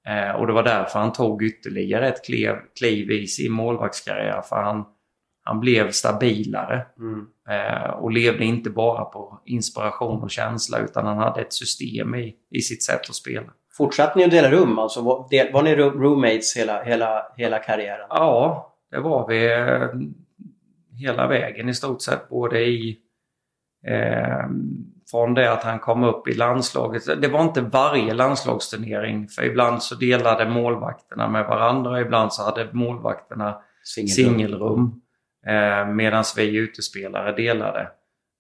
Eh, 0.08 0.36
och 0.36 0.48
det 0.48 0.54
var 0.54 0.64
därför 0.64 1.00
han 1.00 1.14
tog 1.14 1.44
ytterligare 1.44 2.08
ett 2.08 2.26
kliv, 2.26 2.52
kliv 2.78 3.12
i 3.12 3.28
sin 3.28 3.52
målvaktskarriär. 3.52 4.42
För 4.42 4.56
han, 4.56 4.86
han 5.44 5.60
blev 5.60 5.92
stabilare. 5.92 6.86
Mm. 7.00 7.26
Eh, 7.50 7.90
och 7.90 8.12
levde 8.12 8.46
inte 8.46 8.70
bara 8.70 9.06
på 9.06 9.42
inspiration 9.46 10.24
och 10.24 10.32
känsla 10.32 10.80
utan 10.80 11.06
han 11.06 11.18
hade 11.18 11.42
ett 11.42 11.54
system 11.54 12.16
i, 12.16 12.36
i 12.50 12.62
sitt 12.62 12.84
sätt 12.84 13.10
att 13.10 13.16
spela. 13.16 13.52
Fortsatte 13.78 14.20
ni 14.20 14.26
att 14.26 14.32
dela 14.32 14.52
rum? 14.52 14.80
Alltså, 14.80 15.02
var, 15.02 15.28
del, 15.30 15.54
var 15.54 15.64
ni 15.64 15.76
roommates 15.76 16.58
hela, 16.58 16.84
hela, 16.84 17.26
hela 17.38 17.60
karriären? 17.60 18.08
Ja, 18.10 18.76
det 18.92 19.00
var 19.00 19.28
vi 19.28 19.50
hela 21.00 21.28
vägen 21.28 21.70
i 21.70 21.74
stort 21.74 22.02
sett. 22.02 22.30
Både 22.30 22.60
i 22.60 23.00
eh, 23.88 24.46
från 25.12 25.34
det 25.34 25.52
att 25.52 25.64
han 25.64 25.80
kom 25.80 26.04
upp 26.04 26.28
i 26.28 26.34
landslaget. 26.34 27.22
Det 27.22 27.28
var 27.28 27.42
inte 27.42 27.62
varje 27.62 28.14
landslagsturnering 28.14 29.28
för 29.28 29.44
ibland 29.44 29.84
så 29.84 29.96
delade 29.96 30.50
målvakterna 30.50 31.28
med 31.28 31.46
varandra. 31.46 32.02
Ibland 32.02 32.34
så 32.34 32.44
hade 32.44 32.70
målvakterna 32.72 33.62
singelrum. 33.84 35.02
Eh, 35.48 35.88
Medan 35.88 36.24
vi 36.38 36.58
utespelare 36.58 37.36
delade. 37.36 37.90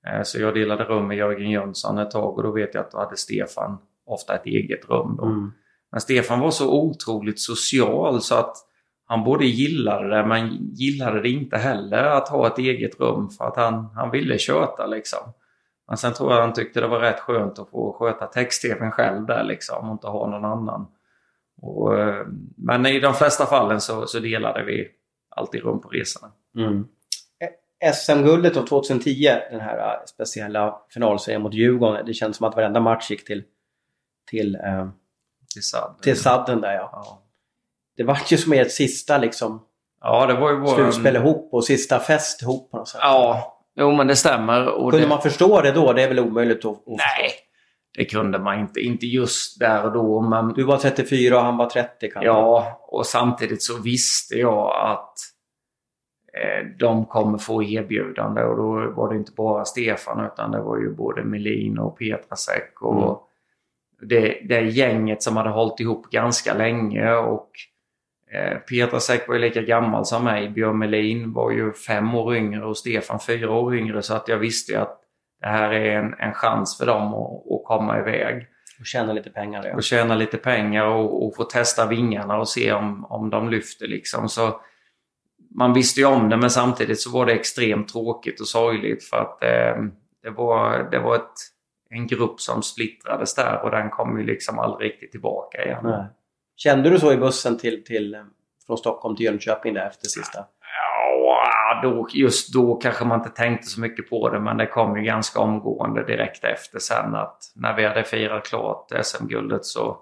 Eh, 0.07 0.23
så 0.23 0.39
jag 0.39 0.53
delade 0.53 0.83
rum 0.83 1.07
med 1.07 1.17
Jörgen 1.17 1.51
Jönsson 1.51 1.97
ett 1.97 2.11
tag 2.11 2.37
och 2.37 2.43
då 2.43 2.51
vet 2.51 2.73
jag 2.73 2.81
att 2.81 2.91
då 2.91 2.97
hade 2.97 3.17
Stefan 3.17 3.77
ofta 4.05 4.35
ett 4.35 4.45
eget 4.45 4.89
rum. 4.89 5.15
Då. 5.17 5.25
Mm. 5.25 5.51
Men 5.91 6.01
Stefan 6.01 6.39
var 6.39 6.51
så 6.51 6.73
otroligt 6.73 7.39
social 7.39 8.21
så 8.21 8.35
att 8.35 8.55
han 9.09 9.23
både 9.23 9.45
gillade 9.45 10.09
det 10.09 10.25
men 10.25 10.57
gillade 10.73 11.21
det 11.21 11.29
inte 11.29 11.57
heller 11.57 12.03
att 12.03 12.29
ha 12.29 12.47
ett 12.47 12.57
eget 12.57 12.99
rum 12.99 13.29
för 13.29 13.45
att 13.45 13.55
han, 13.55 13.89
han 13.95 14.11
ville 14.11 14.37
köta 14.37 14.85
liksom. 14.85 15.33
Men 15.87 15.97
sen 15.97 16.13
tror 16.13 16.33
jag 16.33 16.41
han 16.41 16.53
tyckte 16.53 16.81
det 16.81 16.87
var 16.87 16.99
rätt 16.99 17.19
skönt 17.19 17.59
att 17.59 17.69
få 17.69 17.93
sköta 17.99 18.25
text-tvn 18.25 18.91
själv 18.91 19.25
där 19.25 19.43
liksom 19.43 19.89
och 19.89 19.91
inte 19.91 20.07
ha 20.07 20.29
någon 20.29 20.45
annan. 20.45 20.87
Och, 21.61 21.99
eh, 21.99 22.25
men 22.57 22.85
i 22.85 22.99
de 22.99 23.13
flesta 23.13 23.45
fallen 23.45 23.81
så, 23.81 24.07
så 24.07 24.19
delade 24.19 24.63
vi 24.63 24.87
alltid 25.29 25.63
rum 25.63 25.81
på 25.81 25.89
resorna. 25.89 26.31
Mm. 26.55 26.87
SM-guldet 27.93 28.57
av 28.57 28.65
2010, 28.65 29.29
den 29.51 29.61
här 29.61 29.77
eh, 29.77 30.05
speciella 30.05 30.81
finalserien 30.93 31.41
mot 31.41 31.53
Djurgården. 31.53 32.05
Det 32.05 32.13
känns 32.13 32.37
som 32.37 32.47
att 32.47 32.55
varenda 32.55 32.79
match 32.79 33.11
gick 33.11 33.25
till 33.25 33.43
till, 34.29 34.55
eh, 34.55 34.89
till, 35.53 35.63
sadden. 35.63 36.01
till 36.01 36.19
sadden 36.19 36.61
där 36.61 36.73
ja. 36.73 36.89
ja. 36.93 37.21
Det 37.99 38.05
var 38.05 38.19
ju 38.27 38.37
som 38.37 38.53
ert 38.53 38.71
sista 38.71 39.17
liksom 39.17 39.65
Ja, 40.01 40.25
det 40.25 40.33
var 40.33 40.49
ju 40.49 40.59
vår... 40.59 40.75
Slutspel 40.75 41.15
ihop 41.15 41.49
och 41.51 41.65
sista 41.65 41.99
fest 41.99 42.41
ihop 42.41 42.71
på 42.71 42.77
något 42.77 42.87
sätt. 42.87 42.99
Ja, 43.03 43.55
Jo, 43.75 43.91
men 43.91 44.07
det 44.07 44.15
stämmer. 44.15 44.67
Och 44.67 44.91
kunde 44.91 45.05
det... 45.05 45.09
man 45.09 45.21
förstå 45.21 45.61
det 45.61 45.71
då? 45.71 45.93
Det 45.93 46.03
är 46.03 46.07
väl 46.07 46.19
omöjligt 46.19 46.65
att, 46.65 46.71
att 46.71 46.87
Nej, 46.87 47.31
det 47.97 48.05
kunde 48.05 48.39
man 48.39 48.59
inte. 48.59 48.79
Inte 48.79 49.05
just 49.05 49.59
där 49.59 49.85
och 49.85 49.91
då. 49.91 50.21
Men... 50.21 50.53
Du 50.53 50.63
var 50.63 50.77
34 50.77 51.37
och 51.37 51.43
han 51.43 51.57
var 51.57 51.69
30 51.69 52.09
kanske? 52.11 52.25
Ja, 52.25 52.79
och 52.87 53.05
samtidigt 53.05 53.63
så 53.63 53.81
visste 53.81 54.35
jag 54.35 54.91
att 54.91 55.13
eh, 56.33 56.67
de 56.79 57.05
kommer 57.05 57.37
få 57.37 57.63
erbjudande. 57.63 58.43
Och 58.43 58.57
då 58.57 58.91
var 58.95 59.09
det 59.09 59.17
inte 59.17 59.31
bara 59.31 59.65
Stefan 59.65 60.25
utan 60.25 60.51
det 60.51 60.61
var 60.61 60.77
ju 60.77 60.95
både 60.95 61.23
Melin 61.23 61.79
och 61.79 61.97
Petrasek 61.97 62.81
och 62.81 63.03
mm. 63.03 64.09
det, 64.09 64.41
det 64.49 64.61
gänget 64.61 65.23
som 65.23 65.37
hade 65.37 65.49
hållit 65.49 65.79
ihop 65.79 66.09
ganska 66.09 66.53
länge. 66.53 67.13
och 67.13 67.49
Eh, 68.33 68.57
Petrasek 68.57 69.27
var 69.27 69.35
ju 69.35 69.41
lika 69.41 69.61
gammal 69.61 70.05
som 70.05 70.23
mig. 70.23 70.49
Björn 70.49 70.77
Melin 70.77 71.33
var 71.33 71.51
ju 71.51 71.73
fem 71.73 72.15
år 72.15 72.35
yngre 72.35 72.65
och 72.65 72.77
Stefan 72.77 73.19
fyra 73.19 73.51
år 73.51 73.75
yngre. 73.75 74.01
Så 74.01 74.13
att 74.13 74.27
jag 74.27 74.37
visste 74.37 74.71
ju 74.71 74.77
att 74.77 74.99
det 75.41 75.47
här 75.47 75.71
är 75.71 75.99
en, 75.99 76.13
en 76.19 76.33
chans 76.33 76.77
för 76.77 76.85
dem 76.85 77.13
att, 77.13 77.51
att 77.51 77.63
komma 77.65 77.99
iväg. 77.99 78.47
Och 78.79 78.85
tjäna 78.85 79.13
lite 79.13 79.29
pengar. 79.29 79.65
Ja. 79.65 79.75
Och 79.75 79.83
tjäna 79.83 80.15
lite 80.15 80.37
pengar 80.37 80.85
och, 80.85 81.25
och, 81.25 81.35
få 81.35 81.43
testa 81.43 81.87
vingarna 81.87 82.37
och 82.37 82.49
se 82.49 82.73
om, 82.73 83.05
om 83.05 83.29
de 83.29 83.49
lyfter 83.49 83.87
liksom. 83.87 84.29
Så 84.29 84.61
man 85.55 85.73
visste 85.73 85.99
ju 85.99 86.05
om 86.05 86.29
det 86.29 86.37
men 86.37 86.49
samtidigt 86.49 86.99
så 86.99 87.11
var 87.11 87.25
det 87.25 87.33
extremt 87.33 87.87
tråkigt 87.87 88.41
och 88.41 88.47
sorgligt 88.47 89.03
för 89.03 89.17
att 89.17 89.43
eh, 89.43 89.83
det 90.23 90.29
var, 90.29 90.89
det 90.91 90.99
var 90.99 91.15
ett, 91.15 91.33
en 91.89 92.07
grupp 92.07 92.39
som 92.39 92.63
splittrades 92.63 93.35
där 93.35 93.61
och 93.63 93.71
den 93.71 93.89
kom 93.89 94.19
ju 94.19 94.25
liksom 94.25 94.59
aldrig 94.59 94.91
riktigt 94.91 95.11
tillbaka 95.11 95.65
igen. 95.65 95.79
Nej. 95.83 96.05
Kände 96.63 96.89
du 96.89 96.99
så 96.99 97.13
i 97.13 97.17
bussen 97.17 97.57
till, 97.57 97.83
till, 97.83 98.17
från 98.67 98.77
Stockholm 98.77 99.15
till 99.15 99.25
Jönköping 99.25 99.73
där 99.73 99.87
efter 99.87 100.07
sista? 100.07 100.45
Ja, 100.83 101.79
då, 101.83 102.07
just 102.13 102.53
då 102.53 102.75
kanske 102.75 103.05
man 103.05 103.19
inte 103.19 103.29
tänkte 103.29 103.67
så 103.67 103.81
mycket 103.81 104.09
på 104.09 104.29
det 104.29 104.39
men 104.39 104.57
det 104.57 104.65
kom 104.65 104.97
ju 104.97 105.03
ganska 105.03 105.39
omgående 105.39 106.05
direkt 106.05 106.43
efter 106.43 106.79
sen 106.79 107.15
att 107.15 107.37
när 107.55 107.75
vi 107.75 107.85
hade 107.85 108.03
firat 108.03 108.45
klart 108.45 108.91
SM-guldet 109.03 109.65
så, 109.65 109.97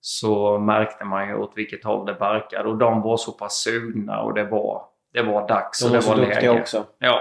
så 0.00 0.58
märkte 0.58 1.04
man 1.04 1.28
ju 1.28 1.34
åt 1.34 1.52
vilket 1.56 1.84
håll 1.84 2.06
det 2.06 2.14
barkade 2.14 2.68
och 2.68 2.78
de 2.78 3.02
var 3.02 3.16
så 3.16 3.32
pass 3.32 3.54
sugna 3.54 4.20
och 4.20 4.34
det 4.34 4.44
var, 4.44 4.82
det 5.12 5.22
var 5.22 5.48
dags 5.48 5.80
de 5.80 5.86
och 5.86 5.92
det 5.92 6.08
var 6.08 6.16
läge. 6.16 6.48
också. 6.48 6.86
Ja. 6.98 7.20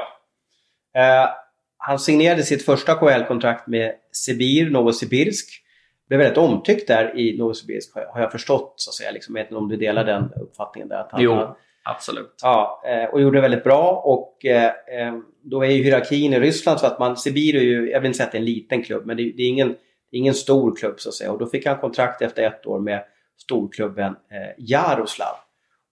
Uh, 0.97 1.29
han 1.77 1.99
signerade 1.99 2.43
sitt 2.43 2.65
första 2.65 2.95
KHL-kontrakt 2.95 3.67
med 3.67 3.93
Sibir 4.11 4.69
Novosibirsk 4.69 5.65
blev 6.09 6.19
väldigt 6.19 6.37
omtyckt 6.37 6.87
där 6.87 7.19
i 7.19 7.37
Novosibirsk 7.37 7.95
har 7.95 8.21
jag 8.21 8.31
förstått. 8.31 8.73
Så 8.75 8.89
att 8.89 8.93
säga. 8.93 9.11
Liksom, 9.11 9.33
vet 9.33 9.45
inte 9.45 9.55
om 9.55 9.67
du 9.67 9.77
delar 9.77 10.05
den 10.05 10.33
uppfattningen? 10.41 10.89
Där, 10.89 10.99
att 10.99 11.11
han, 11.11 11.21
jo, 11.21 11.55
absolut. 11.83 12.39
Ja, 12.41 12.83
eh, 12.85 13.09
och 13.09 13.21
gjorde 13.21 13.37
det 13.37 13.41
väldigt 13.41 13.63
bra. 13.63 14.01
Och 14.05 14.45
eh, 14.45 14.65
eh, 14.65 15.17
då 15.43 15.63
är 15.63 15.69
ju 15.69 15.83
hierarkin 15.83 16.33
i 16.33 16.39
Ryssland 16.39 16.79
så 16.79 16.85
att 16.85 16.99
man, 16.99 17.17
Sibir 17.17 17.55
är 17.55 17.61
ju, 17.61 17.89
jag 17.89 17.99
vill 17.99 18.07
inte 18.07 18.17
säga 18.17 18.25
att 18.25 18.31
det 18.31 18.37
är 18.37 18.39
en 18.39 18.45
liten 18.45 18.83
klubb, 18.83 19.05
men 19.05 19.17
det, 19.17 19.23
är 19.23 19.47
ingen, 19.47 19.75
ingen 20.11 20.33
stor 20.33 20.75
klubb 20.75 20.99
så 20.99 21.09
att 21.09 21.15
säga. 21.15 21.31
Och 21.31 21.39
då 21.39 21.45
fick 21.45 21.65
han 21.65 21.77
kontrakt 21.77 22.21
efter 22.21 22.43
ett 22.43 22.65
år 22.65 22.79
med 22.79 23.03
storklubben 23.37 24.15
Jaroslav. 24.57 25.35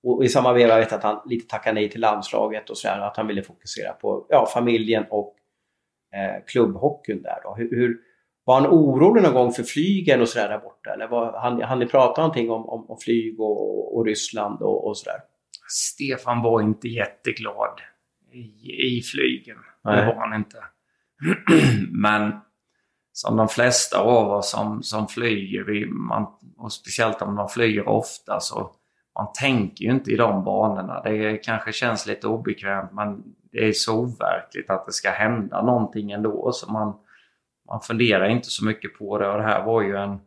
Och 0.04 0.26
i 0.26 0.30
samma 0.30 0.54
veva 0.54 0.78
vet 0.78 0.92
jag 0.92 0.98
att 0.98 1.04
han 1.04 1.22
lite 1.26 1.48
tackade 1.48 1.74
nej 1.74 1.90
till 1.90 2.02
landslaget 2.02 2.70
och 2.70 2.78
sådär, 2.78 3.00
att 3.00 3.18
han 3.18 3.28
ville 3.28 3.42
fokusera 3.42 3.94
på 3.94 4.26
ja, 4.30 4.50
familjen 4.54 5.06
och 5.10 5.36
eh, 6.14 6.44
klubbhockeyn 6.48 7.22
där. 7.22 7.40
Då. 7.44 7.56
Hur, 7.58 7.70
hur, 7.76 7.98
var 8.48 8.62
han 8.62 8.68
orolig 8.68 9.24
någon 9.24 9.34
gång 9.34 9.52
för 9.54 9.64
flygen 9.64 10.22
och 10.22 10.30
sådär 10.30 10.50
där 10.50 10.60
borta? 10.60 10.94
Eller 10.94 11.08
var, 11.08 11.40
han, 11.40 11.62
han 11.62 11.80
ni 11.80 11.86
prata 11.86 12.22
någonting 12.22 12.52
om, 12.52 12.70
om, 12.70 12.90
om 12.90 12.98
flyg 12.98 13.40
och, 13.40 13.98
och 13.98 14.06
Ryssland 14.06 14.62
och, 14.62 14.88
och 14.88 14.98
sådär? 14.98 15.20
Stefan 15.70 16.42
var 16.42 16.62
inte 16.62 16.88
jätteglad 16.88 17.82
i, 18.32 18.98
i 18.98 19.02
flygen. 19.02 19.58
Nej. 19.84 19.96
Det 19.96 20.06
var 20.06 20.16
han 20.16 20.34
inte. 20.34 20.58
Men 21.92 22.40
som 23.14 23.38
de 23.38 23.48
flesta 23.48 24.00
av 24.00 24.32
oss 24.32 24.52
som, 24.52 24.84
som 24.84 25.08
flyger, 25.08 25.64
vi, 25.64 25.86
man, 25.86 26.28
och 26.58 26.74
speciellt 26.74 27.22
om 27.22 27.36
man 27.36 27.50
flyger 27.50 27.90
ofta, 27.90 28.40
så 28.40 28.72
man 29.20 29.28
tänker 29.34 29.86
ju 29.86 29.92
inte 29.92 30.12
i 30.12 30.16
de 30.16 30.44
banorna. 30.44 31.02
Det 31.02 31.38
kanske 31.38 31.72
känns 31.72 32.08
lite 32.08 32.28
obekvämt 32.28 32.92
men 32.94 33.24
det 33.52 33.68
är 33.68 33.74
så 33.74 34.00
overkligt 34.00 34.70
att 34.70 34.86
det 34.86 34.94
ska 34.94 35.10
hända 35.10 35.62
någonting 35.62 36.12
ändå. 36.12 36.52
Så 36.54 36.72
man, 36.72 36.94
man 37.68 37.82
funderar 37.82 38.30
inte 38.30 38.50
så 38.50 38.66
mycket 38.66 38.98
på 39.00 39.18
det 39.18 39.30
och 39.30 39.38
det 39.38 39.44
här 39.44 39.64
var 39.66 39.82
ju 39.82 39.96
en, 39.98 40.20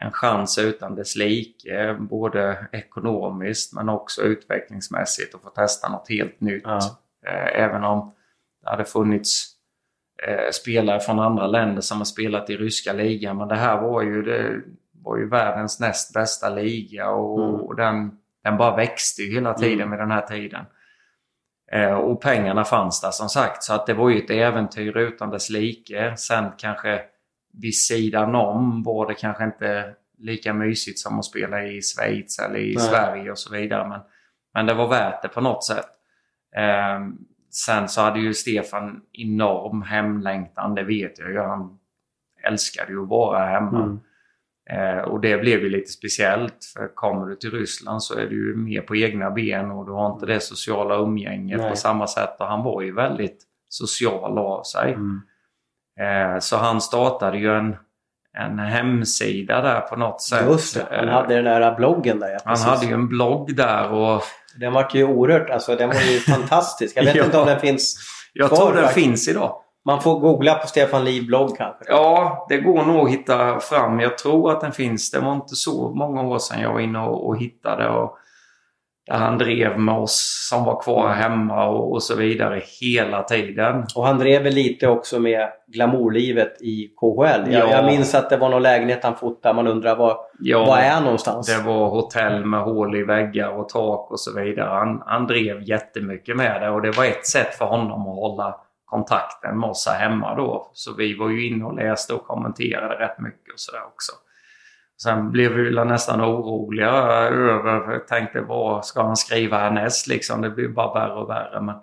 en 0.00 0.12
chans 0.12 0.58
utan 0.58 0.94
dess 0.94 1.16
like, 1.16 1.96
både 2.00 2.66
ekonomiskt 2.72 3.72
men 3.74 3.88
också 3.88 4.22
utvecklingsmässigt 4.22 5.34
att 5.34 5.42
få 5.42 5.50
testa 5.50 5.88
något 5.88 6.08
helt 6.08 6.40
nytt. 6.40 6.62
Ja. 6.64 6.78
Eh, 7.26 7.62
Även 7.62 7.84
om 7.84 8.14
det 8.62 8.70
hade 8.70 8.84
funnits 8.84 9.48
eh, 10.28 10.50
spelare 10.52 11.00
från 11.00 11.18
andra 11.20 11.46
länder 11.46 11.80
som 11.80 11.98
har 11.98 12.04
spelat 12.04 12.50
i 12.50 12.56
ryska 12.56 12.92
ligan. 12.92 13.36
Men 13.36 13.48
det 13.48 13.54
här 13.56 13.80
var 13.80 14.02
ju, 14.02 14.22
det 14.22 14.60
var 15.04 15.16
ju 15.16 15.28
världens 15.28 15.80
näst 15.80 16.14
bästa 16.14 16.48
liga 16.48 17.10
och, 17.10 17.54
Mm. 17.64 17.76
den, 17.76 18.18
den 18.44 18.56
bara 18.56 18.76
växte 18.76 19.22
ju 19.22 19.34
hela 19.34 19.54
tiden 19.54 19.74
Mm. 19.80 19.90
med 19.90 19.98
den 19.98 20.10
här 20.10 20.20
tiden. 20.26 20.64
Eh, 21.72 21.92
och 21.92 22.20
pengarna 22.20 22.64
fanns 22.64 23.00
där 23.00 23.10
som 23.10 23.28
sagt. 23.28 23.62
Så 23.62 23.74
att 23.74 23.86
det 23.86 23.94
var 23.94 24.10
ju 24.10 24.18
ett 24.18 24.30
äventyr 24.30 24.96
utan 24.96 25.30
dess 25.30 25.50
like. 25.50 26.16
Sen 26.16 26.50
kanske 26.58 27.00
vid 27.52 27.74
sidan 27.74 28.34
om 28.34 28.82
var 28.82 29.06
det 29.06 29.14
kanske 29.14 29.44
inte 29.44 29.94
lika 30.18 30.52
mysigt 30.52 30.98
som 30.98 31.18
att 31.18 31.24
spela 31.24 31.64
i 31.64 31.80
Schweiz 31.82 32.38
eller 32.38 32.58
i 32.58 32.74
Nej. 32.74 32.84
Sverige 32.84 33.30
och 33.30 33.38
så 33.38 33.54
vidare. 33.54 33.88
Men, 33.88 34.00
men 34.54 34.66
det 34.66 34.74
var 34.74 34.88
värt 34.88 35.22
det 35.22 35.28
på 35.28 35.40
något 35.40 35.64
sätt. 35.64 35.88
Eh, 36.56 37.00
sen 37.50 37.88
så 37.88 38.00
hade 38.00 38.20
ju 38.20 38.34
Stefan 38.34 39.00
enorm 39.12 39.82
hemlängtan, 39.82 40.74
det 40.74 40.84
vet 40.84 41.18
jag 41.18 41.30
ju. 41.30 41.38
Han 41.38 41.78
älskade 42.42 42.92
ju 42.92 43.02
att 43.02 43.08
vara 43.08 43.46
hemma. 43.46 43.82
Mm. 43.82 44.00
Eh, 44.70 44.98
och 44.98 45.20
det 45.20 45.36
blev 45.38 45.60
ju 45.60 45.68
lite 45.68 45.90
speciellt 45.92 46.64
för 46.76 46.94
kommer 46.94 47.26
du 47.26 47.36
till 47.36 47.50
Ryssland 47.50 48.02
så 48.02 48.14
är 48.18 48.26
du 48.26 48.48
ju 48.48 48.56
mer 48.56 48.80
på 48.80 48.96
egna 48.96 49.30
ben 49.30 49.70
och 49.70 49.86
du 49.86 49.92
har 49.92 50.12
inte 50.12 50.26
det 50.26 50.40
sociala 50.40 50.94
umgänget 50.96 51.60
Nej. 51.60 51.70
på 51.70 51.76
samma 51.76 52.06
sätt. 52.06 52.36
Och 52.38 52.46
han 52.46 52.62
var 52.62 52.82
ju 52.82 52.94
väldigt 52.94 53.42
social 53.68 54.38
av 54.38 54.62
sig. 54.62 54.92
Mm. 54.92 55.20
Eh, 56.00 56.38
så 56.38 56.56
han 56.56 56.80
startade 56.80 57.38
ju 57.38 57.52
en, 57.56 57.76
en 58.38 58.58
hemsida 58.58 59.60
där 59.60 59.80
på 59.80 59.96
något 59.96 60.22
sätt. 60.22 60.44
Just 60.48 60.74
det, 60.74 60.86
han 60.90 61.08
Eh, 61.08 61.14
hade 61.14 61.34
den 61.34 61.44
där 61.44 61.74
bloggen 61.76 62.20
där. 62.20 62.28
ja, 62.30 62.38
han 62.44 62.58
hade 62.58 62.86
ju 62.86 62.92
en 62.94 63.08
blogg 63.08 63.56
där 63.56 63.90
och 63.90 64.22
Den 64.60 64.72
var 64.72 64.88
ju 64.92 65.04
oerhört, 65.04 65.50
alltså 65.50 65.76
den 65.76 65.88
var 65.88 65.94
ju 66.12 66.18
fantastisk. 66.34 66.96
Jag 66.96 67.04
vet 67.04 67.14
Ja. 67.14 67.24
inte 67.24 67.38
om 67.38 67.46
den 67.46 67.60
finns 67.60 67.96
jag 68.32 68.48
kvar 68.48 68.56
tror 68.58 68.72
den 68.72 68.84
faktiskt. 68.84 69.06
finns 69.06 69.28
idag. 69.28 69.61
Man 69.84 70.00
får 70.00 70.18
googla 70.20 70.54
på 70.54 70.66
Stefan 70.66 71.04
Liv 71.04 71.26
blogg 71.26 71.56
kanske. 71.56 71.84
Ja, 71.88 72.46
det 72.48 72.58
går 72.58 72.84
nog 72.84 73.06
att 73.06 73.12
hitta 73.12 73.60
fram. 73.60 74.00
Jag 74.00 74.18
tror 74.18 74.50
att 74.52 74.60
den 74.60 74.72
finns. 74.72 75.10
Det 75.10 75.20
var 75.20 75.32
inte 75.32 75.54
så 75.54 75.90
många 75.94 76.22
år 76.22 76.38
sedan 76.38 76.60
jag 76.62 76.72
var 76.72 76.80
inne 76.80 76.98
och, 76.98 77.26
och 77.26 77.38
hittade. 77.38 77.88
Och 77.88 78.16
där 79.06 79.16
han 79.18 79.38
drev 79.38 79.78
med 79.78 79.94
oss 79.94 80.46
som 80.50 80.64
var 80.64 80.80
kvar 80.82 81.08
hemma 81.08 81.68
och, 81.68 81.92
och 81.92 82.02
så 82.02 82.16
vidare 82.16 82.62
hela 82.80 83.22
tiden. 83.22 83.84
Och 83.96 84.06
han 84.06 84.18
drev 84.18 84.42
väl 84.42 84.54
lite 84.54 84.88
också 84.88 85.18
med 85.20 85.48
glamourlivet 85.66 86.62
i 86.62 86.88
KHL. 87.00 87.52
Jag, 87.52 87.62
Ja. 87.62 87.70
jag 87.70 87.84
minns 87.84 88.14
att 88.14 88.30
det 88.30 88.36
var 88.36 88.48
någon 88.48 88.62
lägenhet 88.62 89.04
han 89.04 89.16
fotade. 89.16 89.54
Man 89.54 89.66
undrar 89.66 89.96
var, 89.96 90.16
Ja, 90.40 90.64
var 90.64 90.78
är 90.78 90.90
han 90.90 91.04
någonstans? 91.04 91.46
Det 91.58 91.62
var 91.62 91.88
hotell 91.88 92.44
med 92.44 92.60
hål 92.60 92.96
i 92.96 93.02
väggar 93.04 93.48
och 93.48 93.68
tak 93.68 94.10
och 94.10 94.20
så 94.20 94.40
vidare. 94.40 94.68
Han, 94.68 95.02
han 95.06 95.26
drev 95.26 95.62
jättemycket 95.62 96.36
med 96.36 96.62
det 96.62 96.70
och 96.70 96.82
det 96.82 96.90
var 96.90 97.04
ett 97.04 97.26
sätt 97.26 97.54
för 97.54 97.64
honom 97.64 98.00
att 98.00 98.16
hålla 98.16 98.56
kontakten 98.92 99.60
med 99.60 99.70
oss 99.70 99.86
här 99.86 100.08
hemma 100.08 100.34
då. 100.34 100.70
Så 100.72 100.94
vi 100.94 101.18
var 101.18 101.28
ju 101.28 101.48
inne 101.48 101.64
och 101.64 101.74
läste 101.74 102.14
och 102.14 102.26
kommenterade 102.26 102.94
rätt 102.94 103.18
mycket 103.18 103.52
och 103.54 103.60
sådär 103.60 103.82
också. 103.86 104.12
Sen 105.02 105.30
blev 105.30 105.52
vi 105.52 105.84
nästan 105.84 106.20
oroliga 106.20 106.90
över, 106.90 107.98
tänkte 107.98 108.40
vad 108.40 108.84
ska 108.84 109.02
han 109.02 109.16
skriva 109.16 109.58
härnäst 109.58 110.06
liksom? 110.06 110.42
Det 110.42 110.50
blir 110.50 110.68
bara 110.68 110.94
värre 110.94 111.14
och 111.14 111.30
värre. 111.30 111.60
Men, 111.60 111.74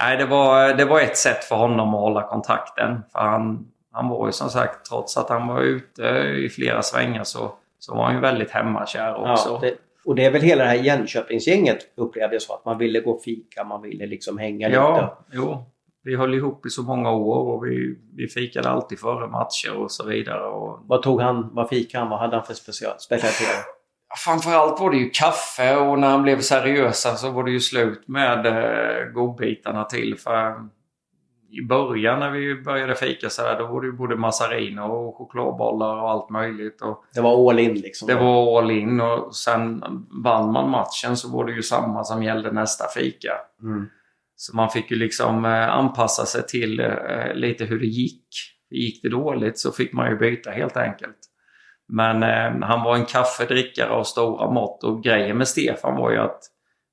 nej, 0.00 0.16
det 0.16 0.26
var, 0.26 0.74
det 0.74 0.84
var 0.84 1.00
ett 1.00 1.16
sätt 1.16 1.44
för 1.44 1.56
honom 1.56 1.94
att 1.94 2.00
hålla 2.00 2.22
kontakten. 2.22 3.02
För 3.12 3.18
han, 3.18 3.66
han 3.92 4.08
var 4.08 4.26
ju 4.26 4.32
som 4.32 4.48
sagt, 4.48 4.86
trots 4.90 5.16
att 5.16 5.28
han 5.28 5.46
var 5.46 5.60
ute 5.60 6.02
i 6.44 6.48
flera 6.48 6.82
svängar 6.82 7.24
så, 7.24 7.52
så 7.78 7.94
var 7.94 8.04
han 8.04 8.14
ju 8.14 8.20
väldigt 8.20 8.50
hemmakär 8.50 9.14
också. 9.14 9.48
Ja, 9.48 9.58
det, 9.60 9.74
och 10.04 10.14
det 10.14 10.24
är 10.24 10.30
väl 10.30 10.42
hela 10.42 10.64
det 10.64 10.70
här 10.70 10.76
Jönköpingsgänget 10.76 11.78
upplevde 11.96 12.34
jag 12.34 12.42
så. 12.42 12.54
Att 12.54 12.64
man 12.64 12.78
ville 12.78 13.00
gå 13.00 13.10
och 13.10 13.22
fika, 13.22 13.64
man 13.64 13.82
ville 13.82 14.06
liksom 14.06 14.38
hänga 14.38 14.68
lite. 14.68 14.80
Ja, 14.80 15.18
jo. 15.32 15.64
Vi 16.08 16.16
höll 16.16 16.34
ihop 16.34 16.66
i 16.66 16.70
så 16.70 16.82
många 16.82 17.10
år 17.10 17.54
och 17.54 17.66
vi, 17.66 17.98
vi 18.16 18.28
fikade 18.28 18.68
alltid 18.68 18.98
före 18.98 19.26
matcher 19.26 19.76
och 19.76 19.90
så 19.90 20.06
vidare. 20.06 20.46
Och 20.46 20.80
Vad 20.86 21.02
tog 21.02 21.20
han, 21.20 21.54
vad 21.54 21.68
fikade 21.68 22.02
han, 22.02 22.10
vad 22.10 22.20
hade 22.20 22.36
han 22.36 22.44
för 22.44 22.54
special, 22.54 22.94
specialiteter? 22.98 23.78
framförallt 24.24 24.80
var 24.80 24.90
det 24.90 24.96
ju 24.96 25.10
kaffe 25.10 25.76
och 25.76 25.98
när 25.98 26.08
han 26.08 26.22
blev 26.22 26.40
seriösa 26.40 27.14
så 27.14 27.30
var 27.30 27.44
det 27.44 27.50
ju 27.50 27.60
slut 27.60 28.08
med 28.08 28.46
eh, 28.46 29.12
godbitarna 29.12 29.84
till. 29.84 30.18
För 30.18 30.54
i 31.50 31.66
början 31.66 32.20
när 32.20 32.30
vi 32.30 32.62
började 32.62 32.94
fika 32.94 33.30
så 33.30 33.42
här, 33.42 33.58
då 33.58 33.66
var 33.66 33.80
det 33.80 33.86
ju 33.86 33.92
både 33.92 34.16
mazarin 34.16 34.78
och 34.78 35.16
chokladbollar 35.16 35.96
och 35.96 36.10
allt 36.10 36.30
möjligt. 36.30 36.82
Och 36.82 37.04
Det 37.14 37.20
var 37.20 37.50
all 37.50 37.58
in 37.58 37.74
liksom. 37.74 38.08
det 38.08 38.14
var 38.14 38.58
all 38.58 38.70
in 38.70 39.00
och 39.00 39.36
sen 39.36 39.84
vann 40.24 40.52
man 40.52 40.70
matchen 40.70 41.16
så 41.16 41.36
var 41.36 41.44
det 41.44 41.52
ju 41.52 41.62
samma 41.62 42.04
som 42.04 42.22
gällde 42.22 42.52
nästa 42.52 42.84
fika. 42.88 43.32
Mm. 43.62 43.86
Så 44.40 44.56
man 44.56 44.70
fick 44.70 44.90
ju 44.90 44.96
liksom 44.96 45.44
eh, 45.44 45.68
anpassa 45.68 46.26
sig 46.26 46.46
till 46.46 46.80
eh, 46.80 47.34
lite 47.34 47.64
hur 47.64 47.78
det 47.78 47.86
gick. 47.86 48.28
Gick 48.70 49.02
det 49.02 49.08
dåligt 49.08 49.58
så 49.58 49.72
fick 49.72 49.92
man 49.92 50.10
ju 50.10 50.16
byta 50.16 50.50
helt 50.50 50.76
enkelt. 50.76 51.18
Men 51.88 52.22
eh, 52.22 52.68
han 52.68 52.84
var 52.84 52.96
en 52.96 53.04
kaffedrickare 53.04 53.90
av 53.90 54.04
stora 54.04 54.50
mått 54.50 54.84
och 54.84 55.02
grejen 55.02 55.38
med 55.38 55.48
Stefan 55.48 55.96
var 55.96 56.10
ju 56.10 56.18
att 56.18 56.40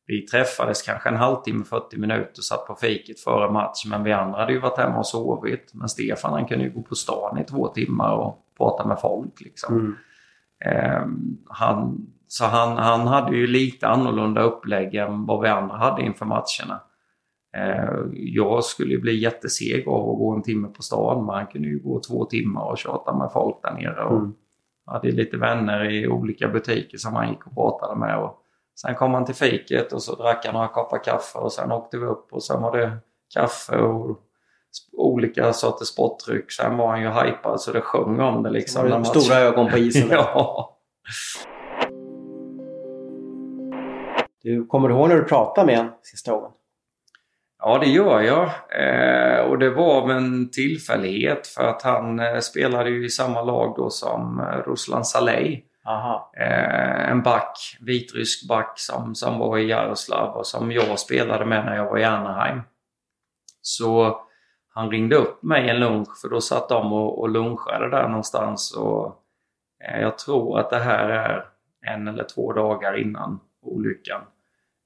vi 0.07 0.21
träffades 0.21 0.81
kanske 0.81 1.09
en 1.09 1.15
halvtimme, 1.15 1.65
40 1.65 1.97
minuter, 1.97 2.41
satt 2.41 2.67
på 2.67 2.75
fiket 2.75 3.19
före 3.19 3.51
match. 3.51 3.85
Men 3.85 4.03
vi 4.03 4.11
andra 4.11 4.39
hade 4.39 4.53
ju 4.53 4.59
varit 4.59 4.77
hemma 4.77 4.97
och 4.97 5.07
sovit. 5.07 5.71
Men 5.73 5.89
Stefan 5.89 6.33
han 6.33 6.45
kunde 6.45 6.65
ju 6.65 6.71
gå 6.71 6.81
på 6.81 6.95
stan 6.95 7.37
i 7.37 7.43
två 7.43 7.67
timmar 7.67 8.11
och 8.11 8.45
prata 8.57 8.87
med 8.87 8.99
folk. 8.99 9.41
Liksom. 9.41 9.79
Mm. 9.79 9.95
Eh, 10.65 11.05
han, 11.47 12.07
så 12.27 12.45
han, 12.45 12.77
han 12.77 13.07
hade 13.07 13.35
ju 13.35 13.47
lite 13.47 13.87
annorlunda 13.87 14.41
upplägg 14.41 14.95
än 14.95 15.25
vad 15.25 15.41
vi 15.41 15.47
andra 15.47 15.77
hade 15.77 16.01
inför 16.01 16.25
matcherna. 16.25 16.81
Eh, 17.55 17.99
jag 18.13 18.63
skulle 18.63 18.97
bli 18.97 19.15
jätteseg 19.19 19.87
av 19.87 20.09
att 20.09 20.17
gå 20.17 20.31
en 20.35 20.41
timme 20.43 20.67
på 20.67 20.81
stan. 20.81 21.25
Man 21.25 21.47
kunde 21.47 21.67
ju 21.67 21.79
gå 21.79 21.99
två 21.99 22.25
timmar 22.25 22.65
och 22.71 22.77
tjata 22.77 23.17
med 23.17 23.29
folk 23.33 23.55
där 23.63 23.73
nere. 23.73 24.03
Och 24.03 24.17
Mm. 24.17 24.33
hade 24.85 25.11
lite 25.11 25.37
vänner 25.37 25.91
i 25.91 26.07
olika 26.07 26.47
butiker 26.47 26.97
som 26.97 27.13
han 27.13 27.29
gick 27.29 27.47
och 27.47 27.53
pratade 27.55 27.99
med. 27.99 28.17
Och 28.19 28.37
sen 28.81 28.95
kom 28.95 29.13
han 29.13 29.25
till 29.25 29.35
fiket 29.35 29.93
och 29.93 30.01
så 30.03 30.15
drack 30.15 30.45
han 30.45 30.53
några 30.53 30.67
koppar 30.67 31.03
kaffe 31.03 31.39
och 31.39 31.51
sen 31.51 31.71
åkte 31.71 31.97
vi 31.97 32.05
upp 32.05 32.27
och 32.33 32.43
sen 32.43 32.61
var 32.61 32.77
det 32.77 32.91
kaffe 33.33 33.77
och 33.77 34.19
olika 34.97 35.53
sorters 35.53 35.87
sportdryck. 35.87 36.51
Sen 36.51 36.77
var 36.77 36.87
han 36.87 37.01
ju 37.01 37.09
hypad 37.09 37.61
så 37.61 37.71
det 37.71 37.81
sjöng 37.81 38.19
om 38.19 38.43
det 38.43 38.49
liksom. 38.49 38.81
Var 38.81 38.89
det 38.89 38.95
när 38.95 38.99
matchen- 39.03 39.21
stora 39.21 39.39
ögon 39.39 39.71
på 39.71 39.77
isen. 39.77 40.07
ja. 40.11 40.71
Du, 44.43 44.65
kommer 44.65 44.87
du 44.89 44.95
ihåg 44.95 45.09
när 45.09 45.15
du 45.15 45.23
pratade 45.23 45.67
med 45.67 45.77
honom 45.77 45.93
sista 46.01 46.31
gången? 46.31 46.51
Ja, 47.59 47.77
det 47.77 47.89
gör 47.89 48.21
jag. 48.21 48.49
Eh, 48.69 49.39
och 49.39 49.59
det 49.59 49.69
var 49.69 50.01
av 50.01 50.11
en 50.11 50.51
tillfällighet 50.51 51.47
för 51.47 51.63
att 51.63 51.81
han 51.81 52.19
eh, 52.19 52.39
spelade 52.39 52.89
ju 52.89 53.05
i 53.05 53.09
samma 53.09 53.41
lag 53.41 53.73
då 53.77 53.89
som 53.89 54.39
eh, 54.39 54.69
Ruslan 54.69 55.05
Saleh. 55.05 55.59
Eh, 56.37 57.09
en 57.09 57.21
back, 57.23 57.77
vitrysk 57.81 58.47
back 58.47 58.73
som, 58.75 59.15
som 59.15 59.39
var 59.39 59.57
i 59.57 59.67
Jaroslav 59.67 60.37
och 60.37 60.47
som 60.47 60.71
jag 60.71 60.99
spelade 60.99 61.45
med 61.45 61.65
när 61.65 61.75
jag 61.75 61.85
var 61.85 61.97
i 61.97 62.03
Anaheim. 62.03 62.61
Så 63.61 64.21
han 64.69 64.91
ringde 64.91 65.15
upp 65.15 65.43
mig 65.43 65.69
en 65.69 65.79
lunch 65.79 66.21
för 66.21 66.29
då 66.29 66.41
satt 66.41 66.69
de 66.69 66.93
och, 66.93 67.19
och 67.19 67.29
lunchade 67.29 67.89
där 67.89 68.07
någonstans. 68.07 68.75
Och, 68.77 69.23
eh, 69.83 70.01
jag 70.01 70.17
tror 70.17 70.59
att 70.59 70.69
det 70.69 70.79
här 70.79 71.09
är 71.09 71.45
en 71.85 72.07
eller 72.07 72.23
två 72.23 72.53
dagar 72.53 72.97
innan 72.97 73.39
olyckan. 73.61 74.21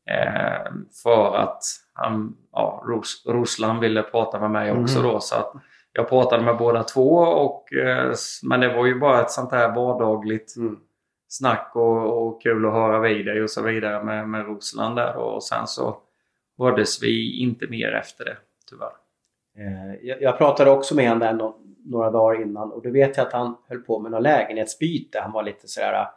Eh, 0.10 0.72
för 1.04 1.36
att 1.36 1.64
han, 1.94 2.36
ja, 2.52 2.84
Rus, 2.88 3.24
Ruslan 3.28 3.80
ville 3.80 4.04
prata 4.04 4.40
med 4.40 4.52
mig 4.52 4.72
också 4.72 5.00
Mhm. 5.00 5.08
då. 5.08 5.20
Så 5.20 5.36
att 5.36 5.52
jag 5.94 6.10
pratade 6.10 6.44
med 6.44 6.58
båda 6.58 6.84
två. 6.84 7.10
Och, 7.20 7.74
eh, 7.74 8.14
men 8.44 8.60
det 8.60 8.74
var 8.74 8.86
ju 8.86 9.00
bara 9.00 9.22
ett 9.22 9.32
sånt 9.32 9.52
här 9.52 9.76
vardagligt 9.76 10.56
Mm. 10.58 10.78
snack 11.28 11.72
och, 11.76 12.28
och 12.28 12.42
kul 12.42 12.66
att 12.66 12.74
höra 12.74 13.00
vid 13.00 13.26
dig 13.26 13.44
och 13.44 13.50
så 13.50 13.62
vidare 13.62 14.04
med, 14.04 14.30
med 14.30 14.46
Ruslan 14.46 14.96
där. 14.96 15.14
då. 15.14 15.20
Och 15.22 15.44
sen 15.44 15.68
så 15.68 15.98
hördes 16.58 17.04
vi 17.04 17.42
inte 17.42 17.68
mer 17.68 17.92
efter 17.92 18.26
det, 18.26 18.38
tyvärr. 18.70 18.92
Eh, 19.58 19.96
Jag, 20.08 20.22
jag 20.22 20.38
pratade 20.38 20.72
också 20.72 20.96
med 20.96 21.10
honom 21.10 21.20
där 21.20 21.34
nå- 21.34 21.60
några 21.86 22.12
dagar 22.12 22.42
innan 22.42 22.72
och 22.72 22.82
då 22.82 22.90
vet 22.92 23.18
jag 23.18 23.28
att 23.28 23.34
han 23.34 23.56
höll 23.70 23.80
på 23.82 24.00
med 24.00 24.12
något 24.12 24.22
lägenhetsbyte. 24.24 25.20
Han 25.20 25.32
var 25.32 25.44
lite 25.44 25.68
sådär 25.68 26.08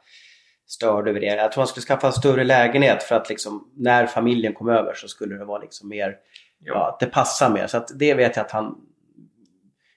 störd 0.72 1.08
över 1.08 1.20
det. 1.20 1.26
Jag 1.26 1.52
tror 1.52 1.60
han 1.62 1.68
skulle 1.68 1.84
skaffa 1.84 2.06
en 2.06 2.12
större 2.12 2.44
lägenhet 2.44 3.02
för 3.02 3.14
att 3.14 3.28
liksom 3.28 3.70
när 3.76 4.06
familjen 4.06 4.54
kom 4.54 4.68
över 4.68 4.94
så 4.94 5.08
skulle 5.08 5.34
det 5.38 5.44
vara 5.44 5.58
liksom 5.58 5.88
mer, 5.88 6.16
ja, 6.58 6.96
det 7.00 7.06
passar 7.06 7.50
mer. 7.50 7.66
Så 7.66 7.84
det 7.94 8.14
vet 8.14 8.36
jag 8.36 8.44
att 8.46 8.50
han 8.50 8.74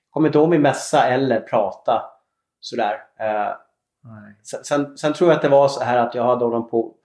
kommer 0.09 0.27
inte 0.27 0.37
ihåg 0.37 0.49
min 0.49 0.61
mässa 0.61 1.07
eller 1.07 1.39
prata 1.39 2.01
sådär. 2.59 2.93
Eh. 3.19 3.53
Sen, 4.43 4.63
sen, 4.63 4.97
sen 4.97 5.13
tror 5.13 5.29
jag 5.29 5.35
att 5.35 5.41
det 5.41 5.49
var 5.49 5.67
så 5.67 5.83
här 5.83 5.97
att 5.97 6.15
jag 6.15 6.23
hade 6.23 6.45
honom 6.45 6.69
på 6.69 6.95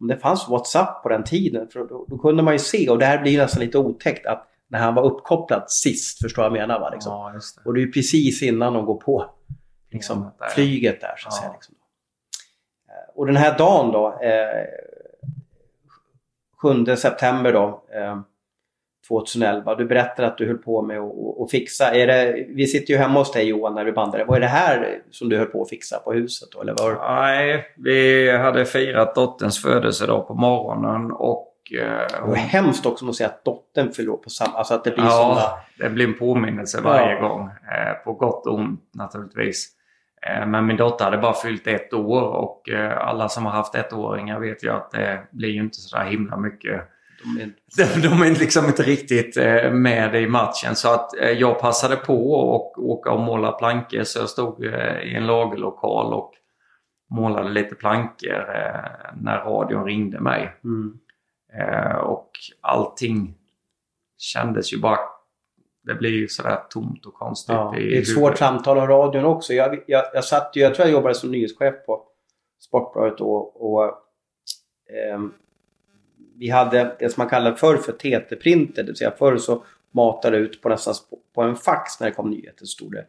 om 0.00 0.08
det 0.08 0.16
fanns 0.16 0.48
WhatsApp 0.48 1.02
på 1.02 1.08
den 1.08 1.24
tiden, 1.24 1.68
för 1.68 1.80
då, 1.84 2.06
då 2.08 2.18
kunde 2.18 2.42
man 2.42 2.52
ju 2.54 2.58
se 2.58 2.90
och 2.90 2.98
det 2.98 3.06
här 3.06 3.22
blir 3.22 3.38
nästan 3.38 3.60
lite 3.62 3.78
otäckt 3.78 4.26
att 4.26 4.48
när 4.68 4.78
han 4.78 4.94
var 4.94 5.02
uppkopplad 5.02 5.70
sist, 5.70 6.22
förstår 6.22 6.44
jag 6.44 6.50
vad 6.50 6.58
jag 6.58 6.68
menar 6.68 6.80
va? 6.80 6.90
Liksom. 6.90 7.12
Ja, 7.12 7.32
det. 7.32 7.68
Och 7.68 7.74
det 7.74 7.82
är 7.82 7.86
precis 7.86 8.42
innan 8.42 8.72
de 8.72 8.84
går 8.86 9.00
på 9.00 9.30
liksom, 9.90 10.16
planet 10.18 10.38
där. 10.38 10.48
flyget 10.48 11.00
där 11.00 11.14
så 11.18 11.28
att 11.28 11.34
Ja. 11.34 11.40
säga. 11.40 11.52
Liksom. 11.52 11.74
Eh, 13.14 13.18
Och 13.18 13.26
den 13.26 13.36
här 13.36 13.58
dagen 13.58 13.92
då, 13.92 14.18
eh, 14.22 14.66
7 16.62 16.96
september 16.96 17.52
då, 17.52 17.82
eh, 17.94 18.18
2011. 19.08 19.74
Du 19.74 19.84
berättade 19.84 20.28
att 20.28 20.38
du 20.38 20.46
höll 20.46 20.58
på 20.58 20.82
med 20.82 20.98
att 20.98 21.50
fixa. 21.50 21.94
Är 21.94 22.06
det, 22.06 22.46
vi 22.48 22.66
sitter 22.66 22.92
ju 22.92 22.98
hemma 22.98 23.18
hos 23.18 23.32
dig 23.32 23.44
Johan 23.48 23.74
när 23.74 23.84
vi 23.84 23.92
bandade. 23.92 24.24
Vad 24.24 24.36
är 24.36 24.40
det 24.40 24.46
här 24.46 24.98
som 25.10 25.28
du 25.28 25.36
höll 25.38 25.46
på 25.46 25.62
att 25.62 25.68
fixa 25.70 25.98
på 25.98 26.12
huset 26.12 26.48
då? 26.52 26.60
Eller 26.60 26.74
var, 26.78 27.14
Nej, 27.14 27.64
vi 27.76 28.30
hade 28.36 28.64
firat 28.64 29.14
dotterns 29.14 29.62
födelsedag 29.62 30.26
på 30.28 30.34
morgonen 30.34 31.12
och... 31.12 31.50
eh, 31.72 31.78
det 32.12 32.20
var 32.20 32.26
hon- 32.26 32.34
hemskt 32.36 32.86
också 32.86 33.08
att 33.08 33.14
säga 33.14 33.28
att 33.28 33.44
dottern 33.44 33.92
fyller 33.92 34.12
på 34.12 34.30
samma... 34.30 34.58
Alltså 34.58 34.74
att 34.74 34.84
det 34.84 34.90
blir 34.90 35.04
Ja, 35.04 35.10
sådana... 35.10 35.40
det 35.78 35.94
blir 35.94 36.06
en 36.06 36.18
påminnelse 36.18 36.80
varje 36.80 37.12
Ja. 37.14 37.28
gång. 37.28 37.40
Eh, 37.48 38.04
på 38.04 38.12
gott 38.12 38.46
och 38.46 38.54
ont 38.54 38.80
naturligtvis. 38.94 39.68
Eh, 40.26 40.46
men 40.46 40.66
min 40.66 40.76
dotter 40.76 41.04
hade 41.04 41.18
bara 41.18 41.34
fyllt 41.34 41.66
ett 41.66 41.92
år 41.92 42.22
och 42.22 42.68
eh, 42.68 43.08
alla 43.08 43.28
som 43.28 43.46
har 43.46 43.52
haft 43.52 43.74
ettåringar 43.74 44.40
vet 44.40 44.64
ju 44.64 44.70
att 44.70 44.90
det 44.90 45.28
blir 45.30 45.48
ju 45.48 45.60
inte 45.60 45.78
så 45.78 45.96
där 45.96 46.04
himla 46.04 46.36
mycket. 46.36 46.82
De 47.24 47.42
är, 47.42 47.50
De, 47.76 48.08
de 48.08 48.22
är 48.22 48.38
liksom 48.38 48.66
inte 48.66 48.82
riktigt 48.82 49.36
eh, 49.36 49.70
med 49.70 50.14
i 50.14 50.26
matchen 50.26 50.76
så 50.76 50.94
att 50.94 51.10
jag 51.36 51.60
passade 51.60 51.96
på 51.96 52.14
att 52.54 52.78
åka 52.78 53.10
och 53.10 53.20
måla 53.20 53.52
plankor 53.52 54.02
så 54.02 54.18
jag 54.18 54.28
stod 54.28 54.64
i 55.02 55.14
en 55.14 55.26
lagerlokal 55.26 56.14
och 56.14 56.32
målade 57.10 57.48
lite 57.48 57.74
plankor 57.74 58.46
när 59.14 59.38
radion 59.38 59.84
ringde 59.84 60.20
mig. 60.20 60.56
mm. 60.64 60.98
Och 62.02 62.30
allting 62.60 63.34
kändes 64.18 64.72
ju 64.72 64.80
bara... 64.80 64.98
Det 65.86 65.94
blir 65.94 66.10
ju 66.10 66.28
sådär 66.28 66.58
tomt 66.70 67.06
och 67.06 67.14
konstigt 67.14 67.54
Ja, 67.54 67.72
det 67.76 67.96
är 67.96 68.00
ett 68.00 68.08
svårt 68.08 68.38
samtal 68.38 68.78
om 68.78 68.86
radion 68.86 69.24
också. 69.24 69.52
Jag, 69.52 69.78
jag, 69.86 70.04
jag, 70.14 70.24
satt 70.24 70.50
jag 70.54 70.74
tror 70.74 70.88
jag 70.88 70.92
jobbade 70.92 71.14
som 71.14 71.30
nyhetschef 71.30 71.74
på 71.86 72.02
Sportbladet 72.60 73.20
och, 73.20 73.74
och 73.74 73.92
ehm, 74.90 75.32
vi 76.36 76.50
hade 76.50 76.96
det 76.98 77.08
som 77.08 77.20
man 77.20 77.28
kallar 77.28 77.52
förr 77.52 77.76
för 77.76 77.92
TT-printer. 77.92 78.82
Det 78.82 78.86
vill 78.86 78.96
säga 78.96 79.10
förr 79.18 79.36
så 79.36 79.64
matade 79.90 80.36
ut 80.36 80.62
på 80.62 80.68
nästan 80.68 80.94
på 81.34 81.42
en 81.42 81.56
fax 81.56 82.00
när 82.00 82.06
det 82.06 82.14
kom 82.14 82.30
nyheter. 82.30 82.58
Så 82.58 82.66
stod 82.66 82.92
det 82.92 83.06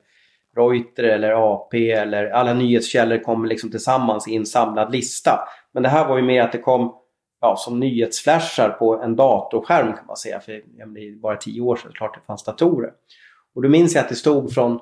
Reuter 0.55 1.03
eller 1.03 1.53
AP 1.53 1.91
eller 1.91 2.29
alla 2.29 2.53
nyhetskällor 2.53 3.17
kom 3.17 3.45
liksom 3.45 3.71
tillsammans 3.71 4.27
i 4.27 4.35
en 4.35 4.45
samlad 4.45 4.91
lista. 4.91 5.39
Men 5.71 5.83
det 5.83 5.89
här 5.89 6.07
var 6.07 6.17
ju 6.17 6.23
mer 6.23 6.41
att 6.41 6.51
det 6.51 6.57
kom 6.57 6.95
ja, 7.41 7.55
som 7.55 7.79
nyhetsflashar 7.79 8.69
på 8.69 9.01
en 9.01 9.15
datorskärm 9.15 9.93
kan 9.93 10.05
man 10.05 10.17
säga. 10.17 10.39
För 10.39 10.51
det 10.93 10.99
är 10.99 11.15
bara 11.15 11.37
tio 11.37 11.61
år 11.61 11.75
sedan, 11.75 11.91
klart 11.95 12.15
det 12.15 12.25
fanns 12.27 12.43
datorer. 12.43 12.93
Och 13.55 13.61
då 13.61 13.69
minns 13.69 13.95
jag 13.95 14.03
att 14.03 14.09
det 14.09 14.15
stod 14.15 14.53
från 14.53 14.79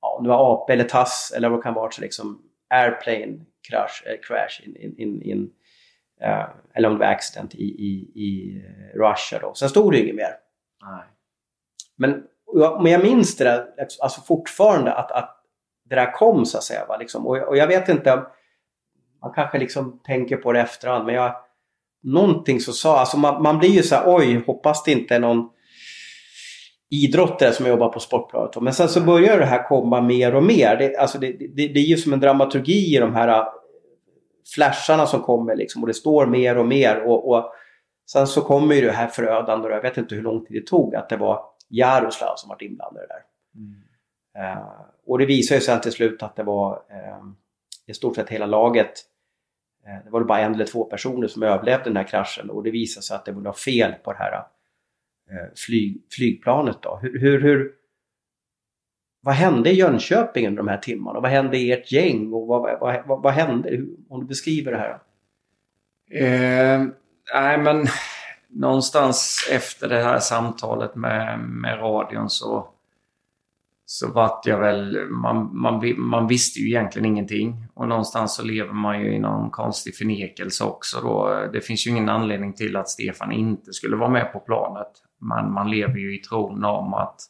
ja, 0.00 0.16
om 0.18 0.24
det 0.24 0.30
var 0.30 0.54
AP 0.54 0.72
eller 0.72 0.84
TASS 0.84 1.32
eller 1.36 1.48
vad 1.48 1.58
det 1.58 1.62
kan 1.62 1.74
vara, 1.74 1.90
så 1.90 2.00
liksom 2.00 2.42
airplane 2.70 3.44
crash, 3.68 4.06
eh, 4.06 4.20
crash 4.22 4.66
in, 4.66 4.76
in, 4.76 4.94
in, 4.98 5.22
in 5.22 5.50
eh, 6.20 6.46
eller 6.74 6.88
om 6.88 6.94
det 6.94 7.00
var 7.00 7.12
accident 7.12 7.54
i, 7.54 7.64
i, 7.64 8.12
i 8.14 8.62
eh, 8.66 8.98
Russia 8.98 9.38
då. 9.38 9.54
Sen 9.54 9.68
stod 9.68 9.92
det 9.92 9.96
ju 9.96 10.02
inget 10.02 10.16
mer. 10.16 10.34
Nej. 10.82 11.04
Men 11.96 12.24
jag, 12.54 12.82
men 12.82 12.92
jag 12.92 13.02
minns 13.02 13.36
det 13.36 13.44
där 13.44 13.66
alltså 14.02 14.20
fortfarande 14.20 14.92
att, 14.92 15.10
att 15.10 15.44
det 15.84 15.94
där 15.94 16.12
kom 16.12 16.46
så 16.46 16.58
att 16.58 16.64
säga. 16.64 16.86
Va? 16.86 16.96
Liksom, 16.96 17.26
och, 17.26 17.36
och 17.36 17.56
jag 17.56 17.66
vet 17.66 17.88
inte, 17.88 18.26
man 19.22 19.32
kanske 19.34 19.58
liksom 19.58 20.00
tänker 20.04 20.36
på 20.36 20.52
det 20.52 20.60
efterhand 20.60 21.06
men 21.06 21.14
jag 21.14 21.36
någonting 22.02 22.60
så 22.60 22.72
sa, 22.72 22.98
alltså 22.98 23.18
man, 23.18 23.42
man 23.42 23.58
blir 23.58 23.70
ju 23.70 23.82
så 23.82 23.94
här, 23.94 24.02
oj, 24.06 24.42
hoppas 24.46 24.84
det 24.84 24.92
inte 24.92 25.14
är 25.14 25.20
någon 25.20 25.48
idrottare 26.90 27.52
som 27.52 27.66
jobbar 27.66 27.88
på 27.88 28.00
Sportbladet. 28.00 28.62
Men 28.62 28.72
sen 28.72 28.88
så 28.88 29.00
börjar 29.00 29.38
det 29.38 29.44
här 29.44 29.68
komma 29.68 30.00
mer 30.00 30.34
och 30.34 30.42
mer. 30.42 30.76
Det, 30.76 30.96
alltså 30.96 31.18
det, 31.18 31.32
det, 31.32 31.68
det 31.68 31.80
är 31.80 31.84
ju 31.84 31.96
som 31.96 32.12
en 32.12 32.20
dramaturgi 32.20 32.96
i 32.96 32.98
de 32.98 33.14
här 33.14 33.28
äh, 33.28 33.46
flasharna 34.54 35.06
som 35.06 35.20
kommer 35.22 35.56
liksom 35.56 35.82
och 35.82 35.88
det 35.88 35.94
står 35.94 36.26
mer 36.26 36.58
och 36.58 36.66
mer. 36.66 37.06
Och, 37.06 37.30
och 37.30 37.52
sen 38.10 38.26
så 38.26 38.40
kommer 38.40 38.74
ju 38.74 38.80
det 38.80 38.92
här 38.92 39.08
förödande 39.08 39.68
och 39.68 39.74
jag 39.74 39.82
vet 39.82 39.96
inte 39.96 40.14
hur 40.14 40.22
lång 40.22 40.46
tid 40.46 40.62
det 40.62 40.66
tog 40.66 40.94
att 40.94 41.08
det 41.08 41.16
var 41.16 41.40
Jaroslav 41.68 42.36
som 42.36 42.48
var 42.48 42.62
inblandad 42.62 43.02
i 43.02 43.06
det 43.06 43.14
där. 43.14 43.24
Eh, 44.38 44.68
och 45.06 45.18
det 45.18 45.26
visar 45.26 45.54
ju 45.54 45.60
sen 45.60 45.80
till 45.80 45.92
slut 45.92 46.22
att 46.22 46.36
det 46.36 46.42
var 46.42 46.72
eh, 46.72 47.24
i 47.86 47.94
stort 47.94 48.16
sett 48.16 48.28
hela 48.28 48.46
laget. 48.46 48.92
Eh, 49.88 50.04
det 50.04 50.10
var 50.10 50.24
bara 50.24 50.40
en 50.40 50.54
eller 50.54 50.66
två 50.66 50.84
personer 50.84 51.28
som 51.28 51.42
överlevde 51.42 51.84
den 51.84 51.96
här 51.96 52.04
kraschen 52.04 52.50
och 52.50 52.62
det 52.62 52.70
visade 52.70 53.04
sig 53.04 53.16
att 53.16 53.24
det 53.24 53.32
var 53.32 53.42
något 53.42 53.60
fel 53.60 53.92
på 53.92 54.12
det 54.12 54.18
här 54.18 54.32
eh, 55.30 55.48
flyg, 55.66 56.02
flygplanet. 56.10 56.82
Då. 56.82 56.98
Hur, 57.02 57.20
hur, 57.20 57.40
hur, 57.40 57.72
vad 59.20 59.34
hände 59.34 59.70
i 59.70 59.74
Jönköping 59.74 60.46
under 60.46 60.62
de 60.62 60.68
här 60.68 60.78
timmarna? 60.78 61.20
Vad 61.20 61.30
hände 61.30 61.58
i 61.58 61.72
ert 61.72 61.92
gäng? 61.92 62.32
Och 62.32 62.46
vad, 62.46 62.80
vad, 62.80 63.06
vad, 63.06 63.22
vad 63.22 63.32
hände? 63.32 63.86
Om 64.08 64.20
du 64.20 64.26
beskriver 64.26 64.72
det 64.72 64.78
här. 64.78 64.98
Eh, 66.10 66.86
nej, 67.34 67.58
men 67.58 67.86
någonstans 68.48 69.48
efter 69.52 69.88
det 69.88 70.02
här 70.02 70.18
samtalet 70.18 70.94
med, 70.94 71.38
med 71.40 71.78
radion 71.78 72.30
så, 72.30 72.68
så 73.90 74.12
vart 74.12 74.46
jag 74.46 74.58
väl... 74.58 75.08
Man, 75.10 75.58
man, 75.58 75.94
man 75.96 76.26
visste 76.26 76.60
ju 76.60 76.68
egentligen 76.68 77.06
ingenting. 77.06 77.66
Och 77.74 77.88
någonstans 77.88 78.34
så 78.34 78.44
lever 78.44 78.72
man 78.72 79.00
ju 79.00 79.14
i 79.14 79.18
någon 79.18 79.50
konstig 79.50 79.96
förnekelse 79.96 80.64
också 80.64 81.00
då. 81.00 81.46
Det 81.52 81.60
finns 81.60 81.86
ju 81.86 81.90
ingen 81.90 82.08
anledning 82.08 82.52
till 82.52 82.76
att 82.76 82.88
Stefan 82.88 83.32
inte 83.32 83.72
skulle 83.72 83.96
vara 83.96 84.10
med 84.10 84.32
på 84.32 84.40
planet. 84.40 84.88
Men 85.20 85.52
man 85.52 85.70
lever 85.70 85.98
ju 85.98 86.18
i 86.18 86.18
tron 86.18 86.64
om 86.64 86.94
att 86.94 87.20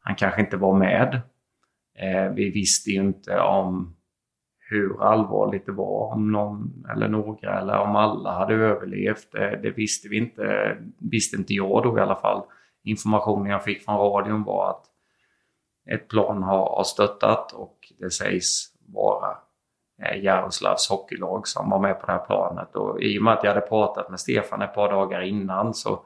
han 0.00 0.14
kanske 0.14 0.40
inte 0.40 0.56
var 0.56 0.78
med. 0.78 1.14
Eh, 1.98 2.34
vi 2.34 2.50
visste 2.50 2.90
ju 2.90 3.00
inte 3.00 3.40
om 3.40 3.96
hur 4.70 5.02
allvarligt 5.02 5.66
det 5.66 5.72
var, 5.72 6.12
om 6.12 6.32
någon 6.32 6.84
eller 6.92 7.08
några 7.08 7.60
eller 7.60 7.78
om 7.78 7.96
alla 7.96 8.32
hade 8.38 8.54
överlevt. 8.54 9.32
Det, 9.32 9.60
det 9.62 9.70
visste 9.70 10.08
vi 10.08 10.18
inte, 10.18 10.76
visste 10.98 11.36
inte 11.36 11.54
jag 11.54 11.82
då 11.82 11.98
i 11.98 12.00
alla 12.00 12.16
fall. 12.16 12.42
Informationen 12.84 13.50
jag 13.50 13.64
fick 13.64 13.84
från 13.84 13.98
radion 13.98 14.44
var 14.44 14.70
att 14.70 14.91
ett 15.90 16.08
plan 16.08 16.42
har, 16.42 16.76
har 16.76 16.84
stöttat 16.84 17.52
och 17.52 17.76
det 17.98 18.10
sägs 18.10 18.66
vara 18.86 19.36
eh, 20.02 20.22
Jaroslavs 20.22 20.88
hockeylag 20.90 21.48
som 21.48 21.70
var 21.70 21.78
med 21.78 22.00
på 22.00 22.06
det 22.06 22.12
här 22.12 22.26
planet. 22.26 22.76
Och 22.76 23.02
I 23.02 23.18
och 23.18 23.22
med 23.22 23.32
att 23.32 23.44
jag 23.44 23.54
hade 23.54 23.66
pratat 23.66 24.10
med 24.10 24.20
Stefan 24.20 24.62
ett 24.62 24.74
par 24.74 24.90
dagar 24.90 25.20
innan 25.20 25.74
så 25.74 26.02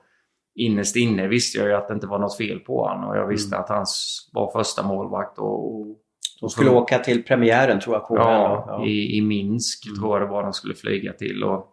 innerst 0.54 0.96
inne 0.96 1.28
visste 1.28 1.58
jag 1.58 1.66
ju 1.68 1.74
att 1.74 1.88
det 1.88 1.94
inte 1.94 2.06
var 2.06 2.18
något 2.18 2.36
fel 2.36 2.58
på 2.58 2.86
honom 2.86 3.10
och 3.10 3.16
jag 3.16 3.26
visste 3.26 3.58
att 3.58 3.68
han 3.68 3.86
var 4.32 4.50
första 4.50 4.82
målvakt 4.82 5.38
och, 5.38 5.80
och 5.80 5.86
De 6.40 6.50
skulle 6.50 6.70
åka 6.70 6.98
till 6.98 7.24
premiären 7.24 7.80
tror 7.80 7.96
jag. 7.96 8.04
KHL, 8.04 8.16
Ja, 8.16 8.64
ja. 8.68 8.84
I, 8.84 9.16
i 9.16 9.20
Minsk 9.22 9.86
Mm. 9.86 9.98
tror 9.98 10.18
jag 10.18 10.28
det 10.28 10.32
var 10.32 10.42
de 10.42 10.52
skulle 10.52 10.74
flyga 10.74 11.12
till. 11.12 11.44
Och, 11.44 11.66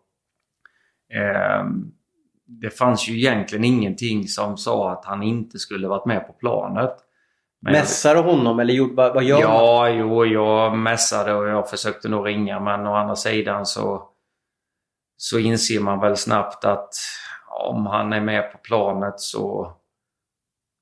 ehm, 1.14 1.92
det 2.46 2.70
fanns 2.70 3.10
ju 3.10 3.18
egentligen 3.18 3.64
ingenting 3.64 4.28
som 4.28 4.58
sa 4.58 4.92
att 4.92 5.06
han 5.06 5.24
inte 5.24 5.60
skulle 5.60 5.88
varit 5.88 6.06
med 6.06 6.28
på 6.28 6.34
planet. 6.34 6.96
Men- 7.64 7.74
Mässade 7.74 8.20
honom 8.20 8.60
eller 8.60 8.74
gjorde, 8.74 8.94
vad, 8.96 9.14
vad 9.14 9.24
gör 9.24 9.36
man? 9.36 9.52
Ja, 9.52 9.90
jo, 9.90 10.26
jag 10.26 10.78
mässade 10.78 11.34
och 11.34 11.48
jag 11.48 11.70
försökte 11.70 12.10
nog 12.10 12.28
ringa 12.28 12.60
men 12.60 12.88
å 12.88 12.96
andra 12.96 13.16
sidan 13.16 13.66
så, 13.66 14.04
så 15.18 15.40
inser 15.40 15.80
man 15.80 16.00
väl 16.00 16.18
snabbt 16.18 16.66
att 16.66 16.90
om 17.50 17.86
han 17.86 18.14
är 18.14 18.22
med 18.22 18.52
på 18.52 18.58
planet 18.58 19.20
så, 19.20 19.74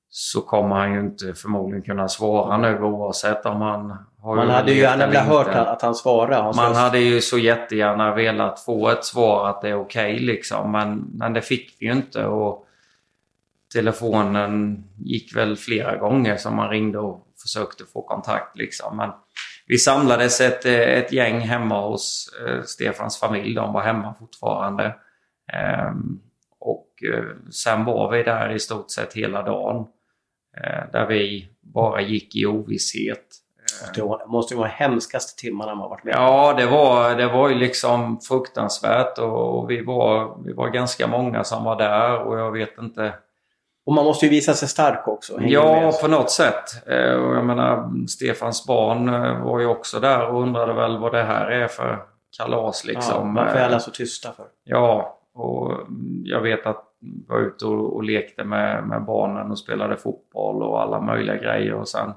så 0.08 0.40
kommer 0.40 0.76
han 0.76 0.92
ju 0.92 1.00
inte 1.00 1.34
förmodligen 1.34 1.82
kunna 1.82 2.08
svara 2.08 2.56
nu 2.56 2.82
oavsett 2.82 3.46
om 3.46 3.60
han 3.60 3.96
har 4.18 4.36
Man 4.36 4.50
hade 4.50 4.72
ju 4.72 4.80
gärna 4.80 5.06
velat 5.06 5.26
hört 5.26 5.48
att 5.48 5.82
han 5.82 5.94
svarade. 5.94 6.42
Man 6.56 6.68
röst. 6.68 6.80
hade 6.80 6.98
ju 6.98 7.20
så 7.20 7.38
jättegärna 7.38 8.14
velat 8.14 8.60
få 8.60 8.88
ett 8.88 9.04
svar 9.04 9.48
att 9.48 9.62
det 9.62 9.68
är 9.68 9.80
okej 9.80 10.18
liksom. 10.18 10.72
Men, 10.72 11.10
men 11.14 11.32
det 11.32 11.42
fick 11.42 11.76
vi 11.80 11.86
ju 11.86 11.92
inte. 11.92 12.26
Och 12.26 12.66
telefonen 13.72 14.84
gick 14.98 15.36
väl 15.36 15.56
flera 15.56 15.96
gånger 15.96 16.36
som 16.36 16.56
man 16.56 16.70
ringde 16.70 16.98
och 16.98 17.26
försökte 17.42 17.84
få 17.84 18.02
kontakt 18.02 18.58
liksom. 18.58 18.96
Men 18.96 19.10
vi 19.66 19.78
samlades 19.78 20.40
ett, 20.40 20.64
ett 20.66 21.12
gäng 21.12 21.40
hemma 21.40 21.88
hos 21.88 22.34
eh, 22.46 22.62
Stefans 22.62 23.18
familj. 23.18 23.54
De 23.54 23.72
var 23.72 23.82
hemma 23.82 24.14
fortfarande. 24.18 24.96
Ehm, 25.52 26.20
och 26.58 26.88
eh, 27.14 27.24
sen 27.50 27.84
var 27.84 28.10
vi 28.10 28.22
där 28.22 28.54
i 28.54 28.58
stort 28.58 28.90
sett 28.90 29.12
hela 29.12 29.42
dagen. 29.42 29.86
Eh, 30.56 30.90
där 30.92 31.06
vi 31.06 31.48
bara 31.60 32.00
gick 32.00 32.36
i 32.36 32.46
ovisshet. 32.46 33.38
Det 33.94 34.02
måste 34.26 34.54
ju 34.54 34.58
vara 34.58 34.68
hemskaste 34.68 35.40
timmarna 35.40 35.74
man 35.74 35.90
varit 35.90 36.04
med 36.04 36.14
Ja, 36.14 36.54
det 36.58 36.66
var, 36.66 37.14
det 37.14 37.26
var 37.26 37.48
ju 37.48 37.54
liksom 37.54 38.20
fruktansvärt 38.20 39.18
och 39.18 39.70
vi 39.70 39.82
var, 39.82 40.42
vi 40.44 40.52
var 40.52 40.68
ganska 40.68 41.06
många 41.06 41.44
som 41.44 41.64
var 41.64 41.76
där 41.76 42.18
och 42.18 42.38
jag 42.38 42.52
vet 42.52 42.78
inte. 42.78 43.14
Och 43.86 43.92
man 43.92 44.04
måste 44.04 44.26
ju 44.26 44.30
visa 44.30 44.54
sig 44.54 44.68
stark 44.68 45.08
också. 45.08 45.40
Ja, 45.40 45.92
på 46.02 46.08
något 46.08 46.30
sätt. 46.30 46.88
Eh, 46.88 47.14
Och 47.14 47.36
jag 47.36 47.44
menar, 47.44 48.06
Stefans 48.06 48.66
barn 48.66 49.08
eh, 49.08 49.44
var 49.44 49.60
ju 49.60 49.66
också 49.66 50.00
där 50.00 50.26
och 50.26 50.42
undrade 50.42 50.72
väl 50.72 50.98
vad 50.98 51.12
det 51.12 51.22
här 51.22 51.46
är 51.46 51.68
för 51.68 51.98
kalas 52.38 52.84
liksom. 52.84 53.36
Ja, 53.36 53.42
varför 53.42 53.58
är 53.58 53.64
alla 53.64 53.78
så 53.78 53.90
tysta 53.90 54.32
för? 54.32 54.46
Ja, 54.64 55.18
och 55.34 55.72
jag 56.24 56.40
vet 56.40 56.66
att 56.66 56.84
jag 57.26 57.34
var 57.34 57.40
ute 57.42 57.66
och, 57.66 57.96
och 57.96 58.04
lekte 58.04 58.44
med, 58.44 58.84
med 58.88 59.04
barnen 59.04 59.50
och 59.50 59.58
spelade 59.58 59.96
fotboll 59.96 60.62
och 60.62 60.82
alla 60.82 61.00
möjliga 61.00 61.36
grejer 61.36 61.74
och 61.74 61.88
sen 61.88 62.12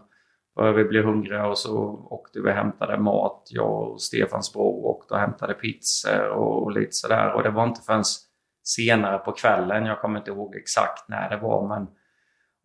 började 0.55 0.77
vi 0.77 0.83
bli 0.83 1.01
hungriga 1.01 1.47
och 1.47 1.57
så 1.57 1.77
åkte 2.09 2.39
vi 2.41 2.49
och 2.49 2.53
hämtade 2.53 2.97
mat. 2.97 3.47
Jag 3.49 3.81
och 3.91 4.01
Stefans 4.01 4.53
bror 4.53 4.85
åkte 4.85 5.13
och 5.13 5.19
hämtade 5.19 5.53
pizzor 5.53 6.27
och, 6.29 6.63
och 6.63 6.71
lite 6.71 6.91
sådär. 6.91 7.33
Och 7.33 7.43
det 7.43 7.49
var 7.49 7.63
inte 7.63 7.81
förrän 7.81 8.03
senare 8.67 9.17
på 9.17 9.31
kvällen, 9.31 9.85
jag 9.85 10.01
kommer 10.01 10.19
inte 10.19 10.31
ihåg 10.31 10.55
exakt 10.55 11.09
när 11.09 11.29
det 11.29 11.37
var, 11.37 11.67
men 11.67 11.87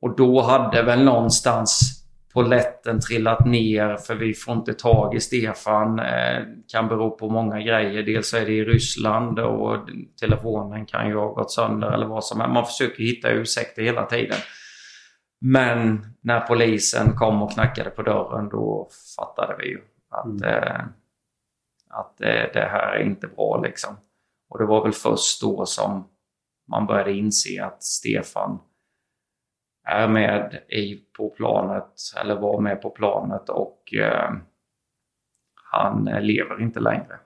och 0.03 0.16
då 0.16 0.40
hade 0.40 0.82
väl 0.82 1.05
någonstans 1.05 2.01
poletten 2.34 3.01
trillat 3.01 3.46
ner 3.46 3.96
för 3.96 4.14
vi 4.14 4.34
får 4.34 4.55
inte 4.55 4.74
tag 4.74 5.14
i 5.14 5.20
Stefan. 5.20 5.98
Eh, 5.98 6.42
kan 6.72 6.88
bero 6.88 7.11
på 7.11 7.30
många 7.30 7.61
grejer. 7.61 8.03
Dels 8.03 8.34
är 8.34 8.46
det 8.46 8.53
i 8.53 8.64
Ryssland 8.64 9.38
och 9.38 9.88
telefonen 10.20 10.86
kan 10.86 11.09
ju 11.09 11.16
ha 11.16 11.26
gått 11.26 11.53
sönder 11.53 11.92
eller 11.92 12.07
vad 12.07 12.24
som 12.24 12.40
helst. 12.40 12.55
Man 12.55 12.66
försöker 12.66 13.03
hitta 13.03 13.30
ursäkter 13.30 13.82
hela 13.82 14.07
tiden. 14.07 14.38
Men 15.40 16.07
när 16.20 16.40
polisen 16.40 17.16
kom 17.16 17.42
och 17.42 17.53
knackade 17.53 17.90
på 17.90 18.03
dörren 18.03 18.48
då 18.48 18.88
fattade 19.16 19.57
vi 19.59 19.68
ju 19.68 19.80
att, 20.11 20.24
mm. 20.24 20.44
eh, 20.44 20.80
att 21.90 22.20
eh, 22.20 22.53
det 22.53 22.68
här 22.70 22.92
är 22.92 23.03
inte 23.03 23.26
bra 23.26 23.61
liksom. 23.64 23.96
Och 24.51 24.59
det 24.59 24.66
var 24.66 24.82
väl 24.82 24.92
först 24.92 25.40
då 25.40 25.66
som 25.66 26.09
man 26.68 26.86
började 26.86 27.12
inse 27.12 27.64
att 27.64 27.82
Stefan 27.82 28.59
är 29.86 30.09
med 30.09 30.64
i, 30.68 30.96
på 31.16 31.30
planet, 31.30 31.94
eller 32.20 32.40
var 32.40 32.61
med 32.61 32.82
på 32.82 32.90
planet 32.90 33.48
och 33.48 33.94
eh, 33.94 34.32
han 35.55 36.05
lever 36.05 36.62
inte 36.62 36.80
längre. 36.80 37.18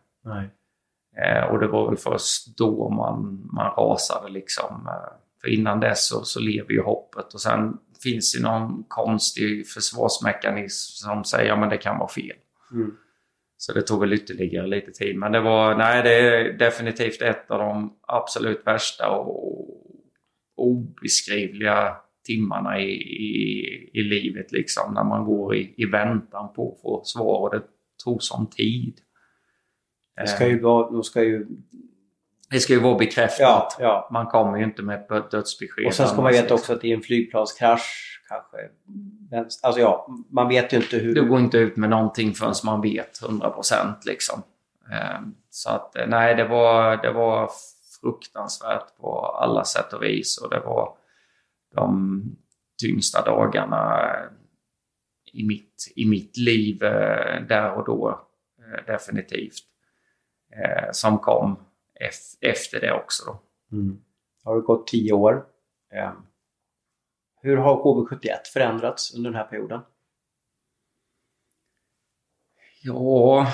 Eh, 1.17 1.45
och 1.45 1.61
det 1.61 1.67
var 1.67 1.89
väl 1.89 1.97
först 1.97 2.57
då 2.57 2.89
man, 2.89 3.49
man 3.53 3.75
rasade 3.77 4.29
liksom. 4.29 4.87
Eh, 4.87 5.13
för 5.41 5.49
innan 5.49 5.81
dess 5.81 6.09
så, 6.09 6.25
så 6.25 6.41
lever 6.41 6.73
ju 6.73 6.83
hoppet 6.83 7.35
och 7.35 7.41
sen 7.41 7.79
finns 8.03 8.33
det 8.33 8.43
någon 8.43 8.85
konstig 8.89 9.69
försvarsmekanism 9.69 11.07
som 11.07 11.25
säger 11.25 11.53
att 11.53 11.71
det 11.71 11.77
kan 11.77 11.99
vara 11.99 12.09
fel. 12.09 12.37
Mm. 12.73 12.97
Så 13.67 13.73
det 13.73 13.83
tog 13.83 14.01
väl 14.01 14.13
ytterligare 14.13 14.67
lite 14.67 14.91
tid. 14.91 15.17
Men 15.17 15.33
det 15.33 15.41
var, 15.41 15.75
nej 15.75 16.03
det 16.03 16.15
är 16.15 16.53
definitivt 16.53 17.23
ett 17.23 17.51
av 17.51 17.59
de 17.59 17.97
absolut 18.03 18.67
värsta 18.67 19.11
och 19.11 19.69
obeskrivliga 20.57 21.97
timmarna 22.27 22.81
i, 22.81 22.93
i, 22.93 23.91
i 23.93 24.03
livet 24.03 24.53
liksom. 24.53 24.95
När 24.95 25.05
man 25.05 25.25
går 25.25 25.57
i, 25.57 25.75
i 25.77 25.87
väntan 25.87 26.53
på 26.53 26.73
att 26.73 26.81
få 26.83 27.03
svar 27.05 27.41
och 27.41 27.51
det 27.51 27.63
tog 28.05 28.23
sån 28.23 28.51
tid. 28.51 29.01
Det 30.17 30.27
ska 30.27 30.47
ju 30.47 30.61
vara, 30.61 30.91
de 30.91 31.03
ska 31.03 31.23
ju... 31.23 31.47
Det 32.51 32.61
ska 32.61 32.73
ju 32.73 32.81
vara 32.81 32.99
bekräftat. 32.99 33.39
Ja, 33.39 33.69
ja. 33.79 34.09
Man 34.13 34.27
kommer 34.27 34.59
ju 34.59 34.65
inte 34.65 34.83
med 34.83 35.13
ett 35.13 35.31
dödsbesked. 35.31 35.87
Och 35.87 35.95
sen 35.95 36.09
ska 36.09 36.23
man 36.23 36.33
veta 36.33 36.55
också 36.55 36.73
att 36.73 36.85
i 36.85 36.93
en 36.93 37.03
flygplanskrasch 37.03 38.14
kanske... 39.31 39.67
Alltså 39.67 39.81
ja, 39.81 40.09
man 40.31 40.49
vet 40.49 40.73
ju 40.73 40.77
inte 40.77 40.97
hur... 40.97 41.15
Du 41.15 41.29
går 41.29 41.41
inte 41.41 41.59
ut 41.59 41.77
med 41.77 41.91
någonting 41.91 42.33
förrän 42.33 42.55
man 42.65 42.81
vet 42.81 43.21
100% 43.21 43.95
liksom. 44.07 44.43
Ehm, 44.93 45.35
så 45.51 45.71
att 45.71 45.97
nej, 46.09 46.35
det 46.35 46.45
var, 46.45 46.97
det 46.97 47.13
var 47.13 47.51
fruktansvärt 48.01 48.97
på 49.01 49.19
alla 49.21 49.65
sätt 49.65 49.93
och 49.93 50.03
vis 50.03 50.39
och 50.39 50.51
det 50.51 50.61
var 50.61 50.97
de 51.75 52.23
tyngsta 52.83 53.25
dagarna 53.25 54.11
i 55.33 55.47
mitt, 55.47 55.93
i 55.97 56.09
mitt 56.09 56.37
liv 56.37 56.83
eh, 56.83 57.43
där 57.49 57.73
och 57.73 57.85
då. 57.85 58.27
Eh, 58.59 58.87
definitivt. 58.87 59.55
Eh, 60.57 60.89
som 60.93 61.19
kom 61.19 61.57
efter 62.41 62.81
det 62.81 62.93
också. 62.93 63.25
Då. 63.27 63.41
Mm. 63.77 64.01
Har 64.45 64.57
det 64.57 64.63
gått 64.63 64.87
tio 64.87 65.13
år. 65.13 65.47
Hur 67.45 67.57
har 67.57 67.77
HV71 67.77 68.29
förändrats 68.53 69.15
under 69.15 69.31
den 69.31 69.39
här 69.39 69.45
perioden? 69.45 69.81
Ja, 72.83 73.47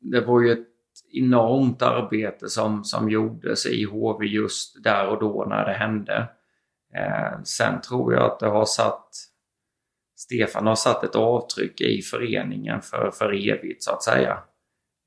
det 0.00 0.20
var 0.20 0.40
ju 0.40 0.52
ett 0.52 0.68
enormt 1.12 1.82
arbete 1.82 2.48
som, 2.48 2.84
som 2.84 3.10
gjordes 3.10 3.66
i 3.66 3.84
HV 3.84 4.26
just 4.26 4.84
där 4.84 5.08
och 5.08 5.20
då 5.20 5.44
när 5.48 5.64
det 5.64 5.72
hände. 5.72 6.28
Eh, 6.94 7.42
sen 7.42 7.80
tror 7.80 8.14
jag 8.14 8.22
att 8.32 8.40
det 8.40 8.46
har 8.46 8.64
satt 8.64 9.08
Stefan 10.16 10.66
har 10.66 10.74
satt 10.74 11.04
ett 11.04 11.16
avtryck 11.16 11.80
i 11.80 12.02
föreningen 12.02 12.82
för, 12.82 13.10
för 13.10 13.50
evigt 13.50 13.82
så 13.82 13.92
att 13.92 14.02
säga. 14.02 14.38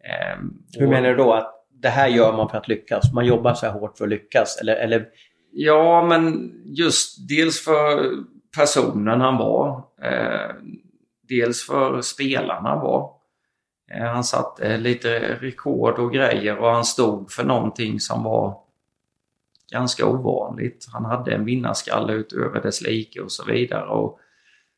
Eh, 0.04 0.40
Hur 0.80 0.88
menar 0.88 1.10
du 1.10 1.16
då? 1.16 1.34
Att 1.34 1.66
det 1.70 1.90
här 1.90 2.08
gör 2.08 2.38
man 2.38 2.50
för 2.50 2.58
att 2.58 2.68
lyckas? 2.68 3.14
Man 3.14 3.26
jobbar 3.26 3.54
så 3.54 3.66
här 3.66 3.74
hårt 3.74 3.98
för 3.98 4.06
att 4.06 4.10
lyckas? 4.10 4.58
Eller, 4.62 4.76
eller... 4.76 5.10
Ja, 5.52 6.06
men 6.08 6.52
just 6.66 7.30
dels 7.30 7.64
för 7.64 8.16
personen 8.58 9.22
han 9.22 9.38
var. 9.38 9.84
Eh, 10.02 10.56
dels 11.30 11.66
för 11.66 12.02
spelarna 12.02 12.70
han 12.70 12.80
var. 12.80 13.12
Eh, 13.92 14.06
han 14.06 14.24
satte 14.24 14.78
lite 14.78 15.20
rekord 15.42 16.00
och 16.00 16.14
grejer 16.14 16.58
och 16.58 16.70
han 16.70 16.86
stod 16.86 17.32
för 17.32 17.44
någonting 17.44 18.00
som 18.00 18.24
var 18.24 18.58
ganska 19.72 20.06
ovanligt. 20.06 20.88
Han 20.94 21.06
hade 21.06 21.32
en 21.32 21.46
vinnarskalle 21.46 22.14
utöver 22.14 22.62
dess 22.62 22.82
like 22.82 23.22
och 23.22 23.32
så 23.32 23.46
vidare. 23.46 23.86
Och 23.86 24.20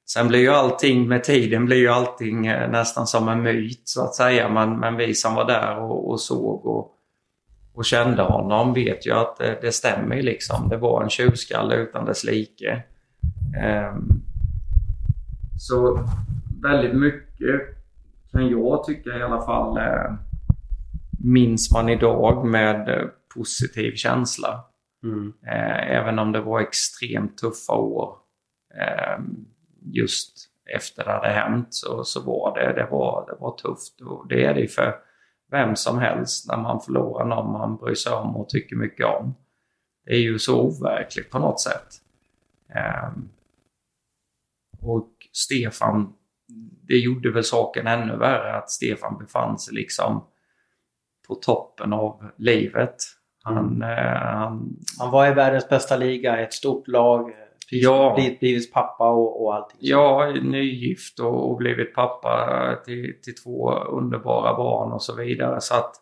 sen 0.09 0.27
blir 0.27 0.39
ju 0.39 0.49
allting 0.49 1.07
med 1.07 1.23
tiden 1.23 1.65
blir 1.65 1.77
ju 1.77 1.89
allting 1.89 2.47
eh, 2.47 2.71
nästan 2.71 3.07
som 3.07 3.29
en 3.29 3.43
myt 3.43 3.81
så 3.83 4.03
att 4.03 4.15
säga. 4.15 4.49
Men, 4.49 4.79
men 4.79 4.97
vi 4.97 5.13
som 5.13 5.35
var 5.35 5.45
där 5.45 5.79
och, 5.79 6.09
och 6.09 6.21
såg 6.21 6.65
och, 6.65 6.92
och 7.73 7.85
kände 7.85 8.23
honom 8.23 8.73
vet 8.73 9.07
ju 9.07 9.11
att 9.11 9.37
det, 9.37 9.57
det 9.61 9.71
stämmer 9.71 10.21
liksom. 10.21 10.69
Det 10.69 10.77
var 10.77 11.03
en 11.03 11.09
tjurskalle 11.09 11.75
utan 11.75 12.05
dess 12.05 12.23
like. 12.23 12.83
Um, 13.93 14.21
så 15.59 15.99
väldigt 16.63 16.95
mycket 16.95 17.61
kan 18.31 18.49
jag 18.49 18.83
tycka 18.83 19.17
i 19.17 19.23
alla 19.23 19.41
fall 19.41 19.77
eh, 19.77 20.13
minns 21.23 21.73
man 21.73 21.89
idag 21.89 22.45
med 22.45 23.09
positiv 23.35 23.95
känsla. 23.95 24.65
Mm. 25.03 25.33
Eh, 25.47 25.91
även 25.91 26.19
om 26.19 26.31
det 26.31 26.41
var 26.41 26.59
extremt 26.59 27.37
tuffa 27.37 27.73
år 27.73 28.17
eh, 28.79 29.23
just 29.81 30.49
efter 30.75 31.03
det 31.03 31.11
hade 31.11 31.29
hänt 31.29 31.67
så, 31.69 32.03
så 32.03 32.21
var 32.21 32.59
det, 32.59 32.73
det, 32.73 32.87
var, 32.91 33.25
det 33.27 33.35
var 33.39 33.57
tufft. 33.57 34.01
Och 34.01 34.27
det 34.27 34.45
är 34.45 34.53
det 34.53 34.67
för 34.67 34.95
vem 35.53 35.75
som 35.75 35.99
helst 35.99 36.47
när 36.47 36.57
man 36.57 36.81
förlorar 36.81 37.25
någon 37.25 37.51
man 37.51 37.77
bryr 37.77 37.95
sig 37.95 38.13
om 38.13 38.35
och 38.35 38.49
tycker 38.49 38.75
mycket 38.75 39.05
om. 39.05 39.35
Det 40.05 40.11
är 40.11 40.19
ju 40.19 40.39
så 40.39 40.61
overkligt 40.61 41.29
på 41.29 41.39
något 41.39 41.61
sätt. 41.61 41.87
Ehm, 42.69 43.29
och 44.81 45.09
Stefan 45.31 46.13
det 46.87 46.97
gjorde 46.97 47.31
väl 47.31 47.43
saken 47.43 47.87
ännu 47.87 48.17
värre 48.17 48.55
att 48.55 48.69
Stefan 48.69 49.17
befann 49.17 49.59
sig 49.59 49.73
liksom 49.73 50.27
på 51.27 51.35
toppen 51.35 51.93
av 51.93 52.31
livet. 52.37 52.95
Han, 53.43 53.57
mm. 53.57 53.81
han, 54.37 54.75
han 54.99 55.11
var 55.11 55.27
i 55.27 55.33
världens 55.33 55.69
bästa 55.69 55.97
liga, 55.97 56.37
ett 56.37 56.53
stort 56.53 56.87
lag, 56.87 57.31
ja, 57.71 58.13
blivit, 58.15 58.39
blivit 58.39 58.73
pappa 58.73 59.09
och, 59.09 59.43
och 59.43 59.55
allting. 59.55 59.77
Ja, 59.81 60.33
nygift 60.43 61.19
och, 61.19 61.51
och 61.51 61.57
blivit 61.57 61.95
pappa 61.95 62.75
till, 62.85 63.13
till 63.23 63.35
två 63.35 63.73
underbara 63.73 64.57
barn 64.57 64.91
och 64.91 65.03
så 65.03 65.15
vidare. 65.15 65.61
Så 65.61 65.75
att 65.75 65.95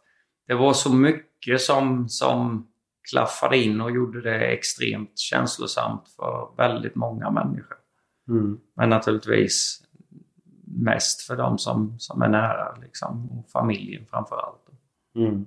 det 0.47 0.53
var 0.53 0.73
så 0.73 0.93
mycket 0.93 1.61
som, 1.61 2.09
som 2.09 2.67
klaffade 3.11 3.57
in 3.57 3.81
och 3.81 3.91
gjorde 3.91 4.21
det 4.21 4.47
extremt 4.47 5.19
känslosamt 5.19 6.03
för 6.15 6.53
väldigt 6.57 6.95
många 6.95 7.31
människor. 7.31 7.77
Mm. 8.29 8.59
Men 8.75 8.89
naturligtvis 8.89 9.83
mest 10.65 11.21
för 11.21 11.35
de 11.35 11.57
som, 11.57 11.99
som 11.99 12.21
är 12.21 12.29
nära 12.29 12.75
liksom, 12.81 13.31
och 13.31 13.49
familjen 13.51 14.05
framför 14.09 14.35
allt. 14.35 14.69
Mm. 15.15 15.45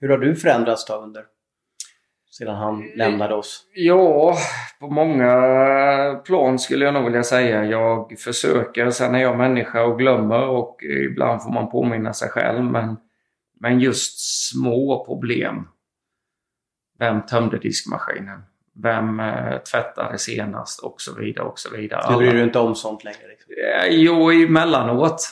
Hur 0.00 0.08
har 0.08 0.18
du 0.18 0.36
förändrats 0.36 0.86
då 0.86 0.94
under 0.94 1.24
sedan 2.40 2.56
han 2.56 2.90
lämnade 2.94 3.34
oss? 3.34 3.66
Ja, 3.74 4.36
på 4.80 4.90
många 4.90 5.32
plan 6.24 6.58
skulle 6.58 6.84
jag 6.84 6.94
nog 6.94 7.04
vilja 7.04 7.22
säga. 7.22 7.64
Jag 7.64 8.18
försöker, 8.18 8.90
sen 8.90 9.14
är 9.14 9.18
jag 9.18 9.38
människa 9.38 9.82
och 9.82 9.98
glömmer 9.98 10.46
och 10.46 10.82
ibland 10.82 11.42
får 11.42 11.50
man 11.50 11.70
påminna 11.70 12.12
sig 12.12 12.28
själv. 12.28 12.64
Men, 12.64 12.96
men 13.60 13.80
just 13.80 14.20
små 14.50 15.04
problem. 15.04 15.68
Vem 16.98 17.22
tömde 17.22 17.58
diskmaskinen? 17.58 18.42
Vem 18.82 19.20
eh, 19.20 19.58
tvättade 19.58 20.18
senast? 20.18 20.80
Och 20.80 21.00
så 21.00 21.14
vidare 21.14 21.46
och 21.46 21.58
så 21.58 21.76
vidare. 21.76 22.12
Du 22.12 22.16
bryr 22.16 22.32
dig 22.32 22.42
inte 22.42 22.58
om 22.58 22.74
sånt 22.74 23.04
längre? 23.04 23.28
Liksom. 23.28 23.52
Eh, 23.52 23.86
jo, 23.88 24.32
emellanåt. 24.32 25.28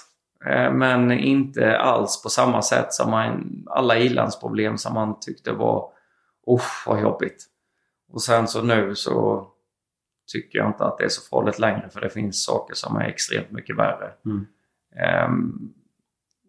Eh, 0.47 0.73
men 0.73 1.13
inte 1.13 1.79
alls 1.79 2.23
på 2.23 2.29
samma 2.29 2.63
sätt 2.63 2.93
som 2.93 3.11
man, 3.11 3.65
alla 3.71 3.99
ilandsproblem 3.99 4.79
som 4.79 4.95
man 4.95 5.21
tyckte 5.21 5.53
var 5.53 5.98
usch 6.55 6.87
vad 6.87 7.03
jobbigt. 7.03 7.47
Och 8.13 8.23
sen 8.23 8.49
så 8.49 8.63
nu 8.63 8.95
så 8.95 9.47
tycker 10.33 10.59
jag 10.59 10.69
inte 10.69 10.85
att 10.85 10.99
det 10.99 11.05
är 11.05 11.09
så 11.09 11.29
farligt 11.29 11.59
längre 11.59 11.89
för 11.91 12.01
det 12.01 12.11
finns 12.11 12.45
saker 12.45 12.75
som 12.75 12.97
är 12.97 13.05
extremt 13.05 13.51
mycket 13.51 13.77
värre. 13.77 14.13
Mm. 14.25 14.47
Um, 15.27 15.75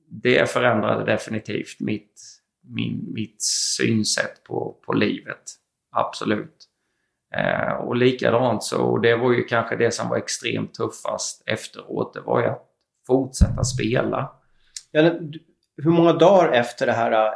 det 0.09 0.49
förändrade 0.49 1.05
definitivt 1.05 1.79
mitt, 1.79 2.21
min, 2.61 3.13
mitt 3.13 3.41
synsätt 3.77 4.43
på, 4.43 4.77
på 4.85 4.93
livet. 4.93 5.43
Absolut. 5.91 6.65
Eh, 7.35 7.73
och 7.73 7.95
likadant 7.95 8.63
så, 8.63 8.97
det 8.97 9.15
var 9.15 9.33
ju 9.33 9.43
kanske 9.43 9.75
det 9.75 9.91
som 9.91 10.09
var 10.09 10.17
extremt 10.17 10.73
tuffast 10.73 11.43
efteråt, 11.45 12.13
det 12.13 12.21
var 12.21 12.41
ju 12.41 12.47
att 12.47 12.65
fortsätta 13.07 13.63
spela. 13.63 14.31
Ja, 14.91 15.11
hur 15.77 15.91
många 15.91 16.13
dagar 16.13 16.51
efter 16.51 16.85
det 16.85 16.91
här 16.91 17.11
äh, 17.11 17.33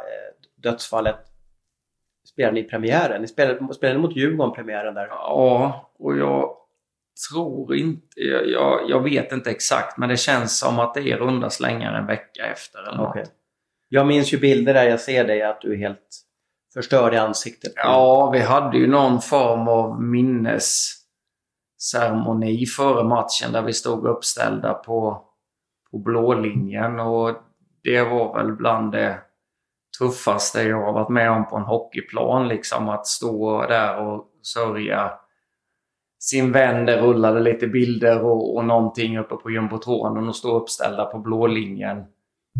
dödsfallet 0.56 1.33
spelade 2.24 2.54
ni 2.54 2.62
premiären? 2.62 3.20
Ni 3.20 3.28
spelade, 3.28 3.74
spelade 3.74 3.98
mot 3.98 4.16
Djurgården 4.16 4.54
premiären 4.54 4.94
där? 4.94 5.06
Ja, 5.06 5.90
och 5.98 6.16
jag 6.16 6.56
tror 7.30 7.76
inte... 7.76 8.06
Jag, 8.16 8.90
jag, 8.90 9.02
vet 9.02 9.32
inte 9.32 9.50
exakt, 9.50 9.98
men 9.98 10.08
det 10.08 10.16
känns 10.16 10.58
som 10.58 10.78
att 10.78 10.94
det 10.94 11.10
är 11.10 11.16
runda 11.16 11.50
slängar 11.50 11.94
en 11.94 12.06
vecka 12.06 12.46
efter 12.46 12.78
eller 12.78 12.96
något. 12.96 13.10
Okay. 13.10 13.24
Jag 13.88 14.06
minns 14.06 14.34
ju 14.34 14.38
bilder 14.38 14.74
där 14.74 14.84
jag 14.84 15.00
ser 15.00 15.24
dig 15.24 15.42
att 15.42 15.60
du 15.60 15.72
är 15.72 15.76
helt 15.76 16.24
förstörd 16.74 17.14
i 17.14 17.16
ansiktet. 17.16 17.72
Ja, 17.76 18.30
vi 18.30 18.40
hade 18.40 18.78
ju 18.78 18.86
någon 18.86 19.20
form 19.20 19.68
av 19.68 20.02
minnesceremoni 20.02 22.66
före 22.66 23.04
matchen 23.04 23.52
där 23.52 23.62
vi 23.62 23.72
stod 23.72 24.06
uppställda 24.06 24.74
på, 24.74 25.24
på 25.90 25.98
blå 25.98 26.34
linjen 26.34 27.00
och 27.00 27.36
det 27.82 28.02
var 28.02 28.36
väl 28.36 28.52
bland 28.52 28.92
det 28.92 29.18
tuffaste 29.98 30.62
jag 30.62 30.84
har 30.84 30.92
varit 30.92 31.08
med 31.08 31.30
om 31.30 31.48
på 31.48 31.56
en 31.56 31.62
hockeyplan. 31.62 32.48
Liksom 32.48 32.88
att 32.88 33.06
stå 33.06 33.66
där 33.66 33.98
och 33.98 34.26
sörja 34.42 35.12
sin 36.18 36.52
vän. 36.52 36.86
Det 36.86 37.00
rullade 37.00 37.40
lite 37.40 37.66
bilder 37.66 38.24
och, 38.24 38.56
och 38.56 38.64
någonting 38.64 39.18
uppe 39.18 39.36
på 39.36 39.50
jumbotronen 39.50 40.28
och 40.28 40.36
stå 40.36 40.56
uppställda 40.56 41.04
på 41.04 41.18
blå 41.18 41.46
linjen 41.46 42.04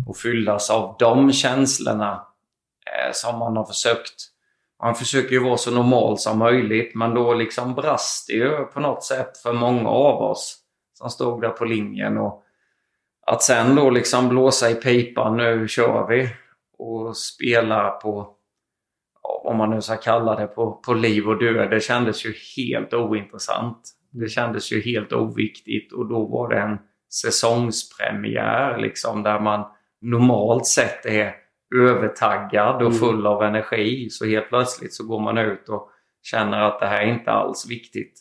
och 0.07 0.17
fyllas 0.17 0.69
av 0.69 0.95
de 0.99 1.31
känslorna 1.31 2.27
eh, 2.85 3.11
som 3.13 3.39
man 3.39 3.57
har 3.57 3.65
försökt. 3.65 4.31
Man 4.83 4.95
försöker 4.95 5.29
ju 5.29 5.43
vara 5.43 5.57
så 5.57 5.71
normal 5.71 6.17
som 6.17 6.39
möjligt 6.39 6.95
men 6.95 7.13
då 7.13 7.33
liksom 7.33 7.75
brast 7.75 8.27
det 8.27 8.33
ju 8.33 8.65
på 8.65 8.79
något 8.79 9.03
sätt 9.03 9.37
för 9.37 9.53
många 9.53 9.89
av 9.89 10.21
oss 10.21 10.57
som 10.93 11.09
stod 11.09 11.41
där 11.41 11.49
på 11.49 11.65
linjen. 11.65 12.17
Och 12.17 12.43
att 13.27 13.43
sen 13.43 13.75
då 13.75 13.89
liksom 13.89 14.29
blåsa 14.29 14.69
i 14.69 14.75
pipan, 14.75 15.37
nu 15.37 15.67
kör 15.67 16.07
vi 16.07 16.29
och 16.77 17.17
spela 17.17 17.89
på, 17.89 18.35
om 19.21 19.57
man 19.57 19.69
nu 19.69 19.81
ska 19.81 19.95
kalla 19.95 20.35
det, 20.35 20.47
på, 20.47 20.71
på 20.71 20.93
liv 20.93 21.27
och 21.27 21.39
död. 21.39 21.69
Det 21.69 21.79
kändes 21.79 22.25
ju 22.25 22.33
helt 22.57 22.93
ointressant. 22.93 23.91
Det 24.11 24.27
kändes 24.27 24.71
ju 24.71 24.81
helt 24.81 25.13
oviktigt 25.13 25.93
och 25.93 26.05
då 26.09 26.25
var 26.25 26.49
det 26.49 26.59
en 26.59 26.77
säsongspremiär 27.13 28.77
liksom 28.77 29.23
där 29.23 29.39
man 29.39 29.65
normalt 30.01 30.67
sett 30.67 31.05
är 31.05 31.35
övertaggad 31.75 32.75
och 32.75 32.81
mm. 32.81 32.93
full 32.93 33.27
av 33.27 33.43
energi. 33.43 34.09
Så 34.09 34.25
helt 34.25 34.49
plötsligt 34.49 34.93
så 34.93 35.07
går 35.07 35.19
man 35.19 35.37
ut 35.37 35.69
och 35.69 35.89
känner 36.23 36.61
att 36.61 36.79
det 36.79 36.87
här 36.87 37.01
är 37.01 37.13
inte 37.13 37.31
alls 37.31 37.69
viktigt 37.69 38.19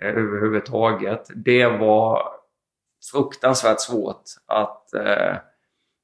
eh, 0.00 0.08
överhuvudtaget. 0.08 1.22
Det 1.34 1.66
var 1.66 2.22
fruktansvärt 3.12 3.80
svårt 3.80 4.22
att 4.46 4.94
eh, 4.94 5.36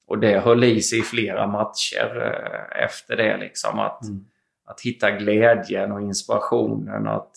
och 0.07 0.19
det 0.19 0.39
höll 0.39 0.65
i 0.65 0.81
sig 0.83 0.99
i 0.99 1.03
flera 1.03 1.47
matcher 1.47 2.23
eh, 2.23 2.85
efter 2.85 3.17
det. 3.17 3.37
Liksom, 3.37 3.79
att, 3.79 4.03
mm. 4.03 4.25
att 4.65 4.81
hitta 4.81 5.11
glädjen 5.11 5.93
och 5.93 6.01
inspirationen 6.01 7.07
att, 7.07 7.33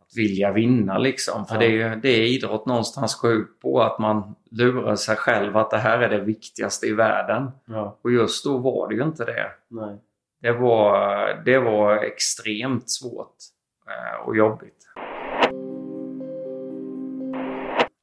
att 0.00 0.16
vilja 0.16 0.52
vinna. 0.52 0.98
Liksom. 0.98 1.46
För 1.46 1.54
ja. 1.54 1.60
det, 1.60 1.82
är, 1.82 1.96
det 1.96 2.08
är 2.08 2.22
idrott 2.22 2.66
någonstans 2.66 3.14
går 3.14 3.32
ut 3.32 3.60
på 3.60 3.82
att 3.82 3.98
man 3.98 4.34
lurar 4.50 4.96
sig 4.96 5.16
själv 5.16 5.56
att 5.56 5.70
det 5.70 5.78
här 5.78 5.98
är 5.98 6.08
det 6.08 6.20
viktigaste 6.20 6.86
i 6.86 6.92
världen. 6.92 7.50
Ja. 7.64 7.98
Och 8.02 8.12
just 8.12 8.44
då 8.44 8.58
var 8.58 8.88
det 8.88 8.94
ju 8.94 9.02
inte 9.02 9.24
det. 9.24 9.50
Nej. 9.68 9.98
Det, 10.42 10.52
var, 10.52 11.42
det 11.44 11.58
var 11.58 11.96
extremt 11.96 12.90
svårt 12.90 13.36
eh, 13.86 14.26
och 14.26 14.36
jobbigt. 14.36 14.86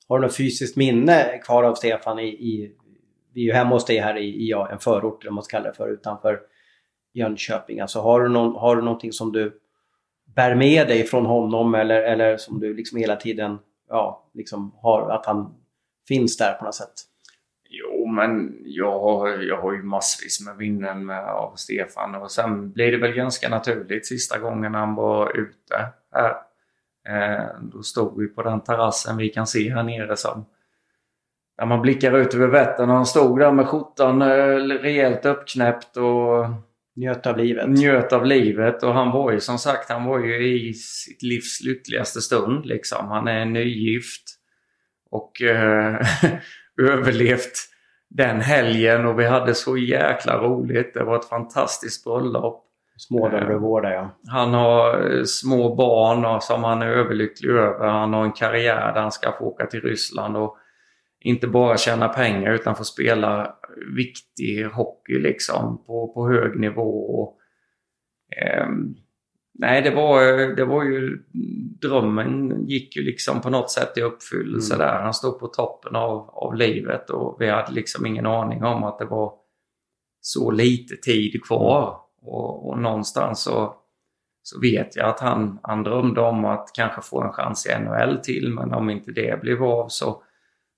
Har 0.09 0.19
du 0.19 0.25
något 0.25 0.37
fysiskt 0.37 0.77
minne 0.77 1.37
kvar 1.45 1.63
av 1.63 1.73
Stefan 1.73 2.19
i, 2.19 2.27
i 2.27 2.75
vi 3.37 3.43
är 3.43 3.45
ju 3.45 3.53
hemma 3.53 3.69
hos 3.69 3.85
dig 3.85 3.97
här 3.97 4.17
i, 4.17 4.25
i 4.25 4.49
ja, 4.49 4.69
en 4.71 4.79
förort, 4.79 5.23
eller 5.23 5.31
vad 5.31 5.35
man 5.35 5.43
ska 5.43 5.57
kalla 5.57 5.69
det 5.69 5.77
för, 5.77 5.89
utanför 5.89 6.39
Jönköping. 7.13 7.79
Alltså 7.79 7.99
har 7.99 8.21
du, 8.21 8.29
någon, 8.29 8.55
har 8.55 8.75
du 8.75 8.81
någonting 8.81 9.11
som 9.11 9.31
du 9.31 9.59
bär 10.35 10.55
med 10.55 10.87
dig 10.87 11.03
från 11.03 11.25
honom 11.25 11.75
eller, 11.75 12.03
eller 12.03 12.37
som 12.37 12.59
du 12.59 12.73
liksom 12.73 12.99
hela 12.99 13.15
tiden 13.15 13.59
ja, 13.89 14.29
liksom 14.33 14.75
har, 14.81 15.09
att 15.09 15.25
han 15.25 15.55
finns 16.07 16.37
där 16.37 16.53
på 16.53 16.65
något 16.65 16.75
sätt? 16.75 16.93
Jo, 17.69 18.05
men 18.05 18.57
jag 18.65 18.99
har, 18.99 19.29
jag 19.29 19.61
har 19.61 19.73
ju 19.73 19.83
massvis 19.83 20.45
med 20.45 20.57
minnen 20.57 21.05
med, 21.05 21.25
av 21.25 21.55
Stefan 21.55 22.15
och 22.15 22.31
sen 22.31 22.71
blir 22.71 22.91
det 22.91 22.97
väl 22.97 23.13
ganska 23.13 23.49
naturligt 23.49 24.07
sista 24.07 24.39
gången 24.39 24.73
han 24.73 24.95
var 24.95 25.37
ute 25.37 25.89
här. 26.11 26.35
Eh, 27.09 27.45
då 27.61 27.83
stod 27.83 28.19
vi 28.21 28.27
på 28.27 28.43
den 28.43 28.61
terrassen 28.61 29.17
vi 29.17 29.29
kan 29.29 29.47
se 29.47 29.73
här 29.73 29.83
nere 29.83 30.17
som 30.17 30.45
när 31.57 31.65
man 31.65 31.81
blickar 31.81 32.17
ut 32.17 32.33
över 32.33 32.47
Vättern 32.47 32.89
och 32.89 32.95
han 32.95 33.05
stod 33.05 33.39
där 33.39 33.51
med 33.51 33.67
skjortan 33.67 34.21
eh, 34.21 34.27
rejält 34.81 35.25
uppknäppt 35.25 35.97
och 35.97 36.45
njöt 36.95 37.27
av 37.27 37.37
livet. 37.37 37.69
Njöt 37.69 38.13
av 38.13 38.25
livet 38.25 38.83
och 38.83 38.93
han 38.93 39.11
var 39.11 39.31
ju 39.31 39.39
som 39.39 39.57
sagt, 39.57 39.89
han 39.89 40.05
var 40.05 40.19
ju 40.19 40.47
i 40.47 40.73
sitt 40.73 41.23
livs 41.23 41.61
lyckligaste 41.63 42.21
stund 42.21 42.65
liksom. 42.65 43.07
Han 43.07 43.27
är 43.27 43.45
nygift 43.45 44.23
och 45.11 45.41
eh, 45.41 46.01
överlevt 46.81 47.53
den 48.09 48.41
helgen 48.41 49.05
och 49.05 49.19
vi 49.19 49.25
hade 49.25 49.53
så 49.53 49.77
jäkla 49.77 50.37
roligt. 50.37 50.93
Det 50.93 51.03
var 51.03 51.15
ett 51.15 51.29
fantastiskt 51.29 52.03
bröllop. 52.03 52.63
Små 52.99 53.29
där 53.29 53.91
ja. 53.91 54.09
Han 54.27 54.53
har 54.53 55.11
eh, 55.17 55.23
små 55.23 55.75
barn 55.75 56.41
som 56.41 56.63
han 56.63 56.81
är 56.81 56.87
överlycklig 56.87 57.49
över. 57.49 57.87
Han 57.87 58.13
har 58.13 58.23
en 58.23 58.31
karriär 58.31 58.93
där 58.93 59.01
han 59.01 59.11
ska 59.11 59.31
få 59.31 59.45
åka 59.45 59.65
till 59.65 59.81
Ryssland 59.81 60.37
och 60.37 60.57
inte 61.19 61.47
bara 61.47 61.77
tjäna 61.77 62.07
pengar 62.07 62.53
utan 62.53 62.75
få 62.75 62.83
spela 62.83 63.55
viktig 63.95 64.65
hockey 64.65 65.19
liksom 65.19 65.83
på, 65.85 66.13
på 66.13 66.29
hög 66.29 66.59
nivå. 66.59 67.21
Och, 67.21 67.37
eh, 68.37 68.67
nej, 69.53 69.81
det 69.81 69.91
var, 69.91 70.21
det 70.55 70.65
var 70.65 70.83
ju... 70.83 71.23
Drömmen 71.81 72.65
gick 72.67 72.95
ju 72.95 73.03
liksom 73.03 73.41
på 73.41 73.49
något 73.49 73.71
sätt 73.71 73.97
i 73.97 74.01
uppfyllelse 74.01 74.75
mm. 74.75 74.87
där. 74.87 75.01
Han 75.01 75.13
stod 75.13 75.39
på 75.39 75.47
toppen 75.47 75.95
av, 75.95 76.29
av 76.29 76.55
livet 76.55 77.09
och 77.09 77.37
vi 77.39 77.49
hade 77.49 77.71
liksom 77.71 78.05
ingen 78.05 78.25
aning 78.25 78.63
om 78.63 78.83
att 78.83 78.99
det 78.99 79.05
var 79.05 79.33
så 80.21 80.51
lite 80.51 80.95
tid 80.95 81.43
kvar. 81.43 81.87
Mm. 81.87 82.33
Och, 82.33 82.69
och 82.69 82.79
någonstans 82.79 83.41
så, 83.43 83.75
så 84.43 84.59
vet 84.59 84.95
jag 84.95 85.09
att 85.09 85.19
han, 85.19 85.59
han 85.63 85.83
drömde 85.83 86.21
om 86.21 86.45
att 86.45 86.71
kanske 86.73 87.01
få 87.01 87.21
en 87.21 87.33
chans 87.33 87.65
i 87.65 87.79
NHL 87.79 88.17
till 88.17 88.53
men 88.53 88.73
om 88.73 88.89
inte 88.89 89.11
det 89.11 89.41
blev 89.41 89.63
av 89.63 89.87
så 89.87 90.23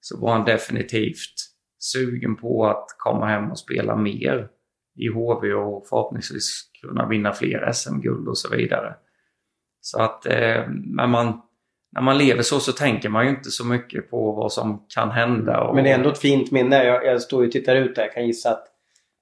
så 0.01 0.19
var 0.19 0.31
han 0.31 0.45
definitivt 0.45 1.35
sugen 1.79 2.35
på 2.35 2.65
att 2.65 2.85
komma 2.97 3.27
hem 3.27 3.51
och 3.51 3.59
spela 3.59 3.95
mer 3.95 4.47
i 4.95 5.07
HV 5.07 5.53
och 5.53 5.87
förhoppningsvis 5.87 6.69
kunna 6.81 7.07
vinna 7.07 7.33
fler 7.33 7.71
SM-guld 7.71 8.27
och 8.27 8.37
så 8.37 8.55
vidare. 8.55 8.95
Så 9.81 10.01
att 10.01 10.25
eh, 10.25 10.63
när, 10.85 11.07
man, 11.07 11.41
när 11.91 12.01
man 12.01 12.17
lever 12.17 12.41
så 12.41 12.59
så 12.59 12.71
tänker 12.71 13.09
man 13.09 13.23
ju 13.25 13.29
inte 13.29 13.51
så 13.51 13.65
mycket 13.65 14.09
på 14.09 14.31
vad 14.31 14.51
som 14.51 14.85
kan 14.95 15.11
hända. 15.11 15.61
Och... 15.61 15.75
Men 15.75 15.83
det 15.83 15.89
är 15.89 15.95
ändå 15.95 16.09
ett 16.09 16.17
fint 16.17 16.51
minne. 16.51 16.83
Jag, 16.83 17.05
jag 17.05 17.21
står 17.21 17.45
och 17.45 17.51
tittar 17.51 17.75
ut 17.75 17.95
där. 17.95 18.01
Jag 18.01 18.13
kan 18.13 18.27
gissa 18.27 18.51
att 18.51 18.65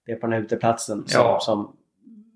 det 0.05 0.11
är 0.11 0.15
på 0.15 0.27
den 0.27 0.33
här 0.33 0.41
uteplatsen 0.41 1.07
som, 1.07 1.21
ja. 1.21 1.39
som, 1.41 1.75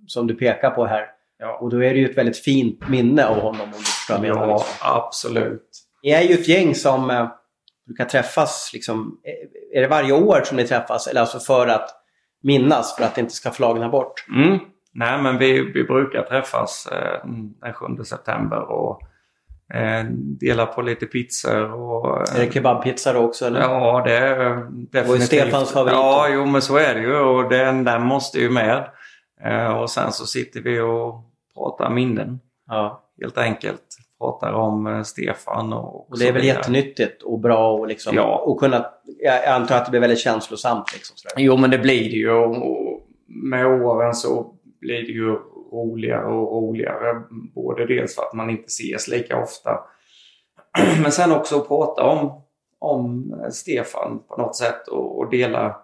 som 0.07 0.27
du 0.27 0.35
pekar 0.35 0.69
på 0.69 0.85
här. 0.85 1.05
Ja. 1.37 1.57
Och 1.57 1.69
då 1.69 1.83
är 1.83 1.93
det 1.93 1.99
ju 1.99 2.09
ett 2.09 2.17
väldigt 2.17 2.37
fint 2.37 2.89
minne 2.89 3.25
av 3.25 3.35
honom 3.35 3.61
om 3.61 3.71
du 3.71 3.77
förstår 3.77 4.25
Ja, 4.25 4.65
absolut. 4.81 5.69
Ni 6.03 6.09
är 6.09 6.21
ju 6.21 6.33
ett 6.33 6.47
gäng 6.47 6.75
som 6.75 7.09
eh, 7.09 7.31
brukar 7.91 8.05
träffas? 8.05 8.71
Liksom, 8.73 9.17
är 9.73 9.81
det 9.81 9.87
varje 9.87 10.13
år 10.13 10.41
som 10.45 10.57
ni 10.57 10.67
träffas? 10.67 11.07
Eller 11.07 11.21
alltså 11.21 11.39
för 11.39 11.67
att 11.67 11.89
minnas, 12.43 12.95
för 12.95 13.03
att 13.03 13.15
det 13.15 13.21
inte 13.21 13.33
ska 13.33 13.51
flagna 13.51 13.89
bort? 13.89 14.25
Mm. 14.35 14.59
Nej, 14.93 15.21
men 15.21 15.37
vi, 15.37 15.71
vi 15.71 15.83
brukar 15.83 16.23
träffas 16.23 16.87
eh, 16.91 17.29
den 17.61 17.73
7 17.73 18.03
september 18.03 18.61
och 18.61 19.01
eh, 19.73 20.05
dela 20.39 20.65
på 20.65 20.81
lite 20.81 21.05
pizzor. 21.05 21.73
Och, 21.73 22.29
eh, 22.29 22.35
är 22.35 22.45
det 22.45 22.53
kebabpizza 22.53 23.13
då 23.13 23.19
också? 23.19 23.45
Eller? 23.45 23.61
Ja, 23.61 24.01
det 24.05 24.17
är 24.17 24.55
definitivt. 24.71 25.09
Och 25.09 25.21
Stefans 25.21 25.71
favorit? 25.71 25.93
Ja, 25.93 26.27
jo 26.29 26.45
men 26.45 26.61
så 26.61 26.77
är 26.77 26.95
det 26.95 27.01
ju 27.01 27.15
och 27.15 27.49
den, 27.49 27.83
den 27.83 28.01
måste 28.01 28.39
ju 28.39 28.49
med. 28.49 28.89
Eh, 29.43 29.77
och 29.81 29.89
sen 29.89 30.11
så 30.11 30.25
sitter 30.25 30.61
vi 30.61 30.79
och 30.79 31.23
pratar 31.53 31.89
minnen. 31.89 32.39
Ja. 32.67 33.03
Helt 33.21 33.37
enkelt 33.37 33.85
pratar 34.21 34.53
om 34.53 34.87
eh, 34.87 35.01
Stefan. 35.01 35.73
Och, 35.73 36.11
och 36.11 36.19
det 36.19 36.27
är 36.27 36.33
väl 36.33 36.43
jättenyttigt 36.43 37.23
och 37.23 37.39
bra 37.39 37.73
och, 37.73 37.87
liksom, 37.87 38.15
ja. 38.15 38.37
och 38.37 38.59
kunna... 38.59 38.85
Jag 39.19 39.45
antar 39.45 39.75
att 39.75 39.85
det 39.85 39.91
blir 39.91 40.01
väldigt 40.01 40.19
känslosamt. 40.19 40.93
Liksom, 40.93 41.17
sådär. 41.17 41.45
Jo, 41.45 41.57
men 41.57 41.69
det 41.69 41.77
blir 41.77 42.03
det 42.03 42.17
ju. 42.17 42.31
Och 42.31 43.01
med 43.27 43.65
åren 43.65 44.13
så 44.13 44.53
blir 44.81 45.01
det 45.01 45.11
ju 45.11 45.37
roligare 45.71 46.25
och 46.25 46.51
roligare. 46.51 47.21
Både 47.55 47.85
dels 47.85 48.15
för 48.15 48.21
att 48.21 48.33
man 48.33 48.49
inte 48.49 48.67
ses 48.67 49.07
lika 49.07 49.43
ofta. 49.43 49.79
Men 51.01 51.11
sen 51.11 51.31
också 51.31 51.57
att 51.57 51.67
prata 51.67 52.03
om, 52.03 52.41
om 52.79 53.33
Stefan 53.51 54.23
på 54.27 54.41
något 54.41 54.55
sätt 54.55 54.87
och, 54.87 55.19
och 55.19 55.29
dela, 55.29 55.75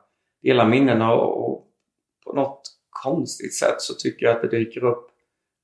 dela 0.44 0.66
minnena. 0.66 1.14
Och, 1.14 1.50
och 1.50 1.64
på 2.26 2.34
något 2.34 2.62
konstigt 3.04 3.56
sätt 3.56 3.82
så 3.82 3.94
tycker 3.94 4.26
jag 4.26 4.36
att 4.36 4.42
det 4.42 4.58
dyker 4.58 4.84
upp 4.84 5.08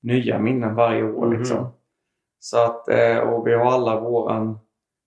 nya 0.01 0.39
minnen 0.39 0.75
varje 0.75 1.03
år. 1.03 1.27
Mhm. 1.27 1.37
Liksom. 1.37 1.67
Så 2.43 2.57
att, 2.57 2.89
eh, 2.89 3.17
och 3.17 3.47
vi 3.47 3.53
har 3.53 3.71
alla 3.71 3.99
våran 3.99 4.59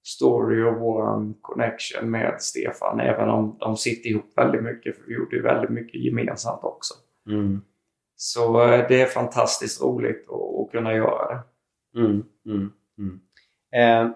story 0.07 0.63
och 0.63 0.81
våran 0.81 1.35
connection 1.41 2.11
med 2.11 2.37
Stefan. 2.39 3.01
Även 3.01 3.29
om 3.29 3.57
de 3.61 3.77
sitter 3.77 4.11
ihop 4.11 4.33
väldigt 4.37 4.63
mycket. 4.63 4.97
För 4.97 5.05
vi 5.07 5.15
gjorde 5.15 5.37
ju 5.37 5.43
väldigt 5.43 5.71
mycket 5.71 6.01
gemensamt 6.01 6.65
också. 6.65 6.95
Mm. 7.29 7.63
Så 8.17 8.63
eh, 8.63 8.89
det 8.89 9.03
är 9.03 9.07
fantastiskt 9.07 9.83
roligt 9.83 10.27
att, 10.31 10.73
kunna 10.73 10.95
göra 10.95 11.35
det. 11.35 11.43
Mm. 12.01 12.25
Mm. 12.47 12.73
Mm. 12.99 13.21
Eh, 13.75 14.13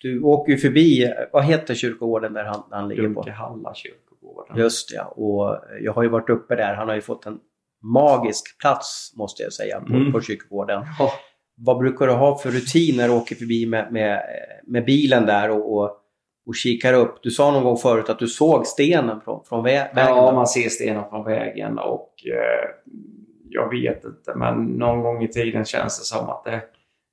du 0.00 0.22
åker 0.22 0.52
ju 0.52 0.58
förbi, 0.58 1.12
vad 1.32 1.44
heter 1.44 1.74
kyrkogården 1.74 2.32
där 2.32 2.44
han, 2.44 2.62
han 2.70 2.88
ligger 2.88 3.08
på? 3.08 3.22
Dunkehalla 3.22 3.74
kyrkogården. 3.74 4.56
Just 4.56 4.92
ja, 4.92 5.04
och 5.04 5.60
jag 5.80 5.92
har 5.92 6.02
ju 6.02 6.08
varit 6.08 6.30
uppe 6.30 6.56
där. 6.56 6.74
Han 6.74 6.88
har 6.88 6.94
ju 6.94 7.00
fått 7.00 7.26
en 7.26 7.40
magisk 7.82 8.60
plats 8.60 9.12
måste 9.16 9.42
jag 9.42 9.52
säga 9.52 9.80
på, 9.80 9.92
Mm. 9.92 10.12
på 10.12 10.20
kyrkogården. 10.20 10.84
Ja. 10.98 11.12
Vad 11.58 11.78
brukar 11.78 12.06
du 12.06 12.12
ha 12.12 12.38
för 12.38 12.50
rutin 12.50 12.96
när 12.96 13.08
du 13.08 13.14
åker 13.14 13.36
förbi 13.36 13.66
med, 13.66 13.92
med, 13.92 14.22
med 14.66 14.84
bilen 14.84 15.26
där 15.26 15.50
och, 15.50 15.76
och, 15.76 15.90
och 16.46 16.54
kikar 16.54 16.94
upp? 16.94 17.18
Du 17.22 17.30
sa 17.30 17.50
någon 17.50 17.64
gång 17.64 17.76
förut 17.76 18.10
att 18.10 18.18
du 18.18 18.28
såg 18.28 18.66
stenen 18.66 19.20
från, 19.20 19.44
från 19.44 19.66
vä- 19.66 19.94
vägen. 19.94 20.16
Ja, 20.16 20.32
man 20.32 20.46
ser 20.46 20.68
stenen 20.68 21.08
från 21.10 21.24
vägen 21.24 21.78
och 21.78 22.12
eh, 22.26 22.70
jag 23.50 23.70
vet 23.70 24.04
inte 24.04 24.34
men 24.34 24.64
någon 24.64 25.02
gång 25.02 25.22
i 25.22 25.28
tiden 25.28 25.64
känns 25.64 25.98
det 25.98 26.04
som 26.04 26.28
att 26.28 26.44
det, 26.44 26.62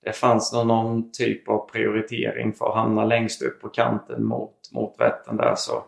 det 0.05 0.13
fanns 0.13 0.53
någon, 0.53 0.67
någon 0.67 1.11
typ 1.11 1.49
av 1.49 1.69
prioritering 1.69 2.53
för 2.53 2.65
att 2.69 2.75
hamna 2.75 3.05
längst 3.05 3.41
upp 3.41 3.61
på 3.61 3.69
kanten 3.69 4.23
mot, 4.25 4.55
mot 4.71 4.95
Vättern 4.99 5.37
där 5.37 5.55
så 5.55 5.83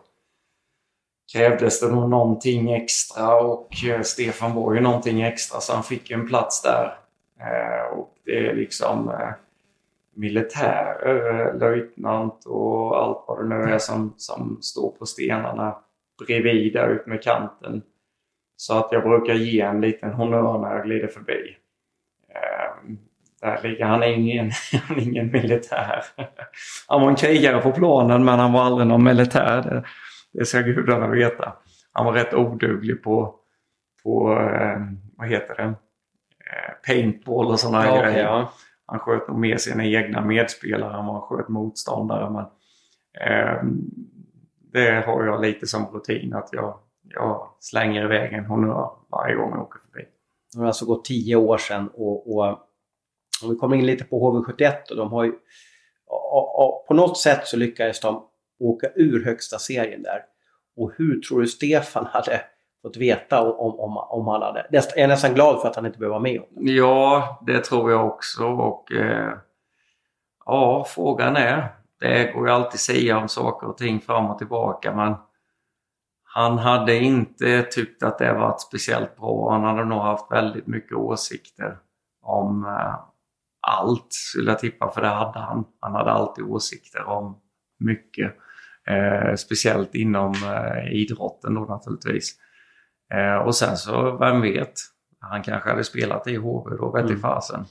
krävdes 1.32 1.80
det 1.80 1.88
nog 1.88 2.10
någonting 2.10 2.72
extra 2.72 3.40
och 3.40 3.68
eh, 3.90 4.02
Stefan 4.02 4.54
var 4.54 4.74
ju 4.74 4.80
någonting 4.80 5.22
extra 5.22 5.60
så 5.60 5.72
han 5.72 5.84
fick 5.84 6.10
ju 6.10 6.14
en 6.14 6.28
plats 6.28 6.62
där. 6.62 6.98
Eh, 7.40 7.98
och 7.98 8.12
det 8.26 8.48
är 8.48 8.54
liksom 8.54 9.08
eh, 9.08 9.30
militärer, 10.14 11.46
eh, 11.46 11.58
löjtnant 11.58 12.44
och 12.46 13.02
allt 13.02 13.24
vad 13.28 13.38
det 13.38 13.48
nu 13.48 13.72
är 13.72 13.78
som, 13.78 14.14
som 14.16 14.58
står 14.62 14.90
på 14.90 15.06
stenarna 15.06 15.76
bredvid 16.26 16.72
där 16.72 16.88
ute 16.88 17.10
med 17.10 17.22
kanten. 17.22 17.82
Så 18.56 18.78
att 18.78 18.88
jag 18.92 19.02
brukar 19.02 19.34
ge 19.34 19.60
en 19.60 19.80
liten 19.80 20.12
honnör 20.12 20.58
när 20.58 20.76
jag 20.76 20.84
glider 20.84 21.08
förbi. 21.08 21.56
Eh, 22.28 22.92
där 23.40 23.68
ligger 23.68 23.84
han 23.84 24.02
ingen, 24.02 24.50
han 24.88 24.98
är 24.98 25.02
ingen 25.02 25.32
militär. 25.32 26.04
Han 26.88 27.00
var 27.00 27.08
en 27.08 27.16
krigare 27.16 27.60
på 27.60 27.72
planen 27.72 28.24
men 28.24 28.38
han 28.38 28.52
var 28.52 28.64
aldrig 28.64 28.88
någon 28.88 29.04
militär. 29.04 29.62
Det, 29.62 29.84
det 30.32 30.44
ska 30.44 30.60
gudarna 30.60 31.06
veta. 31.06 31.52
Han 31.92 32.06
var 32.06 32.12
rätt 32.12 32.34
oduglig 32.34 33.02
på, 33.02 33.34
på 34.02 34.32
eh, 34.32 34.80
vad 35.16 35.28
heter 35.28 35.54
det, 35.54 35.74
paintball 36.86 37.46
och 37.46 37.60
sådana 37.60 37.86
Ja, 37.86 38.02
grejer. 38.02 38.24
ja. 38.24 38.52
Han 38.86 38.98
sköt 38.98 39.28
nog 39.28 39.38
med 39.38 39.60
sina 39.60 39.84
egna 39.84 40.20
medspelare 40.20 40.98
än 40.98 41.06
vad 41.06 41.14
han 41.14 41.22
sköt 41.22 41.48
motståndare. 41.48 42.30
Men, 42.30 42.44
eh, 43.20 43.62
det 44.72 45.06
har 45.06 45.24
jag 45.24 45.42
lite 45.42 45.66
som 45.66 45.86
rutin 45.86 46.34
att 46.34 46.48
jag, 46.52 46.78
jag 47.02 47.48
slänger 47.60 48.04
iväg 48.04 48.32
en 48.32 48.44
honnör 48.44 48.90
varje 49.10 49.34
gång 49.34 49.50
jag 49.50 49.62
åker 49.62 49.80
förbi. 49.80 50.04
Det 50.52 50.58
har 50.60 50.66
alltså 50.66 50.86
gått 50.86 51.04
tio 51.04 51.36
år 51.36 51.58
sedan 51.58 51.90
och, 51.94 52.36
och 52.36 52.58
om 53.42 53.50
vi 53.50 53.56
kommer 53.56 53.76
in 53.76 53.86
lite 53.86 54.04
på 54.04 54.44
HV71 54.44 54.90
och 54.90 54.96
de 54.96 55.12
har 55.12 55.24
ju 55.24 55.32
och, 56.06 56.58
och, 56.64 56.86
på 56.88 56.94
något 56.94 57.18
sätt 57.18 57.46
så 57.46 57.56
lyckades 57.56 58.00
de 58.00 58.26
åka 58.58 58.88
ur 58.94 59.24
högsta 59.24 59.58
serien 59.58 60.02
där. 60.02 60.20
Och 60.76 60.92
hur 60.96 61.20
tror 61.20 61.40
du 61.40 61.46
Stefan 61.46 62.06
hade 62.06 62.40
fått 62.86 62.96
veta 62.96 63.42
om, 63.42 63.80
om, 63.80 63.96
om 63.96 64.28
han 64.28 64.42
hade... 64.42 64.66
Jag 64.70 64.98
är 64.98 65.08
nästan 65.08 65.34
glad 65.34 65.60
för 65.60 65.68
att 65.68 65.76
han 65.76 65.86
inte 65.86 65.98
behöver 65.98 66.12
vara 66.12 66.22
med 66.22 66.40
om 66.40 66.64
det. 66.64 66.72
Ja, 66.72 67.42
det 67.46 67.64
tror 67.64 67.90
jag 67.90 68.06
också. 68.06 68.44
Och 68.44 68.92
eh, 68.92 69.32
ja, 70.46 70.86
frågan 70.88 71.36
är. 71.36 71.68
Det 72.00 72.32
går 72.32 72.46
ju 72.46 72.52
alltid 72.52 72.68
att 72.68 72.80
säga 72.80 73.18
om 73.18 73.28
saker 73.28 73.68
och 73.68 73.76
ting 73.76 74.00
fram 74.00 74.30
och 74.30 74.38
tillbaka 74.38 74.94
men 74.94 75.14
han 76.24 76.58
hade 76.58 76.96
inte 76.96 77.62
tyckt 77.62 78.02
att 78.02 78.18
det 78.18 78.32
varit 78.32 78.60
speciellt 78.60 79.16
bra. 79.16 79.50
Han 79.50 79.64
hade 79.64 79.84
nog 79.84 79.98
haft 79.98 80.32
väldigt 80.32 80.66
mycket 80.66 80.96
åsikter 80.96 81.78
om 82.22 82.64
eh, 82.64 82.94
allt 83.60 84.06
skulle 84.08 84.50
jag 84.50 84.58
tippa, 84.58 84.90
för 84.90 85.00
det 85.00 85.08
hade 85.08 85.38
han. 85.38 85.64
Han 85.80 85.94
hade 85.94 86.10
alltid 86.10 86.44
åsikter 86.44 87.04
om 87.04 87.40
mycket. 87.78 88.36
Eh, 88.88 89.34
speciellt 89.34 89.94
inom 89.94 90.32
eh, 90.32 90.92
idrotten 90.92 91.54
då 91.54 91.60
naturligtvis. 91.60 92.36
Eh, 93.14 93.36
och 93.36 93.54
sen 93.54 93.76
så, 93.76 94.16
vem 94.16 94.40
vet? 94.40 94.72
Han 95.20 95.42
kanske 95.42 95.70
hade 95.70 95.84
spelat 95.84 96.26
i 96.26 96.36
HV 96.36 96.76
då, 96.76 96.90
vet 96.90 97.04
i 97.04 97.08
Mm. 97.08 97.20
fasen. 97.20 97.64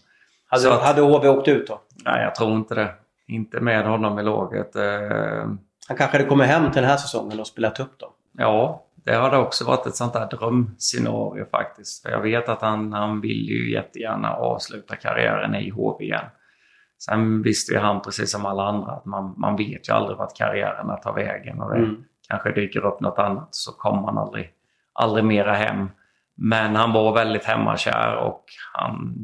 Hade, 0.48 0.74
att- 0.74 0.82
hade 0.84 1.02
HV 1.02 1.28
åkt 1.30 1.48
ut 1.48 1.68
då? 1.68 1.82
Nej, 2.06 2.24
jag 2.24 2.36
tror 2.36 2.52
inte 2.52 2.76
det. 2.76 2.94
Inte 3.28 3.60
med 3.60 3.86
honom 3.86 4.20
i 4.20 4.24
laget. 4.24 4.76
Eh, 4.76 5.48
Han 5.88 5.98
kanske 5.98 6.18
hade 6.18 6.30
kommit 6.30 6.48
hem 6.48 6.72
till 6.72 6.82
den 6.82 6.90
här 6.92 6.98
säsongen 6.98 7.40
och 7.40 7.48
spelat 7.48 7.80
upp 7.80 8.00
dem. 8.00 8.10
Ja, 8.38 8.84
det 8.96 9.16
hade 9.16 9.38
också 9.38 9.66
varit 9.66 9.86
ett 9.86 9.96
sånt 9.96 10.14
där 10.14 10.28
drömscenario 10.28 11.46
faktiskt. 11.46 12.04
För 12.04 12.10
jag 12.12 12.22
vet 12.22 12.50
att 12.50 12.62
han, 12.62 12.94
han 12.94 13.22
vill 13.22 13.50
ju 13.50 13.72
jättegärna 13.74 14.34
avsluta 14.34 14.96
karriären 14.96 15.56
i 15.56 15.70
HV 15.70 16.04
igen. 16.06 16.26
Sen 17.06 17.42
visste 17.42 17.74
ju 17.74 17.80
han 17.80 18.02
precis 18.02 18.32
som 18.32 18.46
alla 18.46 18.64
andra 18.64 18.92
att 18.92 19.06
man, 19.06 19.34
man 19.38 19.56
vet 19.56 19.90
ju 19.90 19.94
aldrig 19.94 20.18
vart 20.18 20.38
karriärerna 20.38 20.98
tar 20.98 21.14
vägen. 21.14 21.62
Och 21.62 21.72
det 21.72 21.78
Mm. 21.78 22.04
kanske 22.30 22.52
dyker 22.52 22.86
upp 22.86 23.00
något 23.00 23.20
annat 23.20 23.48
så 23.52 23.72
kommer 23.72 24.02
man 24.02 24.18
aldrig, 24.18 24.50
aldrig 24.96 25.26
mera 25.26 25.54
hem. 25.54 25.90
Men 26.38 26.76
han 26.76 26.94
var 26.94 27.14
väldigt 27.14 27.46
hemmakär 27.46 28.16
och 28.16 28.44
han, 28.74 29.16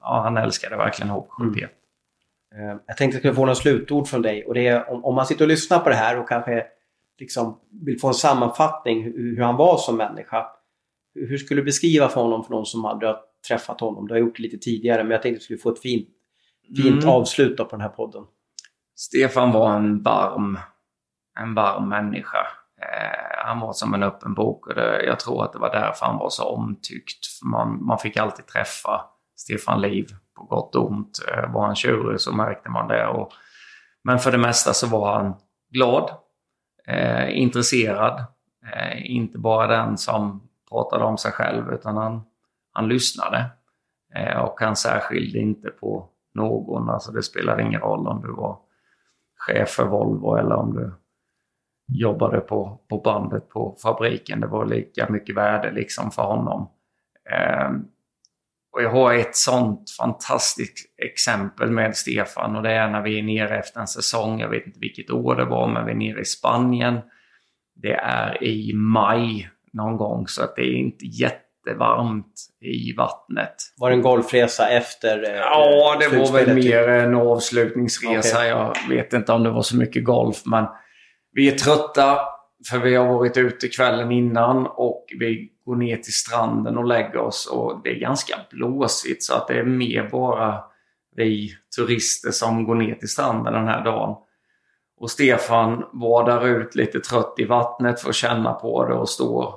ja, 0.00 0.20
han 0.22 0.36
älskade 0.36 0.76
verkligen 0.76 1.12
HV71. 1.12 1.62
Eh, 2.54 2.76
Jag 2.86 2.96
tänkte 2.96 3.04
att 3.04 3.12
jag 3.12 3.18
skulle 3.20 3.34
få 3.34 3.40
några 3.40 3.54
slutord 3.54 4.06
från 4.08 4.22
dig 4.22 4.44
och 4.46 4.54
det 4.54 4.66
är 4.66 4.90
om, 4.90 5.04
om 5.04 5.14
man 5.14 5.26
sitter 5.26 5.44
och 5.44 5.48
lyssnar 5.48 5.78
på 5.78 5.88
det 5.88 5.94
här 5.94 6.18
och 6.18 6.28
kanske 6.28 6.66
liksom 7.18 7.60
vill 7.84 8.00
få 8.00 8.08
en 8.08 8.14
sammanfattning 8.14 9.04
hur, 9.04 9.36
hur 9.36 9.42
han 9.42 9.56
var 9.56 9.76
som 9.76 9.96
människa. 9.96 10.46
Hur, 11.14 11.36
skulle 11.38 11.60
du 11.60 11.64
beskriva 11.64 12.08
för 12.08 12.20
honom 12.20 12.44
för 12.44 12.50
någon 12.50 12.66
som 12.66 12.84
aldrig 12.84 13.08
har 13.10 13.20
träffat 13.48 13.80
honom? 13.80 14.06
Du 14.06 14.14
har 14.14 14.18
gjort 14.18 14.36
det 14.36 14.42
lite 14.42 14.58
tidigare 14.58 15.02
men 15.02 15.10
jag 15.10 15.22
tänkte 15.22 15.36
att 15.36 15.40
du 15.40 15.44
skulle 15.44 15.58
få 15.58 15.70
ett 15.70 15.80
fint, 15.80 16.08
fint 16.76 17.02
Mm. 17.04 17.08
avslut 17.08 17.56
på 17.56 17.64
den 17.70 17.80
här 17.80 17.88
podden. 17.88 18.24
Stefan 18.96 19.52
var 19.52 19.76
en 19.76 20.02
varm, 20.02 20.58
en 21.40 21.54
varm 21.54 21.88
människa. 21.88 22.46
Eh, 22.92 23.44
han 23.46 23.60
var 23.60 23.72
som 23.72 23.94
en 23.94 24.02
öppen 24.02 24.34
bok 24.34 24.66
och 24.66 24.74
det, 24.74 25.04
jag 25.04 25.20
tror 25.20 25.44
att 25.44 25.52
det 25.52 25.58
var 25.58 25.70
därför 25.70 26.06
han 26.06 26.18
var 26.18 26.30
så 26.30 26.44
omtyckt. 26.44 27.42
Man, 27.44 27.84
man 27.84 27.98
fick 27.98 28.16
alltid 28.16 28.46
träffa 28.46 29.04
Stefan 29.36 29.80
Liv 29.80 30.06
på 30.36 30.44
gott 30.44 30.74
och 30.74 30.90
ont. 30.90 31.24
Eh, 31.28 31.52
var 31.52 31.66
han 31.66 31.74
tjurig 31.74 32.20
så 32.20 32.32
märkte 32.32 32.70
man 32.70 32.88
det. 32.88 33.06
Och, 33.06 33.32
men 34.04 34.18
för 34.18 34.32
det 34.32 34.38
mesta 34.38 34.72
så 34.72 34.86
var 34.86 35.14
han 35.14 35.34
glad, 35.70 36.10
eh, 36.86 37.38
intresserad. 37.38 38.24
Eh, 38.72 39.10
inte 39.10 39.38
bara 39.38 39.66
den 39.66 39.98
som 39.98 40.48
pratade 40.70 41.04
om 41.04 41.18
sig 41.18 41.32
själv 41.32 41.72
utan 41.72 41.96
han, 41.96 42.22
han 42.72 42.88
lyssnade. 42.88 43.50
Eh, 44.14 44.38
och 44.38 44.60
han 44.60 44.76
särskilde 44.76 45.38
inte 45.38 45.68
på 45.68 46.08
någon. 46.34 46.90
Alltså 46.90 47.12
det 47.12 47.22
spelade 47.22 47.62
ingen 47.62 47.80
roll 47.80 48.08
om 48.08 48.22
du 48.22 48.32
var 48.32 48.58
chef 49.36 49.68
för 49.68 49.84
Volvo 49.84 50.36
eller 50.36 50.54
om 50.54 50.74
du 50.74 50.92
jobbade 51.88 52.40
på, 52.40 52.80
på 52.90 52.98
bandet 52.98 53.48
på 53.48 53.76
fabriken. 53.82 54.40
Det 54.40 54.46
var 54.46 54.66
lika 54.66 55.08
mycket 55.08 55.36
värde 55.36 55.70
liksom 55.70 56.10
för 56.10 56.22
honom. 56.22 56.70
Eh, 57.30 57.70
och 58.72 58.82
jag 58.82 58.90
har 58.90 59.14
ett 59.14 59.36
sånt 59.36 59.90
fantastiskt 59.98 60.78
exempel 60.98 61.70
med 61.70 61.96
Stefan 61.96 62.56
och 62.56 62.62
det 62.62 62.72
är 62.72 62.88
när 62.88 63.02
vi 63.02 63.18
är 63.18 63.22
nere 63.22 63.58
efter 63.58 63.80
en 63.80 63.86
säsong. 63.86 64.40
Jag 64.40 64.48
vet 64.48 64.66
inte 64.66 64.78
vilket 64.80 65.10
år 65.10 65.36
det 65.36 65.44
var, 65.44 65.68
men 65.68 65.86
vi 65.86 65.92
är 65.92 65.96
nere 65.96 66.20
i 66.20 66.24
Spanien. 66.24 67.00
Det 67.74 67.94
är 67.94 68.44
i 68.44 68.72
maj 68.74 69.50
någon 69.72 69.96
gång 69.96 70.26
så 70.28 70.42
att 70.44 70.56
det 70.56 70.62
är 70.62 70.74
inte 70.74 71.06
jättevarmt 71.06 72.34
i 72.60 72.94
vattnet. 72.96 73.54
Var 73.76 73.90
det 73.90 73.96
en 73.96 74.02
golfresa 74.02 74.68
efter 74.68 75.24
eh, 75.30 75.36
Ja, 75.36 75.96
det 76.00 76.16
var 76.18 76.32
väl 76.32 76.44
typ? 76.44 76.64
mer 76.64 76.88
en 76.88 77.14
avslutningsresa. 77.14 78.38
Okej. 78.38 78.48
Jag 78.48 78.74
vet 78.88 79.12
inte 79.12 79.32
om 79.32 79.42
det 79.42 79.50
var 79.50 79.62
så 79.62 79.76
mycket 79.76 80.04
golf, 80.04 80.42
men 80.46 80.66
vi 81.34 81.48
är 81.48 81.58
trötta 81.58 82.18
för 82.70 82.78
vi 82.78 82.94
har 82.94 83.06
varit 83.06 83.36
ute 83.36 83.68
kvällen 83.68 84.12
innan 84.12 84.66
och 84.66 85.06
vi 85.18 85.50
går 85.64 85.76
ner 85.76 85.96
till 85.96 86.12
stranden 86.12 86.78
och 86.78 86.86
lägger 86.86 87.16
oss 87.16 87.46
och 87.46 87.80
det 87.84 87.90
är 87.90 88.00
ganska 88.00 88.36
blåsigt 88.50 89.22
så 89.22 89.34
att 89.34 89.48
det 89.48 89.58
är 89.58 89.64
mer 89.64 90.08
bara 90.08 90.64
vi 91.16 91.54
turister 91.76 92.30
som 92.30 92.64
går 92.64 92.74
ner 92.74 92.94
till 92.94 93.08
stranden 93.08 93.52
den 93.52 93.68
här 93.68 93.84
dagen. 93.84 94.16
Och 94.96 95.10
Stefan 95.10 95.84
vadar 95.92 96.46
ut 96.46 96.74
lite 96.74 97.00
trött 97.00 97.34
i 97.38 97.44
vattnet 97.44 98.00
för 98.00 98.08
att 98.08 98.14
känna 98.14 98.52
på 98.52 98.88
det 98.88 98.94
och 98.94 99.08
står 99.08 99.54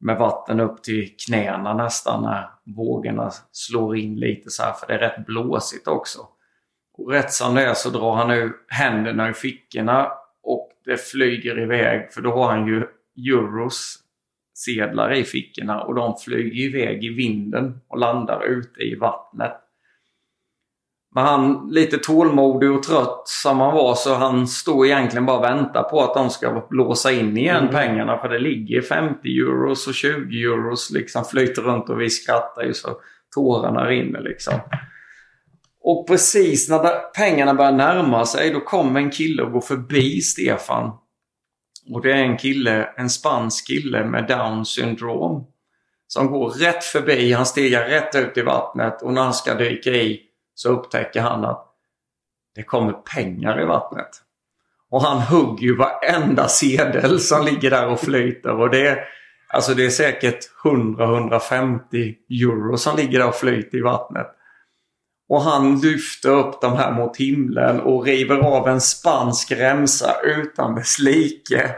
med 0.00 0.18
vatten 0.18 0.60
upp 0.60 0.82
till 0.82 1.14
knäna 1.26 1.74
nästan 1.74 2.22
när 2.22 2.50
vågorna 2.76 3.30
slår 3.52 3.96
in 3.96 4.16
lite 4.16 4.50
så 4.50 4.62
här 4.62 4.72
för 4.72 4.86
det 4.86 4.94
är 4.94 4.98
rätt 4.98 5.26
blåsigt 5.26 5.88
också. 5.88 6.20
Och 6.98 7.10
rätt 7.10 7.32
som 7.32 7.54
det 7.54 7.64
är 7.64 7.74
så 7.74 7.90
drar 7.90 8.14
han 8.14 8.28
nu 8.28 8.52
händerna 8.68 9.28
ur 9.28 9.32
fickorna 9.32 10.12
det 10.88 10.96
flyger 10.96 11.58
iväg 11.58 12.12
för 12.12 12.20
då 12.20 12.32
har 12.32 12.50
han 12.50 12.66
ju 12.66 12.86
euros 13.32 13.98
sedlar 14.54 15.12
i 15.12 15.24
fickorna 15.24 15.82
och 15.82 15.94
de 15.94 16.16
flyger 16.24 16.62
iväg 16.62 17.04
i 17.04 17.08
vinden 17.08 17.80
och 17.88 17.98
landar 17.98 18.44
ute 18.44 18.80
i 18.80 18.94
vattnet. 18.94 19.52
Men 21.14 21.24
han, 21.24 21.68
lite 21.70 21.98
tålmodig 21.98 22.70
och 22.70 22.82
trött 22.82 23.22
som 23.24 23.60
han 23.60 23.74
var, 23.74 23.94
så 23.94 24.14
han 24.14 24.46
står 24.46 24.86
egentligen 24.86 25.26
bara 25.26 25.38
och 25.38 25.44
väntar 25.44 25.82
på 25.82 26.00
att 26.00 26.14
de 26.14 26.30
ska 26.30 26.66
blåsa 26.70 27.12
in 27.12 27.36
igen 27.36 27.56
mm. 27.56 27.74
pengarna. 27.74 28.18
För 28.18 28.28
det 28.28 28.38
ligger 28.38 28.82
50 28.82 29.28
euros 29.28 29.86
och 29.86 29.94
20 29.94 30.42
euros 30.42 30.90
liksom 30.90 31.24
flyter 31.24 31.62
runt 31.62 31.88
och 31.88 32.00
vi 32.00 32.10
skrattar 32.10 32.62
ju 32.62 32.74
så 32.74 32.88
tårarna 33.34 33.86
rinner 33.86 34.20
liksom. 34.20 34.54
Och 35.90 36.06
precis 36.06 36.68
när 36.68 37.12
pengarna 37.12 37.54
börjar 37.54 37.72
närma 37.72 38.26
sig 38.26 38.50
då 38.50 38.60
kommer 38.60 39.00
en 39.00 39.10
kille 39.10 39.42
och 39.42 39.52
går 39.52 39.60
förbi 39.60 40.20
Stefan. 40.20 40.90
Och 41.92 42.02
det 42.02 42.12
är 42.12 42.16
en 42.16 42.36
kille, 42.36 42.88
en 42.96 43.10
spansk 43.10 43.66
kille 43.66 44.04
med 44.04 44.26
down 44.26 44.64
syndrom. 44.66 45.46
Som 46.06 46.30
går 46.30 46.50
rätt 46.50 46.84
förbi, 46.84 47.32
han 47.32 47.46
stiger 47.46 47.88
rätt 47.88 48.14
ut 48.14 48.36
i 48.36 48.42
vattnet 48.42 49.02
och 49.02 49.12
när 49.12 49.22
han 49.22 49.34
ska 49.34 49.54
dyka 49.54 49.90
i 49.90 50.20
så 50.54 50.68
upptäcker 50.68 51.20
han 51.20 51.44
att 51.44 51.66
det 52.54 52.62
kommer 52.62 52.92
pengar 52.92 53.62
i 53.62 53.64
vattnet. 53.64 54.10
Och 54.90 55.02
han 55.02 55.20
hugger 55.20 55.66
ju 55.66 55.76
varenda 55.76 56.48
sedel 56.48 57.20
som 57.20 57.44
ligger 57.44 57.70
där 57.70 57.88
och 57.88 58.00
flyter. 58.00 58.60
Och 58.60 58.70
det, 58.70 58.86
är, 58.86 59.04
alltså 59.48 59.74
det 59.74 59.84
är 59.84 59.90
säkert 59.90 60.38
100-150 60.64 62.14
euro 62.30 62.76
som 62.76 62.96
ligger 62.96 63.18
där 63.18 63.28
och 63.28 63.34
flyter 63.34 63.78
i 63.78 63.82
vattnet. 63.82 64.34
Och 65.28 65.42
han 65.42 65.80
lyfter 65.80 66.28
upp 66.28 66.60
de 66.60 66.76
här 66.76 66.92
mot 66.92 67.16
himlen 67.16 67.80
och 67.80 68.04
river 68.04 68.36
av 68.36 68.68
en 68.68 68.80
spansk 68.80 69.52
remsa 69.52 70.16
utan 70.24 70.74
dess 70.74 70.98
like. 70.98 71.74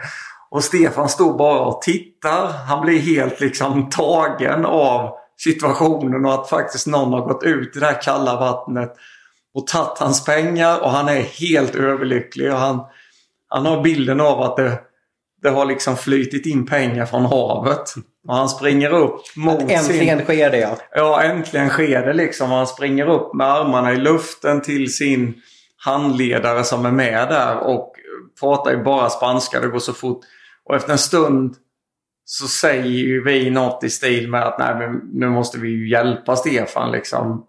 Och 0.50 0.64
Stefan 0.64 1.08
står 1.08 1.38
bara 1.38 1.60
och 1.60 1.82
tittar. 1.82 2.52
Han 2.68 2.86
blir 2.86 2.98
helt 2.98 3.40
liksom 3.40 3.90
tagen 3.90 4.64
av 4.66 5.14
situationen 5.38 6.26
och 6.26 6.34
att 6.34 6.48
faktiskt 6.48 6.86
någon 6.86 7.12
har 7.12 7.20
gått 7.20 7.42
ut 7.42 7.76
i 7.76 7.80
det 7.80 7.86
här 7.86 8.02
kalla 8.02 8.40
vattnet 8.40 8.96
och 9.54 9.66
tagit 9.66 9.98
hans 9.98 10.24
pengar 10.24 10.80
och 10.82 10.90
han 10.90 11.08
är 11.08 11.20
helt 11.20 11.74
överlycklig. 11.74 12.52
Och 12.52 12.58
han, 12.58 12.80
han 13.48 13.66
har 13.66 13.82
bilden 13.82 14.20
av 14.20 14.40
att 14.40 14.56
det, 14.56 14.78
det 15.42 15.50
har 15.50 15.66
liksom 15.66 15.96
flytit 15.96 16.46
in 16.46 16.66
pengar 16.66 17.06
från 17.06 17.24
havet. 17.24 17.94
Och 18.28 18.34
han 18.34 18.48
springer 18.48 18.90
upp 18.90 19.20
mot 19.36 19.62
att 19.62 19.70
Äntligen 19.70 20.18
sin... 20.18 20.26
sker 20.26 20.50
det 20.50 20.58
ja. 20.58 20.76
Ja, 20.94 21.22
äntligen 21.22 21.68
sker 21.68 22.06
det 22.06 22.12
liksom. 22.12 22.50
Han 22.50 22.66
springer 22.66 23.08
upp 23.08 23.34
med 23.34 23.46
armarna 23.46 23.92
i 23.92 23.96
luften 23.96 24.62
till 24.62 24.94
sin 24.94 25.34
handledare 25.76 26.64
som 26.64 26.86
är 26.86 26.90
med 26.90 27.28
där 27.28 27.58
och 27.58 27.94
pratar 28.40 28.70
ju 28.70 28.82
bara 28.82 29.10
spanska. 29.10 29.60
Det 29.60 29.68
går 29.68 29.78
så 29.78 29.92
fort. 29.92 30.20
Och 30.64 30.76
efter 30.76 30.92
en 30.92 30.98
stund 30.98 31.54
så 32.24 32.48
säger 32.48 32.84
ju 32.84 33.24
vi 33.24 33.50
något 33.50 33.84
i 33.84 33.90
stil 33.90 34.30
med 34.30 34.42
att 34.42 34.58
nej, 34.58 34.74
men 34.78 35.00
nu 35.12 35.28
måste 35.28 35.58
vi 35.58 35.68
ju 35.68 35.90
hjälpa 35.90 36.36
Stefan 36.36 36.92
liksom. 36.92 37.46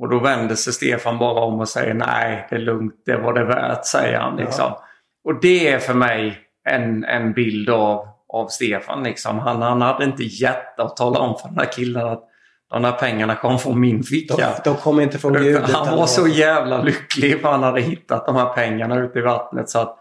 Och 0.00 0.08
då 0.08 0.18
vänder 0.18 0.54
sig 0.54 0.72
Stefan 0.72 1.18
bara 1.18 1.44
om 1.44 1.60
och 1.60 1.68
säger 1.68 1.94
nej, 1.94 2.46
det 2.50 2.56
är 2.56 2.60
lugnt, 2.60 3.02
det 3.06 3.16
var 3.16 3.32
det 3.32 3.44
värt, 3.44 3.86
säger 3.86 4.18
han. 4.18 4.36
Liksom. 4.36 4.64
Ja. 4.64 4.84
Och 5.24 5.40
det 5.40 5.68
är 5.68 5.78
för 5.78 5.94
mig 5.94 6.43
en, 6.64 7.04
en 7.04 7.32
bild 7.32 7.70
av, 7.70 8.08
av 8.28 8.48
Stefan. 8.48 9.02
Liksom. 9.02 9.38
Han, 9.38 9.62
han 9.62 9.82
hade 9.82 10.04
inte 10.04 10.24
hjärta 10.24 10.82
att 10.82 10.96
tala 10.96 11.18
om 11.18 11.38
för 11.38 11.48
den 11.48 11.58
här 11.58 11.72
killen 11.72 12.06
att 12.06 12.28
de 12.70 12.84
här 12.84 12.92
pengarna 12.92 13.36
kom 13.36 13.58
från 13.58 13.80
min 13.80 14.02
ficka. 14.02 14.36
De, 14.36 14.70
de 14.70 14.76
kom 14.76 15.00
inte 15.00 15.18
från 15.18 15.32
Gud. 15.32 15.62
Han 15.62 15.96
var 15.96 16.06
så 16.06 16.28
jävla 16.28 16.82
lycklig 16.82 17.40
för 17.40 17.48
han 17.48 17.62
hade 17.62 17.80
hittat 17.80 18.26
de 18.26 18.36
här 18.36 18.52
pengarna 18.52 19.00
ute 19.00 19.18
i 19.18 19.22
vattnet. 19.22 19.68
så 19.68 19.78
att 19.78 19.98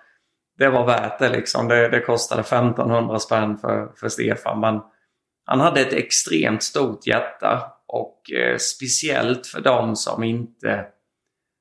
det 0.57 0.69
var 0.69 0.85
värt 0.85 1.19
det 1.19 1.29
liksom. 1.29 1.67
Det, 1.67 1.89
det 1.89 1.99
kostade 1.99 2.41
1500 2.41 3.19
spänn 3.19 3.57
för, 3.57 3.91
för 3.95 4.09
Stefan. 4.09 4.59
Men 4.59 4.81
han 5.45 5.59
hade 5.59 5.81
ett 5.81 5.93
extremt 5.93 6.63
stort 6.63 7.07
hjärta 7.07 7.71
och 7.87 8.31
eh, 8.31 8.57
speciellt 8.57 9.47
för 9.47 9.61
dem 9.61 9.95
som 9.95 10.23
inte, 10.23 10.85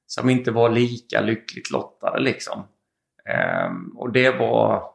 som 0.06 0.30
inte 0.30 0.50
var 0.50 0.70
lika 0.70 1.20
lyckligt 1.20 1.70
lottade 1.70 2.20
liksom. 2.20 2.64
Ehm, 3.28 3.96
och 3.96 4.12
det 4.12 4.30
var, 4.30 4.91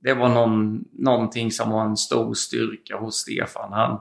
det 0.00 0.14
var 0.14 0.28
någon, 0.28 0.84
någonting 0.92 1.50
som 1.50 1.70
var 1.70 1.84
en 1.84 1.96
stor 1.96 2.34
styrka 2.34 2.96
hos 2.96 3.14
Stefan. 3.14 3.72
Han, 3.72 4.00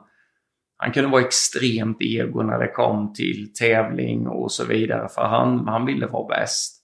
han 0.78 0.92
kunde 0.92 1.10
vara 1.10 1.22
extremt 1.22 1.98
ego 2.00 2.44
när 2.44 2.60
det 2.60 2.68
kom 2.68 3.14
till 3.14 3.54
tävling 3.54 4.28
och 4.28 4.52
så 4.52 4.66
vidare 4.66 5.10
för 5.10 5.22
han, 5.22 5.68
han 5.68 5.86
ville 5.86 6.08
vara 6.08 6.28
bäst. 6.28 6.84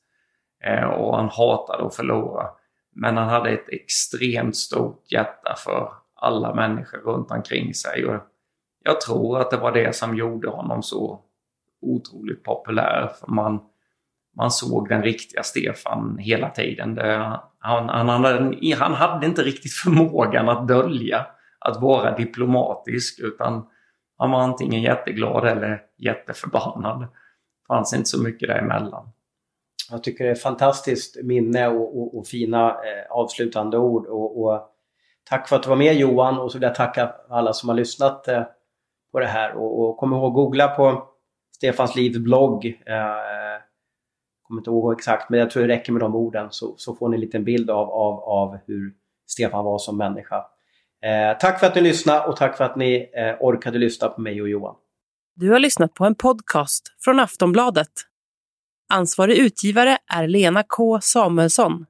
Eh, 0.64 0.84
och 0.84 1.18
han 1.18 1.30
hatade 1.30 1.86
att 1.86 1.96
förlora. 1.96 2.48
Men 2.96 3.18
han 3.18 3.30
hade 3.30 3.50
ett 3.50 3.70
extremt 3.70 4.56
stort 4.56 5.12
hjärta 5.12 5.56
för 5.58 5.94
alla 6.16 6.56
människor 6.56 6.98
runt 6.98 7.32
omkring 7.32 7.74
sig. 7.74 8.06
Och 8.06 8.22
jag 8.84 9.02
tror 9.02 9.40
att 9.40 9.52
det 9.52 9.58
var 9.58 9.72
det 9.72 9.96
som 9.96 10.18
gjorde 10.18 10.50
honom 10.50 10.84
så 10.84 11.22
otroligt 11.82 12.44
populär. 12.44 13.12
För 13.20 13.32
man, 13.32 13.60
man 14.38 14.52
såg 14.52 14.90
den 14.90 15.04
riktiga 15.04 15.44
Stefan 15.44 16.18
hela 16.18 16.50
tiden. 16.50 16.96
Det, 16.96 17.40
han, 17.66 17.90
han, 17.90 18.10
hade, 18.10 18.76
han 18.76 18.94
hade 18.94 19.26
inte 19.26 19.42
riktigt 19.42 19.74
förmågan 19.74 20.50
att 20.50 20.68
dölja, 20.68 21.26
att 21.60 21.82
vara 21.82 22.16
diplomatisk. 22.16 23.20
Utan 23.20 23.68
han 24.18 24.32
var 24.32 24.40
antingen 24.40 24.82
jätteglad 24.82 25.48
eller 25.48 25.82
jätteförbannad. 25.98 27.02
Det 27.02 27.08
fanns 27.68 27.94
inte 27.94 28.10
så 28.10 28.24
mycket 28.24 28.50
däremellan. 28.50 29.10
Jag 29.92 30.04
tycker 30.04 30.24
det 30.24 30.30
är 30.30 30.34
ett 30.34 30.42
fantastiskt 30.42 31.24
minne 31.24 31.68
och, 31.68 32.02
och, 32.02 32.18
och 32.18 32.28
fina 32.28 32.70
eh, 32.70 33.12
avslutande 33.12 33.78
ord. 33.78 34.06
Och, 34.06 34.44
och, 34.44 34.70
tack 35.30 35.48
för 35.48 35.56
att 35.56 35.64
du 35.64 35.70
var 35.70 35.76
med 35.76 35.96
Johan 35.96 36.40
och 36.40 36.52
så 36.52 36.58
vill 36.58 36.64
jag 36.64 36.76
tacka 36.76 37.14
alla 37.30 37.54
som 37.54 37.70
har 37.70 37.76
lyssnat 37.76 38.28
eh, 38.28 38.44
på 39.12 39.20
det 39.20 39.26
här. 39.26 39.56
Och, 39.56 39.80
och 39.80 39.98
kom 39.98 40.14
ihåg 40.14 40.28
att 40.28 40.36
googla 40.36 40.68
på 40.68 41.08
Stefans 41.56 41.96
Livs 41.96 42.18
blogg. 42.18 42.66
Eh, 42.66 43.43
kommer 44.44 44.62
inte 44.62 44.70
ihåg 44.70 44.94
exakt 44.94 45.30
men 45.30 45.40
jag 45.40 45.52
tror 45.52 45.64
det 45.64 45.74
räcker 45.74 45.92
med 45.92 46.02
de 46.02 46.16
orden 46.16 46.48
så, 46.52 46.74
så 46.78 46.96
får 46.96 47.10
ni 47.10 47.16
en 47.16 47.22
liten 47.22 47.44
bild 47.44 47.70
av, 47.70 47.90
av, 47.90 48.20
av 48.20 48.58
hur 48.68 48.94
Stefan 49.28 49.66
var 49.66 49.78
som 49.78 49.98
människa. 49.98 50.36
Eh, 51.04 51.38
tack 51.40 51.60
för 51.60 51.68
att 51.68 51.76
ni 51.76 51.82
lyssnade 51.82 52.28
och 52.28 52.38
tack 52.38 52.58
för 52.58 52.64
att 52.64 52.76
ni 52.76 53.12
eh, 53.14 53.36
orkade 53.40 53.78
lyssna 53.78 54.08
på 54.08 54.22
mig 54.22 54.42
och 54.42 54.50
Johan. 54.50 54.76
Du 55.36 55.52
har 55.52 55.60
lyssnat 55.60 55.94
på 55.94 56.06
en 56.06 56.16
podcast 56.16 56.84
från 57.04 57.20
Aftonbladet. 57.20 57.92
Ansvarig 58.94 59.38
utgivare 59.38 59.98
är 60.14 60.28
Lena 60.28 60.64
K 60.64 61.02
Samuelsson. 61.02 61.86